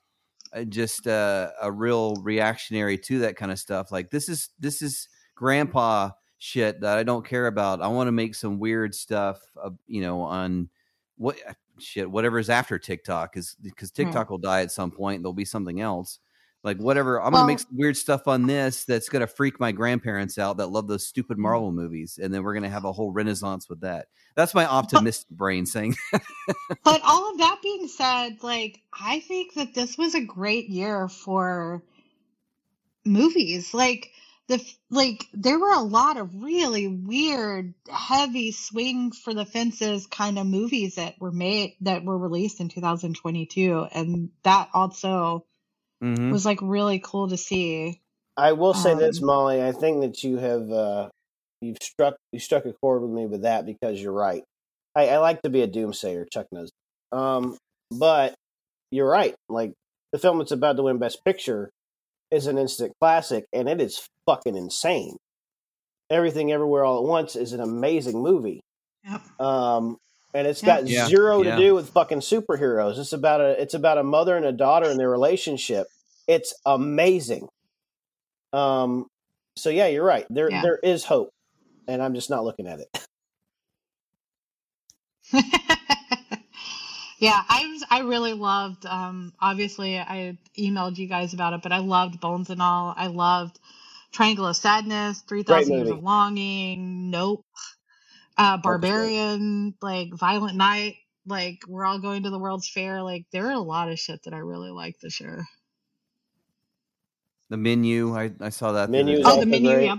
just 0.68 1.07
uh, 1.07 1.51
a 1.61 1.70
real 1.70 2.14
reactionary 2.16 2.98
to 2.98 3.20
that 3.20 3.36
kind 3.36 3.53
of 3.53 3.59
stuff. 3.59 3.92
Like 3.92 4.11
this 4.11 4.28
is 4.28 4.51
this 4.59 4.82
is 4.82 5.09
grandpa 5.34 6.11
shit 6.38 6.80
that 6.80 6.98
I 6.98 7.03
don't 7.03 7.24
care 7.24 7.46
about. 7.46 7.82
I 7.82 7.88
want 7.88 8.09
to 8.09 8.12
make 8.12 8.34
some 8.34 8.59
weird 8.59 8.94
stuff, 8.94 9.40
uh, 9.62 9.70
you 9.86 10.01
know, 10.01 10.22
on 10.22 10.68
what 11.16 11.36
shit 11.78 12.11
whatever's 12.11 12.51
after 12.51 12.78
TikTok 12.78 13.36
is 13.36 13.57
because 13.62 13.90
Hmm. 13.90 14.05
TikTok 14.05 14.30
will 14.30 14.38
die 14.38 14.62
at 14.62 14.70
some 14.72 14.90
point. 14.90 15.22
There'll 15.22 15.32
be 15.32 15.44
something 15.44 15.80
else. 15.80 16.18
Like 16.62 16.76
whatever, 16.76 17.22
I'm 17.22 17.32
gonna 17.32 17.46
make 17.46 17.61
some 17.61 17.76
weird 17.76 17.96
stuff 17.96 18.28
on 18.28 18.46
this 18.46 18.84
that's 18.84 19.08
gonna 19.08 19.26
freak 19.26 19.58
my 19.58 19.72
grandparents 19.72 20.37
out 20.38 20.58
that 20.58 20.66
love 20.66 20.88
those 20.88 21.07
stupid 21.07 21.37
Hmm. 21.37 21.42
Marvel 21.42 21.72
movies, 21.72 22.18
and 22.22 22.32
then 22.34 22.42
we're 22.42 22.54
gonna 22.54 22.68
have 22.68 22.84
a 22.84 22.92
whole 22.92 23.12
renaissance 23.12 23.68
with 23.68 23.80
that. 23.80 24.08
That's 24.37 24.54
my 24.54 24.66
optimistic 24.66 25.30
brain 25.30 25.66
saying. 25.66 25.96
But 26.84 27.00
all 27.04 27.32
of 27.32 27.38
that 27.38 27.61
being 27.62 27.88
said, 27.88 28.42
like 28.42 28.80
I 28.92 29.20
think 29.20 29.54
that 29.54 29.74
this 29.74 29.96
was 29.96 30.14
a 30.14 30.20
great 30.20 30.68
year 30.68 31.08
for 31.08 31.82
movies. 33.04 33.72
Like 33.74 34.11
the 34.49 34.62
like 34.91 35.26
there 35.32 35.58
were 35.58 35.72
a 35.72 35.80
lot 35.80 36.16
of 36.16 36.42
really 36.42 36.88
weird, 36.88 37.74
heavy 37.88 38.53
swing 38.53 39.12
for 39.12 39.32
the 39.32 39.45
fences 39.46 40.07
kind 40.07 40.38
of 40.38 40.46
movies 40.46 40.96
that 40.96 41.20
were 41.20 41.32
made 41.32 41.76
that 41.82 42.04
were 42.04 42.18
released 42.18 42.61
in 42.61 42.68
2022 42.68 43.87
and 43.92 44.30
that 44.42 44.68
also 44.74 45.46
Mhm. 46.03 46.33
was 46.33 46.47
like 46.47 46.59
really 46.63 46.99
cool 46.99 47.29
to 47.29 47.37
see. 47.37 48.01
I 48.37 48.53
will 48.53 48.75
say 48.75 48.95
this, 48.95 49.21
Um, 49.21 49.27
Molly. 49.27 49.63
I 49.63 49.72
think 49.72 50.01
that 50.01 50.25
you 50.25 50.39
have 50.39 50.71
uh, 50.71 51.09
you've 51.61 51.77
struck 51.83 52.17
you 52.33 52.39
struck 52.39 52.64
a 52.64 52.72
chord 52.72 53.03
with 53.03 53.11
me 53.11 53.27
with 53.27 53.43
that 53.43 53.67
because 53.67 54.01
you're 54.01 54.13
right. 54.13 54.43
I, 54.97 55.09
I 55.09 55.18
like 55.18 55.43
to 55.43 55.51
be 55.51 55.63
a 55.63 55.68
doomsayer. 55.68 56.27
Chuck 56.33 56.47
knows. 56.53 56.71
Um, 57.13 57.57
but 57.91 58.35
you're 58.91 59.09
right. 59.09 59.35
Like 59.49 59.72
the 60.13 60.18
film 60.18 60.39
that's 60.39 60.53
about 60.53 60.77
to 60.77 60.83
win 60.85 60.99
Best 60.99 61.25
Picture 61.25 61.71
is 62.31 62.47
an 62.47 62.59
instant 62.59 62.93
classic, 63.01 63.45
and 63.53 63.68
it 63.68 63.81
is 63.81 64.09
fucking 64.27 64.57
insane. 64.57 65.17
Everything, 66.11 66.51
everywhere, 66.51 66.85
all 66.85 66.99
at 66.99 67.09
once 67.09 67.37
is 67.37 67.53
an 67.53 67.61
amazing 67.61 68.21
movie. 68.21 68.61
Yep. 69.05 69.41
Um, 69.41 69.97
and 70.34 70.46
it's 70.46 70.62
got 70.62 70.86
Yeah, 70.86 71.07
zero 71.07 71.42
to 71.42 71.50
yeah. 71.50 71.57
do 71.57 71.74
with 71.74 71.90
fucking 71.90 72.20
superheroes. 72.20 72.98
It's 72.98 73.12
about 73.12 73.40
a 73.40 73.61
it's 73.61 73.74
about 73.74 73.98
a 73.98 74.04
mother 74.04 74.36
and 74.36 74.46
a 74.46 74.52
daughter 74.52 74.88
and 74.88 74.98
their 74.98 75.11
relationship. 75.11 75.86
It's 76.28 76.54
amazing. 76.64 77.48
Um, 78.52 79.07
so 79.57 79.70
yeah, 79.70 79.88
you're 79.88 80.04
right. 80.04 80.26
There 80.30 80.50
Yeah. 80.50 80.62
there 80.62 80.78
is 80.78 81.04
hope, 81.04 81.30
and 81.88 82.02
I'm 82.02 82.14
just 82.14 82.30
not 82.30 82.44
looking 82.44 82.66
at 82.66 82.80
it. 82.80 82.88
yeah, 85.32 85.42
I 87.48 87.66
was 87.66 87.84
I 87.90 88.00
really 88.00 88.32
loved 88.32 88.86
um 88.86 89.32
obviously 89.40 89.98
I 89.98 90.36
emailed 90.58 90.96
you 90.98 91.07
guys 91.08 91.34
about 91.34 91.52
it, 91.52 91.62
but 91.62 91.72
I 91.72 91.78
loved 91.78 92.20
Bones 92.20 92.50
and 92.50 92.62
All. 92.62 92.94
I 92.96 93.08
loved 93.08 93.58
Triangle 94.12 94.46
of 94.46 94.57
Sadness, 94.57 95.20
3000 95.22 95.76
Years 95.76 95.90
of 95.90 96.02
Longing, 96.02 97.11
Nope. 97.11 97.44
Uh, 98.41 98.57
Barbarian, 98.57 99.75
like 99.83 100.08
Violent 100.14 100.57
Night, 100.57 100.96
like 101.26 101.61
we're 101.68 101.84
all 101.84 101.99
going 102.00 102.22
to 102.25 102.30
the 102.30 102.38
World's 102.38 102.68
Fair. 102.68 103.03
Like 103.03 103.26
there 103.33 103.46
are 103.49 103.53
a 103.53 103.58
lot 103.61 103.91
of 103.91 103.99
shit 103.99 104.22
that 104.25 104.34
I 104.34 104.38
really 104.38 104.71
like 104.71 104.99
this 105.00 105.21
year. 105.21 105.45
The 107.50 107.57
menu, 107.57 108.17
I, 108.17 108.30
I 108.41 108.49
saw 108.50 108.72
that. 108.72 108.91
Menu 108.91 109.21
other 109.21 109.21
is 109.21 109.25
day. 109.25 109.30
Oh, 109.33 109.41
the 109.41 109.46
menu, 109.46 109.71
great. 109.72 109.84
yep. 109.87 109.99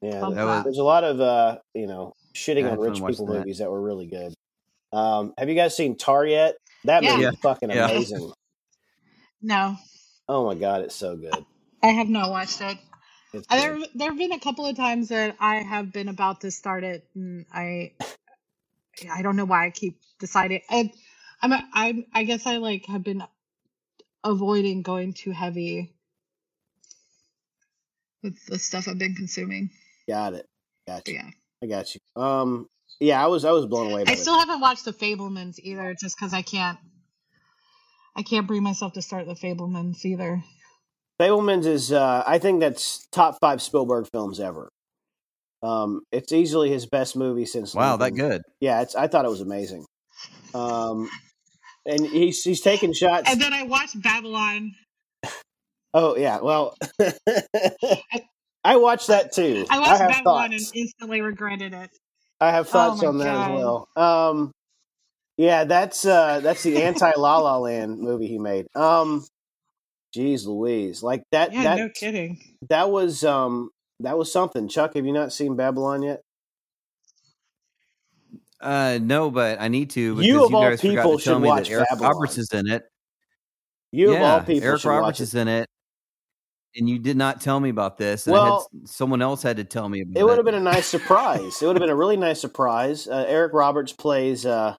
Yeah, 0.00 0.20
Love 0.22 0.34
there- 0.34 0.46
that. 0.46 0.64
there's 0.64 0.78
a 0.78 0.84
lot 0.84 1.04
of 1.04 1.20
uh, 1.20 1.58
you 1.74 1.86
know 1.86 2.14
shitting 2.34 2.70
on 2.70 2.78
rich 2.78 3.04
people 3.04 3.26
that. 3.26 3.38
movies 3.40 3.58
that 3.58 3.70
were 3.70 3.80
really 3.80 4.06
good. 4.06 4.34
Um, 4.92 5.32
have 5.38 5.48
you 5.48 5.54
guys 5.54 5.76
seen 5.76 5.96
Tar 5.96 6.24
yet? 6.26 6.56
That 6.84 7.02
Yeah. 7.02 7.10
movie 7.12 7.22
Yeah. 7.22 7.28
is 7.30 7.38
fucking 7.38 7.70
Yeah. 7.70 7.88
amazing. 7.88 8.32
No, 9.40 9.76
Oh 10.28 10.46
my 10.46 10.54
god, 10.54 10.82
it's 10.82 10.94
so 10.94 11.16
good. 11.16 11.44
I 11.82 11.88
have 11.88 12.08
not 12.08 12.30
watched 12.30 12.60
it. 12.60 12.78
It's. 13.32 13.48
There, 13.48 13.78
there 13.94 14.08
have 14.10 14.18
been 14.18 14.32
a 14.32 14.40
couple 14.40 14.66
of 14.66 14.76
times 14.76 15.08
that 15.08 15.36
I 15.40 15.56
have 15.56 15.92
been 15.92 16.08
about 16.08 16.42
to 16.42 16.50
start 16.50 16.84
it, 16.84 17.06
and 17.14 17.46
I, 17.52 17.92
I 19.10 19.22
don't 19.22 19.36
know 19.36 19.44
why 19.44 19.66
I 19.66 19.70
keep 19.70 20.00
deciding. 20.18 20.62
I, 20.70 20.92
I'm, 21.42 21.52
I'm, 21.72 22.04
I 22.14 22.24
guess 22.24 22.46
I 22.46 22.58
like 22.58 22.86
have 22.86 23.04
been 23.04 23.22
avoiding 24.24 24.82
going 24.82 25.14
too 25.14 25.32
heavy 25.32 25.94
with 28.22 28.44
the 28.46 28.58
stuff 28.58 28.88
I've 28.88 28.98
been 28.98 29.14
consuming. 29.14 29.70
Got 30.08 30.34
it. 30.34 30.46
Got 30.86 31.08
you. 31.08 31.14
yeah, 31.14 31.30
I 31.62 31.66
got 31.66 31.94
you. 31.94 32.22
Um, 32.22 32.68
yeah, 33.00 33.22
I 33.22 33.28
was 33.28 33.44
I 33.44 33.52
was 33.52 33.66
blown 33.66 33.86
away 33.88 34.04
by 34.04 34.12
I 34.12 34.14
it. 34.14 34.18
still 34.20 34.38
haven't 34.38 34.60
watched 34.60 34.84
the 34.84 34.92
Fabelmans 34.92 35.58
either, 35.60 35.94
just 35.94 36.16
because 36.18 36.32
I 36.34 36.42
can't. 36.42 36.78
I 38.16 38.22
can't 38.22 38.46
bring 38.46 38.62
myself 38.62 38.94
to 38.94 39.02
start 39.02 39.26
the 39.26 39.34
Fabelmans 39.34 40.04
either. 40.04 40.42
Fabelmans 41.20 41.66
is 41.66 41.92
uh, 41.92 42.24
I 42.26 42.38
think 42.38 42.60
that's 42.60 43.06
top 43.12 43.38
five 43.40 43.62
Spielberg 43.62 44.08
films 44.12 44.40
ever. 44.40 44.68
Um, 45.62 46.02
it's 46.10 46.32
easily 46.32 46.70
his 46.70 46.86
best 46.86 47.16
movie 47.16 47.46
since. 47.46 47.74
Wow, 47.74 47.96
that 47.98 48.12
good. 48.12 48.42
Yeah, 48.60 48.82
it's. 48.82 48.94
I 48.96 49.06
thought 49.06 49.24
it 49.24 49.30
was 49.30 49.40
amazing. 49.40 49.84
Um, 50.54 51.08
and 51.86 52.04
he's 52.06 52.42
he's 52.42 52.60
taking 52.60 52.92
shots. 52.92 53.30
And 53.30 53.40
then 53.40 53.52
I 53.52 53.62
watched 53.62 54.00
Babylon. 54.00 54.74
Oh 55.94 56.16
yeah, 56.16 56.40
well, 56.40 56.76
I 58.64 58.76
watched 58.76 59.08
that 59.08 59.32
too. 59.32 59.66
I 59.70 59.78
watched 59.78 60.00
have 60.00 60.10
Babylon 60.10 60.50
thoughts. 60.50 60.70
and 60.70 60.76
instantly 60.82 61.20
regretted 61.20 61.74
it. 61.74 61.90
I 62.40 62.50
have 62.50 62.66
Oh 62.68 62.70
thoughts 62.70 63.02
my 63.02 63.08
on 63.08 63.18
that 63.18 63.50
as 63.50 63.58
well. 63.58 63.88
Um, 63.94 64.52
yeah, 65.36 65.64
that's 65.64 66.04
uh, 66.04 66.40
that's 66.40 66.62
the 66.62 66.82
anti 66.82 67.12
La 67.16 67.38
La 67.38 67.58
Land 67.58 67.98
movie 67.98 68.26
he 68.26 68.38
made. 68.38 68.66
Um, 68.74 69.24
geez, 70.12 70.46
Louise, 70.46 71.02
like 71.02 71.22
that. 71.32 71.52
Yeah, 71.52 71.62
that 71.62 71.78
no 71.78 71.88
kidding. 71.88 72.40
that 72.68 72.90
was 72.90 73.24
um 73.24 73.70
that 74.00 74.16
was 74.18 74.32
something. 74.32 74.68
Chuck, 74.68 74.94
have 74.94 75.06
you 75.06 75.12
not 75.12 75.32
seen 75.32 75.56
Babylon 75.56 76.02
yet? 76.02 76.22
Uh, 78.60 78.98
no, 79.02 79.30
but 79.30 79.60
I 79.60 79.68
need 79.68 79.90
to 79.90 80.14
because 80.14 80.26
You 80.26 80.34
you, 80.34 80.44
of 80.46 80.54
all 80.54 80.62
guys 80.62 80.80
forgot 80.80 80.94
people 81.02 81.18
to 81.18 81.24
tell 81.24 81.34
should 81.34 81.42
me 81.42 81.48
watch 81.48 81.68
that 81.68 81.74
Eric 81.74 81.88
Babylon. 81.90 82.12
Roberts 82.12 82.38
is 82.38 82.48
in 82.52 82.68
it. 82.68 82.84
You 83.90 84.12
yeah, 84.12 84.18
of 84.18 84.22
all 84.22 84.40
people 84.46 84.64
Eric 84.68 84.80
should 84.80 84.88
Roberts 84.88 85.04
watch 85.06 85.20
it. 85.20 85.22
is 85.24 85.34
in 85.34 85.48
it, 85.48 85.68
and 86.76 86.88
you 86.88 86.98
did 87.00 87.16
not 87.16 87.40
tell 87.40 87.58
me 87.58 87.70
about 87.70 87.98
this. 87.98 88.24
Well- 88.26 88.68
I 88.72 88.78
had, 88.78 88.88
someone 88.88 89.20
else 89.20 89.42
had 89.42 89.56
to 89.56 89.64
tell 89.64 89.88
me 89.88 90.02
about 90.02 90.16
It 90.16 90.20
it. 90.20 90.24
would 90.24 90.36
have 90.36 90.44
been 90.46 90.54
a 90.54 90.60
nice 90.60 90.86
surprise. 90.86 91.60
it 91.60 91.66
would 91.66 91.74
have 91.76 91.80
been 91.80 91.90
a 91.90 91.96
really 91.96 92.16
nice 92.16 92.40
surprise. 92.40 93.08
Uh, 93.08 93.24
Eric 93.26 93.52
Roberts 93.52 93.92
plays 93.92 94.46
uh, 94.46 94.76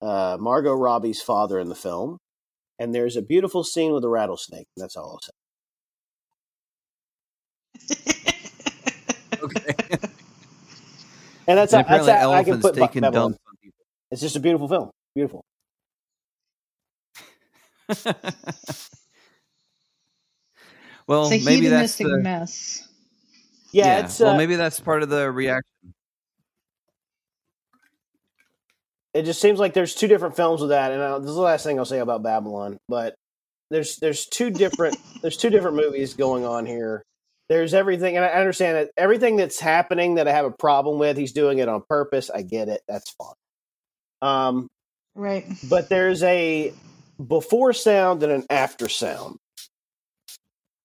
uh, 0.00 0.36
Margot 0.40 0.72
Robbie's 0.74 1.20
father 1.20 1.58
in 1.58 1.68
the 1.68 1.74
film, 1.74 2.16
and 2.80 2.92
there's 2.94 3.14
a 3.14 3.22
beautiful 3.22 3.62
scene 3.62 3.92
with 3.92 4.02
a 4.04 4.08
rattlesnake. 4.08 4.66
That's 4.76 4.96
all 4.96 5.12
I'll 5.12 5.20
say. 5.20 5.30
Okay. 9.42 9.74
And 11.46 11.56
that's 11.56 11.72
And 11.72 11.86
how, 11.86 12.04
that's 12.04 12.06
apparently 12.06 12.12
how 12.12 12.32
I 12.32 12.44
can 12.44 12.52
elephants 12.54 12.62
put 12.62 12.74
taking 12.74 13.00
dumps 13.00 13.16
on 13.16 13.34
people. 13.62 13.78
It's 14.10 14.20
just 14.20 14.36
a 14.36 14.40
beautiful 14.40 14.68
film. 14.68 14.90
Beautiful. 15.14 15.42
well, 21.06 21.32
it's 21.32 21.42
a 21.42 21.44
maybe 21.44 21.68
that's 21.68 21.96
hedonistic 21.96 22.06
the, 22.06 22.18
mess. 22.18 22.86
Yeah, 23.72 23.86
yeah. 23.86 24.00
it's 24.04 24.20
well, 24.20 24.34
uh, 24.34 24.36
maybe 24.36 24.56
that's 24.56 24.78
part 24.78 25.02
of 25.02 25.08
the 25.08 25.30
reaction. 25.30 25.94
It 29.14 29.24
just 29.24 29.40
seems 29.40 29.58
like 29.58 29.74
there's 29.74 29.94
two 29.94 30.08
different 30.08 30.36
films 30.36 30.60
with 30.60 30.70
that, 30.70 30.92
and 30.92 31.00
uh, 31.00 31.18
this 31.18 31.30
is 31.30 31.36
the 31.36 31.42
last 31.42 31.64
thing 31.64 31.78
I'll 31.78 31.84
say 31.84 31.98
about 31.98 32.22
Babylon. 32.22 32.78
But 32.88 33.14
there's 33.70 33.96
there's 33.96 34.26
two 34.26 34.50
different 34.50 34.96
there's 35.22 35.36
two 35.36 35.50
different 35.50 35.76
movies 35.76 36.14
going 36.14 36.44
on 36.44 36.66
here. 36.66 37.02
There's 37.48 37.74
everything, 37.74 38.16
and 38.16 38.24
I 38.24 38.28
understand 38.28 38.76
that 38.76 38.90
everything 38.96 39.36
that's 39.36 39.58
happening 39.58 40.14
that 40.16 40.28
I 40.28 40.32
have 40.32 40.44
a 40.44 40.52
problem 40.52 40.98
with, 40.98 41.16
he's 41.16 41.32
doing 41.32 41.58
it 41.58 41.68
on 41.68 41.82
purpose. 41.88 42.30
I 42.30 42.42
get 42.42 42.68
it. 42.68 42.80
That's 42.86 43.10
fine. 43.12 43.34
Um, 44.22 44.68
Right. 45.16 45.44
but 45.68 45.88
there's 45.88 46.22
a 46.22 46.72
before 47.26 47.72
sound 47.72 48.22
and 48.22 48.30
an 48.30 48.46
after 48.50 48.88
sound. 48.88 49.38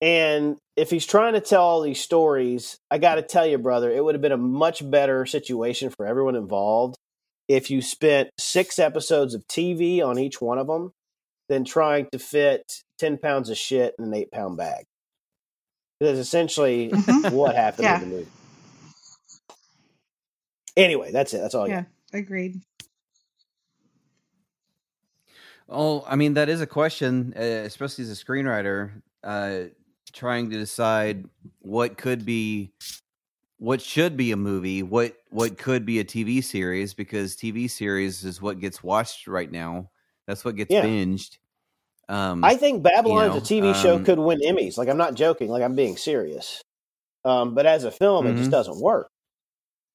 And 0.02 0.58
if 0.76 0.90
he's 0.90 1.06
trying 1.06 1.34
to 1.34 1.40
tell 1.40 1.62
all 1.62 1.82
these 1.82 2.02
stories, 2.02 2.78
I 2.90 2.98
got 2.98 3.16
to 3.16 3.22
tell 3.22 3.46
you, 3.46 3.58
brother, 3.60 3.92
it 3.92 4.04
would 4.04 4.16
have 4.16 4.22
been 4.22 4.32
a 4.32 4.38
much 4.38 4.88
better 4.90 5.26
situation 5.28 5.92
for 5.92 6.06
everyone 6.08 6.36
involved 6.36 6.96
if 7.48 7.70
you 7.70 7.82
spent 7.82 8.30
six 8.40 8.80
episodes 8.80 9.34
of 9.34 9.46
TV 9.48 10.02
on 10.02 10.18
each 10.20 10.42
one 10.42 10.58
of 10.58 10.68
them 10.68 10.92
than 11.50 11.64
trying 11.64 12.08
to 12.12 12.20
fit 12.20 12.82
10 13.00 13.18
pounds 13.18 13.50
of 13.50 13.58
shit 13.58 13.94
in 14.00 14.06
an 14.06 14.14
eight 14.14 14.32
pound 14.32 14.58
bag. 14.58 14.86
That's 16.00 16.18
essentially 16.20 16.90
Mhm. 16.90 17.32
what 17.32 17.56
happened 17.56 17.86
Yeah. 17.86 17.96
in 18.04 18.10
the 18.10 18.16
movie. 18.18 18.32
Anyway, 20.78 21.12
that's 21.12 21.34
it. 21.34 21.38
That's 21.38 21.56
all 21.56 21.66
I 21.66 21.70
got. 21.70 21.74
Yeah, 21.74 22.20
agreed. 22.20 22.62
Oh, 25.68 26.04
I 26.08 26.16
mean 26.16 26.36
that 26.36 26.50
is 26.50 26.62
a 26.62 26.68
question, 26.68 27.34
uh, 27.36 27.40
especially 27.42 28.04
as 28.04 28.12
a 28.12 28.26
screenwriter, 28.26 29.02
uh, 29.24 29.62
trying 30.14 30.50
to 30.52 30.58
decide 30.58 31.26
what 31.60 31.98
could 31.98 32.26
be, 32.26 32.72
what 33.58 33.82
should 33.82 34.18
be 34.18 34.32
a 34.32 34.38
movie, 34.38 34.84
what 34.84 35.16
what 35.30 35.58
could 35.58 35.86
be 35.86 36.00
a 36.00 36.04
TV 36.06 36.44
series, 36.44 36.94
because 36.94 37.36
TV 37.36 37.70
series 37.70 38.24
is 38.24 38.42
what 38.42 38.60
gets 38.60 38.84
watched 38.84 39.28
right 39.28 39.52
now. 39.52 39.90
That's 40.28 40.44
what 40.44 40.56
gets 40.56 40.74
Yeah. 40.74 40.86
binged. 40.86 41.38
Um, 42.10 42.44
I 42.44 42.56
think 42.56 42.84
Babylon 42.84 43.32
you 43.32 43.38
as 43.38 43.50
a 43.50 43.54
TV 43.54 43.68
know, 43.68 43.74
show 43.74 43.96
um, 43.96 44.06
could 44.06 44.20
win 44.20 44.40
Emmys. 44.42 44.78
Like 44.78 44.90
I'm 44.90 44.98
not 44.98 45.16
joking. 45.16 45.50
Like 45.50 45.64
I'm 45.64 45.76
being 45.76 45.98
serious. 45.98 46.62
Um, 47.24 47.56
but 47.56 47.66
as 47.66 47.84
a 47.84 47.92
film, 47.92 48.28
it 48.28 48.36
just 48.36 48.50
Mhm. 48.50 48.52
doesn't 48.52 48.80
work. 48.80 49.10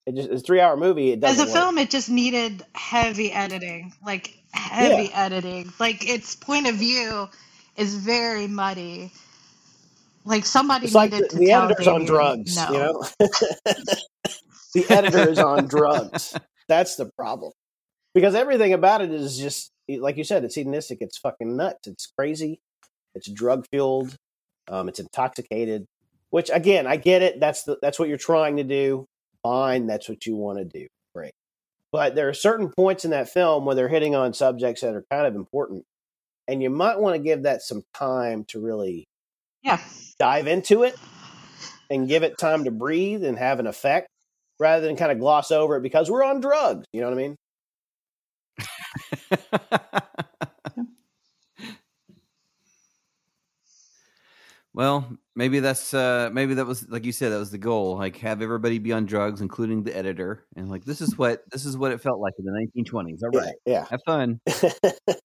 It 0.07 0.15
just 0.17 0.31
it's 0.31 0.43
a 0.43 0.45
three 0.45 0.61
hour 0.61 0.77
movie. 0.77 1.13
It 1.13 1.23
As 1.23 1.37
doesn't 1.37 1.45
a 1.45 1.47
work. 1.53 1.55
film, 1.55 1.79
it 1.79 1.91
just 1.91 2.09
needed 2.09 2.65
heavy 2.75 3.31
editing, 3.31 3.93
like 4.05 4.35
heavy 4.53 5.13
editing. 5.13 5.73
Like 5.79 6.09
its 6.09 6.35
point 6.35 6.67
of 6.67 6.75
view 6.77 7.29
is 7.77 7.95
very 7.95 8.49
muddy. 8.49 9.13
Like 10.25 10.45
somebody 10.45 10.87
It's 10.87 10.95
like 10.95 11.13
the, 11.13 11.27
to 11.29 11.37
the 11.37 11.47
tell 11.47 11.65
editor's 11.65 11.87
on 11.89 12.05
drugs. 12.05 12.57
No. 12.57 12.71
You 12.71 12.79
know, 12.79 13.05
the 14.75 14.87
editor 14.91 15.31
is 15.31 15.39
on 15.39 15.67
drugs. 15.67 16.37
That's 16.69 16.97
the 16.97 17.11
problem. 17.17 17.53
Because 18.15 18.35
everything 18.35 18.73
about 18.73 19.01
it 19.01 19.11
is 19.13 19.39
just 19.39 19.73
like 19.89 20.17
you 20.17 20.25
said. 20.25 20.45
It's 20.45 20.55
hedonistic. 20.55 20.99
It's 21.01 21.19
fucking 21.19 21.57
nuts. 21.57 21.87
It's 21.87 22.07
crazy. 22.07 22.61
It's 23.15 23.31
drug 23.31 23.67
fueled. 23.73 24.15
Um, 24.69 24.89
it's 24.89 25.01
intoxicated. 25.01 25.87
Which 26.31 26.51
again, 26.53 26.87
I 26.87 26.97
get 26.97 27.23
it. 27.23 27.41
That's 27.41 27.65
the 27.65 27.79
that's 27.81 27.99
what 27.99 28.09
you're 28.09 28.19
trying 28.19 28.59
to 28.59 28.65
do. 28.65 29.07
Fine, 29.43 29.87
that's 29.87 30.09
what 30.09 30.27
you 30.27 30.37
want 30.37 30.59
to 30.59 30.65
do. 30.65 30.87
Great. 31.15 31.33
But 31.93 32.15
there 32.15 32.29
are 32.29 32.35
certain 32.35 32.71
points 32.71 33.05
in 33.05 33.11
that 33.13 33.31
film 33.31 33.65
where 33.65 33.75
they're 33.75 33.89
hitting 33.89 34.15
on 34.15 34.35
subjects 34.35 34.83
that 34.83 34.95
are 34.95 35.05
kind 35.11 35.27
of 35.27 35.35
important, 35.35 35.85
and 36.47 36.63
you 36.63 36.71
might 36.71 37.01
want 37.01 37.17
to 37.17 37.23
give 37.23 37.45
that 37.45 37.63
some 37.63 37.83
time 37.95 38.45
to 38.49 38.61
really 38.61 39.09
Yeah. 39.63 39.79
dive 40.19 40.47
into 40.47 40.83
it 40.85 40.97
and 41.91 42.09
give 42.09 42.23
it 42.23 42.39
time 42.39 42.65
to 42.65 42.71
breathe 42.71 43.25
and 43.25 43.39
have 43.39 43.61
an 43.61 43.67
effect 43.67 44.09
rather 44.59 44.87
than 44.87 44.97
kind 44.97 45.13
of 45.13 45.19
gloss 45.19 45.51
over 45.51 45.77
it 45.77 45.83
because 45.83 46.11
we're 46.11 46.25
on 46.25 46.41
drugs. 46.41 46.87
You 46.93 47.01
know 47.01 47.09
what 47.11 47.19
I 47.19 47.23
mean? 47.23 47.37
well, 54.73 55.17
maybe 55.35 55.61
that's 55.61 55.93
uh, 55.95 56.31
maybe 56.33 56.55
that 56.55 56.67
was 56.67 56.89
like 56.89 57.05
you 57.05 57.13
said 57.13 57.33
that 57.33 57.39
was 57.39 57.51
the 57.51 57.59
goal. 57.59 57.97
Like 57.97 58.17
have 58.19 58.41
everybody 58.43 58.79
be 58.79 58.93
on 58.93 59.07
drugs, 59.07 59.41
including 59.41 59.83
the 59.83 59.97
editor, 59.97 60.45
and 60.57 60.71
like 60.71 60.85
this 60.85 61.01
is 61.01 61.19
what 61.19 61.43
this 61.51 61.65
is 61.65 61.77
what 61.77 61.93
it 61.93 62.01
felt 62.01 62.21
like 62.21 62.35
in 62.39 62.45
the 62.45 62.53
1920s. 62.53 63.23
All 63.23 63.31
right, 63.31 63.55
Yeah. 63.67 63.87
have 63.91 64.01
fun. 64.07 64.41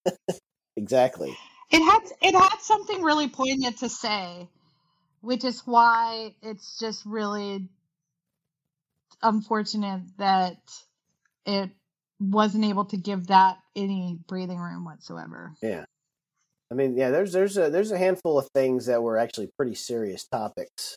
exactly. 0.77 1.35
It 1.75 1.83
had 1.83 2.03
it 2.21 2.33
had 2.33 2.61
something 2.61 3.01
really 3.01 3.27
poignant 3.27 3.79
to 3.79 3.89
say, 3.89 4.47
which 5.19 5.43
is 5.43 5.61
why 5.65 6.33
it's 6.41 6.79
just 6.79 7.05
really 7.05 7.67
unfortunate 9.21 10.03
that 10.17 10.55
it 11.45 11.69
wasn't 12.17 12.63
able 12.63 12.85
to 12.85 12.95
give 12.95 13.27
that 13.27 13.57
any 13.75 14.17
breathing 14.25 14.57
room 14.57 14.85
whatsoever. 14.85 15.51
Yeah. 15.61 15.83
I 16.71 16.75
mean, 16.75 16.95
yeah, 16.95 17.09
there's 17.09 17.33
there's 17.33 17.57
a 17.57 17.69
there's 17.69 17.91
a 17.91 17.97
handful 17.97 18.39
of 18.39 18.47
things 18.53 18.85
that 18.85 19.03
were 19.03 19.17
actually 19.17 19.49
pretty 19.57 19.75
serious 19.75 20.25
topics. 20.25 20.95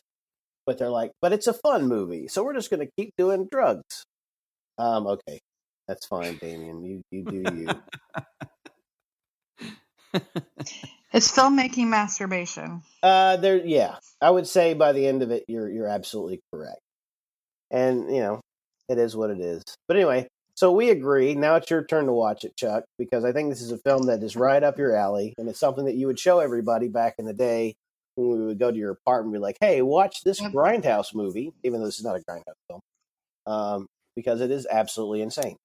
But 0.65 0.77
they're 0.77 0.87
like, 0.87 1.11
but 1.21 1.33
it's 1.33 1.47
a 1.47 1.53
fun 1.53 1.89
movie, 1.89 2.29
so 2.29 2.41
we're 2.41 2.53
just 2.53 2.71
gonna 2.71 2.87
keep 2.97 3.11
doing 3.17 3.49
drugs. 3.51 4.05
Um, 4.77 5.07
okay, 5.07 5.41
that's 5.89 6.05
fine, 6.05 6.37
Damien. 6.37 6.85
You 6.85 7.01
you 7.11 7.23
do 7.25 7.35
you. 7.35 7.67
It's 11.11 11.31
filmmaking 11.31 11.87
masturbation. 11.87 12.83
Uh, 13.01 13.37
there, 13.37 13.57
yeah, 13.57 13.95
I 14.21 14.29
would 14.29 14.45
say 14.45 14.75
by 14.75 14.91
the 14.91 15.07
end 15.07 15.23
of 15.23 15.31
it, 15.31 15.43
you're 15.47 15.67
you're 15.67 15.87
absolutely 15.87 16.39
correct, 16.53 16.81
and 17.71 18.13
you 18.13 18.21
know, 18.21 18.41
it 18.87 18.99
is 18.99 19.15
what 19.15 19.31
it 19.31 19.39
is. 19.39 19.63
But 19.87 19.97
anyway, 19.97 20.27
so 20.53 20.71
we 20.71 20.91
agree. 20.91 21.33
Now 21.33 21.55
it's 21.55 21.71
your 21.71 21.83
turn 21.83 22.05
to 22.05 22.13
watch 22.13 22.43
it, 22.43 22.55
Chuck, 22.55 22.83
because 22.99 23.25
I 23.25 23.31
think 23.31 23.49
this 23.49 23.61
is 23.61 23.71
a 23.71 23.79
film 23.79 24.03
that 24.03 24.21
is 24.21 24.35
right 24.35 24.61
up 24.61 24.77
your 24.77 24.95
alley, 24.95 25.33
and 25.39 25.49
it's 25.49 25.59
something 25.59 25.85
that 25.85 25.95
you 25.95 26.05
would 26.05 26.19
show 26.19 26.39
everybody 26.39 26.89
back 26.89 27.15
in 27.17 27.25
the 27.25 27.33
day 27.33 27.73
when 28.13 28.29
we 28.29 28.45
would 28.45 28.59
go 28.59 28.69
to 28.69 28.77
your 28.77 28.91
apartment 28.91 29.33
and 29.33 29.41
be 29.41 29.43
like, 29.43 29.57
"Hey, 29.59 29.81
watch 29.81 30.21
this 30.23 30.39
Grindhouse 30.39 31.15
movie," 31.15 31.51
even 31.63 31.79
though 31.79 31.87
this 31.87 31.97
is 31.97 32.05
not 32.05 32.17
a 32.17 32.19
Grindhouse 32.19 32.53
film, 32.67 32.81
um, 33.47 33.87
because 34.15 34.41
it 34.41 34.51
is 34.51 34.67
absolutely 34.69 35.21
insane. 35.21 35.57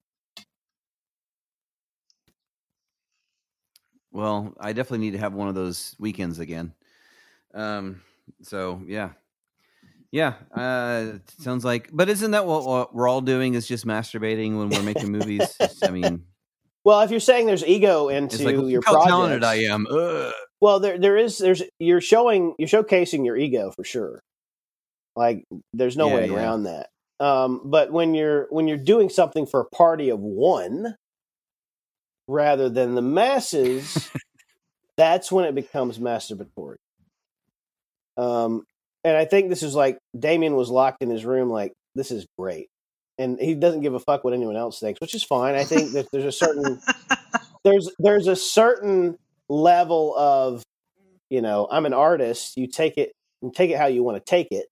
Well, 4.15 4.55
I 4.61 4.71
definitely 4.71 5.05
need 5.05 5.11
to 5.11 5.19
have 5.19 5.33
one 5.33 5.49
of 5.49 5.55
those 5.55 5.93
weekends 5.99 6.39
again. 6.39 6.73
Um, 7.53 8.01
so 8.41 8.81
yeah, 8.87 9.09
yeah. 10.09 10.35
Uh, 10.55 11.19
sounds 11.37 11.65
like, 11.65 11.89
but 11.91 12.07
isn't 12.07 12.31
that 12.31 12.45
what, 12.45 12.65
what 12.65 12.95
we're 12.95 13.09
all 13.09 13.19
doing? 13.19 13.55
Is 13.55 13.67
just 13.67 13.85
masturbating 13.85 14.57
when 14.57 14.69
we're 14.69 14.83
making 14.83 15.11
movies? 15.11 15.57
I 15.83 15.91
mean, 15.91 16.23
Well, 16.85 17.01
if 17.01 17.11
you're 17.11 17.19
saying 17.19 17.45
there's 17.45 17.65
ego 17.65 18.07
into 18.07 18.45
like 18.45 18.55
your 18.55 18.63
look 18.65 18.85
how 18.85 18.93
projects, 18.93 19.09
talented 19.11 19.43
I 19.43 19.55
am. 19.55 19.85
Ugh. 19.91 20.33
Well, 20.61 20.79
there 20.79 20.97
there 20.97 21.17
is 21.17 21.37
there's 21.37 21.61
you're 21.79 21.99
showing 21.99 22.55
you're 22.57 22.69
showcasing 22.69 23.25
your 23.25 23.35
ego 23.35 23.73
for 23.75 23.83
sure. 23.83 24.21
Like 25.17 25.43
there's 25.73 25.97
no 25.97 26.07
Yeah, 26.07 26.15
way 26.15 26.27
yeah. 26.29 26.35
around 26.35 26.63
that. 26.63 26.87
Um, 27.19 27.63
but 27.65 27.91
when 27.91 28.13
you're 28.13 28.47
when 28.49 28.69
you're 28.69 28.77
doing 28.77 29.09
something 29.09 29.45
for 29.45 29.59
a 29.59 29.65
party 29.75 30.07
of 30.07 30.21
one 30.21 30.95
rather 32.27 32.69
than 32.69 32.95
the 32.95 33.01
masses, 33.01 34.09
that's 34.97 35.31
when 35.31 35.45
it 35.45 35.55
becomes 35.55 35.99
masturbatory. 35.99 36.77
Um, 38.17 38.65
and 39.03 39.15
I 39.15 39.25
think 39.25 39.49
this 39.49 39.63
is 39.63 39.75
like 39.75 39.97
Damien 40.17 40.55
was 40.55 40.69
locked 40.69 41.01
in 41.01 41.09
his 41.09 41.25
room, 41.25 41.49
like 41.49 41.73
this 41.95 42.11
is 42.11 42.25
great, 42.37 42.67
and 43.17 43.39
he 43.39 43.53
doesn't 43.53 43.81
give 43.81 43.93
a 43.93 43.99
fuck 43.99 44.23
what 44.23 44.33
anyone 44.33 44.55
else 44.55 44.79
thinks, 44.79 45.01
which 45.01 45.15
is 45.15 45.23
fine. 45.23 45.55
I 45.55 45.63
think 45.63 45.91
that 45.91 46.07
there's 46.11 46.25
a 46.25 46.31
certain 46.31 46.81
there's 47.65 47.89
there's 47.99 48.27
a 48.27 48.35
certain 48.35 49.17
level 49.49 50.15
of 50.15 50.63
you 51.29 51.41
know 51.41 51.67
i'm 51.69 51.85
an 51.85 51.93
artist 51.93 52.55
you 52.55 52.67
take 52.67 52.97
it 52.97 53.11
and 53.41 53.53
take 53.53 53.71
it 53.71 53.77
how 53.77 53.87
you 53.87 54.03
want 54.03 54.17
to 54.17 54.29
take 54.29 54.47
it 54.51 54.67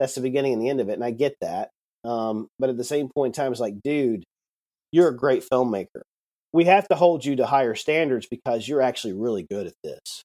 that's 0.00 0.16
the 0.16 0.20
beginning 0.20 0.54
and 0.54 0.62
the 0.62 0.68
end 0.68 0.80
of 0.80 0.88
it 0.88 0.94
and 0.94 1.04
i 1.04 1.12
get 1.12 1.36
that 1.40 1.70
um, 2.04 2.48
but 2.58 2.68
at 2.68 2.76
the 2.76 2.84
same 2.84 3.08
point 3.08 3.34
in 3.34 3.42
time 3.42 3.50
it's 3.50 3.60
like 3.60 3.80
dude 3.82 4.24
you're 4.92 5.08
a 5.08 5.16
great 5.16 5.42
filmmaker 5.50 6.02
we 6.54 6.66
have 6.66 6.86
to 6.86 6.94
hold 6.94 7.24
you 7.24 7.34
to 7.34 7.46
higher 7.46 7.74
standards 7.74 8.26
because 8.26 8.68
you're 8.68 8.80
actually 8.80 9.12
really 9.12 9.42
good 9.42 9.66
at 9.66 9.74
this. 9.82 10.22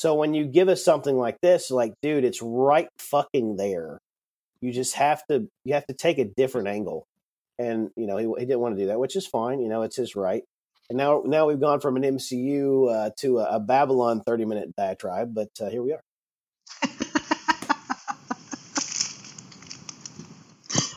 So 0.00 0.16
when 0.16 0.34
you 0.34 0.44
give 0.44 0.68
us 0.68 0.84
something 0.84 1.16
like 1.16 1.40
this 1.40 1.70
like 1.70 1.94
dude 2.02 2.24
it's 2.24 2.42
right 2.42 2.88
fucking 2.98 3.56
there. 3.56 3.98
You 4.60 4.72
just 4.72 4.96
have 4.96 5.24
to 5.30 5.46
you 5.64 5.74
have 5.74 5.86
to 5.86 5.94
take 5.94 6.18
a 6.18 6.24
different 6.24 6.66
angle. 6.66 7.06
And 7.60 7.90
you 7.96 8.08
know 8.08 8.16
he, 8.16 8.26
he 8.40 8.44
didn't 8.44 8.58
want 8.58 8.76
to 8.76 8.82
do 8.82 8.88
that 8.88 8.98
which 8.98 9.14
is 9.14 9.26
fine 9.26 9.60
you 9.60 9.68
know 9.68 9.82
it's 9.82 9.96
his 9.96 10.16
right. 10.16 10.42
And 10.90 10.98
now, 10.98 11.22
now 11.24 11.46
we've 11.46 11.60
gone 11.60 11.80
from 11.80 11.96
an 11.96 12.02
MCU 12.02 12.90
uh, 12.92 13.10
to 13.18 13.38
a, 13.38 13.56
a 13.56 13.60
Babylon 13.60 14.22
thirty-minute 14.24 14.76
diatribe, 14.76 15.34
but 15.34 15.48
uh, 15.60 15.68
here 15.68 15.82
we 15.82 15.92
are. 15.92 16.00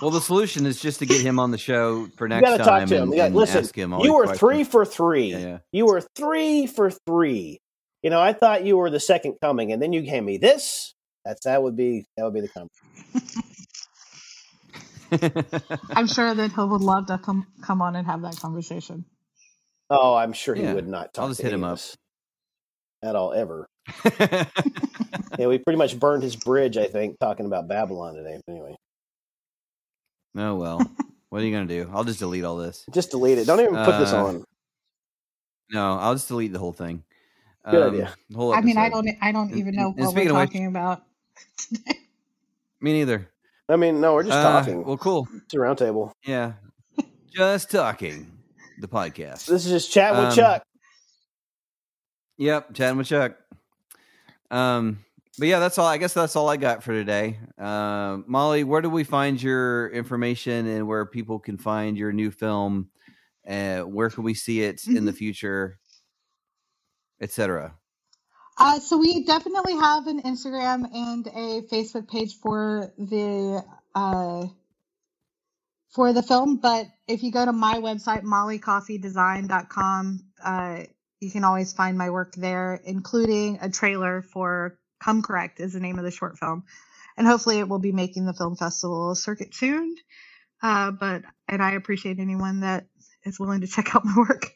Well, 0.02 0.12
the 0.12 0.22
solution 0.22 0.66
is 0.66 0.80
just 0.82 1.00
to 1.00 1.06
get 1.06 1.22
him 1.22 1.40
on 1.40 1.52
the 1.52 1.58
show 1.58 2.08
for 2.18 2.26
You 2.26 2.30
next 2.30 2.50
got 2.50 2.58
to 2.58 2.64
talk 2.64 2.80
time 2.80 2.88
to 2.90 2.96
him. 2.96 3.04
and, 3.04 3.14
You 3.16 3.22
and 3.24 3.36
listen, 3.36 3.64
ask 3.64 3.76
him 3.78 3.94
all 3.94 4.06
you 4.06 4.14
were 4.14 4.24
questions. 4.26 4.40
three 4.40 4.64
for 4.64 4.86
three. 4.86 5.32
Yeah, 5.32 5.38
yeah. 5.40 5.58
You 5.72 5.86
were 5.88 6.02
three 6.16 6.68
for 6.68 6.90
three. 6.92 7.60
You 8.02 8.10
know, 8.10 8.22
I 8.22 8.32
thought 8.34 8.64
you 8.64 8.78
were 8.78 8.90
the 8.90 9.00
second 9.00 9.36
coming, 9.42 9.72
and 9.74 9.82
then 9.82 9.92
you 9.92 10.02
gave 10.02 10.24
me 10.24 10.38
this. 10.38 10.94
That's 11.26 11.44
that 11.44 11.62
would 11.62 11.76
be 11.76 12.06
that 12.16 12.24
would 12.24 12.34
be 12.34 12.42
the 12.42 12.48
comment. 12.48 12.72
I'm 15.90 16.08
sure 16.08 16.34
that 16.34 16.52
he 16.52 16.62
would 16.62 16.82
love 16.82 17.08
to 17.08 17.18
come 17.18 17.48
come 17.62 17.82
on 17.82 17.96
and 17.96 18.06
have 18.08 18.22
that 18.22 18.38
conversation. 18.38 19.06
Oh, 19.90 20.14
I'm 20.16 20.34
sure 20.34 20.54
he 20.56 20.62
Yeah, 20.64 20.74
would 20.74 20.88
not 20.88 21.14
talk. 21.14 21.24
I'll 21.24 21.30
just 21.30 21.40
to 21.42 21.48
hit 21.48 21.54
him 21.54 21.64
up. 21.64 21.74
us 21.74 21.96
at 23.04 23.16
all 23.16 23.34
ever. 23.34 23.66
yeah, 24.20 25.48
we 25.48 25.58
pretty 25.58 25.78
much 25.78 26.00
burned 26.00 26.22
his 26.24 26.36
bridge. 26.36 26.78
I 26.78 26.86
think 26.88 27.18
talking 27.20 27.48
about 27.48 27.68
Babylon 27.68 28.14
today. 28.16 28.40
Anyway, 28.48 28.76
Oh 30.38 30.56
well, 30.56 30.80
what 31.30 31.42
are 31.42 31.46
you 31.46 31.52
gonna 31.52 31.66
do? 31.68 31.90
I'll 31.94 32.04
just 32.04 32.20
delete 32.20 32.44
all 32.44 32.58
this. 32.58 32.86
just 32.92 33.12
delete 33.12 33.38
it. 33.38 33.46
Don't 33.48 33.60
even 33.60 33.76
put 33.86 34.00
this 34.00 34.14
Uh, 34.14 34.26
on. 34.26 34.44
No, 35.72 35.98
I'll 35.98 36.16
just 36.16 36.28
delete 36.28 36.52
the 36.54 36.60
whole 36.60 36.74
thing. 36.74 37.04
Good 37.70 37.94
idea. 37.94 38.14
whole 38.36 38.54
I 38.54 38.62
mean, 38.62 38.78
I 38.78 38.90
don't 38.90 39.08
I 39.22 39.32
don't 39.32 39.54
even 39.56 39.76
know 39.76 39.88
and 39.90 39.98
what 39.98 40.06
we're 40.08 40.12
speaking 40.12 40.32
of 40.32 40.38
which- 40.38 40.50
talking 40.50 40.66
about. 40.68 41.04
Me 42.82 42.94
neither. 42.94 43.30
I 43.68 43.76
mean, 43.76 44.02
no, 44.02 44.14
we're 44.16 44.24
just 44.24 44.36
Uh, 44.36 44.44
talking. 44.44 44.84
Well, 44.84 44.98
cool. 44.98 45.28
It's 45.46 45.54
a 45.54 45.58
roundtable. 45.58 46.12
Yeah, 46.26 46.54
just 47.32 47.70
talking. 47.70 48.32
The 48.80 48.88
podcast. 48.88 49.46
This 49.46 49.66
is 49.66 49.72
just 49.72 49.92
chat 49.92 50.14
with 50.14 50.26
Um, 50.26 50.36
Chuck. 50.36 50.64
Yep, 52.38 52.74
chatting 52.74 52.98
with 52.98 53.08
Chuck. 53.08 53.36
Um, 54.50 55.04
but 55.40 55.48
yeah, 55.50 55.60
that's 55.60 55.78
all. 55.80 55.88
I 55.88 55.98
guess 55.98 56.14
that's 56.14 56.36
all 56.36 56.50
I 56.50 56.58
got 56.58 56.84
for 56.84 56.94
today. 56.94 57.40
Uh, 57.60 58.20
Molly, 58.28 58.66
where 58.66 58.82
do 58.82 58.90
we 58.92 59.06
find 59.06 59.42
your 59.42 59.90
information 59.92 60.68
and 60.68 60.88
where 60.88 61.06
people 61.06 61.40
can 61.40 61.58
find 61.58 61.98
your 61.98 62.14
new 62.14 62.32
film? 62.32 62.90
Uh, 63.50 63.82
where 63.82 64.10
can 64.12 64.24
we 64.24 64.36
see 64.36 64.62
it 64.62 64.88
in 64.94 64.96
Mm-hmm. 64.96 65.06
the 65.06 65.14
future, 65.14 65.80
etc. 67.22 67.76
Uh, 68.58 68.80
so 68.80 68.98
we 68.98 69.26
definitely 69.26 69.76
have 69.76 70.08
an 70.08 70.22
Instagram 70.24 70.86
and 70.96 71.28
a 71.28 71.62
Facebook 71.74 72.10
page 72.10 72.36
for 72.38 72.94
the 72.98 73.64
uh, 73.96 74.48
for 75.92 76.14
the 76.14 76.24
film. 76.24 76.58
But 76.58 76.88
if 77.08 77.24
you 77.24 77.32
go 77.32 77.46
to 77.46 77.54
my 77.54 77.76
website, 77.76 78.24
mollycoffeedesign.com, 78.24 80.22
uh, 80.44 80.84
you 81.22 81.32
can 81.32 81.44
always 81.46 81.74
find 81.74 81.98
my 81.98 82.10
work 82.12 82.36
there, 82.36 82.82
including 82.86 83.60
a 83.62 83.70
trailer 83.70 84.22
for 84.22 84.78
Come 85.00 85.22
Correct 85.22 85.60
is 85.60 85.74
the 85.74 85.80
name 85.80 85.98
of 85.98 86.06
the 86.06 86.12
short 86.12 86.38
film. 86.38 86.64
And 87.18 87.28
hopefully 87.28 87.60
it 87.60 87.68
will 87.68 87.80
be 87.80 87.92
making 87.92 88.26
the 88.26 88.34
film 88.34 88.56
festival 88.56 89.14
circuit 89.16 89.54
soon. 89.54 89.96
Uh, 90.62 90.92
but 90.92 91.24
and 91.48 91.62
I 91.62 91.72
appreciate 91.72 92.20
anyone 92.20 92.62
that 92.62 92.88
is 93.24 93.40
willing 93.40 93.62
to 93.62 93.68
check 93.68 93.96
out 93.96 94.06
my 94.06 94.14
work. 94.18 94.52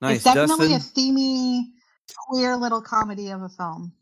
Nice, 0.00 0.16
it's 0.16 0.24
definitely 0.24 0.68
Dustin. 0.68 0.76
a 0.76 0.80
steamy, 0.80 1.72
queer 2.28 2.56
little 2.56 2.80
comedy 2.80 3.30
of 3.30 3.42
a 3.42 3.48
film. 3.48 3.92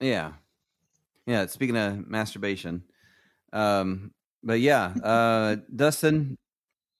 Yeah. 0.00 0.32
Yeah. 1.26 1.46
Speaking 1.46 1.76
of 1.76 2.06
masturbation. 2.08 2.82
Um, 3.52 4.12
but 4.42 4.60
yeah, 4.60 4.92
uh, 5.02 5.56
Dustin, 5.74 6.36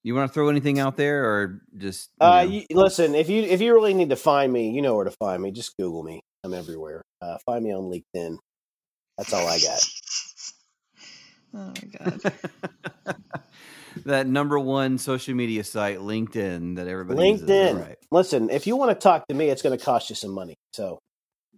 you 0.03 0.15
want 0.15 0.31
to 0.31 0.35
throw 0.35 0.49
anything 0.49 0.79
out 0.79 0.97
there 0.97 1.25
or 1.25 1.63
just, 1.77 2.11
you 2.21 2.27
Uh, 2.27 2.47
you, 2.49 2.65
listen, 2.71 3.15
if 3.15 3.29
you 3.29 3.43
if 3.43 3.61
you 3.61 3.75
really 3.75 3.95
need 3.95 4.11
to 4.11 4.17
find 4.17 4.53
me, 4.53 4.71
you 4.71 4.83
know 4.83 4.95
where 4.95 5.05
to 5.05 5.11
find 5.13 5.43
me. 5.43 5.51
Just 5.51 5.77
Google 5.77 6.03
me. 6.03 6.21
I'm 6.45 6.55
everywhere. 6.55 7.03
Uh, 7.21 7.37
find 7.45 7.65
me 7.65 7.73
on 7.73 7.85
LinkedIn. 7.85 8.37
That's 9.19 9.33
all 9.33 9.47
I 9.47 9.59
got. 9.59 9.81
Oh 11.53 11.73
my 11.83 11.99
god. 11.99 12.33
that 14.07 14.29
number 14.29 14.57
one 14.57 14.99
social 14.99 15.35
media 15.35 15.65
site, 15.65 15.99
LinkedIn, 15.99 16.77
that 16.77 16.87
everybody 16.87 17.19
LinkedIn. 17.19 17.47
that 17.47 17.75
right? 17.75 17.97
Listen, 18.13 18.51
if 18.51 18.69
you 18.69 18.77
want 18.77 18.93
to 18.93 18.95
talk 18.95 19.27
to 19.27 19.35
me, 19.35 19.49
it's 19.49 19.61
going 19.61 19.77
to 19.77 19.85
cost 19.85 20.11
you 20.11 20.15
some 20.15 20.31
money. 20.31 20.55
So, 20.75 21.01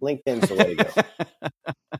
LinkedIn's 0.01 0.49
the 0.49 0.55
way 0.55 0.75
to 0.75 0.83
go. 0.83 1.99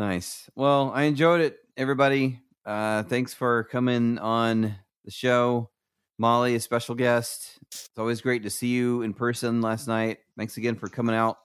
Nice. 0.00 0.48
Well, 0.54 0.92
I 0.94 1.02
enjoyed 1.02 1.42
it, 1.42 1.58
everybody. 1.76 2.40
Uh, 2.64 3.02
thanks 3.02 3.34
for 3.34 3.64
coming 3.64 4.18
on 4.18 4.76
the 5.04 5.10
show. 5.10 5.70
Molly, 6.18 6.54
a 6.54 6.60
special 6.60 6.94
guest. 6.94 7.58
It's 7.68 7.88
always 7.96 8.20
great 8.20 8.42
to 8.42 8.50
see 8.50 8.68
you 8.68 9.02
in 9.02 9.14
person 9.14 9.62
last 9.62 9.88
night. 9.88 10.18
Thanks 10.36 10.56
again 10.58 10.76
for 10.76 10.88
coming 10.88 11.16
out, 11.16 11.38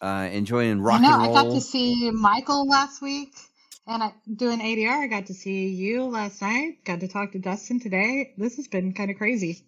uh, 0.00 0.28
enjoying 0.32 0.80
rock 0.80 1.00
I 1.00 1.02
know. 1.02 1.14
and 1.14 1.22
I 1.22 1.42
got 1.44 1.50
to 1.54 1.60
see 1.60 2.10
Michael 2.10 2.66
last 2.68 3.00
week, 3.00 3.32
and 3.86 4.02
I 4.02 4.12
doing 4.34 4.58
ADR. 4.60 5.04
I 5.04 5.06
got 5.06 5.26
to 5.26 5.34
see 5.34 5.68
you 5.68 6.04
last 6.06 6.42
night. 6.42 6.84
Got 6.84 7.00
to 7.00 7.08
talk 7.08 7.30
to 7.32 7.38
Dustin 7.38 7.78
today. 7.78 8.34
This 8.36 8.56
has 8.56 8.66
been 8.66 8.92
kind 8.94 9.10
of 9.12 9.16
crazy. 9.16 9.64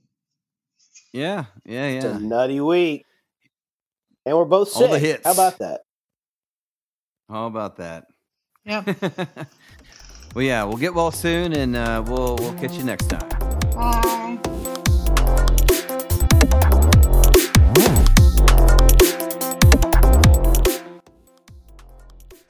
yeah, 1.12 1.44
yeah, 1.64 1.86
It's 1.86 2.04
yeah. 2.04 2.16
a 2.16 2.18
nutty 2.18 2.60
week, 2.60 3.06
and 4.26 4.36
we're 4.36 4.44
both 4.44 4.74
All 4.74 4.82
sick. 4.82 4.90
the 4.90 4.98
hits. 4.98 5.24
How 5.24 5.32
about 5.32 5.58
that? 5.60 5.82
How 7.28 7.46
about 7.46 7.76
that? 7.76 8.06
Yep. 8.64 8.88
Well, 10.34 10.44
yeah, 10.44 10.62
we'll 10.64 10.76
get 10.76 10.94
well 10.94 11.10
soon, 11.10 11.52
and 11.54 11.74
uh, 11.74 12.04
we'll 12.06 12.36
we'll 12.36 12.54
catch 12.54 12.74
you 12.74 12.84
next 12.84 13.06
time. 13.06 13.28
Bye. 13.74 14.38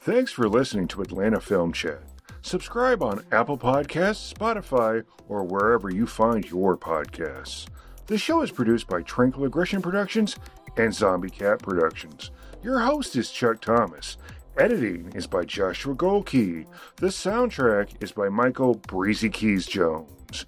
Thanks 0.03 0.33
for 0.33 0.49
listening 0.49 0.89
to 0.89 1.03
Atlanta 1.03 1.41
Film 1.41 1.73
Chat. 1.73 2.03
Subscribe 2.43 3.03
on 3.03 3.25
Apple 3.33 3.57
Podcasts, 3.57 4.33
Spotify, 4.33 5.05
or 5.29 5.45
wherever 5.45 5.91
you 5.91 6.07
find 6.07 6.45
your 6.51 6.77
podcasts. 6.77 7.67
The 8.07 8.19
show 8.19 8.43
is 8.43 8.51
produced 8.51 8.89
by 8.89 9.03
Tranquil 9.03 9.45
Aggression 9.45 9.81
Productions 9.81 10.37
and 10.77 10.93
Zombie 10.93 11.31
Cat 11.31 11.61
Productions. 11.61 12.31
Your 12.63 12.81
host 12.81 13.15
is 13.15 13.31
Chuck 13.31 13.61
Thomas. 13.61 14.17
Editing 14.61 15.11
is 15.15 15.27
by 15.27 15.43
Joshua 15.47 15.95
Goldkey. 15.95 16.67
The 16.97 17.07
soundtrack 17.07 17.93
is 18.03 18.13
by 18.13 18.29
Michael 18.29 18.75
Breezy 18.75 19.31
Keys 19.31 19.65
Jones. 19.65 20.45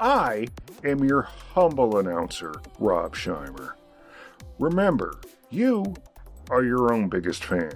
I 0.00 0.48
am 0.82 1.04
your 1.04 1.22
humble 1.22 1.98
announcer, 1.98 2.52
Rob 2.80 3.14
Scheimer. 3.14 3.74
Remember, 4.58 5.20
you 5.50 5.94
are 6.50 6.64
your 6.64 6.92
own 6.92 7.08
biggest 7.08 7.44
fan. 7.44 7.70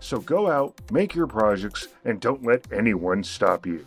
So 0.00 0.18
go 0.18 0.50
out, 0.50 0.78
make 0.92 1.14
your 1.14 1.26
projects, 1.26 1.88
and 2.04 2.20
don't 2.20 2.44
let 2.44 2.70
anyone 2.70 3.24
stop 3.24 3.64
you. 3.64 3.86